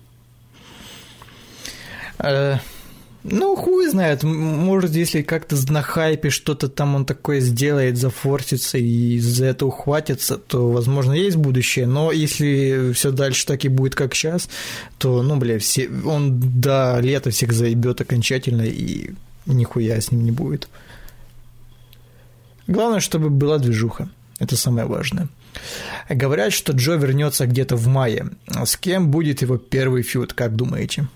Э, 2.18 2.58
ну, 3.24 3.56
хуй 3.56 3.88
знает, 3.88 4.22
может, 4.22 4.90
если 4.90 5.22
как-то 5.22 5.56
на 5.72 5.80
хайпе 5.80 6.28
что-то 6.28 6.68
там 6.68 6.94
он 6.94 7.06
такое 7.06 7.40
сделает, 7.40 7.96
зафорсится 7.96 8.76
и 8.76 9.18
за 9.18 9.46
это 9.46 9.64
ухватится, 9.64 10.36
то, 10.36 10.70
возможно, 10.70 11.14
есть 11.14 11.36
будущее, 11.36 11.86
но 11.86 12.12
если 12.12 12.92
все 12.92 13.12
дальше 13.12 13.46
так 13.46 13.64
и 13.64 13.68
будет, 13.68 13.94
как 13.94 14.14
сейчас, 14.14 14.50
то, 14.98 15.22
ну, 15.22 15.36
бля, 15.36 15.58
все, 15.58 15.88
он 16.04 16.38
до 16.60 16.98
лета 17.00 17.30
всех 17.30 17.54
заебет 17.54 18.02
окончательно, 18.02 18.62
и 18.62 19.12
нихуя 19.46 19.98
с 19.98 20.12
ним 20.12 20.24
не 20.24 20.30
будет. 20.30 20.68
Главное, 22.66 23.00
чтобы 23.00 23.30
была 23.30 23.58
движуха. 23.58 24.10
Это 24.38 24.56
самое 24.56 24.86
важное. 24.86 25.28
Говорят, 26.10 26.52
что 26.52 26.72
Джо 26.72 26.94
вернется 26.96 27.46
где-то 27.46 27.76
в 27.76 27.86
мае. 27.86 28.30
С 28.64 28.76
кем 28.76 29.10
будет 29.10 29.42
его 29.42 29.56
первый 29.56 30.02
фьюд, 30.02 30.34
как 30.34 30.56
думаете? 30.56 31.08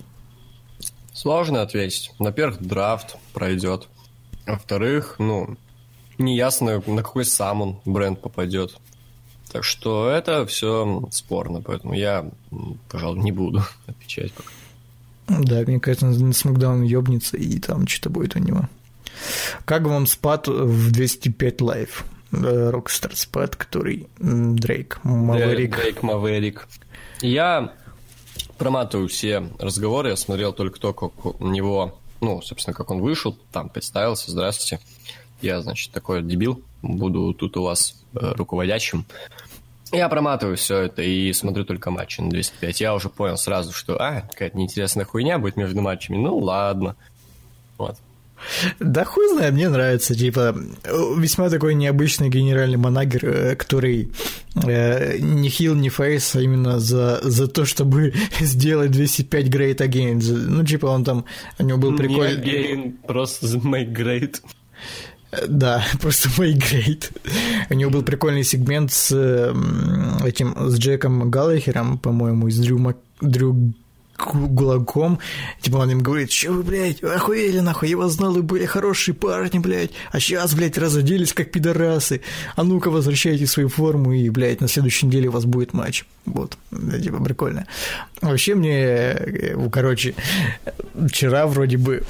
Сложно 1.19 1.63
ответить. 1.63 2.13
Во-первых, 2.21 2.63
драфт 2.63 3.17
пройдет. 3.33 3.89
Во-вторых, 4.47 5.17
ну, 5.19 5.57
неясно, 6.17 6.81
на 6.87 7.03
какой 7.03 7.25
сам 7.25 7.61
он 7.61 7.81
бренд 7.85 8.21
попадет. 8.21 8.77
Так 9.51 9.65
что 9.65 10.09
это 10.09 10.47
все 10.47 11.09
спорно, 11.11 11.61
поэтому 11.61 11.95
я, 11.95 12.31
пожалуй, 12.89 13.19
не 13.19 13.33
буду 13.33 13.65
отвечать 13.89 14.33
пока. 14.33 14.51
Да, 15.27 15.63
мне 15.63 15.81
кажется, 15.81 16.07
на 16.07 16.33
SmackDown 16.33 16.85
ёбнется, 16.85 17.37
и 17.37 17.59
там 17.59 17.89
что-то 17.89 18.11
будет 18.11 18.37
у 18.37 18.39
него. 18.39 18.69
Как 19.65 19.89
вам 19.89 20.07
Спад 20.07 20.47
в 20.47 20.93
205 20.93 21.61
Live? 21.63 22.05
Rockstar 22.31 23.17
Spud, 23.17 23.57
который 23.57 24.07
Дрейк, 24.19 25.01
Маверик. 25.03 25.81
Дрейк 25.81 26.03
Маверик. 26.05 26.69
Я 27.23 27.73
проматываю 28.59 29.09
все 29.09 29.49
разговоры, 29.59 30.11
я 30.11 30.17
смотрел 30.17 30.53
только 30.53 30.79
то, 30.81 30.93
как 30.93 31.25
у 31.25 31.47
него, 31.47 31.99
ну, 32.21 32.43
собственно, 32.43 32.75
как 32.75 32.91
он 32.91 33.01
вышел, 33.01 33.37
там 33.53 33.69
представился, 33.69 34.31
здравствуйте. 34.31 34.85
Я, 35.41 35.63
значит, 35.63 35.93
такой 35.93 36.23
дебил, 36.23 36.63
буду 36.83 37.33
тут 37.33 37.57
у 37.57 37.63
вас 37.63 38.03
э, 38.15 38.33
руководящим. 38.35 39.07
Я 39.93 40.09
проматываю 40.09 40.57
все 40.57 40.79
это 40.79 41.03
и 41.03 41.33
смотрю 41.33 41.65
только 41.65 41.91
матчи 41.91 42.21
на 42.21 42.29
205. 42.29 42.81
Я 42.81 42.95
уже 42.95 43.09
понял 43.09 43.39
сразу, 43.39 43.73
что, 43.73 43.97
а, 43.99 44.23
какая-то 44.23 44.59
неинтересная 44.59 45.07
хуйня 45.07 45.39
будет 45.39 45.57
между 45.57 45.81
матчами. 45.81 46.17
Ну, 46.19 46.37
ладно. 46.37 46.97
Вот. 47.79 47.97
Да 48.81 49.05
хуй 49.05 49.29
знает, 49.29 49.55
мне 49.55 49.69
нравится, 49.69 50.15
типа, 50.15 50.57
весьма 51.17 51.51
такой 51.51 51.75
необычный 51.75 52.29
генеральный 52.29 52.77
манагер, 52.77 53.25
э, 53.25 53.57
который 53.57 54.13
э, 54.55 55.19
не 55.19 55.49
хил, 55.49 55.75
не 55.75 55.89
фейс, 55.89 56.35
а 56.35 56.41
именно 56.41 56.81
за, 56.81 57.21
за 57.23 57.49
то, 57.49 57.65
чтобы 57.65 58.15
сделать 58.41 58.91
205 58.91 59.47
great 59.47 59.77
again. 59.79 60.23
Ну, 60.23 60.65
типа, 60.65 60.87
он 60.87 61.05
там, 61.05 61.25
у 61.59 61.65
него 61.65 61.79
был 61.79 61.97
прикольный... 61.97 62.37
Не 62.37 62.53
again, 62.53 62.97
просто 63.07 63.47
make 63.47 63.93
great. 63.93 64.41
Да, 65.47 65.85
просто 66.01 66.29
great. 66.29 67.11
У 67.71 67.75
него 67.75 67.91
был 67.91 68.03
прикольный 68.03 68.45
сегмент 68.45 68.93
с 68.93 69.13
этим, 70.25 70.71
с 70.71 70.79
Джеком 70.79 71.31
Галлахером, 71.31 71.99
по-моему, 71.99 72.49
из 72.49 72.59
Дрю, 72.59 72.79
Мак... 72.79 72.97
Дрю 73.21 73.75
Гулагом, 74.19 75.21
типа 75.61 75.77
он 75.77 75.91
им 75.91 76.03
говорит, 76.03 76.33
что 76.33 76.53
вы, 76.53 76.63
блядь, 76.63 77.03
охуели 77.03 77.61
нахуй, 77.61 77.89
я 77.89 77.97
вас 77.97 78.13
знал, 78.13 78.33
вы 78.33 78.43
были 78.43 78.67
хорошие 78.67 79.15
парни, 79.15 79.59
блядь, 79.59 79.93
а 80.11 80.19
сейчас, 80.19 80.55
блядь, 80.55 80.77
разоделись 80.77 81.33
как 81.33 81.53
пидорасы, 81.53 82.21
а 82.57 82.65
ну-ка 82.65 82.91
возвращайте 82.91 83.47
свою 83.47 83.69
форму 83.69 84.13
и, 84.13 84.29
блядь, 84.29 84.61
на 84.61 84.69
следующей 84.69 85.07
неделе 85.07 85.29
у 85.29 85.33
вас 85.33 85.45
будет 85.45 85.73
матч. 85.73 86.05
Вот, 86.25 86.59
да, 86.71 86.99
типа 86.99 87.23
прикольно. 87.23 87.67
Вообще 88.21 88.55
мне, 88.55 88.77
э, 88.77 89.69
короче, 89.71 90.15
вчера 91.09 91.47
вроде 91.47 91.79
бы 91.79 92.03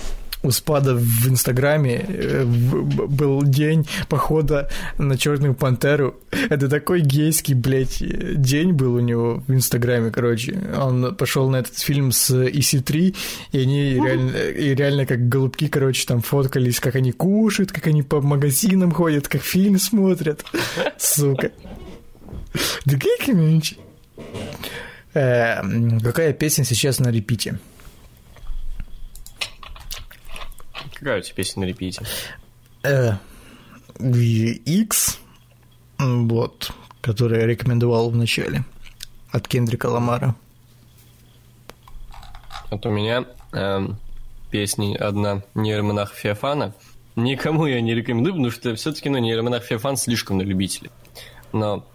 у 0.43 0.51
спада 0.51 0.95
в 0.95 1.29
Инстаграме 1.29 2.05
э, 2.07 2.45
был 2.45 3.43
день 3.43 3.89
похода 4.09 4.69
на 4.97 5.17
Черную 5.17 5.55
Пантеру. 5.55 6.17
Это 6.31 6.69
такой 6.69 7.01
гейский, 7.01 7.55
блядь, 7.55 8.03
день 8.41 8.73
был 8.73 8.95
у 8.95 9.01
него 9.01 9.43
в 9.47 9.53
Инстаграме, 9.53 10.11
короче. 10.11 10.59
Он 10.79 11.15
пошел 11.17 11.49
на 11.51 11.57
этот 11.57 11.79
фильм 11.79 12.13
с 12.13 12.31
EC3, 12.31 13.17
и 13.53 13.59
они 13.59 13.95
реально, 13.95 14.37
и 14.37 14.75
реально 14.75 15.07
как 15.07 15.29
голубки, 15.29 15.69
короче, 15.69 16.07
там 16.07 16.23
фоткались, 16.23 16.81
как 16.81 16.95
они 16.95 17.13
кушают, 17.13 17.73
как 17.73 17.87
они 17.87 18.03
по 18.03 18.21
магазинам 18.21 18.93
ходят, 18.93 19.29
как 19.29 19.43
фильм 19.43 19.79
смотрят. 19.79 20.45
Сука. 20.99 21.51
Да 22.85 22.95
какие 22.95 23.25
комьюнити? 23.25 23.77
Э, 25.15 25.63
какая 26.01 26.33
песня 26.33 26.65
сейчас 26.65 27.01
на 27.01 27.11
репите? 27.11 27.59
Какая 30.99 31.21
у 31.21 31.23
тебя 31.23 31.35
песня 31.37 31.61
на 31.63 31.69
репите? 31.69 32.03
Э, 32.83 33.13
X, 34.01 35.21
вот, 35.99 36.73
который 37.01 37.41
я 37.41 37.47
рекомендовал 37.47 38.11
в 38.11 38.17
начале, 38.17 38.65
от 39.31 39.47
Кендрика 39.47 39.87
Ламара. 39.87 40.35
Вот 42.71 42.85
у 42.85 42.91
меня 42.91 43.27
э, 43.53 43.89
песня 44.51 44.97
одна 44.97 45.45
«Нейромонах 45.55 46.15
Феофана». 46.15 46.75
Никому 47.15 47.67
я 47.67 47.81
не 47.81 47.95
рекомендую, 47.95 48.35
потому 48.35 48.51
что 48.51 48.75
все-таки 48.75 49.09
ну, 49.09 49.19
«Нейромонах 49.19 49.63
Феофан» 49.63 49.97
слишком 49.97 50.39
на 50.39 50.43
любителей. 50.43 50.91
Но 51.53 51.87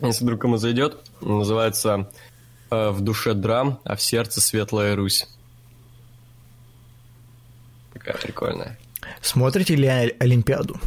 если 0.00 0.24
вдруг 0.24 0.40
кому 0.40 0.56
зайдет, 0.56 0.96
называется 1.20 2.10
э, 2.70 2.88
«В 2.88 3.02
душе 3.02 3.34
драм, 3.34 3.80
а 3.84 3.96
в 3.96 4.02
сердце 4.02 4.40
светлая 4.40 4.96
Русь». 4.96 5.28
Такая 8.06 8.22
прикольная. 8.22 8.78
Смотрите 9.20 9.74
ли 9.74 9.88
Олимпиаду? 10.20 10.78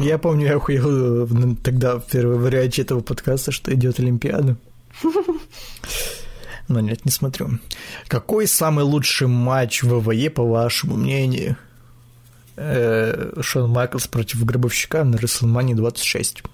Я 0.00 0.18
помню, 0.18 0.46
я 0.46 0.56
охуел 0.56 1.26
тогда 1.62 1.98
в 1.98 2.06
первой 2.06 2.38
варианте 2.38 2.82
этого 2.82 3.00
подкаста, 3.00 3.50
что 3.50 3.74
идет 3.74 3.98
Олимпиада. 3.98 4.56
Но 6.68 6.80
нет, 6.80 7.04
не 7.04 7.10
смотрю. 7.10 7.58
Какой 8.06 8.46
самый 8.46 8.84
лучший 8.84 9.26
матч 9.26 9.82
в 9.82 9.98
ВВЕ, 9.98 10.30
по 10.30 10.44
вашему 10.44 10.96
мнению? 10.96 11.56
Э, 12.56 13.32
Шон 13.40 13.70
Майклс 13.70 14.06
против 14.06 14.44
Гробовщика 14.44 15.02
на 15.02 15.16
WrestleMania 15.16 15.74
26. 15.74 16.44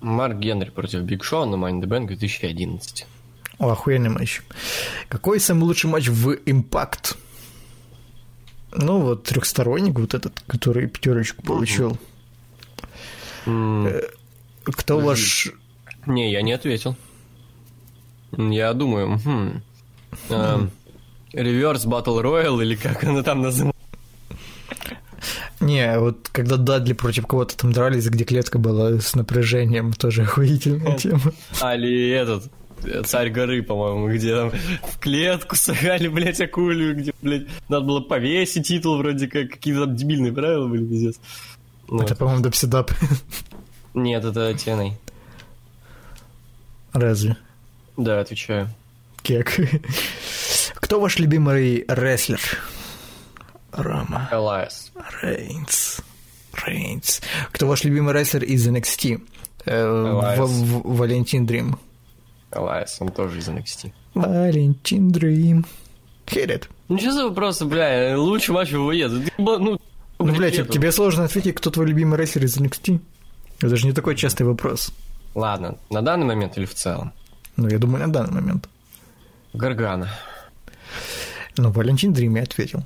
Марк 0.00 0.36
Генри 0.36 0.68
против 0.68 1.00
Биг 1.00 1.24
Шоу 1.24 1.46
на 1.46 1.56
Money 1.56 1.80
the 1.80 1.86
Bank 1.86 2.08
2011. 2.08 3.06
О, 3.58 3.70
охуенный 3.70 4.10
матч. 4.10 4.42
Какой 5.08 5.40
самый 5.40 5.62
лучший 5.62 5.88
матч 5.88 6.08
в 6.08 6.32
Impact? 6.32 7.16
Ну, 8.76 9.00
вот 9.00 9.24
трехсторонник, 9.24 9.98
вот 9.98 10.14
этот, 10.14 10.40
который 10.46 10.86
пятерочку 10.86 11.42
получил. 11.42 11.98
Mm. 13.46 14.04
Кто 14.64 14.98
ваш... 14.98 15.48
Не, 16.06 16.30
я 16.30 16.42
не 16.42 16.52
ответил. 16.52 16.96
Я 18.36 18.72
думаю, 18.74 19.18
хм, 19.24 19.62
Реверс 21.32 21.84
Батл 21.86 22.20
Роyal 22.20 22.62
или 22.62 22.76
как 22.76 23.04
она 23.04 23.22
там 23.22 23.42
называется? 23.42 23.80
Не, 25.60 25.98
вот 25.98 26.28
когда 26.32 26.56
Дадли 26.56 26.92
против 26.92 27.26
кого-то 27.26 27.56
там 27.56 27.72
дрались, 27.72 28.06
где 28.08 28.24
клетка 28.24 28.58
была 28.58 29.00
с 29.00 29.14
напряжением, 29.14 29.92
тоже 29.92 30.22
охуительная 30.22 30.98
тема. 30.98 31.32
Али 31.60 32.10
этот, 32.10 32.50
Царь 33.04 33.30
горы, 33.30 33.62
по-моему, 33.62 34.08
где 34.14 34.34
там 34.34 34.50
в 34.50 34.98
клетку 34.98 35.56
сажали, 35.56 36.08
блядь, 36.08 36.40
акулю, 36.40 36.94
где, 36.94 37.12
блядь, 37.22 37.46
надо 37.68 37.86
было 37.86 38.00
повесить 38.00 38.68
титул, 38.68 38.98
вроде 38.98 39.26
как, 39.28 39.50
какие-то 39.50 39.86
там 39.86 39.96
дебильные 39.96 40.32
правила 40.32 40.68
были, 40.68 40.84
пиздец. 40.84 41.20
Ну, 41.88 42.02
это, 42.02 42.14
по-моему, 42.14 42.42
Дабсидап. 42.42 42.90
Нет, 43.94 44.24
это 44.24 44.52
Теной. 44.54 44.92
Разве? 46.92 47.36
Да, 47.96 48.20
отвечаю. 48.20 48.68
Кек. 49.22 49.56
Кто 50.74 51.00
ваш 51.00 51.18
любимый 51.18 51.84
рестлер? 51.88 52.40
Рома. 53.72 54.28
Элайс. 54.30 54.92
Рейнс. 55.22 56.00
Рейнс. 56.64 57.20
Кто 57.52 57.66
ваш 57.66 57.84
любимый 57.84 58.14
рестлер 58.14 58.44
из 58.44 58.66
NXT? 58.68 59.20
Э, 59.66 60.36
Валентин 60.38 61.44
Дрим. 61.46 61.78
Алайс, 62.50 62.96
он 63.00 63.08
тоже 63.08 63.38
из 63.38 63.48
NXT. 63.48 63.92
Валентин 64.14 65.10
Дрим. 65.10 65.66
Hit 66.26 66.48
it. 66.48 66.64
Ну 66.88 66.98
что 66.98 67.12
за 67.12 67.28
вопросы, 67.28 67.64
бля, 67.64 68.18
лучший 68.18 68.54
матч 68.54 68.72
в 68.72 68.86
ВВЕ? 68.86 69.08
Ну, 69.38 69.78
ну, 70.18 70.34
блядь, 70.34 70.58
нету. 70.58 70.72
тебе 70.72 70.92
сложно 70.92 71.24
ответить, 71.24 71.54
кто 71.54 71.70
твой 71.70 71.86
любимый 71.86 72.18
рестлер 72.18 72.44
из 72.44 72.56
NXT? 72.56 73.00
Это 73.60 73.76
же 73.76 73.86
не 73.86 73.92
такой 73.92 74.16
частый 74.16 74.46
вопрос. 74.46 74.92
Ладно, 75.34 75.76
на 75.90 76.02
данный 76.02 76.26
момент 76.26 76.56
или 76.56 76.64
в 76.64 76.74
целом? 76.74 77.12
Ну, 77.56 77.68
я 77.68 77.78
думаю, 77.78 78.06
на 78.06 78.12
данный 78.12 78.40
момент. 78.40 78.68
Гаргана. 79.52 80.08
Ну, 81.58 81.70
Валентин 81.70 82.12
Дрим 82.12 82.36
я 82.36 82.42
ответил. 82.42 82.82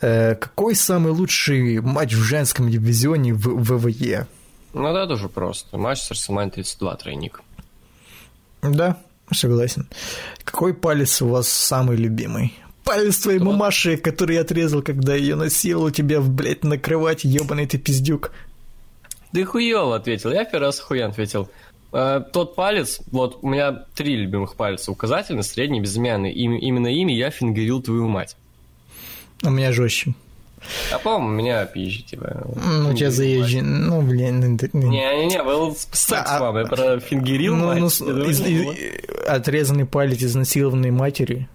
Э, 0.00 0.34
какой 0.34 0.74
самый 0.74 1.12
лучший 1.12 1.80
матч 1.80 2.14
в 2.14 2.22
женском 2.22 2.68
дивизионе 2.68 3.32
в 3.32 3.76
ВВЕ? 3.76 4.26
Ну, 4.74 4.92
да, 4.92 5.06
тоже 5.06 5.28
просто. 5.28 5.76
Матч 5.78 6.00
с 6.00 6.10
WrestleMania 6.10 6.50
32 6.50 6.96
тройник. 6.96 7.42
Да, 8.62 8.96
согласен. 9.32 9.88
Какой 10.44 10.74
палец 10.74 11.22
у 11.22 11.28
вас 11.28 11.48
самый 11.48 11.96
любимый? 11.96 12.54
Палец 12.84 13.18
твоей 13.18 13.38
Что? 13.38 13.46
мамаши, 13.46 13.96
который 13.96 14.36
я 14.36 14.42
отрезал, 14.42 14.82
когда 14.82 15.14
ее 15.14 15.36
у 15.36 15.90
тебя, 15.90 16.20
блядь, 16.20 16.64
на 16.64 16.78
кровати, 16.78 17.26
ебаный 17.26 17.66
ты 17.66 17.78
пиздюк. 17.78 18.32
Да 19.32 19.44
хуёво 19.44 19.96
ответил. 19.96 20.32
Я 20.32 20.44
первый 20.44 20.66
раз 20.66 20.80
хуян 20.80 21.10
ответил. 21.10 21.50
Э, 21.92 22.22
тот 22.32 22.54
палец, 22.54 23.00
вот 23.10 23.38
у 23.42 23.48
меня 23.48 23.84
три 23.94 24.16
любимых 24.16 24.56
пальца. 24.56 24.90
Указательный, 24.90 25.42
средний, 25.42 25.80
безымянный. 25.80 26.32
Им, 26.32 26.54
именно 26.56 26.88
ими 26.88 27.12
я 27.12 27.30
фингерил 27.30 27.82
твою 27.82 28.08
мать. 28.08 28.36
У 29.42 29.50
меня 29.50 29.72
жестче. 29.72 30.14
А 30.92 30.98
по-моему, 30.98 31.28
меня 31.28 31.64
пизжи, 31.66 32.02
типа. 32.02 32.46
Ну, 32.54 32.94
тебя 32.94 33.10
заезжен. 33.10 33.86
Ну, 33.88 34.02
блин. 34.02 34.58
Ну, 34.72 34.90
Не-не-не, 34.90 35.42
был 35.42 35.76
секс 35.92 36.30
а, 36.30 36.40
вам, 36.40 36.58
я 36.58 36.66
про 36.66 37.00
фингерил 37.00 37.56
ну. 37.56 37.74
Ну, 37.74 37.86
из, 37.86 38.40
из, 38.40 39.26
отрезанный 39.26 39.86
палец 39.86 40.22
изнасилованной 40.22 40.90
матери. 40.90 41.48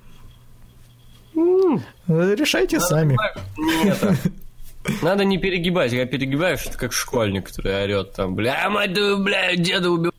Решайте 2.07 2.77
Надо 2.77 2.88
сами. 2.88 3.18
Надо 5.02 5.23
не 5.23 5.38
перегибать. 5.38 5.91
Я 5.94 6.06
перегибаю, 6.06 6.57
что 6.57 6.77
как 6.77 6.94
школьник, 6.94 7.48
который 7.48 7.84
орет 7.84 8.14
там, 8.14 8.35
бля, 8.35 8.69
мать 8.69 8.91
бля, 8.94 9.56
деда 9.56 9.90
убил. 9.90 10.11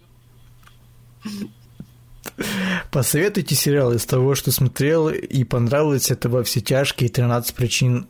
Посоветуйте 2.90 3.54
сериал 3.54 3.92
из 3.92 4.04
того, 4.06 4.34
что 4.34 4.50
смотрел 4.50 5.08
и 5.08 5.44
понравилось 5.44 6.10
это 6.10 6.28
во 6.28 6.42
все 6.42 6.60
тяжкие 6.60 7.08
13 7.08 7.54
причин 7.54 8.06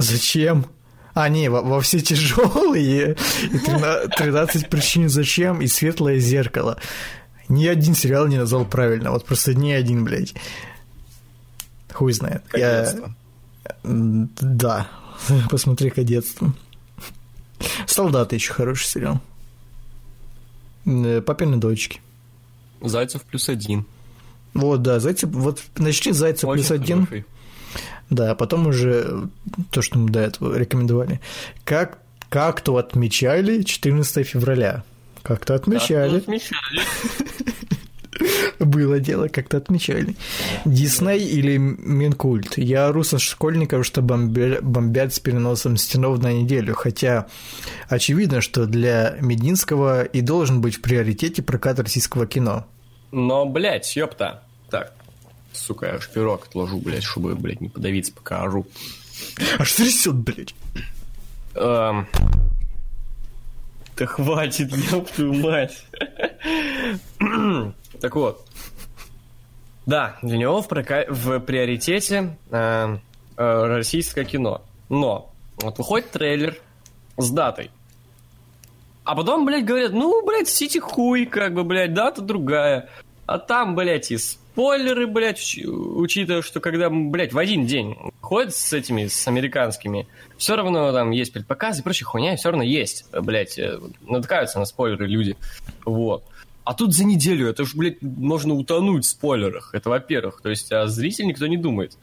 Зачем? 0.00 0.66
А, 1.14 1.28
не, 1.28 1.48
во, 1.48 1.62
во 1.62 1.80
все 1.80 2.00
тяжелые, 2.00 3.16
и 3.52 3.58
13, 3.58 4.14
13 4.16 4.68
причин 4.68 5.08
зачем, 5.08 5.60
и 5.60 5.66
светлое 5.66 6.18
зеркало. 6.18 6.78
Ни 7.48 7.66
один 7.66 7.94
сериал 7.94 8.28
не 8.28 8.36
назвал 8.38 8.64
правильно, 8.64 9.10
вот 9.10 9.24
просто 9.24 9.54
ни 9.54 9.72
один, 9.72 10.04
блядь. 10.04 10.34
Хуй 11.92 12.12
знает. 12.12 12.44
Кадетство. 12.48 13.14
Я... 13.64 14.28
Да, 14.40 14.88
посмотри 15.50 15.90
кадетство. 15.90 16.54
Солдаты 17.86 18.36
еще 18.36 18.52
хороший 18.52 18.86
сериал. 18.86 19.20
Э, 20.86 21.20
Папины 21.20 21.56
дочки. 21.56 22.00
Зайцев 22.80 23.22
плюс 23.22 23.48
один. 23.48 23.84
Вот, 24.54 24.82
да, 24.82 24.98
Зайцев, 25.00 25.30
вот 25.30 25.62
начни 25.76 26.12
Зайцев 26.12 26.48
Очень 26.48 26.62
плюс 26.62 26.70
один. 26.70 27.06
хороший. 27.06 27.26
Да, 28.10 28.32
а 28.32 28.34
потом 28.34 28.66
уже 28.66 29.28
то, 29.70 29.82
что 29.82 29.98
мы 29.98 30.10
до 30.10 30.20
этого 30.20 30.56
рекомендовали. 30.56 31.20
Как, 31.64 31.98
как-то 32.28 32.76
отмечали 32.76 33.62
14 33.62 34.26
февраля. 34.26 34.82
Как-то 35.22 35.54
отмечали. 35.54 36.14
Так, 36.14 36.22
отмечали. 36.22 36.82
Было 38.58 39.00
дело, 39.00 39.28
как-то 39.28 39.56
отмечали. 39.56 40.14
Дисней 40.66 41.26
или 41.26 41.56
Минкульт? 41.56 42.58
Я 42.58 42.88
ору 42.88 43.02
со 43.02 43.18
школьников, 43.18 43.86
что 43.86 44.02
бомбя- 44.02 44.60
бомбят 44.60 45.14
с 45.14 45.20
переносом 45.20 45.76
стенов 45.78 46.20
на 46.22 46.32
неделю, 46.32 46.74
хотя 46.74 47.26
очевидно, 47.88 48.42
что 48.42 48.66
для 48.66 49.16
Мединского 49.20 50.04
и 50.04 50.20
должен 50.20 50.60
быть 50.60 50.76
в 50.76 50.82
приоритете 50.82 51.42
прокат 51.42 51.78
российского 51.78 52.26
кино. 52.26 52.66
Но, 53.12 53.46
блядь, 53.46 53.96
ёпта. 53.96 54.42
Так, 54.70 54.92
сука, 55.52 55.86
я 55.86 55.94
аж 55.94 56.08
пирог 56.08 56.46
отложу, 56.46 56.78
блядь, 56.78 57.02
чтобы, 57.04 57.34
блядь, 57.34 57.60
не 57.60 57.68
подавиться, 57.68 58.12
пока 58.12 58.42
ору. 58.42 58.66
Аж 59.58 59.72
трясет, 59.72 60.14
блядь. 60.14 60.54
Эм, 61.54 62.06
Да 63.96 64.06
хватит, 64.06 64.72
ёб 64.92 65.10
твою 65.10 65.34
мать. 65.34 65.84
Так 68.00 68.14
вот. 68.16 68.46
Да, 69.86 70.16
для 70.22 70.38
него 70.38 70.62
в, 70.62 70.68
прока- 70.68 71.06
в 71.08 71.40
приоритете 71.40 72.36
э, 72.50 72.96
э, 73.36 73.66
российское 73.66 74.24
кино. 74.24 74.62
Но 74.88 75.32
вот 75.56 75.78
выходит 75.78 76.10
трейлер 76.10 76.56
с 77.16 77.30
датой. 77.30 77.70
А 79.04 79.16
потом, 79.16 79.44
блядь, 79.44 79.64
говорят, 79.64 79.92
ну, 79.92 80.24
блядь, 80.24 80.48
сити 80.48 80.78
хуй, 80.78 81.26
как 81.26 81.54
бы, 81.54 81.64
блядь, 81.64 81.92
дата 81.94 82.20
другая. 82.22 82.88
А 83.26 83.38
там, 83.38 83.74
блядь, 83.74 84.10
и 84.12 84.18
спойлеры, 84.60 85.06
блядь, 85.06 85.38
уч- 85.38 85.64
учитывая, 85.66 86.42
что 86.42 86.60
когда, 86.60 86.90
блядь, 86.90 87.32
в 87.32 87.38
один 87.38 87.64
день 87.64 87.96
ходят 88.20 88.54
с 88.54 88.74
этими, 88.74 89.06
с 89.06 89.26
американскими, 89.26 90.06
все 90.36 90.54
равно 90.54 90.92
там 90.92 91.12
есть 91.12 91.32
предпоказы 91.32 91.80
и 91.80 91.82
прочая 91.82 92.06
хуйня, 92.06 92.36
все 92.36 92.50
равно 92.50 92.62
есть, 92.62 93.06
блядь, 93.10 93.58
э, 93.58 93.80
натыкаются 94.06 94.58
на 94.58 94.66
спойлеры 94.66 95.06
люди. 95.06 95.36
Вот. 95.86 96.24
А 96.64 96.74
тут 96.74 96.94
за 96.94 97.04
неделю, 97.06 97.48
это 97.48 97.64
же, 97.64 97.74
блядь, 97.74 98.02
можно 98.02 98.52
утонуть 98.52 99.06
в 99.06 99.08
спойлерах. 99.08 99.70
Это 99.72 99.88
во-первых. 99.88 100.42
То 100.42 100.50
есть, 100.50 100.70
а 100.72 100.86
зритель 100.88 101.26
никто 101.26 101.46
не 101.46 101.56
думает. 101.56 101.96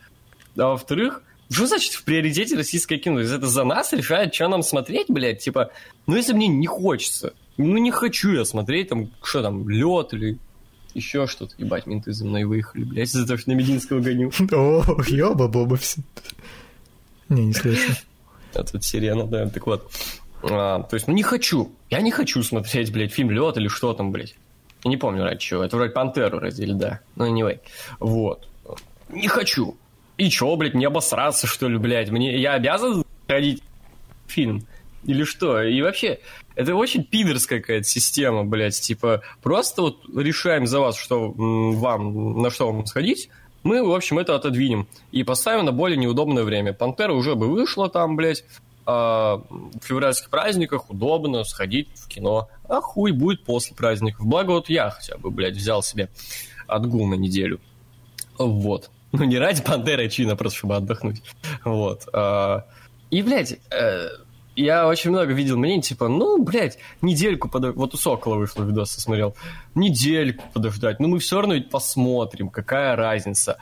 А 0.57 0.69
во-вторых, 0.69 1.21
что 1.51 1.67
значит 1.67 1.93
в 1.93 2.03
приоритете 2.05 2.57
российское 2.57 2.97
кино? 2.97 3.19
Это 3.19 3.45
за 3.45 3.63
нас 3.65 3.93
решает, 3.93 4.33
что 4.33 4.47
нам 4.47 4.63
смотреть, 4.63 5.07
блядь? 5.09 5.43
Типа, 5.43 5.69
ну 6.07 6.15
если 6.15 6.33
мне 6.33 6.47
не 6.47 6.65
хочется, 6.65 7.33
ну 7.57 7.77
не 7.77 7.91
хочу 7.91 8.31
я 8.31 8.45
смотреть 8.45 8.89
там, 8.89 9.11
что 9.21 9.43
там, 9.43 9.69
лед 9.69 10.13
или 10.13 10.39
еще 10.97 11.27
что-то. 11.27 11.55
Ебать, 11.57 11.85
менты 11.87 12.11
за 12.11 12.25
мной 12.25 12.43
выехали, 12.43 12.83
блядь, 12.83 13.07
из-за 13.07 13.25
того, 13.25 13.37
что 13.37 13.49
на 13.51 13.55
Мединского 13.55 13.99
гоню. 13.99 14.31
О, 14.51 14.83
ёба-боба 15.07 15.77
все. 15.77 16.01
Не, 17.29 17.45
не 17.45 17.53
слышу. 17.53 17.93
А 18.53 18.63
тут 18.63 18.83
сирена, 18.83 19.25
да, 19.25 19.47
так 19.47 19.65
вот. 19.67 19.91
А, 20.43 20.83
то 20.83 20.95
есть, 20.95 21.07
ну 21.07 21.13
не 21.13 21.23
хочу. 21.23 21.71
Я 21.89 22.01
не 22.01 22.11
хочу 22.11 22.41
смотреть, 22.43 22.91
блядь, 22.91 23.11
фильм 23.11 23.31
«Лед» 23.31 23.57
или 23.57 23.67
что 23.67 23.93
там, 23.93 24.11
блядь. 24.11 24.35
Я 24.83 24.89
не 24.89 24.97
помню 24.97 25.23
ради 25.23 25.39
чего. 25.39 25.63
Это 25.63 25.75
вроде 25.75 25.91
«Пантеру» 25.91 26.39
ради 26.39 26.61
или 26.61 26.73
да. 26.73 27.01
Ну, 27.15 27.25
anyway. 27.25 27.59
Вот. 27.99 28.47
Не 29.09 29.27
хочу. 29.27 29.77
И 30.17 30.29
чё, 30.29 30.55
блядь, 30.55 30.73
мне 30.73 30.87
обосраться, 30.87 31.47
что 31.47 31.67
ли, 31.67 31.77
блядь? 31.77 32.09
Мне, 32.09 32.39
я 32.39 32.53
обязан 32.53 33.03
ходить 33.27 33.61
фильм? 34.27 34.65
Или 35.07 35.23
что? 35.23 35.63
И 35.63 35.81
вообще, 35.81 36.19
это 36.55 36.75
очень 36.75 37.03
пидорская 37.03 37.59
какая-то 37.59 37.87
система, 37.87 38.43
блядь. 38.43 38.79
Типа, 38.79 39.23
просто 39.41 39.81
вот 39.81 40.03
решаем 40.15 40.67
за 40.67 40.79
вас, 40.79 40.95
что 40.97 41.31
вам, 41.31 42.41
на 42.41 42.51
что 42.51 42.71
вам 42.71 42.85
сходить, 42.85 43.29
мы, 43.63 43.83
в 43.83 43.93
общем, 43.93 44.19
это 44.19 44.35
отодвинем 44.35 44.87
и 45.11 45.23
поставим 45.23 45.65
на 45.65 45.71
более 45.71 45.97
неудобное 45.97 46.43
время. 46.43 46.73
Пантера 46.73 47.13
уже 47.13 47.35
бы 47.35 47.47
вышла 47.47 47.89
там, 47.89 48.15
блядь, 48.15 48.43
а 48.85 49.41
в 49.49 49.85
февральских 49.85 50.29
праздниках 50.29 50.89
удобно 50.89 51.43
сходить 51.43 51.89
в 51.95 52.07
кино. 52.07 52.49
А 52.69 52.79
хуй 52.79 53.11
будет 53.11 53.43
после 53.43 53.75
праздников. 53.75 54.25
Благо 54.25 54.51
вот 54.51 54.69
я 54.69 54.89
хотя 54.89 55.17
бы, 55.17 55.31
блядь, 55.31 55.55
взял 55.55 55.83
себе 55.83 56.09
отгул 56.67 57.07
на 57.07 57.15
неделю. 57.15 57.59
Вот. 58.37 58.89
Ну, 59.11 59.23
не 59.23 59.39
ради 59.39 59.63
Пантеры, 59.63 60.05
а 60.05 60.09
чина, 60.09 60.35
просто 60.35 60.59
чтобы 60.59 60.75
отдохнуть. 60.75 61.21
Вот. 61.63 62.07
А, 62.13 62.65
И, 63.09 63.21
блядь, 63.21 63.57
э, 63.71 64.09
я 64.57 64.87
очень 64.87 65.11
много 65.11 65.33
видел 65.33 65.57
мнений, 65.57 65.81
типа, 65.81 66.07
ну, 66.07 66.41
блядь, 66.43 66.77
недельку 67.01 67.47
подождать. 67.47 67.77
Вот 67.77 67.93
у 67.93 67.97
Сокола 67.97 68.35
вышло 68.35 68.63
видос, 68.63 68.95
я 68.95 69.01
смотрел. 69.01 69.35
Недельку 69.75 70.43
подождать. 70.53 70.99
Ну, 70.99 71.07
мы 71.07 71.19
все 71.19 71.39
равно 71.39 71.53
ведь 71.53 71.69
посмотрим, 71.69 72.49
какая 72.49 72.95
разница. 72.95 73.57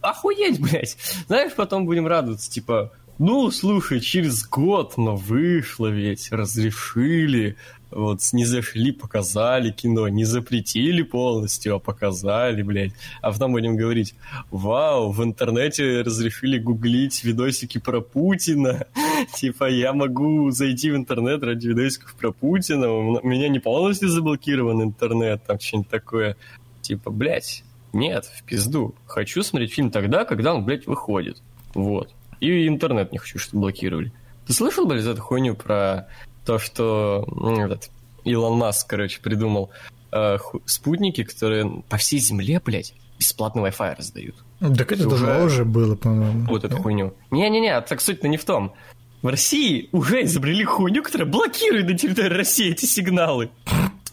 Охуеть, 0.00 0.60
блядь. 0.60 0.96
Знаешь, 1.26 1.52
потом 1.54 1.86
будем 1.86 2.06
радоваться, 2.06 2.50
типа, 2.50 2.92
ну, 3.18 3.50
слушай, 3.50 4.00
через 4.00 4.46
год, 4.46 4.96
но 4.96 5.16
вышло 5.16 5.88
ведь, 5.88 6.30
разрешили, 6.30 7.56
вот, 7.90 8.20
не 8.32 8.44
зашли, 8.44 8.92
показали 8.92 9.70
кино, 9.70 10.08
не 10.08 10.24
запретили 10.24 11.02
полностью, 11.02 11.76
а 11.76 11.78
показали, 11.78 12.62
блядь. 12.62 12.92
А 13.22 13.32
потом 13.32 13.52
будем 13.52 13.76
говорить, 13.76 14.14
вау, 14.50 15.10
в 15.10 15.22
интернете 15.24 16.02
разрешили 16.02 16.58
гуглить 16.58 17.24
видосики 17.24 17.78
про 17.78 18.00
Путина. 18.00 18.86
Типа, 19.34 19.70
я 19.70 19.92
могу 19.92 20.50
зайти 20.50 20.90
в 20.90 20.96
интернет 20.96 21.42
ради 21.42 21.68
видосиков 21.68 22.14
про 22.14 22.32
Путина, 22.32 22.90
у 22.92 23.26
меня 23.26 23.48
не 23.48 23.58
полностью 23.58 24.08
заблокирован 24.08 24.82
интернет, 24.82 25.42
там 25.46 25.58
что-нибудь 25.58 25.90
такое. 25.90 26.36
Типа, 26.82 27.10
блядь, 27.10 27.64
нет, 27.92 28.26
в 28.26 28.42
пизду. 28.44 28.94
Хочу 29.06 29.42
смотреть 29.42 29.72
фильм 29.72 29.90
тогда, 29.90 30.24
когда 30.24 30.54
он, 30.54 30.64
блядь, 30.64 30.86
выходит. 30.86 31.40
Вот. 31.74 32.10
И 32.40 32.68
интернет 32.68 33.12
не 33.12 33.18
хочу, 33.18 33.38
чтобы 33.38 33.62
блокировали. 33.62 34.12
Ты 34.46 34.52
слышал, 34.52 34.86
блядь, 34.86 35.04
эту 35.04 35.20
хуйню 35.20 35.54
про 35.54 36.08
то, 36.48 36.58
что 36.58 37.28
ну, 37.30 37.62
этот, 37.62 37.90
Илон 38.24 38.56
Маск, 38.56 38.88
короче, 38.88 39.20
придумал 39.20 39.68
э, 40.10 40.38
спутники, 40.64 41.22
которые 41.22 41.82
по 41.90 41.98
всей 41.98 42.20
земле, 42.20 42.58
блядь, 42.64 42.94
бесплатный 43.18 43.62
Wi-Fi 43.64 43.96
раздают. 43.98 44.34
Так 44.58 44.90
это 44.92 45.06
Уже- 45.06 45.26
давно 45.26 45.44
уже 45.44 45.66
было, 45.66 45.94
по-моему. 45.94 46.46
Вот 46.48 46.64
эту 46.64 46.78
хуйню. 46.78 47.12
Не-не-не, 47.30 47.78
так 47.82 48.00
суть-то 48.00 48.28
не 48.28 48.38
в 48.38 48.46
том. 48.46 48.72
В 49.20 49.28
России 49.28 49.90
уже 49.92 50.24
изобрели 50.24 50.64
хуйню, 50.64 51.02
которая 51.02 51.28
блокирует 51.28 51.86
на 51.86 51.98
территории 51.98 52.32
России 52.34 52.70
эти 52.70 52.86
сигналы. 52.86 53.50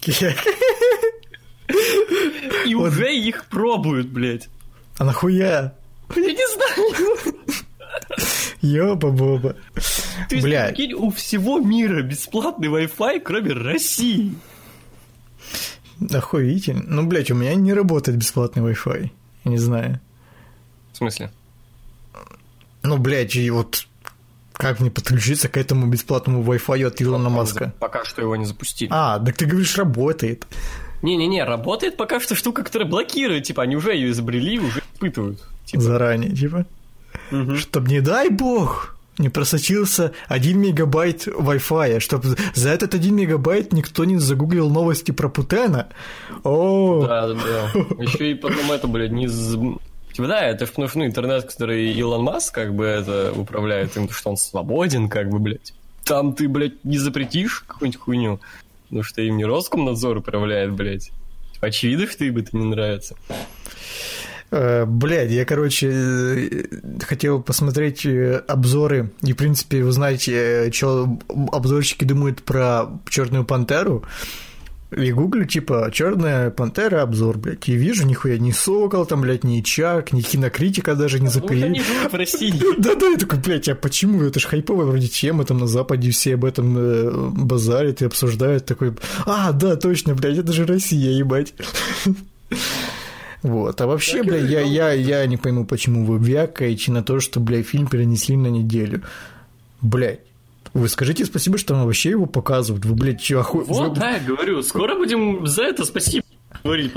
И 2.66 2.76
уже 2.76 3.16
их 3.16 3.46
пробуют, 3.46 4.10
блядь. 4.10 4.50
А 4.98 5.06
нахуя? 5.06 5.74
Я 6.14 6.22
не 6.22 6.54
знаю. 6.54 7.25
Ёба-боба. 8.66 9.56
То 10.30 10.36
есть, 10.36 10.46
Блядь. 10.46 10.76
прикинь, 10.76 10.94
у 10.94 11.12
всего 11.12 11.60
мира 11.60 12.02
бесплатный 12.02 12.68
Wi-Fi, 12.68 13.20
кроме 13.20 13.54
России. 13.54 14.36
Охуительно. 16.12 16.84
Ну, 16.88 17.06
блядь, 17.06 17.32
у 17.32 17.36
меня 17.36 17.54
не 17.56 17.74
работает 17.74 18.18
бесплатный 18.18 18.64
Wi-Fi. 18.64 19.12
Я 19.46 19.52
не 19.52 19.58
знаю. 19.58 20.00
В 20.92 20.98
смысле? 20.98 21.32
Ну, 22.84 22.98
блядь, 22.98 23.36
и 23.36 23.50
вот 23.50 23.88
как 24.54 24.80
мне 24.80 24.90
подключиться 24.90 25.50
к 25.50 25.58
этому 25.58 25.88
бесплатному 25.88 26.44
Wi-Fi 26.44 26.88
от 26.88 27.02
Илона 27.02 27.30
Маска? 27.30 27.74
Пока 27.80 28.06
что 28.06 28.22
его 28.22 28.36
не 28.36 28.46
запустили. 28.46 28.90
А, 28.92 29.20
так 29.20 29.36
ты 29.36 29.46
говоришь, 29.46 29.78
работает. 29.78 30.48
Не-не-не, 31.02 31.44
работает 31.44 31.98
пока 31.98 32.20
что 32.20 32.36
штука, 32.36 32.64
которая 32.64 32.90
блокирует. 32.90 33.44
Типа, 33.44 33.64
они 33.64 33.76
уже 33.76 33.94
ее 33.94 34.12
изобрели, 34.12 34.60
уже 34.60 34.82
испытывают. 34.94 35.44
Типа, 35.66 35.82
Заранее, 35.82 36.32
типа. 36.32 36.66
Мгм. 37.32 37.58
Чтоб, 37.58 37.88
не 37.88 38.02
дай 38.02 38.30
бог, 38.30 38.96
не 39.18 39.30
просочился 39.30 40.12
1 40.28 40.60
мегабайт 40.60 41.28
Wi-Fi, 41.28 42.00
чтобы 42.00 42.36
за 42.54 42.70
этот 42.70 42.94
1 42.94 43.16
мегабайт 43.16 43.74
никто 43.74 44.06
не 44.06 44.18
загуглил 44.18 44.70
новости 44.70 45.12
про 45.12 45.30
Путена. 45.30 45.88
О, 46.44 47.06
Да, 47.06 47.28
да. 47.28 47.72
Еще 48.02 48.32
и 48.32 48.34
потом 48.36 48.72
это, 48.72 48.88
блядь, 48.88 49.12
не... 49.12 49.28
Типа, 49.28 50.28
да, 50.28 50.42
это 50.46 50.66
что, 50.66 50.90
ну, 50.96 51.06
интернет, 51.06 51.44
который 51.44 51.92
Илон 51.92 52.24
Маск, 52.24 52.54
как 52.54 52.74
бы, 52.74 52.86
это 52.86 53.34
управляет 53.36 53.98
им, 53.98 54.10
что 54.10 54.30
он 54.30 54.38
свободен, 54.38 55.10
как 55.10 55.30
бы, 55.30 55.40
блядь. 55.40 55.74
Там 56.06 56.34
ты, 56.34 56.48
блядь, 56.48 56.84
не 56.86 56.98
запретишь 56.98 57.66
какую-нибудь 57.68 58.00
хуйню, 58.00 58.40
потому 58.84 59.04
что 59.04 59.22
им 59.22 59.38
не 59.38 59.46
Роскомнадзор 59.46 60.18
управляет, 60.18 60.72
блядь. 60.74 61.12
Очевидно, 61.60 62.08
что 62.08 62.24
им 62.26 62.38
это 62.38 62.56
не 62.56 62.66
нравится. 62.66 63.16
Э, 64.56 64.86
Блядь, 64.86 65.32
я, 65.32 65.44
короче, 65.44 65.90
э, 65.92 66.64
хотел 67.02 67.42
посмотреть 67.42 68.06
э, 68.06 68.38
обзоры 68.48 69.12
и, 69.22 69.34
в 69.34 69.36
принципе, 69.36 69.84
узнать, 69.84 70.30
что 70.74 71.20
обзорщики 71.52 72.06
думают 72.06 72.42
про 72.42 72.86
Черную 73.10 73.44
Пантеру. 73.44 74.06
И 74.96 75.12
гуглю, 75.12 75.46
типа, 75.46 75.90
Черная 75.92 76.52
пантера 76.52 77.02
обзор, 77.02 77.38
блядь. 77.38 77.68
И 77.68 77.76
вижу, 77.76 78.06
нихуя, 78.06 78.38
ни 78.38 78.52
Сокол 78.52 79.06
там, 79.06 79.22
блядь, 79.22 79.44
ни 79.44 79.60
Чак, 79.60 80.14
ни 80.14 80.22
кинокритика 80.22 80.96
даже 80.96 81.20
не 81.20 81.28
запилили. 81.28 81.82
В 82.10 82.14
России. 82.14 82.54
Да-да, 82.78 83.08
я 83.08 83.18
такой, 83.18 83.40
блядь, 83.40 83.68
а 83.68 83.76
почему? 83.76 84.24
Это 84.24 84.40
ж 84.40 84.46
хайповая 84.46 84.86
вроде 84.86 85.10
тема, 85.10 85.44
там 85.44 85.58
на 85.58 85.68
Западе 85.68 86.12
все 86.12 86.36
об 86.36 86.46
этом 86.46 87.34
базарят 87.46 88.02
и 88.04 88.06
обсуждают. 88.06 88.66
Такой, 88.66 88.94
а, 89.26 89.52
да, 89.52 89.76
точно, 89.76 90.16
блядь, 90.16 90.38
это 90.38 90.54
же 90.54 90.66
Россия, 90.66 91.12
ебать. 91.12 91.54
Вот. 93.46 93.80
А 93.80 93.86
вообще, 93.86 94.24
бля, 94.24 94.38
я, 94.38 94.62
я, 94.62 94.92
я 94.92 95.24
не 95.28 95.38
пойму, 95.38 95.66
почему 95.66 96.04
вы 96.04 96.18
вякаете 96.18 96.92
на 96.92 97.04
то, 97.04 97.20
что, 97.20 97.40
бля, 97.40 97.62
фильм 97.62 97.86
перенесли 97.86 98.36
на 98.36 98.48
неделю. 98.48 99.04
Блядь. 99.82 100.22
Вы 100.74 100.90
скажите 100.90 101.26
спасибо, 101.26 101.60
что 101.60 101.76
нам 101.76 101.86
вообще 101.86 102.10
его 102.10 102.26
показывают. 102.26 102.86
Вы, 102.86 102.96
блядь, 102.96 103.22
чё, 103.22 103.42
оху... 103.42 103.62
Вот, 103.62 103.90
вы... 103.90 103.96
да, 103.96 104.18
я 104.18 104.20
говорю, 104.20 104.64
скоро 104.64 104.96
будем 104.96 105.46
за 105.46 105.62
это 105.62 105.86
спасибо 105.86 106.26
говорить. 106.64 106.92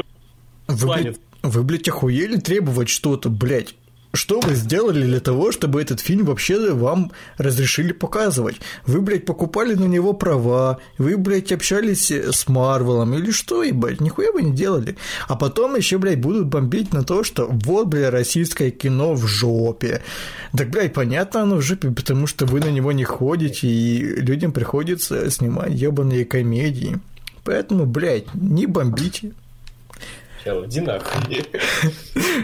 Вы, 0.69 0.87
блядь, 0.87 1.19
вы, 1.43 1.63
блядь, 1.65 1.89
охуели 1.89 2.39
требовать 2.39 2.89
что-то, 2.89 3.29
блядь. 3.29 3.75
Что 4.19 4.41
вы 4.41 4.57
сделали 4.57 5.05
для 5.05 5.21
того, 5.21 5.53
чтобы 5.53 5.81
этот 5.81 6.01
фильм 6.01 6.27
вообще 6.27 6.73
вам 6.73 7.13
разрешили 7.37 7.93
показывать? 7.93 8.57
Вы, 8.85 9.01
блядь, 9.01 9.25
покупали 9.25 9.75
на 9.75 9.85
него 9.85 10.13
права, 10.13 10.81
вы, 10.99 11.17
блядь, 11.17 11.53
общались 11.53 12.11
с 12.11 12.49
Марвелом 12.49 13.15
или 13.15 13.31
что, 13.31 13.63
ебать, 13.63 14.01
нихуя 14.01 14.33
вы 14.33 14.43
не 14.43 14.53
делали. 14.53 14.97
А 15.29 15.37
потом 15.37 15.77
еще, 15.77 15.99
блядь, 15.99 16.21
будут 16.21 16.49
бомбить 16.49 16.93
на 16.93 17.05
то, 17.05 17.23
что 17.23 17.47
вот, 17.49 17.87
блядь, 17.87 18.13
российское 18.13 18.73
кино 18.73 19.15
в 19.15 19.25
жопе. 19.29 20.03
Так, 20.53 20.71
блядь, 20.71 20.95
понятно 20.95 21.43
оно 21.43 21.57
в 21.59 21.63
жопе, 21.63 21.93
потому 21.93 22.27
что 22.27 22.45
вы 22.45 22.59
на 22.59 22.73
него 22.73 22.91
не 22.91 23.05
ходите, 23.05 23.69
и 23.69 24.03
людям 24.21 24.51
приходится 24.51 25.31
снимать 25.31 25.75
ебаные 25.75 26.25
комедии. 26.25 26.99
Поэтому, 27.45 27.87
блядь, 27.87 28.35
не 28.35 28.67
бомбите. 28.67 29.33
Чел, 30.49 30.65
иди 30.65 30.81
нахуй. 30.81 31.45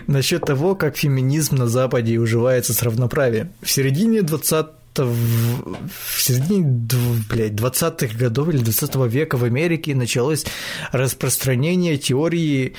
Насчет 0.07 0.43
того, 0.43 0.75
как 0.75 0.97
феминизм 0.97 1.57
на 1.57 1.67
Западе 1.67 2.19
уживается 2.19 2.75
с 2.75 2.83
равноправием. 2.83 3.51
В 3.63 3.71
середине 3.71 4.21
20 4.21 4.67
в 4.97 6.21
середине 6.21 6.87
блядь, 7.29 7.53
20-х 7.53 8.17
годов 8.17 8.51
или 8.51 8.59
20 8.59 8.95
века 9.07 9.37
в 9.37 9.43
Америке 9.43 9.95
началось 9.95 10.45
распространение 10.93 11.97
теории 11.97 12.75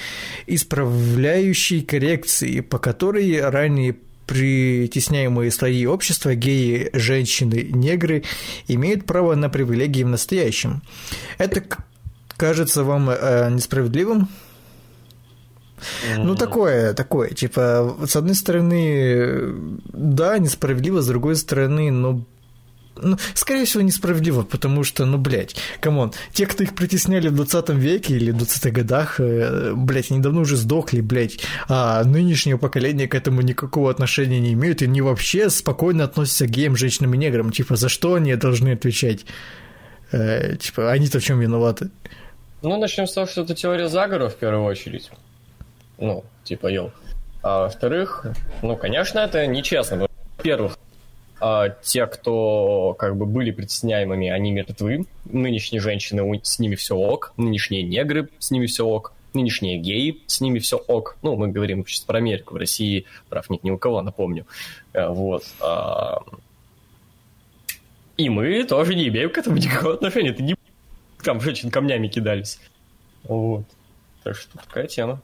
исправляющей 0.48 1.82
коррекции, 1.82 2.62
по 2.62 2.78
которой 2.78 3.42
ранее 3.42 3.98
притесняемые 4.28 5.52
слои 5.52 5.86
общества, 5.88 6.36
геи, 6.36 6.90
женщины, 6.94 7.68
негры, 7.70 8.24
имеют 8.70 9.06
право 9.06 9.36
на 9.36 9.50
привилегии 9.50 10.04
в 10.04 10.08
настоящем. 10.08 10.84
Это 11.38 11.64
кажется 12.38 12.84
вам 12.86 13.10
э, 13.10 13.50
несправедливым? 13.52 14.30
Ну, 16.18 16.36
такое, 16.36 16.94
такое. 16.94 17.30
Типа, 17.30 17.98
с 18.08 18.16
одной 18.16 18.36
стороны, 18.36 19.54
да, 19.92 20.38
несправедливо, 20.38 21.02
с 21.02 21.08
другой 21.08 21.36
стороны, 21.36 21.92
ну, 21.92 22.26
ну, 22.98 23.18
скорее 23.34 23.66
всего, 23.66 23.84
несправедливо, 23.84 24.44
потому 24.44 24.84
что, 24.84 25.06
ну, 25.06 25.18
блядь, 25.18 25.56
come 25.82 26.00
on, 26.00 26.14
те, 26.34 26.46
кто 26.46 26.64
их 26.64 26.76
притесняли 26.76 27.28
в 27.28 27.36
20 27.36 27.70
веке 27.70 28.16
или 28.16 28.32
в 28.32 28.38
20-х 28.38 28.70
годах, 28.70 29.20
э, 29.20 29.74
блядь, 29.76 30.12
они 30.12 30.22
давно 30.22 30.42
уже 30.42 30.56
сдохли, 30.56 31.02
блядь, 31.02 31.40
а 31.68 32.04
нынешнее 32.04 32.58
поколение 32.58 33.08
к 33.08 33.16
этому 33.16 33.42
никакого 33.42 33.92
отношения 33.92 34.40
не 34.40 34.54
имеют, 34.54 34.82
и 34.82 34.86
они 34.86 35.02
вообще 35.02 35.50
спокойно 35.50 36.06
относятся 36.06 36.48
к 36.48 36.52
геям, 36.52 36.76
женщинам 36.76 37.14
и 37.14 37.18
неграм, 37.18 37.52
типа, 37.52 37.76
за 37.76 37.90
что 37.90 38.14
они 38.16 38.36
должны 38.36 38.70
отвечать? 38.70 39.26
Э, 40.12 40.56
типа, 40.56 40.92
они-то 40.92 41.20
в 41.20 41.24
чем 41.24 41.40
виноваты? 41.40 41.90
Ну, 42.62 42.78
начнем 42.78 43.08
с 43.08 43.14
того, 43.14 43.28
что 43.28 43.42
это 43.42 43.54
теория 43.54 43.90
заговора, 43.90 44.30
в 44.30 44.36
первую 44.36 44.64
очередь. 44.64 45.12
Ну, 45.98 46.24
типа, 46.44 46.68
йоу. 46.68 46.92
А 47.42 47.64
во-вторых, 47.64 48.26
ну, 48.62 48.76
конечно, 48.76 49.20
это 49.20 49.46
нечестно. 49.46 50.08
Во-первых, 50.38 50.78
а, 51.40 51.70
те, 51.70 52.08
кто 52.08 52.96
как 52.98 53.16
бы 53.18 53.26
были 53.26 53.52
притесняемыми, 53.52 54.30
они 54.30 54.52
мертвы. 54.52 55.06
Нынешние 55.26 55.82
женщины, 55.82 56.40
с 56.44 56.60
ними 56.60 56.76
все 56.76 56.96
ок. 56.96 57.34
Нынешние 57.38 57.84
негры, 57.84 58.30
с 58.40 58.52
ними 58.52 58.66
все 58.66 58.86
ок. 58.86 59.14
Нынешние 59.34 59.78
геи, 59.78 60.22
с 60.28 60.40
ними 60.42 60.60
все 60.60 60.78
ок. 60.78 61.18
Ну, 61.22 61.36
мы 61.36 61.50
говорим 61.50 61.86
сейчас 61.86 62.06
про 62.06 62.20
Америку. 62.20 62.54
В 62.54 62.58
России 62.58 63.06
прав 63.30 63.50
нет 63.50 63.64
ни 63.64 63.72
у 63.72 63.78
кого, 63.78 64.02
напомню. 64.02 64.48
Э, 64.94 65.10
вот. 65.10 65.44
А, 65.60 66.24
и 68.18 68.30
мы 68.30 68.64
тоже 68.64 68.96
не 68.96 69.10
имеем 69.10 69.30
к 69.30 69.38
этому 69.38 69.58
никакого 69.58 69.94
отношения. 69.94 70.30
Это 70.30 70.42
не 70.42 70.56
там 71.22 71.42
женщин 71.42 71.70
камнями 71.70 72.08
кидались. 72.08 72.60
Вот. 73.24 73.66
Так 74.24 74.36
что 74.38 74.58
такая 74.58 74.88
тема. 74.88 75.22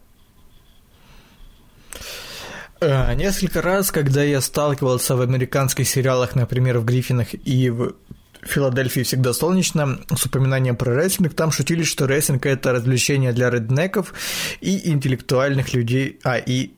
Э, 2.82 3.14
несколько 3.14 3.62
раз, 3.62 3.92
когда 3.92 4.24
я 4.24 4.42
сталкивался 4.42 5.16
в 5.16 5.22
американских 5.22 5.88
сериалах, 5.88 6.34
например, 6.34 6.80
в 6.80 6.86
Гриффинах 6.86 7.28
и 7.34 7.70
в 7.70 7.94
Филадельфии 8.42 9.02
всегда 9.02 9.34
солнечно, 9.34 10.00
с 10.10 10.26
упоминанием 10.26 10.76
про 10.76 10.96
рестлинг, 10.96 11.36
там 11.36 11.52
шутили, 11.52 11.84
что 11.84 12.08
рестлинг– 12.08 12.44
это 12.48 12.72
развлечение 12.72 13.34
для 13.34 13.52
реднеков 13.52 14.16
и 14.62 14.90
интеллектуальных 14.90 15.76
людей, 15.76 16.20
а, 16.24 16.38
и, 16.38 16.72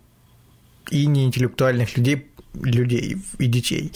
и 0.92 1.06
неинтеллектуальных 1.06 1.96
людей 1.96 2.33
людей 2.62 3.18
и 3.40 3.48
детей. 3.48 3.92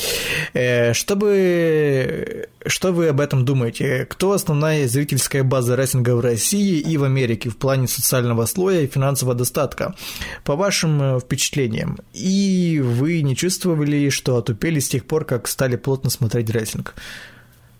Э, 0.53 0.93
Чтобы, 0.93 2.49
что 2.65 2.91
вы 2.91 3.09
об 3.09 3.19
этом 3.19 3.45
думаете? 3.45 4.05
Кто 4.09 4.31
основная 4.31 4.87
зрительская 4.87 5.43
база 5.43 5.75
рестлинга 5.75 6.15
в 6.15 6.21
России 6.21 6.79
и 6.79 6.97
в 6.97 7.03
Америке 7.03 7.49
в 7.49 7.57
плане 7.57 7.87
социального 7.87 8.45
слоя 8.45 8.81
и 8.81 8.87
финансового 8.87 9.35
достатка? 9.35 9.95
По 10.43 10.55
вашим 10.55 11.01
э, 11.01 11.19
впечатлениям. 11.19 11.99
И 12.13 12.81
вы 12.83 13.21
не 13.21 13.35
чувствовали, 13.35 14.09
что 14.09 14.37
отупели 14.37 14.79
с 14.79 14.89
тех 14.89 15.05
пор, 15.05 15.25
как 15.25 15.47
стали 15.47 15.75
плотно 15.75 16.09
смотреть 16.09 16.49
рестлинг? 16.49 16.95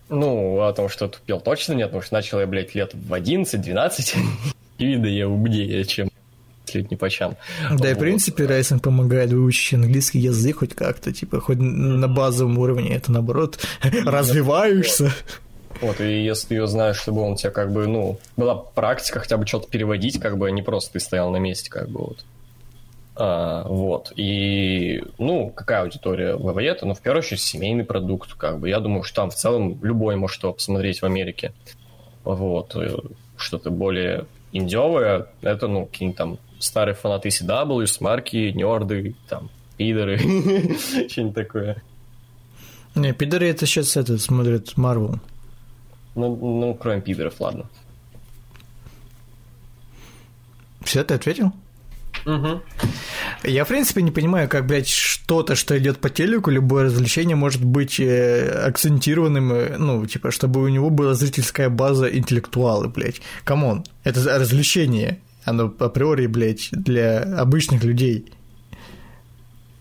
Ну, 0.08 0.62
о 0.62 0.72
том, 0.72 0.88
что 0.88 1.08
тупел, 1.08 1.40
точно 1.40 1.74
нет, 1.74 1.88
потому 1.88 2.02
что 2.02 2.14
начал 2.14 2.40
я, 2.40 2.46
блядь, 2.46 2.74
лет 2.74 2.94
в 2.94 3.12
11-12, 3.12 4.16
и 4.78 4.86
видно 4.86 5.06
я 5.06 5.28
умнее, 5.28 5.84
чем 5.84 6.07
лет 6.74 6.90
не 6.90 6.96
почам. 6.96 7.36
Да, 7.70 7.76
вот. 7.76 7.84
и 7.86 7.94
в 7.94 7.98
принципе 7.98 8.46
рестлинг 8.46 8.82
помогает 8.82 9.30
выучить 9.30 9.74
английский 9.74 10.18
язык 10.18 10.58
хоть 10.58 10.74
как-то, 10.74 11.12
типа, 11.12 11.40
хоть 11.40 11.58
на 11.58 12.08
базовом 12.08 12.58
уровне, 12.58 12.94
это 12.94 13.12
наоборот, 13.12 13.58
развиваешься. 13.82 15.12
Вот, 15.80 16.00
и 16.00 16.24
если 16.24 16.56
ты 16.56 16.66
знаешь, 16.66 16.96
чтобы 16.96 17.22
он 17.22 17.36
тебя 17.36 17.50
как 17.50 17.72
бы, 17.72 17.86
ну, 17.86 18.18
была 18.36 18.56
практика 18.56 19.20
хотя 19.20 19.36
бы 19.36 19.46
что-то 19.46 19.68
переводить, 19.68 20.18
как 20.18 20.36
бы, 20.36 20.48
а 20.48 20.50
не 20.50 20.62
просто 20.62 20.94
ты 20.94 21.00
стоял 21.00 21.30
на 21.30 21.36
месте, 21.36 21.70
как 21.70 21.88
бы, 21.88 22.00
вот. 22.00 22.24
А, 23.14 23.64
вот, 23.64 24.12
и, 24.16 25.02
ну, 25.18 25.50
какая 25.50 25.82
аудитория 25.82 26.36
ВВЕ, 26.36 26.68
это, 26.68 26.86
ну, 26.86 26.94
в 26.94 27.00
первую 27.00 27.20
очередь, 27.20 27.40
семейный 27.40 27.84
продукт, 27.84 28.34
как 28.34 28.58
бы, 28.58 28.68
я 28.68 28.80
думаю, 28.80 29.02
что 29.02 29.22
там 29.22 29.30
в 29.30 29.34
целом 29.34 29.78
любой 29.82 30.16
может 30.16 30.36
что 30.36 30.52
посмотреть 30.52 31.00
в 31.00 31.04
Америке, 31.04 31.52
вот, 32.24 32.76
что-то 33.36 33.70
более 33.70 34.26
индевое, 34.52 35.26
это, 35.42 35.68
ну, 35.68 35.86
какие-нибудь 35.86 36.18
там 36.18 36.38
старые 36.58 36.94
фанаты 36.94 37.28
ECW, 37.28 37.86
смарки, 37.86 38.52
нерды, 38.52 39.14
там, 39.28 39.50
пидоры, 39.76 40.18
что-нибудь 41.08 41.34
такое. 41.34 41.82
Не, 42.94 43.12
пидоры 43.12 43.48
это 43.48 43.66
сейчас 43.66 43.96
это 43.96 44.18
смотрят 44.18 44.76
Марвел. 44.76 45.20
Ну, 46.14 46.36
ну, 46.36 46.74
кроме 46.74 47.00
пидоров, 47.00 47.40
ладно. 47.40 47.66
Все, 50.82 51.04
ты 51.04 51.14
ответил? 51.14 51.52
Угу. 52.26 52.60
Я, 53.44 53.64
в 53.64 53.68
принципе, 53.68 54.02
не 54.02 54.10
понимаю, 54.10 54.48
как, 54.48 54.66
блядь, 54.66 54.88
что-то, 54.88 55.54
что 55.54 55.78
идет 55.78 55.98
по 55.98 56.10
телеку, 56.10 56.50
любое 56.50 56.84
развлечение 56.84 57.36
может 57.36 57.64
быть 57.64 58.00
э, 58.00 58.48
акцентированным, 58.66 59.52
э, 59.52 59.76
ну, 59.78 60.04
типа, 60.06 60.30
чтобы 60.30 60.62
у 60.62 60.68
него 60.68 60.90
была 60.90 61.14
зрительская 61.14 61.68
база 61.70 62.06
интеллектуалы, 62.06 62.88
блядь. 62.88 63.20
Come 63.44 63.67
on, 63.67 63.84
это 64.04 64.38
развлечение 64.38 65.20
оно 65.48 65.72
априори, 65.78 66.26
блядь, 66.26 66.68
для 66.72 67.22
обычных 67.22 67.84
людей. 67.84 68.32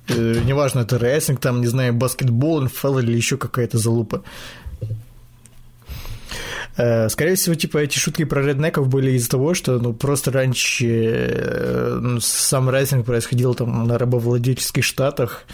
Э, 0.10 0.41
неважно, 0.45 0.81
это 0.81 0.98
рестлинг, 0.98 1.39
там, 1.39 1.61
не 1.61 1.68
знаю, 1.68 1.94
баскетбол, 1.94 2.61
НФЛ 2.61 2.99
или 2.99 3.15
еще 3.15 3.38
какая-то 3.38 3.77
залупа. 3.77 4.23
Э, 6.77 7.10
скорее 7.10 7.35
всего, 7.35 7.56
типа, 7.56 7.80
эти 7.80 7.98
шутки 7.98 8.23
про 8.23 8.41
реднеков 8.41 8.88
были 8.88 9.11
из-за 9.11 9.30
того, 9.30 9.53
что, 9.53 9.80
ну, 9.80 9.94
просто 9.94 10.31
раньше 10.31 10.85
э, 10.88 11.99
ну, 11.99 12.19
сам 12.19 12.69
рестлинг 12.69 13.06
происходил 13.06 13.56
там 13.56 13.88
на 13.88 13.98
рабовладельческих 13.98 14.84
штатах, 14.84 15.45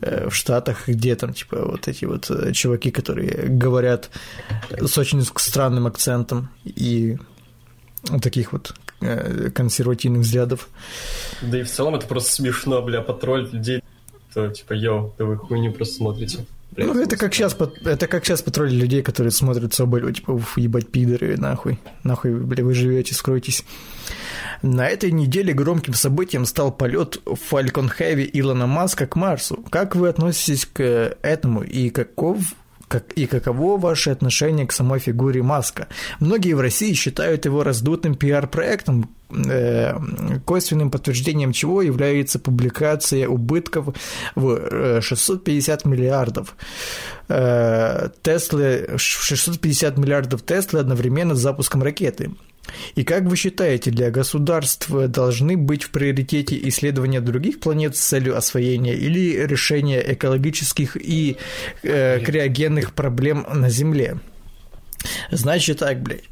в 0.00 0.32
штатах, 0.32 0.88
где 0.88 1.14
там, 1.14 1.34
типа, 1.34 1.64
вот 1.64 1.86
эти 1.86 2.06
вот 2.06 2.30
чуваки, 2.52 2.90
которые 2.90 3.46
говорят 3.48 4.10
с 4.70 4.96
очень 4.98 5.22
странным 5.22 5.86
акцентом 5.86 6.48
и 6.64 7.18
таких 8.20 8.52
вот 8.52 8.74
Э, 8.74 8.83
консервативных 9.54 10.22
взглядов. 10.22 10.68
Да 11.42 11.58
и 11.58 11.62
в 11.62 11.70
целом 11.70 11.94
это 11.94 12.06
просто 12.06 12.32
смешно, 12.32 12.82
бля, 12.82 13.00
потроллить 13.00 13.52
людей, 13.52 13.82
то 14.32 14.48
типа, 14.48 14.72
йоу, 14.72 15.14
да 15.18 15.24
вы 15.24 15.36
хуйню 15.36 15.72
просто 15.72 15.96
смотрите. 15.96 16.46
Блядь, 16.72 16.88
ну, 16.88 17.00
это 17.00 17.16
как, 17.16 17.32
сейчас, 17.32 17.56
это 17.84 18.08
как 18.08 18.24
сейчас 18.24 18.42
патруль 18.42 18.72
людей, 18.72 19.02
которые 19.02 19.30
смотрят 19.30 19.72
Соболева, 19.72 20.12
типа, 20.12 20.32
уф, 20.32 20.58
ебать, 20.58 20.88
пидоры, 20.88 21.36
нахуй, 21.36 21.78
нахуй, 22.02 22.34
бля, 22.34 22.64
вы 22.64 22.74
живете, 22.74 23.14
скройтесь. 23.14 23.64
На 24.62 24.88
этой 24.88 25.12
неделе 25.12 25.52
громким 25.52 25.94
событием 25.94 26.46
стал 26.46 26.72
полет 26.72 27.20
Falcon 27.26 27.92
Heavy 27.96 28.28
Илона 28.32 28.66
Маска 28.66 29.06
к 29.06 29.14
Марсу. 29.14 29.62
Как 29.70 29.94
вы 29.94 30.08
относитесь 30.08 30.66
к 30.66 31.16
этому 31.22 31.62
и 31.62 31.90
каков 31.90 32.38
как, 32.94 33.12
и 33.14 33.26
каково 33.26 33.76
ваше 33.76 34.10
отношение 34.10 34.66
к 34.66 34.72
самой 34.72 35.00
фигуре 35.00 35.42
Маска? 35.42 35.88
Многие 36.20 36.54
в 36.54 36.60
России 36.60 36.92
считают 36.94 37.44
его 37.44 37.64
раздутым 37.64 38.14
пиар-проектом, 38.14 39.10
э, 39.30 39.98
косвенным 40.44 40.92
подтверждением 40.92 41.52
чего 41.52 41.82
является 41.82 42.38
публикация 42.38 43.26
убытков 43.26 43.96
в 44.36 45.00
650 45.00 45.84
э, 45.84 45.88
миллиардов. 45.88 46.54
Э, 47.28 48.10
Теслы, 48.22 48.94
650 48.96 49.98
миллиардов 49.98 50.42
Теслы 50.42 50.78
одновременно 50.78 51.34
с 51.34 51.40
запуском 51.40 51.82
ракеты. 51.82 52.30
И 52.94 53.04
как 53.04 53.24
вы 53.24 53.36
считаете, 53.36 53.90
для 53.90 54.10
государств 54.10 54.88
должны 54.90 55.56
быть 55.56 55.82
в 55.82 55.90
приоритете 55.90 56.58
исследования 56.68 57.20
других 57.20 57.60
планет 57.60 57.96
с 57.96 58.00
целью 58.00 58.36
освоения 58.36 58.94
или 58.94 59.44
решения 59.46 60.02
экологических 60.12 60.96
и 60.96 61.36
э, 61.82 62.20
криогенных 62.20 62.94
проблем 62.94 63.46
на 63.52 63.70
Земле? 63.70 64.18
Значит 65.30 65.80
так, 65.80 66.00
блядь. 66.02 66.24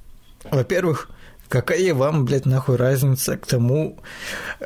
Во-первых, 0.51 1.11
какая 1.49 1.95
вам, 1.95 2.25
блядь, 2.25 2.47
нахуй 2.47 2.77
разница 2.77 3.37
к 3.37 3.47
тому, 3.47 3.99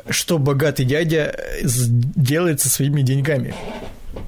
что 0.09 0.37
богатый 0.39 0.85
дядя 0.85 1.35
делает 1.63 2.61
со 2.61 2.69
своими 2.69 3.01
деньгами? 3.01 3.53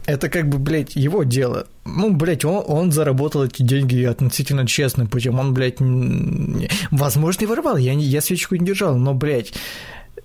Это 0.05 0.29
как 0.29 0.47
бы, 0.49 0.57
блядь, 0.57 0.95
его 0.95 1.23
дело. 1.23 1.67
Ну, 1.85 2.13
блядь, 2.13 2.45
он, 2.45 2.63
он 2.67 2.91
заработал 2.91 3.43
эти 3.43 3.61
деньги 3.61 4.03
относительно 4.03 4.67
честным 4.67 5.07
путем. 5.07 5.39
Он, 5.39 5.53
блядь, 5.53 5.79
не... 5.79 6.69
возможно, 6.91 7.43
и 7.43 7.47
воровал. 7.47 7.77
Я, 7.77 7.95
не, 7.95 8.05
я 8.05 8.21
свечку 8.21 8.55
не 8.55 8.65
держал, 8.65 8.95
но, 8.95 9.13
блядь, 9.13 9.53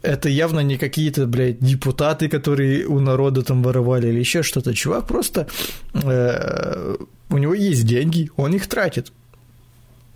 это 0.03 0.29
явно 0.29 0.61
не 0.61 0.77
какие-то, 0.77 1.27
блядь, 1.27 1.61
депутаты, 1.61 2.29
которые 2.29 2.87
у 2.87 3.01
народа 3.01 3.43
там 3.43 3.63
воровали 3.63 4.09
или 4.09 4.19
еще 4.19 4.43
что-то. 4.43 4.75
Чувак 4.75 5.07
просто... 5.07 5.49
Э, 5.95 6.97
у 7.31 7.39
него 7.39 7.55
есть 7.55 7.85
деньги, 7.85 8.31
он 8.37 8.55
их 8.55 8.67
тратит. 8.67 9.13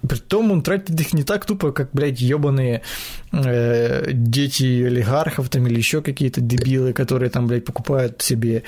Притом 0.08 0.52
он 0.52 0.62
тратит 0.62 1.00
их 1.00 1.12
не 1.12 1.22
так 1.22 1.44
тупо, 1.44 1.72
как, 1.72 1.90
блядь, 1.92 2.20
ебаные 2.20 2.82
э, 3.32 4.10
дети 4.12 4.84
олигархов 4.84 5.48
там 5.48 5.66
или 5.66 5.76
еще 5.76 6.02
какие-то 6.02 6.40
дебилы, 6.40 6.92
которые 6.92 7.30
там, 7.30 7.46
блядь, 7.46 7.64
покупают 7.64 8.22
себе 8.22 8.62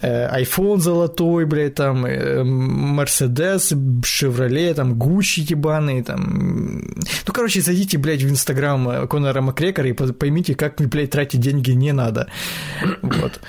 э, 0.00 0.42
iPhone 0.42 0.78
золотой, 0.78 1.44
блядь, 1.46 1.74
там, 1.74 2.06
э, 2.06 2.42
Mercedes, 2.42 3.72
Chevrolet, 4.02 4.74
там, 4.74 4.94
Gucci 4.94 5.40
ебаные, 5.50 6.02
там. 6.02 6.94
Ну, 7.26 7.32
короче, 7.32 7.60
зайдите, 7.60 7.98
блядь, 7.98 8.22
в 8.22 8.30
Инстаграм 8.30 9.08
Конора 9.08 9.40
Макрекера 9.40 9.88
и 9.88 9.92
поймите, 9.92 10.54
как, 10.54 10.76
блядь, 10.76 11.10
тратить 11.10 11.40
деньги 11.40 11.72
не 11.72 11.92
надо. 11.92 12.28
Вот. 13.02 13.40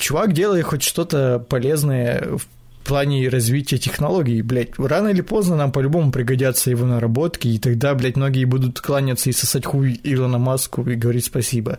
Чувак 0.00 0.32
делает 0.32 0.64
хоть 0.64 0.82
что-то 0.82 1.38
полезное 1.38 2.36
в 2.36 2.46
плане 2.88 3.28
развития 3.28 3.78
технологий, 3.78 4.42
блядь, 4.42 4.78
рано 4.78 5.08
или 5.08 5.20
поздно 5.20 5.56
нам 5.56 5.72
по-любому 5.72 6.10
пригодятся 6.10 6.70
его 6.70 6.86
наработки, 6.86 7.46
и 7.46 7.58
тогда, 7.58 7.94
блядь, 7.94 8.16
многие 8.16 8.44
будут 8.44 8.80
кланяться 8.80 9.30
и 9.30 9.32
сосать 9.32 9.66
хуй 9.66 10.00
Илона 10.02 10.38
Маску 10.38 10.82
и 10.82 10.94
говорить 10.94 11.26
спасибо. 11.26 11.78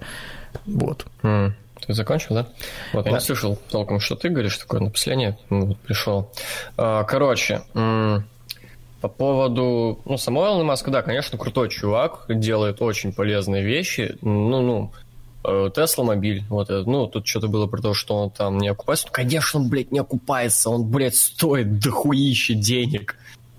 Вот. 0.65 1.05
Mm. 1.23 1.51
Ты 1.85 1.93
закончил, 1.93 2.35
да? 2.35 2.47
Вот, 2.93 3.05
да. 3.05 3.09
я 3.09 3.15
не 3.17 3.21
слышал 3.21 3.57
толком, 3.69 3.99
что 3.99 4.15
ты 4.15 4.29
говоришь, 4.29 4.57
такое 4.57 4.81
напоследнее 4.81 5.37
ну, 5.49 5.65
вот, 5.65 5.79
пришел. 5.79 6.31
А, 6.77 7.03
короче, 7.03 7.61
по 7.73 9.07
поводу, 9.07 9.99
ну, 10.05 10.17
самого 10.17 10.47
Илона 10.47 10.63
Маска, 10.65 10.91
да, 10.91 11.01
конечно, 11.01 11.37
крутой 11.37 11.69
чувак, 11.69 12.25
делает 12.27 12.81
очень 12.81 13.13
полезные 13.13 13.63
вещи, 13.63 14.17
ну, 14.21 14.61
ну, 14.61 14.91
Э, 14.91 15.08
Тесла 15.41 16.03
мобиль, 16.03 16.43
вот, 16.49 16.69
ну, 16.69 17.07
тут 17.07 17.25
что-то 17.25 17.47
было 17.47 17.65
про 17.65 17.81
то, 17.81 17.93
что 17.93 18.15
он 18.15 18.29
там 18.29 18.57
не 18.57 18.67
окупается. 18.67 19.07
Ну, 19.07 19.13
конечно, 19.13 19.61
он, 19.61 19.69
блядь, 19.69 19.91
не 19.91 19.99
окупается, 19.99 20.69
он, 20.69 20.85
блядь, 20.85 21.15
стоит 21.15 21.79
дохуище 21.79 22.55
денег. 22.55 23.15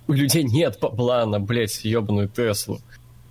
У 0.07 0.13
людей 0.13 0.43
нет 0.43 0.79
плана, 0.79 1.41
блядь, 1.41 1.85
ебаную 1.85 2.29
Теслу. 2.29 2.81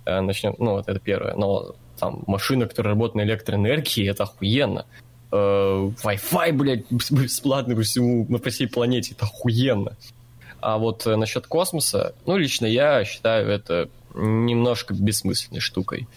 Э, 0.04 0.20
Начнем, 0.20 0.56
ну, 0.58 0.72
вот 0.72 0.88
это 0.88 0.98
первое. 0.98 1.34
Но 1.36 1.76
там 1.98 2.24
машина, 2.26 2.66
которая 2.66 2.94
работает 2.94 3.16
на 3.16 3.20
электроэнергии, 3.22 4.08
это 4.08 4.24
охуенно. 4.24 4.84
Э, 5.30 5.36
Wi-Fi, 6.02 6.52
блядь, 6.52 6.90
бесплатный 6.90 7.76
по 7.76 7.82
всему, 7.82 8.26
по 8.26 8.50
всей 8.50 8.66
планете, 8.66 9.12
это 9.12 9.26
охуенно. 9.26 9.96
А 10.60 10.76
вот 10.78 11.06
насчет 11.06 11.46
космоса, 11.46 12.14
ну, 12.26 12.36
лично 12.36 12.66
я 12.66 13.04
считаю 13.04 13.48
это 13.48 13.88
немножко 14.14 14.92
бессмысленной 14.92 15.60
штукой. 15.60 16.08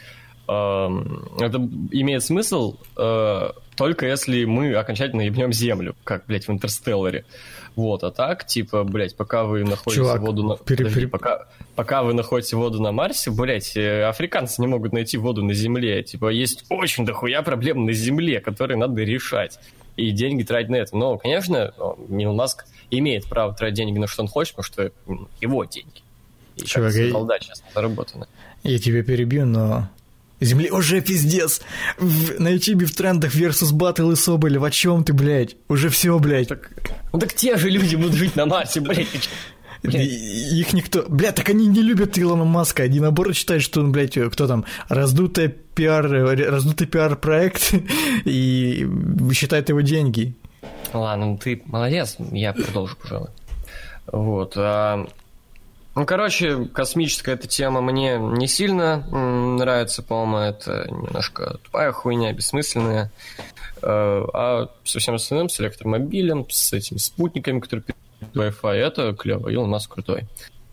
Это 0.46 1.58
имеет 1.92 2.24
смысл 2.24 2.78
э, 2.98 3.50
только 3.76 4.06
если 4.06 4.44
мы 4.46 4.74
окончательно 4.76 5.22
ебнем 5.22 5.54
Землю, 5.54 5.96
как, 6.04 6.26
блядь, 6.28 6.48
в 6.48 6.52
Интерстелларе. 6.52 7.26
Вот, 7.76 8.04
а 8.04 8.12
так, 8.12 8.46
типа, 8.46 8.84
блядь, 8.84 9.16
пока 9.16 9.46
вы 9.46 9.64
находите 9.64 10.04
Чувак, 10.04 10.22
воду 10.22 10.44
на... 10.44 10.58
Пере... 10.58 10.86
Подожди, 10.86 11.06
пока, 11.08 11.48
пока 11.76 12.04
вы 12.04 12.14
находите 12.14 12.56
воду 12.56 12.82
на 12.82 12.92
Марсе, 12.92 13.32
блядь, 13.32 13.76
э, 13.76 14.04
африканцы 14.04 14.62
не 14.62 14.68
могут 14.68 14.94
найти 14.94 15.18
воду 15.18 15.44
на 15.44 15.54
Земле. 15.54 16.04
Типа, 16.04 16.30
есть 16.30 16.66
очень 16.70 17.06
дохуя 17.06 17.42
проблем 17.42 17.86
на 17.86 17.94
Земле, 17.94 18.42
которые 18.42 18.78
надо 18.78 19.02
решать. 19.02 19.60
И 19.96 20.12
деньги 20.12 20.44
тратить 20.44 20.70
на 20.70 20.76
это. 20.76 20.96
Но, 20.96 21.18
конечно, 21.18 21.74
Мил 22.10 22.34
Маск 22.34 22.66
имеет 22.92 23.26
право 23.28 23.54
тратить 23.54 23.78
деньги 23.78 23.98
на 23.98 24.08
что 24.08 24.24
он 24.24 24.28
хочет, 24.28 24.56
потому 24.56 24.92
что 25.06 25.26
его 25.42 25.66
деньги. 25.66 26.02
И 26.58 26.62
Чувак, 26.62 26.94
да, 27.28 27.40
сейчас 27.40 27.64
заработано. 27.74 28.28
Я 28.64 28.78
тебя 28.78 29.04
перебью, 29.04 29.46
но 29.46 29.90
Земле 30.44 30.72
уже 30.72 31.02
пиздец. 31.02 31.62
В, 31.98 32.40
на 32.40 32.50
ютубе 32.50 32.86
в 32.86 32.96
трендах 32.96 33.36
versus 33.36 33.72
Battle 33.74 34.14
и 34.14 34.16
Соболев. 34.16 34.64
О 34.64 34.72
чем 34.72 35.04
ты, 35.04 35.14
блядь? 35.14 35.56
Уже 35.68 35.90
все, 35.90 36.18
блядь. 36.20 36.48
Так, 36.48 36.72
ну 37.12 37.20
так 37.20 37.34
те 37.34 37.58
же 37.58 37.70
люди 37.70 37.96
будут 37.96 38.14
жить 38.14 38.36
на 38.36 38.46
Марсе, 38.46 38.80
блядь. 38.82 39.08
Блядь. 39.84 40.08
Их 40.08 40.74
никто... 40.74 41.06
Бля, 41.10 41.32
так 41.32 41.50
они 41.50 41.68
не 41.68 41.82
любят 41.82 42.18
Илона 42.18 42.46
Маска. 42.46 42.84
Они 42.84 43.00
наоборот 43.00 43.36
считают, 43.36 43.64
что 43.64 43.82
он, 43.82 43.92
блядь, 43.92 44.18
кто 44.18 44.48
там, 44.48 44.66
раздутый 44.88 45.50
пиар, 45.50 46.10
раздутый 46.10 46.88
пиар-проект 46.88 47.74
и 48.26 48.88
считает 49.34 49.70
его 49.70 49.82
деньги. 49.82 50.36
Ладно, 50.94 51.26
ну 51.26 51.38
ты 51.38 51.62
молодец, 51.66 52.18
я 52.32 52.54
продолжу, 52.54 52.96
пожалуй. 53.02 53.30
Вот. 54.08 54.54
А 54.56 55.08
ну, 55.96 56.06
короче, 56.08 56.66
космическая 56.66 57.34
эта 57.34 57.48
тема 57.48 57.82
мне 57.82 58.18
не 58.18 58.48
сильно 58.48 59.06
нравится, 59.58 60.02
по-моему, 60.02 60.38
это 60.38 60.88
немножко 60.90 61.60
тупая 61.64 61.92
хуйня, 61.92 62.34
бессмысленная. 62.34 63.12
Э, 63.84 64.26
а 64.34 64.70
со 64.84 65.00
всем 65.00 65.16
остальным, 65.16 65.50
с 65.50 65.60
электромобилем, 65.60 66.50
с 66.50 66.74
этими 66.74 66.98
спутниками, 66.98 67.60
которые 67.60 67.86
Wi-Fi, 68.34 68.74
это 68.74 69.14
клево, 69.14 69.50
Илон 69.50 69.70
Маск 69.70 69.94
крутой. 69.94 70.28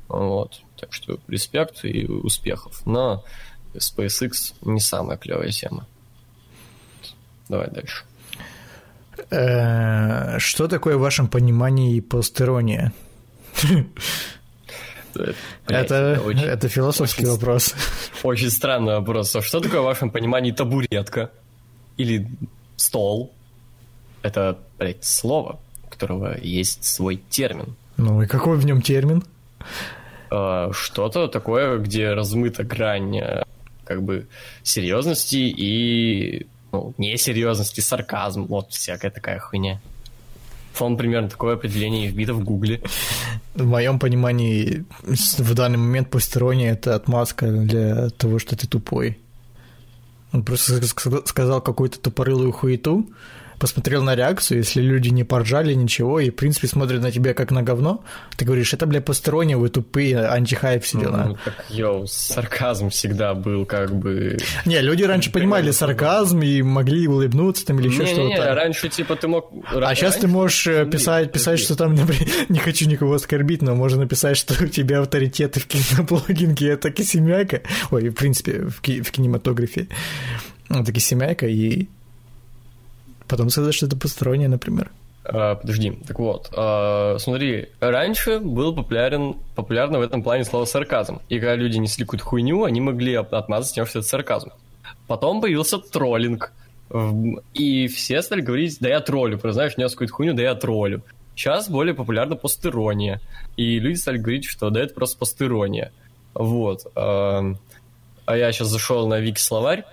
Вот. 0.09 0.63
Так 0.79 0.93
что 0.93 1.19
респект 1.29 1.85
и 1.85 2.07
успехов. 2.07 2.81
Но 2.87 3.25
SpaceX 3.75 4.55
не 4.63 4.81
самая 4.81 5.19
клевая 5.19 5.51
тема. 5.51 5.87
Давай 7.49 7.71
дальше. 7.71 8.05
Э, 9.31 10.39
что 10.39 10.67
такое 10.67 10.97
в 10.97 11.01
вашем 11.01 11.29
понимании 11.29 12.01
постерония? 12.01 12.93
Это, 15.67 16.21
очень, 16.25 16.43
это 16.43 16.69
философский 16.69 17.23
очень, 17.23 17.33
вопрос. 17.33 17.75
Очень 18.23 18.51
странный 18.51 18.95
вопрос. 18.95 19.35
А 19.37 19.43
что 19.43 19.61
такое 19.61 19.81
в 19.81 19.85
вашем 19.85 20.11
понимании 20.11 20.53
табуретка? 20.53 21.31
Или 21.97 22.27
стол? 22.77 23.33
Это, 24.23 24.59
блядь, 24.79 25.05
слово, 25.05 25.59
у 25.85 25.89
которого 25.89 26.37
есть 26.41 26.85
свой 26.85 27.17
термин. 27.17 27.77
Ну 27.97 28.23
и 28.23 28.27
какой 28.27 28.57
в 28.57 28.65
нем 28.65 28.83
термин? 28.83 29.23
А, 30.31 30.71
что-то 30.73 31.29
такое, 31.29 31.79
где 31.79 32.13
размыта 32.13 32.65
грань 32.65 33.19
э, 33.19 33.43
как 33.85 34.03
бы 34.03 34.29
серьезности 34.63 35.37
и 35.37 36.47
ну, 36.73 36.95
несерьезности, 36.99 37.81
сарказм, 37.81 38.45
вот 38.45 38.71
всякая 38.71 39.11
такая 39.11 39.39
хуйня. 39.39 39.81
По-моему, 40.81 40.97
примерно 40.97 41.29
такое 41.29 41.57
определение 41.57 42.09
вбито 42.09 42.33
в 42.33 42.43
Гугле. 42.43 42.81
В 43.55 43.67
моем 43.67 43.99
понимании, 43.99 44.87
в 45.03 45.55
данный 45.55 45.77
момент 45.77 46.09
постерония– 46.09 46.73
это 46.73 46.95
отмазка 46.95 47.49
для 47.49 48.09
того, 48.09 48.39
что 48.39 48.57
ты 48.57 48.67
тупой. 48.67 49.19
Он 50.33 50.43
просто 50.43 50.81
сказал 51.27 51.61
какую-то 51.61 52.01
тупорылую 52.01 52.53
хуету, 52.53 53.11
посмотрел 53.61 54.03
на 54.03 54.17
реакцию, 54.17 54.59
если 54.59 54.81
люди 54.81 55.11
не 55.11 55.23
поржали, 55.23 55.75
ничего, 55.75 56.19
и, 56.19 56.31
в 56.31 56.35
принципе, 56.35 56.67
смотрят 56.67 57.03
на 57.03 57.13
тебя 57.13 57.35
как 57.35 57.51
на 57.51 57.63
говно, 57.63 58.03
ты 58.37 58.45
говоришь, 58.45 58.73
это, 58.73 58.87
бля, 58.87 59.01
посторонние, 59.03 59.59
вы 59.59 59.69
тупые, 59.69 60.27
антихайп, 60.27 60.83
все 60.83 60.99
дела. 60.99 61.27
Ну, 61.29 61.39
так, 61.45 61.65
йоу, 61.69 62.07
сарказм 62.07 62.89
всегда 62.89 63.35
был 63.35 63.67
как 63.67 63.95
бы... 63.95 64.39
Не, 64.65 64.81
люди 64.81 65.03
раньше 65.03 65.31
понимали 65.31 65.71
сарказм 65.71 66.41
и 66.41 66.63
могли 66.63 67.07
улыбнуться 67.07 67.67
там 67.67 67.79
или 67.81 67.89
еще 67.89 68.07
что-то. 68.07 68.29
Не, 68.29 68.55
раньше, 68.55 68.89
типа, 68.89 69.15
ты 69.15 69.29
мог... 69.29 69.53
А 69.71 69.95
сейчас 69.95 70.17
ты 70.17 70.27
можешь 70.27 70.67
э, 70.67 70.87
писать, 70.87 71.31
писать, 71.31 71.61
что 71.61 71.77
там, 71.77 71.95
например, 71.95 72.27
не 72.49 72.59
хочу 72.59 72.89
никого 72.89 73.15
оскорбить, 73.15 73.61
но 73.61 73.75
можно 73.75 74.01
написать, 74.01 74.39
что 74.39 74.55
у 74.65 74.69
тебя 74.69 75.01
авторитеты 75.01 75.61
в 75.61 75.67
киноблогинге, 75.67 76.71
это 76.71 76.91
Кисемяка, 76.91 77.61
ой, 77.91 78.09
в 78.09 78.15
принципе, 78.15 78.63
в 78.63 78.81
кинематографе, 78.81 79.89
это 80.71 80.93
Кисемяка, 80.93 81.47
и 81.47 81.89
потом 83.31 83.49
сказать, 83.49 83.75
что 83.75 83.87
это 83.87 83.97
постороннее, 83.97 84.49
например. 84.49 84.91
А, 85.25 85.55
подожди, 85.55 85.93
так 86.07 86.19
вот, 86.19 86.51
а, 86.57 87.17
смотри, 87.19 87.69
раньше 87.79 88.41
был 88.41 88.75
популярен, 88.75 89.37
популярно 89.55 89.99
в 89.99 90.03
этом 90.03 90.23
плане 90.23 90.45
слово 90.45 90.65
сарказм, 90.65 91.21
и 91.29 91.39
когда 91.39 91.55
люди 91.55 91.77
несли 91.77 92.05
какую-то 92.05 92.25
хуйню, 92.25 92.65
они 92.65 92.81
могли 92.81 93.15
отмазать 93.15 93.75
тем, 93.75 93.87
что 93.87 94.01
это 94.01 94.09
сарказм. 94.09 94.51
Потом 95.07 95.41
появился 95.41 95.79
троллинг, 95.79 96.53
и 97.55 97.87
все 97.87 98.23
стали 98.23 98.41
говорить, 98.41 98.79
да 98.81 98.89
я 98.89 99.01
троллю, 99.01 99.39
просто 99.39 99.55
знаешь, 99.55 99.77
нес 99.77 99.93
какую-то 99.93 100.15
хуйню, 100.15 100.35
да 100.35 100.43
я 100.43 100.55
троллю. 100.55 101.03
Сейчас 101.37 101.71
более 101.71 101.95
популярна 101.95 102.37
постерония, 102.37 103.21
и 103.57 103.79
люди 103.79 103.97
стали 103.97 104.19
говорить, 104.19 104.45
что 104.45 104.71
да 104.71 104.81
это 104.81 104.95
просто 104.95 105.19
постерония. 105.19 105.93
Вот. 106.35 106.87
А 106.95 107.43
я 108.27 108.53
сейчас 108.53 108.69
зашел 108.69 109.07
на 109.09 109.21
Вики 109.21 109.41
словарь, 109.41 109.85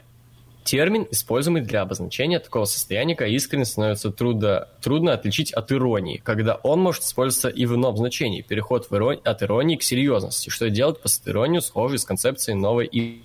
термин, 0.68 1.08
используемый 1.10 1.62
для 1.62 1.82
обозначения 1.82 2.40
такого 2.40 2.66
состояния, 2.66 3.16
когда 3.16 3.34
искренне 3.34 3.64
становится 3.64 4.12
трудно, 4.12 4.68
трудно 4.82 5.14
отличить 5.14 5.54
от 5.54 5.72
иронии, 5.72 6.18
когда 6.18 6.56
он 6.56 6.82
может 6.82 7.04
использоваться 7.04 7.48
и 7.48 7.66
в 7.66 7.76
ином 7.76 7.96
значении, 7.96 8.42
переход 8.42 8.90
в 8.90 8.94
иронии, 8.94 9.22
от 9.24 9.42
иронии 9.42 9.78
к 9.78 9.84
серьезности, 9.84 10.50
что 10.50 10.70
делать 10.70 11.02
постиронию 11.02 11.62
схожей 11.62 11.98
с 11.98 12.06
концепцией 12.06 12.56
новой 12.56 12.86
и... 12.86 13.24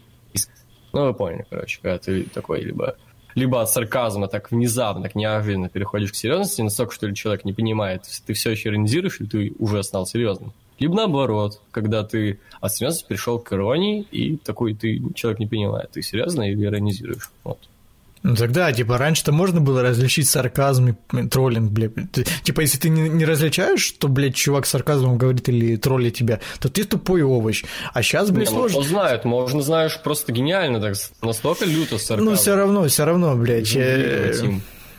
Ну, 0.93 1.06
вы 1.06 1.14
поняли, 1.14 1.44
короче, 1.51 1.81
когда 1.82 1.98
ты 1.98 2.23
такой 2.24 2.60
либо 2.60 2.97
либо 3.35 3.62
от 3.62 3.70
сарказма 3.70 4.28
так 4.28 4.51
внезапно, 4.51 5.02
так 5.05 5.14
неожиданно 5.14 5.69
переходишь 5.69 6.12
к 6.12 6.14
серьезности, 6.14 6.60
настолько, 6.60 6.94
что 6.94 7.06
ли 7.06 7.14
человек 7.14 7.44
не 7.44 7.55
понимает, 7.55 8.02
ты 8.27 8.35
все 8.35 8.51
еще 8.51 8.69
иронизируешь, 8.69 9.20
и 9.20 9.27
ты 9.27 9.52
уже 9.59 9.82
стал 9.82 10.06
серьезным. 10.06 10.52
Либо 10.83 10.97
наоборот, 10.97 11.61
когда 11.71 12.03
ты 12.03 12.41
от 12.61 12.75
серьезности 12.75 13.07
перешел 13.07 13.39
к 13.39 13.53
иронии, 13.53 14.03
и 14.11 14.37
такой 14.37 14.75
ты 14.75 15.01
человек 15.15 15.39
не 15.39 15.47
понимает, 15.47 15.93
ты 15.93 16.03
серьезно 16.03 16.43
или 16.43 16.65
иронизируешь. 16.65 17.31
Вот. 17.45 17.59
Ну 18.25 18.35
тогда, 18.35 18.73
типа, 18.73 18.99
раньше-то 18.99 19.31
можно 19.31 19.61
было 19.61 19.81
различить 19.81 20.29
сарказм 20.29 20.89
и 21.13 21.29
троллинг, 21.29 21.71
блядь. 21.71 21.93
Типа, 22.43 22.63
если 22.63 22.79
ты 22.79 22.89
не, 22.89 23.09
не 23.09 23.25
различаешь, 23.25 23.81
что, 23.81 24.09
блядь, 24.09 24.35
чувак 24.35 24.67
с 24.67 24.71
сарказмом 24.71 25.19
говорит 25.19 25.49
или 25.49 25.77
троллит 25.77 26.17
тебя, 26.17 26.41
то 26.59 26.69
ты 26.69 26.83
тупой 26.83 27.23
овощ. 27.23 27.63
А 27.95 28.03
сейчас, 28.03 28.33
блядь, 28.33 28.51
не, 28.51 28.55
ну, 28.57 28.63
сложно. 28.63 28.81
Ну, 28.81 28.85
знает, 28.85 29.25
можно, 29.25 29.63
знаешь, 29.63 30.01
просто 30.03 30.33
гениально, 30.33 30.81
так 30.81 30.97
настолько 31.23 31.65
люто 31.65 31.97
с 31.97 32.03
сарказмом. 32.03 32.33
Ну, 32.33 32.37
все 32.37 32.57
равно, 32.57 32.89
все 32.89 33.05
равно, 33.05 33.37
блядь. 33.37 33.73
Я... 33.73 34.33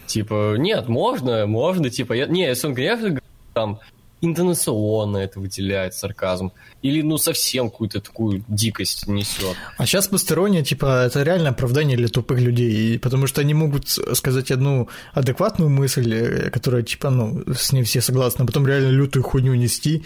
Типа, 0.06 0.56
нет, 0.58 0.88
можно, 0.88 1.46
можно, 1.46 1.90
типа, 1.90 2.14
я... 2.14 2.28
не, 2.28 2.48
если 2.48 2.68
он, 2.68 2.76
конечно, 2.76 3.20
там, 3.54 3.80
интонационно 4.24 5.18
это 5.18 5.40
выделяет 5.40 5.94
сарказм. 5.94 6.52
Или, 6.82 7.02
ну, 7.02 7.18
совсем 7.18 7.70
какую-то 7.70 8.00
такую 8.00 8.44
дикость 8.48 9.08
несет. 9.08 9.56
А 9.78 9.86
сейчас 9.86 10.08
постороннее, 10.08 10.64
типа, 10.64 11.06
это 11.06 11.24
реально 11.24 11.50
оправдание 11.50 11.98
для 11.98 12.08
тупых 12.08 12.40
людей, 12.40 12.98
потому 13.00 13.28
что 13.28 13.42
они 13.42 13.54
могут 13.54 13.90
сказать 13.90 14.52
одну 14.52 14.88
адекватную 15.14 15.70
мысль, 15.70 16.14
э, 16.14 16.50
которая, 16.50 16.84
типа, 16.84 17.10
ну, 17.10 17.44
с 17.54 17.74
ней 17.74 17.84
все 17.84 18.02
согласны, 18.02 18.44
а 18.44 18.46
потом 18.46 18.66
реально 18.66 18.90
лютую 18.90 19.24
хуйню 19.24 19.56
нести, 19.56 20.04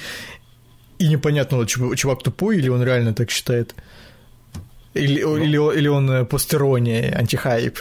и 0.98 1.08
непонятно, 1.08 1.66
чувак 1.68 2.24
тупой 2.24 2.58
или 2.58 2.70
он 2.70 2.84
реально 2.84 3.14
так 3.14 3.30
считает. 3.30 3.76
Или, 4.96 5.22
ну. 5.22 5.38
или, 5.38 5.78
или 5.78 5.88
он 5.88 6.26
постерония, 6.26 7.16
антихайп. 7.16 7.80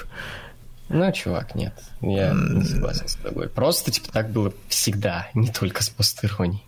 Ну, 0.89 1.13
чувак, 1.13 1.55
нет. 1.55 1.75
Я 2.01 2.33
не 2.33 2.65
согласен 2.65 3.09
с 3.09 3.17
тобой. 3.17 3.49
Просто, 3.49 3.91
типа, 3.91 4.13
так 4.13 4.31
было 4.31 4.53
всегда, 4.69 5.29
не 5.35 5.49
только 5.49 5.83
с 5.83 5.89
постеронией. 5.89 6.63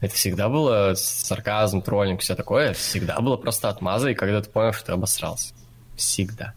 Это 0.00 0.14
всегда 0.14 0.48
было 0.48 0.94
сарказм, 0.94 1.80
троллинг, 1.80 2.20
все 2.20 2.34
такое. 2.34 2.74
Всегда 2.74 3.20
было 3.20 3.36
просто 3.36 3.68
отмаза, 3.68 4.10
и 4.10 4.14
когда 4.14 4.42
ты 4.42 4.50
понял, 4.50 4.72
что 4.72 4.86
ты 4.86 4.92
обосрался. 4.92 5.54
Всегда. 5.96 6.52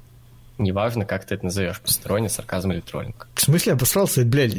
Неважно, 0.57 1.05
как 1.05 1.23
ты 1.23 1.35
это 1.35 1.45
назовешь, 1.45 1.79
посторонний, 1.79 2.27
сарказм 2.27 2.73
или 2.73 2.81
троллинг. 2.81 3.27
В 3.33 3.41
смысле 3.41 3.73
обосрался, 3.73 4.25
блядь? 4.25 4.53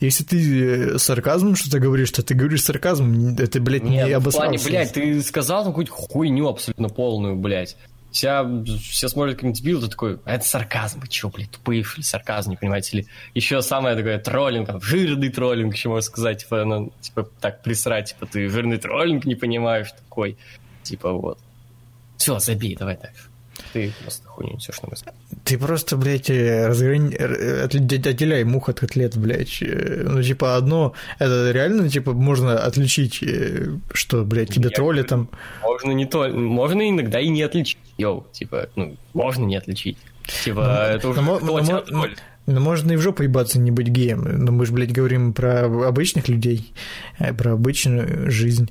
Если 0.00 0.22
ты 0.22 0.94
э, 0.94 0.98
сарказмом 0.98 1.56
что-то 1.56 1.78
говоришь, 1.80 2.10
то 2.10 2.22
ты 2.22 2.34
говоришь 2.34 2.62
сарказмом, 2.62 3.34
это, 3.38 3.58
блядь, 3.58 3.82
Нет, 3.82 4.06
не 4.06 4.12
обосрался. 4.12 4.58
в 4.58 4.62
плане, 4.62 4.64
блядь, 4.64 4.92
ты 4.92 5.22
сказал 5.22 5.64
какую-то 5.64 5.92
хуйню 5.92 6.48
абсолютно 6.48 6.90
полную, 6.90 7.36
блядь 7.36 7.76
тебя 8.16 8.46
все 8.90 9.08
смотрят 9.08 9.38
как 9.38 9.52
дебил, 9.52 9.80
ты 9.80 9.88
такой, 9.88 10.18
а 10.24 10.34
это 10.34 10.44
сарказм, 10.44 11.00
вы 11.00 11.08
чё, 11.08 11.28
блядь, 11.28 11.50
тупые, 11.50 11.84
что 11.84 11.98
ли, 11.98 12.02
сарказм, 12.02 12.50
не 12.50 12.56
понимаете? 12.56 12.98
Или 12.98 13.06
еще 13.34 13.62
самое 13.62 13.96
такое, 13.96 14.18
троллинг, 14.18 14.66
там, 14.66 14.80
жирный 14.80 15.28
троллинг, 15.28 15.74
еще 15.74 15.88
можно 15.88 16.06
сказать, 16.06 16.42
типа, 16.42 16.64
ну, 16.64 16.92
типа, 17.00 17.28
так 17.40 17.62
присрать, 17.62 18.10
типа, 18.10 18.26
ты 18.26 18.48
жирный 18.48 18.78
троллинг 18.78 19.24
не 19.24 19.34
понимаешь, 19.34 19.92
такой, 19.92 20.36
типа, 20.82 21.12
вот. 21.12 21.38
Все, 22.16 22.38
забей, 22.38 22.74
давай 22.74 22.96
дальше. 22.96 23.28
Ты 23.72 23.92
просто 24.02 24.28
хуйню 24.28 24.54
несешь 24.54 24.80
на 24.82 24.88
мысль. 24.88 25.06
Ты 25.44 25.58
просто, 25.58 25.96
блядь, 25.96 26.30
э, 26.30 26.66
разграни... 26.66 27.14
Э, 27.14 27.64
отделяй 27.64 28.44
мух 28.44 28.68
от 28.68 28.80
котлет, 28.80 29.16
блядь. 29.16 29.62
Э, 29.62 30.02
ну, 30.08 30.22
типа, 30.22 30.56
одно, 30.56 30.94
это 31.18 31.50
реально, 31.50 31.88
типа, 31.88 32.12
можно 32.12 32.58
отличить, 32.58 33.22
что, 33.92 34.24
блядь, 34.24 34.54
тебя 34.54 34.70
тролли 34.70 35.02
там. 35.02 35.28
Можно 35.62 35.92
не 35.92 36.06
то, 36.06 36.28
можно 36.28 36.88
иногда 36.88 37.20
и 37.20 37.28
не 37.28 37.42
отличить. 37.42 37.78
Йоу, 37.98 38.26
типа, 38.32 38.68
ну, 38.76 38.96
можно 39.14 39.44
не 39.44 39.56
отличить. 39.56 39.98
Типа, 40.44 40.62
ну, 40.62 40.96
это 40.96 41.08
уже 41.08 41.20
но, 41.20 41.38
но, 41.38 41.84
но, 41.88 42.06
но 42.46 42.60
можно 42.60 42.92
и 42.92 42.96
в 42.96 43.00
жопу 43.00 43.24
ебаться, 43.24 43.58
не 43.58 43.70
быть 43.70 43.88
геем. 43.88 44.22
Но 44.22 44.52
мы 44.52 44.66
же, 44.66 44.72
блядь, 44.72 44.92
говорим 44.92 45.32
про 45.32 45.64
обычных 45.86 46.28
людей, 46.28 46.72
про 47.36 47.52
обычную 47.52 48.30
жизнь. 48.30 48.70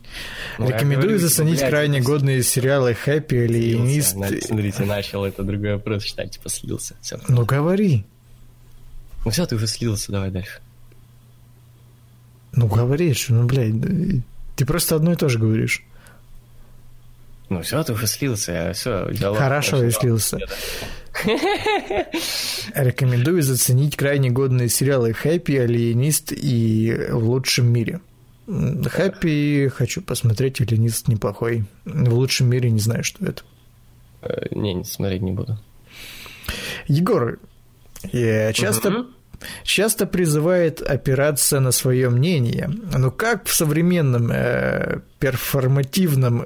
Ну, 0.57 0.68
Рекомендую 0.69 1.14
говорю, 1.14 1.19
заценить 1.19 1.60
блядь, 1.60 1.69
крайне 1.69 1.99
это... 1.99 2.07
годные 2.07 2.43
сериалы 2.43 2.93
«Хэппи» 2.93 3.35
или 3.35 3.76
«Нист». 3.76 4.15
Смотрите, 4.41 4.85
начал 4.85 5.26
это 5.26 5.43
другой 5.43 5.73
вопрос 5.73 6.03
читать, 6.03 6.31
типа 6.31 6.49
слился. 6.49 6.95
Все. 7.02 7.19
Ну, 7.27 7.45
говори. 7.45 8.06
Ну 9.26 9.31
все, 9.31 9.45
ты 9.45 9.56
уже 9.56 9.68
слился, 9.68 10.11
давай 10.11 10.31
дальше. 10.31 10.61
Ну, 12.53 12.68
говоришь, 12.68 13.27
ну, 13.27 13.45
блядь, 13.45 13.73
ты 14.56 14.65
просто 14.65 14.95
одно 14.95 15.11
и 15.11 15.15
то 15.15 15.27
же 15.27 15.38
говоришь. 15.38 15.84
Ну 17.49 17.61
все, 17.61 17.84
ты 17.84 17.93
уже 17.93 18.07
слился, 18.07 18.72
все, 18.73 19.11
диалог. 19.11 19.38
Хорошо, 19.38 19.84
я 19.84 19.91
слился. 19.91 20.39
Рекомендую 22.75 23.41
заценить 23.41 23.95
крайне 23.95 24.29
годные 24.29 24.69
сериалы 24.69 25.13
«Хэппи», 25.13 25.53
«Алиенист» 25.53 26.31
и 26.31 27.07
«В 27.09 27.29
лучшем 27.29 27.71
мире». 27.71 28.01
«Хэппи» 28.47 29.69
хочу 29.73 30.01
посмотреть, 30.01 30.61
«Алиенист» 30.61 31.07
неплохой. 31.07 31.65
В 31.85 32.13
лучшем 32.13 32.49
мире 32.49 32.69
не 32.69 32.79
знаю, 32.79 33.03
что 33.03 33.25
это. 33.25 33.43
Э, 34.21 34.47
не, 34.51 34.73
не 34.73 34.83
смотреть 34.83 35.21
не 35.21 35.31
буду. 35.31 35.57
Егор, 36.87 37.39
я 38.11 38.53
часто 38.53 38.89
угу 38.89 39.05
часто 39.63 40.05
призывает 40.05 40.81
опираться 40.81 41.59
на 41.59 41.71
свое 41.71 42.09
мнение. 42.09 42.69
Но 42.97 43.11
как 43.11 43.45
в 43.45 43.53
современном 43.53 44.31
э, 44.31 45.01
перформативном 45.19 46.45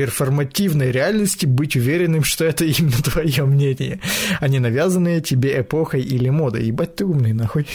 перформативной 0.00 0.92
реальности 0.92 1.44
быть 1.44 1.76
уверенным, 1.76 2.24
что 2.24 2.46
это 2.46 2.64
именно 2.64 2.96
твое 3.04 3.44
мнение, 3.44 4.00
а 4.40 4.48
не 4.48 4.58
навязанное 4.58 5.20
тебе 5.20 5.60
эпохой 5.60 6.00
или 6.00 6.30
модой. 6.30 6.64
Ебать 6.64 6.96
ты 6.96 7.04
умный, 7.04 7.34
нахуй. 7.34 7.66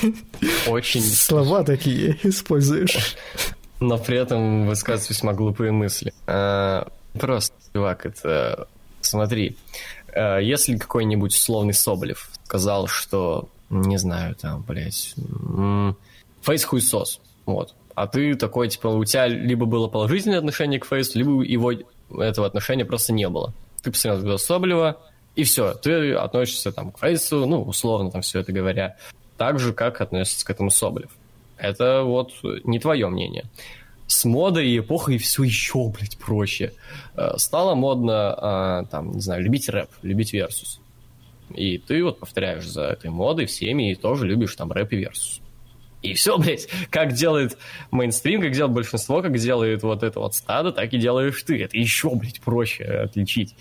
Очень. 0.68 1.02
Слова 1.02 1.64
такие 1.64 2.18
используешь. 2.24 3.16
Но 3.80 4.00
при 4.00 4.18
этом 4.18 4.66
высказывать 4.66 5.12
весьма 5.12 5.34
глупые 5.34 5.72
мысли. 5.72 6.14
А, 6.26 6.88
просто, 7.14 7.56
чувак, 7.74 8.08
это... 8.08 8.68
Смотри, 9.02 9.56
а, 10.12 10.40
если 10.40 10.78
какой-нибудь 10.78 11.32
условный 11.32 11.76
Соболев 11.76 12.32
сказал, 12.46 12.88
что, 12.88 13.50
не 13.70 13.98
знаю, 13.98 14.34
там, 14.34 14.64
блядь, 14.68 15.14
фейс 16.42 16.64
хуйсос, 16.64 17.22
вот, 17.46 17.76
а 17.94 18.08
ты 18.08 18.34
такой, 18.34 18.70
типа, 18.70 18.88
у 18.88 19.06
тебя 19.06 19.28
либо 19.28 19.68
было 19.68 19.88
положительное 19.88 20.40
отношение 20.40 20.80
к 20.80 20.88
фейсу, 20.88 21.20
либо 21.20 21.44
его 21.44 21.72
этого 22.12 22.48
отношения 22.48 22.86
просто 22.86 23.14
не 23.14 23.28
было. 23.30 23.54
Ты 23.82 23.92
посмотрел 23.92 24.22
видео 24.22 24.38
Соболева, 24.38 25.02
и 25.36 25.44
все, 25.44 25.74
ты 25.74 26.14
относишься 26.14 26.72
там 26.72 26.92
к 26.92 27.00
Фейсу, 27.00 27.46
ну, 27.46 27.62
условно 27.64 28.12
там 28.12 28.22
все 28.22 28.40
это 28.40 28.52
говоря, 28.52 28.98
так 29.38 29.60
же, 29.60 29.74
как 29.74 30.02
относится 30.02 30.46
к 30.46 30.50
этому 30.50 30.70
Соболев. 30.70 31.12
Это 31.58 32.04
вот 32.04 32.32
не 32.64 32.80
твое 32.80 33.08
мнение. 33.08 33.46
С 34.08 34.24
модой 34.26 34.68
и 34.70 34.80
эпохой 34.80 35.18
все 35.18 35.44
еще, 35.44 35.90
блядь, 35.90 36.18
проще. 36.18 36.74
Э, 37.16 37.38
стало 37.38 37.76
модно, 37.76 38.36
а, 38.38 38.86
там, 38.86 39.14
не 39.14 39.20
знаю, 39.20 39.44
любить 39.44 39.68
рэп, 39.68 39.90
любить 40.04 40.32
версус. 40.32 40.80
И 41.54 41.78
ты 41.80 42.04
вот 42.04 42.20
повторяешь 42.20 42.68
за 42.68 42.84
этой 42.84 43.10
модой 43.10 43.46
всеми 43.46 43.92
и 43.92 43.96
тоже 43.96 44.28
любишь 44.28 44.56
там 44.56 44.72
рэп 44.72 44.94
и 44.94 44.98
версус. 44.98 45.42
И 46.06 46.14
все, 46.14 46.38
блядь, 46.40 46.68
как 46.90 47.14
делает 47.14 47.58
мейнстрим, 47.92 48.42
как 48.42 48.52
делает 48.52 48.74
большинство, 48.74 49.22
как 49.22 49.38
делает 49.38 49.84
вот 49.84 50.04
это 50.04 50.20
вот 50.20 50.36
стадо, 50.36 50.72
так 50.72 50.94
и 50.94 50.98
делаешь 50.98 51.42
ты. 51.44 51.64
Это 51.64 51.78
еще, 51.78 52.14
блядь, 52.16 52.42
проще 52.42 52.84
отличить. 52.84 53.56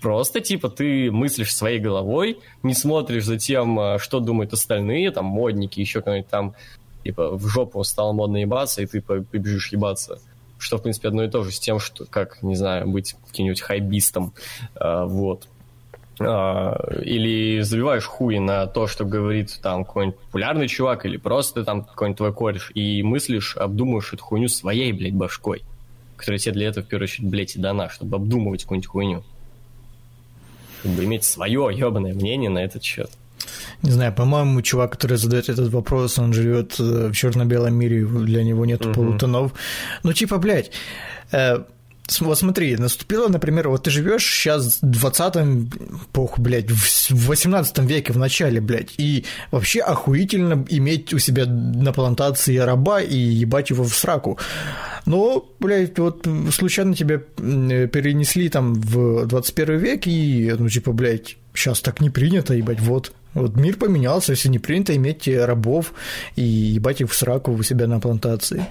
Просто, 0.00 0.40
типа, 0.40 0.70
ты 0.70 1.10
мыслишь 1.10 1.54
своей 1.54 1.78
головой, 1.78 2.38
не 2.62 2.72
смотришь 2.72 3.24
за 3.24 3.38
тем, 3.38 3.78
а, 3.78 3.98
что 3.98 4.20
думают 4.20 4.52
остальные, 4.52 5.10
там, 5.10 5.26
модники, 5.26 5.78
еще 5.78 6.00
кто-нибудь 6.00 6.28
там, 6.28 6.54
типа, 7.04 7.36
в 7.36 7.46
жопу 7.46 7.84
стало 7.84 8.12
модно 8.12 8.38
ебаться, 8.38 8.80
и 8.80 8.86
ты 8.86 9.02
побежишь 9.02 9.72
ебаться. 9.72 10.18
Что, 10.58 10.78
в 10.78 10.82
принципе, 10.82 11.08
одно 11.08 11.24
и 11.24 11.28
то 11.28 11.42
же 11.42 11.52
с 11.52 11.58
тем, 11.58 11.78
что, 11.78 12.06
как, 12.06 12.42
не 12.42 12.54
знаю, 12.54 12.88
быть 12.88 13.14
каким-нибудь 13.26 13.60
хайбистом. 13.60 14.32
А, 14.74 15.04
вот. 15.04 15.48
А, 16.22 16.76
или 17.02 17.62
забиваешь 17.62 18.04
хуй 18.04 18.38
на 18.38 18.66
то, 18.66 18.86
что 18.86 19.06
говорит 19.06 19.58
там 19.62 19.84
какой-нибудь 19.84 20.18
популярный 20.18 20.68
чувак, 20.68 21.06
или 21.06 21.16
просто 21.16 21.64
там 21.64 21.84
какой-нибудь 21.84 22.18
твой 22.18 22.32
кореш, 22.34 22.70
и 22.74 23.02
мыслишь, 23.02 23.56
обдумываешь 23.56 24.12
эту 24.12 24.22
хуйню 24.22 24.48
своей, 24.48 24.92
блядь, 24.92 25.14
башкой, 25.14 25.62
которая 26.16 26.38
тебе 26.38 26.52
для 26.52 26.68
этого, 26.68 26.84
в 26.84 26.88
первую 26.88 27.04
очередь, 27.04 27.28
блядь, 27.28 27.56
и 27.56 27.58
дана, 27.58 27.88
чтобы 27.88 28.16
обдумывать 28.16 28.62
какую-нибудь 28.62 28.88
хуйню. 28.88 29.22
Чтобы 30.80 31.04
иметь 31.04 31.24
свое 31.24 31.70
ебаное 31.72 32.12
мнение 32.12 32.50
на 32.50 32.58
этот 32.58 32.82
счет. 32.82 33.10
Не 33.82 33.90
знаю, 33.90 34.12
по-моему, 34.12 34.60
чувак, 34.60 34.92
который 34.92 35.16
задает 35.16 35.48
этот 35.48 35.72
вопрос, 35.72 36.18
он 36.18 36.34
живет 36.34 36.78
э, 36.78 37.08
в 37.08 37.12
черно-белом 37.14 37.74
мире, 37.74 38.04
для 38.04 38.44
него 38.44 38.66
нет 38.66 38.84
угу. 38.84 38.94
полутонов. 38.94 39.52
Ну, 40.02 40.12
типа, 40.12 40.36
блядь, 40.36 40.70
э, 41.32 41.64
вот 42.18 42.38
смотри, 42.38 42.76
наступило, 42.76 43.28
например, 43.28 43.68
вот 43.68 43.84
ты 43.84 43.90
живешь 43.90 44.24
сейчас 44.24 44.78
в 44.80 44.84
20-м, 44.84 45.70
пох, 46.12 46.38
блядь, 46.38 46.70
в 46.70 47.28
18 47.28 47.78
веке 47.80 48.12
в 48.12 48.18
начале, 48.18 48.60
блядь, 48.60 48.94
и 48.98 49.24
вообще 49.50 49.80
охуительно 49.80 50.64
иметь 50.68 51.14
у 51.14 51.18
себя 51.18 51.46
на 51.46 51.92
плантации 51.92 52.56
раба 52.56 53.00
и 53.00 53.16
ебать 53.16 53.70
его 53.70 53.84
в 53.84 53.94
сраку. 53.94 54.38
Но, 55.06 55.48
блядь, 55.60 55.98
вот 55.98 56.26
случайно 56.50 56.94
тебя 56.94 57.18
перенесли 57.18 58.48
там 58.48 58.74
в 58.74 59.26
21 59.26 59.78
век, 59.78 60.06
и, 60.06 60.54
ну, 60.58 60.68
типа, 60.68 60.92
блядь, 60.92 61.36
сейчас 61.54 61.80
так 61.80 62.00
не 62.00 62.10
принято, 62.10 62.54
ебать, 62.54 62.80
вот. 62.80 63.12
Вот 63.32 63.54
мир 63.54 63.76
поменялся, 63.76 64.32
если 64.32 64.48
не 64.48 64.58
принято 64.58 64.96
иметь 64.96 65.28
рабов 65.28 65.94
и 66.34 66.42
ебать 66.42 67.00
их 67.00 67.10
в 67.12 67.14
сраку 67.14 67.52
у 67.52 67.62
себя 67.62 67.86
на 67.86 68.00
плантации. 68.00 68.66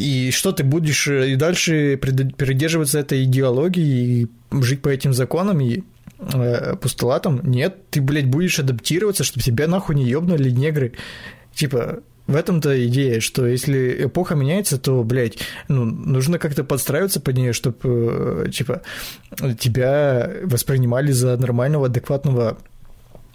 И 0.00 0.30
что 0.30 0.52
ты 0.52 0.64
будешь 0.64 1.06
э, 1.08 1.32
и 1.32 1.36
дальше 1.36 1.98
придерживаться 1.98 2.98
этой 2.98 3.24
идеологии 3.24 4.22
и 4.22 4.28
жить 4.62 4.80
по 4.80 4.88
этим 4.88 5.12
законам 5.12 5.60
и 5.60 5.82
э, 6.18 6.76
постулатам? 6.76 7.40
Нет, 7.44 7.76
ты, 7.90 8.00
блядь, 8.00 8.26
будешь 8.26 8.58
адаптироваться, 8.58 9.24
чтобы 9.24 9.44
тебя 9.44 9.66
нахуй 9.66 9.94
не 9.94 10.08
ёбнули 10.08 10.50
негры. 10.50 10.92
Типа, 11.54 11.98
в 12.26 12.34
этом-то 12.34 12.86
идея, 12.86 13.20
что 13.20 13.46
если 13.46 14.06
эпоха 14.06 14.34
меняется, 14.34 14.78
то, 14.78 15.02
блядь, 15.04 15.38
ну, 15.68 15.84
нужно 15.84 16.38
как-то 16.38 16.64
подстраиваться 16.64 17.20
под 17.20 17.36
нее, 17.36 17.52
чтобы, 17.52 17.76
э, 17.82 18.50
типа, 18.50 18.80
тебя 19.58 20.30
воспринимали 20.44 21.12
за 21.12 21.36
нормального, 21.36 21.86
адекватного 21.86 22.56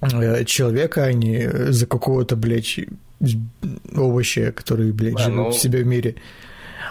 э, 0.02 0.46
человека, 0.46 1.04
а 1.04 1.14
не 1.14 1.72
за 1.72 1.86
какого-то, 1.86 2.36
блядь, 2.36 2.80
овоща, 3.94 4.52
который, 4.52 4.92
блядь, 4.92 5.16
да, 5.16 5.24
живет 5.26 5.38
ну... 5.38 5.50
в 5.52 5.56
себе 5.56 5.84
в 5.84 5.86
мире. 5.86 6.16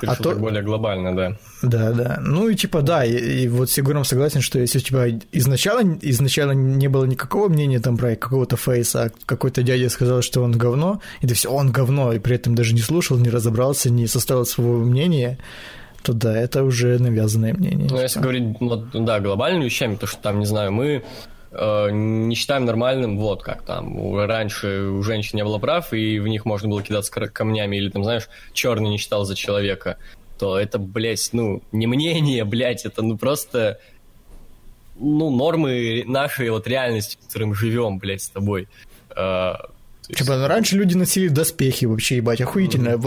А 0.09 0.17
то... 0.17 0.35
более 0.35 0.63
глобально, 0.63 1.15
да. 1.15 1.37
Да, 1.63 1.93
да. 1.93 2.19
Ну 2.21 2.49
и 2.49 2.55
типа 2.55 2.83
да, 2.83 3.05
и, 3.05 3.45
и 3.45 3.49
вот 3.49 3.71
с 3.71 3.79
Егором 3.79 4.05
согласен, 4.05 4.41
что 4.41 4.59
если 4.59 4.79
у 4.79 4.83
тебя 4.83 5.07
изначально, 5.33 5.99
изначально 6.03 6.53
не 6.53 6.89
было 6.89 7.05
никакого 7.05 7.49
мнения 7.49 7.81
там 7.81 7.97
про 7.97 8.17
какого-то 8.17 8.57
фейса, 8.57 9.05
а 9.05 9.11
какой-то 9.27 9.63
дядя 9.63 9.89
сказал, 9.89 10.23
что 10.23 10.43
он 10.43 10.53
говно, 10.53 11.01
и 11.21 11.27
ты 11.27 11.35
все, 11.35 11.51
он 11.51 11.73
говно, 11.73 12.13
и 12.13 12.19
при 12.19 12.37
этом 12.37 12.55
даже 12.55 12.75
не 12.75 12.81
слушал, 12.81 13.19
не 13.19 13.31
разобрался, 13.31 13.91
не 13.91 14.07
составил 14.07 14.45
своего 14.45 14.79
мнения, 14.79 15.39
то 16.03 16.13
да, 16.13 16.37
это 16.37 16.65
уже 16.65 16.99
навязанное 16.99 17.55
мнение. 17.55 17.89
Ну, 17.91 18.01
если 18.01 18.21
говорить, 18.21 18.57
вот, 18.61 18.91
да, 18.93 19.21
глобальными 19.21 19.65
вещами, 19.65 19.97
то 19.97 20.07
что 20.07 20.21
там, 20.21 20.39
не 20.39 20.47
знаю, 20.47 20.71
мы 20.71 21.03
не 21.57 22.35
считаем 22.35 22.65
нормальным, 22.65 23.19
вот 23.19 23.43
как 23.43 23.63
там, 23.63 24.17
раньше 24.17 24.89
у 24.89 25.03
женщин 25.03 25.37
не 25.37 25.45
было 25.45 25.59
прав, 25.59 25.93
и 25.93 26.19
в 26.19 26.27
них 26.27 26.45
можно 26.45 26.69
было 26.69 26.83
кидаться 26.83 27.13
камнями, 27.13 27.77
или 27.77 27.91
там, 27.91 28.03
знаешь, 28.03 28.29
черный 28.53 28.91
не 28.91 28.99
считал 28.99 29.25
за 29.25 29.35
человека, 29.35 29.99
то 30.39 30.59
это, 30.59 30.79
блядь, 30.79 31.29
ну, 31.33 31.63
не 31.73 31.87
мнение, 31.87 32.45
блядь, 32.45 32.85
это 32.85 33.03
ну 33.03 33.17
просто, 33.17 33.79
ну, 34.97 35.31
нормы 35.31 36.05
нашей 36.07 36.51
вот 36.51 36.67
реальности, 36.67 37.19
в 37.21 37.27
которой 37.27 37.45
мы 37.45 37.55
живем, 37.55 37.99
блядь, 37.99 38.23
с 38.23 38.29
тобой. 38.29 38.69
Э, 39.17 39.55
есть... 40.09 40.21
Типа, 40.21 40.37
ну, 40.37 40.49
раньше 40.49 40.77
люди 40.77 40.95
носили 40.95 41.29
доспехи 41.29 41.85
вообще, 41.85 42.17
ебать, 42.17 42.41
охуительно, 42.41 42.99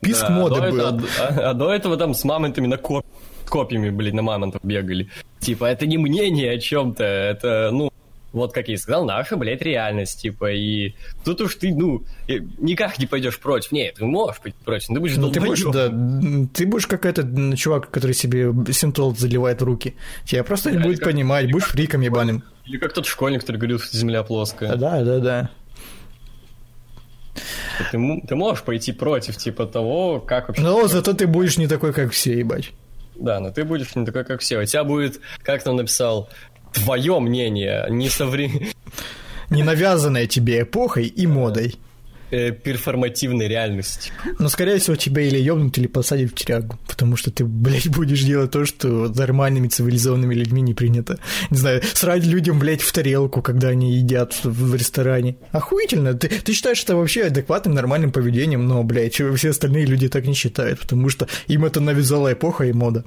писк 0.00 0.28
да, 0.28 0.30
моды 0.30 0.60
а 0.60 0.70
был. 0.70 0.78
Это, 0.78 1.02
а, 1.20 1.50
а 1.50 1.54
до 1.54 1.72
этого 1.72 1.96
там 1.96 2.14
с 2.14 2.22
мамонтами 2.24 2.66
на 2.66 2.76
коп 2.76 3.04
копьями, 3.48 3.90
блин, 3.90 4.16
на 4.16 4.22
мамонтов 4.22 4.62
бегали. 4.64 5.08
Типа, 5.40 5.66
это 5.66 5.86
не 5.86 5.98
мнение 5.98 6.52
о 6.52 6.58
чем-то, 6.58 7.04
это, 7.04 7.70
ну, 7.72 7.90
вот 8.34 8.52
как 8.52 8.66
я 8.66 8.74
и 8.74 8.76
сказал, 8.76 9.04
наша, 9.04 9.36
блядь, 9.36 9.62
реальность, 9.62 10.20
типа, 10.20 10.52
и 10.52 10.94
тут 11.24 11.40
уж 11.40 11.54
ты, 11.54 11.72
ну, 11.72 12.02
никак 12.58 12.98
не 12.98 13.06
пойдешь 13.06 13.38
против. 13.38 13.70
Нет, 13.70 13.94
ты 13.94 14.04
можешь 14.04 14.40
пойти 14.40 14.56
против, 14.64 14.88
но 14.88 14.94
ты 14.96 15.00
будешь 15.00 15.16
ну, 15.16 15.30
ты 15.30 15.40
будешь, 15.40 15.62
да, 15.62 16.48
ты 16.52 16.66
будешь 16.66 16.86
как 16.88 17.06
этот 17.06 17.56
чувак, 17.56 17.90
который 17.90 18.12
себе 18.12 18.52
синтол 18.72 19.14
заливает 19.14 19.62
в 19.62 19.64
руки. 19.64 19.94
Тебя 20.24 20.42
просто 20.42 20.72
не 20.72 20.78
будет 20.78 20.98
как, 20.98 21.10
понимать, 21.10 21.50
будешь 21.50 21.66
фриком 21.66 22.00
ебаным. 22.00 22.42
Или 22.66 22.78
как 22.78 22.92
тот 22.92 23.06
школьник, 23.06 23.42
который 23.42 23.58
говорил, 23.58 23.78
что 23.78 23.96
земля 23.96 24.24
плоская. 24.24 24.74
Да, 24.74 25.02
да, 25.02 25.18
да. 25.20 25.50
Ты, 27.90 28.22
ты 28.26 28.36
можешь 28.36 28.64
пойти 28.64 28.92
против, 28.92 29.36
типа, 29.36 29.66
того, 29.66 30.20
как 30.20 30.48
вообще... 30.48 30.62
Но 30.62 30.86
зато 30.88 31.12
ты 31.12 31.26
будешь 31.26 31.56
не 31.56 31.66
такой, 31.66 31.92
как 31.92 32.12
все, 32.12 32.38
ебать. 32.38 32.72
Да, 33.16 33.40
но 33.40 33.50
ты 33.50 33.64
будешь 33.64 33.94
не 33.94 34.04
такой, 34.04 34.24
как 34.24 34.40
все. 34.40 34.60
У 34.60 34.64
тебя 34.64 34.84
будет, 34.84 35.20
как 35.42 35.62
там 35.62 35.76
написал, 35.76 36.28
твое 36.72 37.18
мнение, 37.20 37.86
не 37.88 38.08
современное. 38.08 38.72
Не 39.50 39.62
навязанное 39.62 40.26
тебе 40.26 40.62
эпохой 40.62 41.06
и 41.06 41.26
модой. 41.26 41.76
Э, 42.34 42.50
перформативной 42.50 43.46
реальности. 43.46 44.10
Но, 44.40 44.48
скорее 44.48 44.78
всего, 44.78 44.96
тебя 44.96 45.22
или 45.22 45.38
ёбнут, 45.38 45.78
или 45.78 45.86
посадят 45.86 46.32
в 46.32 46.34
тюрягу, 46.34 46.80
потому 46.88 47.16
что 47.16 47.30
ты, 47.30 47.44
блядь, 47.44 47.88
будешь 47.88 48.22
делать 48.22 48.50
то, 48.50 48.64
что 48.64 49.08
нормальными 49.08 49.68
цивилизованными 49.68 50.34
людьми 50.34 50.60
не 50.60 50.74
принято. 50.74 51.20
Не 51.50 51.58
знаю, 51.58 51.82
срать 51.92 52.24
людям, 52.24 52.58
блядь, 52.58 52.80
в 52.80 52.92
тарелку, 52.92 53.40
когда 53.40 53.68
они 53.68 53.94
едят 53.94 54.40
в 54.42 54.74
ресторане. 54.74 55.36
Охуительно. 55.52 56.14
Ты, 56.14 56.28
ты 56.28 56.52
считаешь 56.54 56.82
это 56.82 56.96
вообще 56.96 57.26
адекватным, 57.26 57.74
нормальным 57.74 58.10
поведением, 58.10 58.66
но, 58.66 58.82
блядь, 58.82 59.14
все 59.14 59.50
остальные 59.50 59.86
люди 59.86 60.08
так 60.08 60.26
не 60.26 60.34
считают, 60.34 60.80
потому 60.80 61.10
что 61.10 61.28
им 61.46 61.64
это 61.64 61.80
навязала 61.80 62.32
эпоха 62.32 62.64
и 62.64 62.72
мода. 62.72 63.04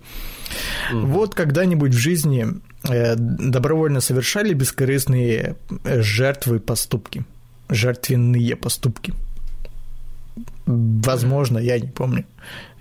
Mm-hmm. 0.93 1.05
Вот 1.05 1.35
когда-нибудь 1.35 1.93
в 1.93 1.97
жизни 1.97 2.47
э, 2.87 3.15
добровольно 3.17 3.99
совершали 3.99 4.53
бескорыстные 4.53 5.57
э, 5.83 6.01
жертвы 6.01 6.61
поступки 6.61 7.25
жертвенные 7.69 8.56
поступки. 8.56 9.14
Возможно, 10.65 11.57
я 11.57 11.80
не 11.80 11.88
помню. 11.88 12.26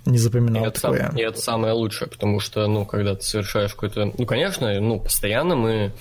Не 0.04 0.18
запоминал 0.18 0.64
и 0.64 0.68
это 0.68 0.80
такое. 0.80 1.06
Сам, 1.08 1.16
и 1.16 1.22
это 1.22 1.40
самое 1.40 1.72
лучшее, 1.72 2.08
потому 2.08 2.38
что, 2.38 2.66
ну, 2.68 2.84
когда 2.84 3.16
ты 3.16 3.22
совершаешь 3.22 3.72
какой-то... 3.72 4.12
Ну, 4.16 4.26
конечно, 4.26 4.80
ну, 4.80 5.00
постоянно 5.00 5.56
мы... 5.56 5.92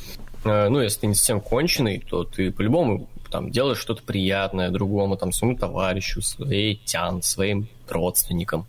Э, 0.44 0.70
ну, 0.70 0.80
если 0.80 1.02
ты 1.02 1.07
не 1.07 1.16
совсем 1.16 1.41
конченый, 1.41 2.03
то 2.07 2.24
ты 2.24 2.52
по-любому 2.52 3.10
там 3.32 3.49
делаешь 3.49 3.80
что-то 3.80 4.03
приятное 4.03 4.70
другому, 4.70 5.18
там, 5.18 5.32
своему 5.32 5.57
товарищу, 5.57 6.22
своей 6.22 6.76
тян, 6.86 7.24
своим 7.24 7.68
родственникам. 7.90 8.68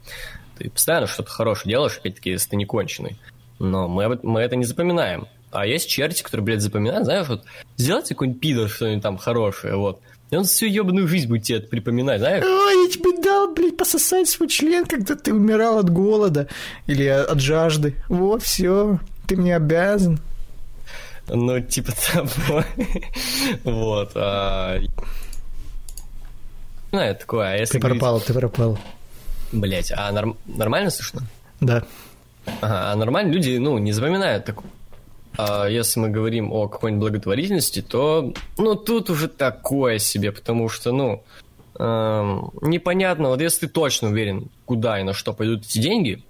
Ты 0.59 0.71
постоянно 0.71 1.07
что-то 1.07 1.31
хорошее 1.31 1.71
делаешь, 1.71 1.99
опять-таки, 1.99 2.31
если 2.31 2.51
ты 2.51 2.57
не 2.57 2.65
конченый. 2.65 3.19
Но 3.59 3.89
мы, 3.89 4.19
мы 4.23 4.41
это 4.41 4.57
не 4.57 4.65
запоминаем. 4.65 5.27
А 5.51 5.67
есть 5.67 5.89
черти, 5.89 6.23
которые, 6.23 6.45
блядь, 6.45 6.63
запоминают, 6.63 7.05
знаешь, 7.05 7.29
вот 7.29 7.45
сделайте 7.77 8.15
какой-нибудь 8.15 8.41
пидор 8.41 8.69
что-нибудь 8.69 9.03
там 9.03 9.17
хорошее, 9.17 9.77
вот. 9.77 10.01
И 10.31 10.37
он 10.37 10.45
всю 10.45 10.67
ебаную 10.67 11.07
жизнь 11.07 11.29
будет 11.29 11.45
тебе 11.45 11.59
это 11.59 11.69
припоминать, 11.69 12.19
знаешь? 12.19 12.45
Ой, 12.45 12.85
я 12.85 12.91
тебе 12.91 13.23
дал, 13.23 13.55
блядь, 13.55 13.77
пососать 13.77 14.29
свой 14.29 14.49
член, 14.49 14.85
когда 14.85 15.15
ты 15.15 15.33
умирал 15.33 15.79
от 15.79 15.89
голода 15.89 16.49
или 16.87 17.05
от 17.07 17.41
жажды. 17.41 17.95
Вот, 18.09 18.43
все, 18.43 18.99
ты 19.29 19.37
мне 19.37 19.55
обязан. 19.55 20.19
Ну, 21.29 21.61
типа 21.61 21.93
того. 22.13 22.65
вот. 23.65 24.13
А... 24.17 24.81
Ну, 26.91 26.99
это 26.99 27.21
такое. 27.21 27.53
А 27.53 27.57
если 27.57 27.79
ты 27.79 27.81
пропал, 27.81 28.21
ты 28.21 28.35
пропал. 28.35 28.79
Блять, 29.53 29.93
а 29.95 30.11
норм... 30.11 30.37
нормально 30.47 30.91
слышно? 30.91 31.23
Да. 31.61 31.85
Ага, 32.61 32.93
а 32.93 32.97
нормально 32.97 33.33
люди, 33.33 33.57
ну, 33.59 33.79
не 33.79 33.93
запоминают 33.93 34.45
такое 34.45 34.71
а 35.37 35.67
если 35.67 36.01
мы 36.01 36.09
говорим 36.09 36.53
о 36.53 36.69
какой-нибудь 36.69 37.11
благотворительности, 37.11 37.83
то, 37.83 38.33
ну, 38.59 38.75
тут 38.75 39.11
уже 39.11 39.29
такое 39.29 39.99
себе, 39.99 40.33
потому 40.33 40.69
что, 40.69 40.93
ну, 40.93 41.25
эм, 41.79 42.51
непонятно, 42.63 43.29
вот 43.29 43.41
если 43.41 43.67
ты 43.67 43.69
точно 43.69 44.09
уверен, 44.09 44.49
куда 44.65 45.01
и 45.01 45.03
на 45.03 45.13
что 45.13 45.33
пойдут 45.33 45.65
эти 45.65 45.79
деньги, 45.79 46.23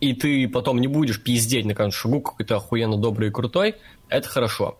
и 0.00 0.14
ты 0.14 0.48
потом 0.48 0.80
не 0.80 0.88
будешь 0.88 1.22
пиздеть 1.22 1.66
на 1.66 1.74
каждом 1.74 1.92
шагу 1.92 2.20
какой-то 2.20 2.56
охуенно 2.56 2.96
добрый 2.96 3.28
и 3.28 3.32
крутой, 3.32 3.76
это 4.08 4.28
хорошо. 4.28 4.78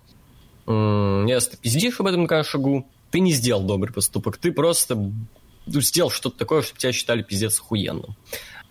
если 0.66 1.51
ты 1.51 1.57
пиздишь 1.57 2.01
об 2.01 2.07
этом 2.07 2.24
на 2.24 2.44
шагу, 2.44 2.86
ты 3.11 3.20
не 3.20 3.32
сделал 3.32 3.62
добрый 3.62 3.93
поступок, 3.93 4.39
ты 4.39 4.52
просто 4.52 5.12
сделал 5.66 6.11
что-то 6.11 6.39
такое, 6.39 6.62
чтобы 6.62 6.78
тебя 6.78 6.93
считали 6.93 7.23
пиздец 7.23 7.59
охуенным. 7.59 8.16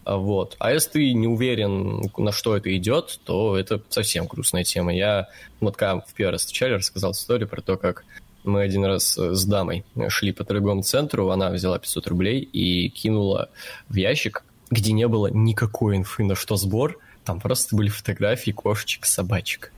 А, 0.10 0.18
вот. 0.18 0.56
А 0.58 0.72
если 0.72 0.90
ты 0.90 1.14
не 1.14 1.28
уверен, 1.28 2.02
на 2.18 2.32
что 2.32 2.58
это 2.58 2.76
идет, 2.76 3.20
то 3.26 3.56
это 3.56 3.80
совсем 3.90 4.26
грустная 4.26 4.64
тема. 4.64 4.92
Я 4.92 5.28
вот 5.60 5.78
когда 5.78 6.00
в 6.00 6.14
первый 6.16 6.32
раз 6.32 6.42
встречали, 6.42 6.74
рассказал 6.74 7.12
историю 7.12 7.48
про 7.48 7.62
то, 7.62 7.78
как 7.78 8.06
мы 8.44 8.64
один 8.64 8.86
раз 8.86 9.16
с 9.16 9.46
дамой 9.46 9.86
шли 10.08 10.32
по 10.32 10.44
торговому 10.44 10.82
центру, 10.82 11.30
она 11.30 11.52
взяла 11.52 11.78
500 11.78 12.08
рублей 12.08 12.40
и 12.42 12.90
кинула 12.90 13.50
в 13.88 13.98
ящик, 13.98 14.44
где 14.72 14.94
не 14.94 15.08
было 15.08 15.28
никакой 15.28 15.98
инфы 15.98 16.24
на 16.24 16.34
что 16.34 16.56
сбор, 16.56 16.98
там 17.24 17.40
просто 17.40 17.76
были 17.76 17.90
фотографии 17.90 18.50
кошечек, 18.50 19.06
собачек. 19.06 19.72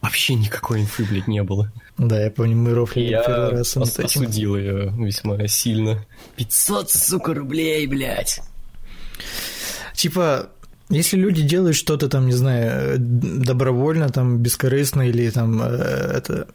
Вообще 0.00 0.34
никакой 0.34 0.80
инфы, 0.80 1.04
блядь, 1.04 1.28
не 1.28 1.44
было. 1.44 1.70
Да, 1.96 2.20
я 2.20 2.32
помню, 2.32 2.56
мы 2.56 2.74
рофлили 2.74 3.10
я 3.10 3.22
первый 3.22 3.50
раз 3.50 3.76
этим. 3.76 4.02
осудил 4.02 4.56
ее 4.56 4.92
весьма 4.98 5.46
сильно. 5.46 6.04
500, 6.34 6.90
сука, 6.90 7.34
рублей, 7.34 7.86
блядь. 7.86 8.40
Типа, 9.94 10.50
если 10.90 11.16
люди 11.16 11.42
делают 11.42 11.76
что-то 11.76 12.08
там, 12.08 12.26
не 12.26 12.32
знаю, 12.32 12.96
добровольно, 12.98 14.08
там, 14.10 14.38
бескорыстно 14.38 15.02
или 15.02 15.30
там 15.30 15.62
э, 15.62 15.66
это 15.66 16.46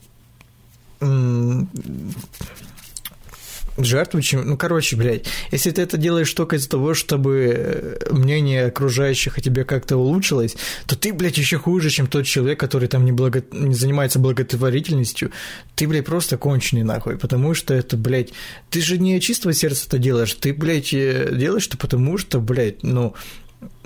жертву, 3.85 4.22
чем... 4.22 4.47
Ну, 4.47 4.57
короче, 4.57 4.95
блядь, 4.95 5.26
если 5.51 5.72
ты 5.72 5.81
это 5.81 5.97
делаешь 5.97 6.31
только 6.34 6.56
из-за 6.56 6.69
того, 6.69 6.93
чтобы 6.93 7.53
э, 7.56 8.14
мнение 8.14 8.65
окружающих 8.65 9.38
о 9.38 9.41
тебе 9.41 9.64
как-то 9.64 9.97
улучшилось, 9.97 10.56
то 10.85 10.95
ты, 10.95 11.14
блядь, 11.14 11.38
еще 11.38 11.57
хуже, 11.57 11.89
чем 11.89 12.07
тот 12.07 12.26
человек, 12.26 12.60
который 12.60 12.88
там 12.88 13.06
не, 13.06 13.11
благо... 13.11 13.43
не 13.51 13.76
занимается 13.76 14.19
благотворительностью. 14.19 15.31
Ты, 15.76 15.88
блядь, 15.88 16.06
просто 16.06 16.38
конченый 16.38 16.84
нахуй, 16.84 17.18
потому 17.18 17.53
что 17.53 17.73
это, 17.73 17.97
блядь, 17.97 18.30
ты 18.69 18.81
же 18.81 18.97
не 18.97 19.19
чистого 19.22 19.53
сердца 19.53 19.85
это 19.88 19.97
делаешь, 19.97 20.34
ты, 20.34 20.53
блядь, 20.53 20.93
э, 20.93 21.30
делаешь 21.34 21.68
это 21.68 21.77
потому 21.77 22.18
что, 22.18 22.39
блядь, 22.39 22.84
ну, 22.84 23.14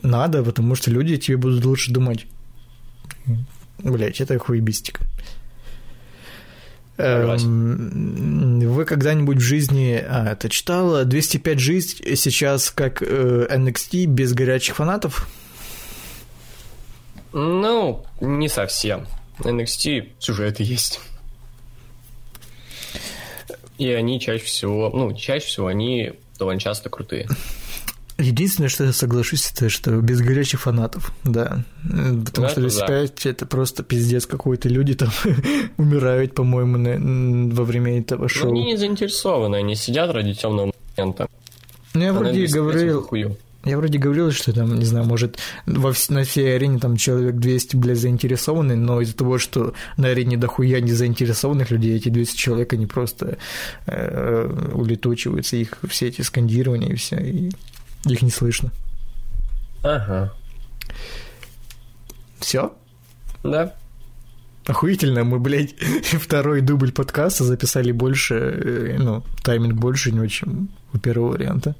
надо, 0.01 0.43
потому 0.43 0.75
что 0.75 0.91
люди 0.91 1.17
тебе 1.17 1.37
будут 1.37 1.65
лучше 1.65 1.91
думать. 1.91 2.27
Блядь, 3.79 4.21
это 4.21 4.37
хуебистика. 4.37 5.05
Эм, 6.97 8.59
вы 8.59 8.85
когда-нибудь 8.85 9.37
в 9.37 9.41
жизни 9.41 10.03
а, 10.05 10.33
это 10.33 10.47
читала 10.47 11.05
205 11.05 11.59
жизнь 11.59 12.15
сейчас 12.15 12.69
как 12.69 13.01
э, 13.01 13.47
NXT 13.49 14.05
без 14.05 14.33
горячих 14.33 14.75
фанатов? 14.75 15.27
Ну, 17.31 18.05
не 18.21 18.47
совсем. 18.47 19.07
NXT 19.39 20.11
сюжеты 20.19 20.63
есть. 20.63 20.99
И 23.79 23.89
они 23.89 24.19
чаще 24.19 24.45
всего, 24.45 24.91
ну, 24.93 25.13
чаще 25.13 25.47
всего 25.47 25.67
они 25.67 26.13
довольно 26.37 26.59
часто 26.59 26.89
крутые. 26.89 27.27
Единственное, 28.17 28.69
что 28.69 28.83
я 28.83 28.93
соглашусь, 28.93 29.51
это 29.51 29.69
что 29.69 29.91
без 29.99 30.21
горячих 30.21 30.61
фанатов, 30.61 31.11
да. 31.23 31.63
Потому 31.83 32.47
да, 32.47 32.49
что 32.49 32.61
205 32.61 33.21
да. 33.23 33.29
это 33.29 33.45
просто 33.45 33.83
пиздец 33.83 34.27
какой-то. 34.27 34.69
Люди 34.69 34.93
там 34.93 35.09
умирают, 35.77 36.35
по-моему, 36.35 36.77
на, 36.77 37.55
во 37.55 37.63
время 37.63 37.99
этого 37.99 38.29
шоу. 38.29 38.51
Ну, 38.51 38.59
они 38.59 38.65
не 38.65 38.77
заинтересованы, 38.77 39.55
они 39.57 39.75
сидят 39.75 40.11
ради 40.11 40.33
темного 40.33 40.71
момента. 40.95 41.27
Ну, 41.93 42.03
я 42.03 42.13
вроде 42.13 42.45
говорил... 42.47 43.07
Я 43.65 43.77
вроде 43.77 43.97
говорил, 43.97 44.29
что 44.31 44.51
там, 44.51 44.77
не 44.77 44.83
знаю, 44.83 45.05
может, 45.05 45.39
во, 45.65 45.93
на 46.09 46.23
всей 46.25 46.57
арене 46.57 46.79
там 46.79 46.97
человек 46.97 47.35
200, 47.35 47.77
блядь, 47.77 47.97
заинтересованы, 47.97 48.75
но 48.75 48.99
из-за 48.99 49.15
того, 49.15 49.37
что 49.37 49.73
на 49.95 50.09
арене 50.09 50.35
дохуя 50.35 50.81
не 50.81 50.91
заинтересованных 50.91 51.71
людей, 51.71 51.95
эти 51.95 52.09
200 52.09 52.35
человек, 52.35 52.73
они 52.73 52.87
просто 52.87 53.37
э, 53.85 54.69
улетучиваются, 54.73 55.55
их 55.55 55.77
все 55.87 56.09
эти 56.09 56.21
скандирования 56.23 56.89
и 56.89 56.95
все, 56.95 57.15
и 57.15 57.51
их 58.05 58.21
не 58.21 58.31
слышно. 58.31 58.71
Ага. 59.83 60.33
Все? 62.39 62.73
Да. 63.43 63.73
Охуительно, 64.65 65.23
мы, 65.23 65.39
блядь, 65.39 65.75
второй 66.03 66.61
дубль 66.61 66.91
подкаста 66.91 67.43
записали 67.43 67.91
больше, 67.91 68.35
э, 68.35 68.97
ну, 68.97 69.23
тайминг 69.43 69.75
больше 69.75 70.11
него, 70.11 70.27
чем 70.27 70.69
у 70.93 70.97
первого 70.97 71.33
варианта. 71.33 71.75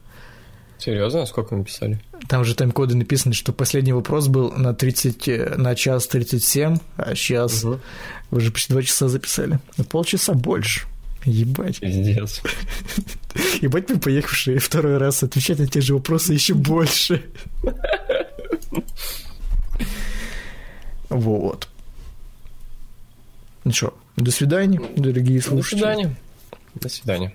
Серьезно? 0.78 1.26
Сколько 1.26 1.56
мы 1.56 1.64
писали? 1.64 2.02
Там 2.28 2.44
же 2.44 2.56
тайм-коды 2.56 2.96
написаны, 2.96 3.34
что 3.34 3.54
последний 3.54 3.94
вопрос 3.94 4.28
был 4.28 4.52
на 4.52 4.74
30, 4.74 5.28
э, 5.30 5.56
на 5.56 5.76
час 5.76 6.08
37, 6.08 6.78
а 6.98 7.16
сейчас 7.16 7.64
угу. 7.64 7.80
уже 8.32 8.52
почти 8.52 8.74
два 8.74 8.84
часа 8.84 9.08
записали. 9.08 9.60
На 9.78 9.86
полчаса 9.86 10.34
больше. 10.34 10.86
Ебать. 11.24 11.80
Пиздец. 11.80 12.42
Ебать 13.62 13.90
мы 13.90 14.00
поехавшие 14.00 14.60
второй 14.60 14.98
раз 14.98 15.24
отвечать 15.24 15.60
на 15.60 15.68
те 15.68 15.82
же 15.82 15.94
вопросы 15.96 16.34
еще 16.34 16.54
больше. 16.54 17.24
Вот. 21.10 21.68
Ну 23.64 23.72
что, 23.72 23.98
до 24.18 24.32
свидания, 24.32 24.82
дорогие 24.96 25.42
слушатели. 25.42 25.80
До 25.80 25.86
свидания. 25.86 26.16
До 26.76 26.90
свидания. 26.90 27.34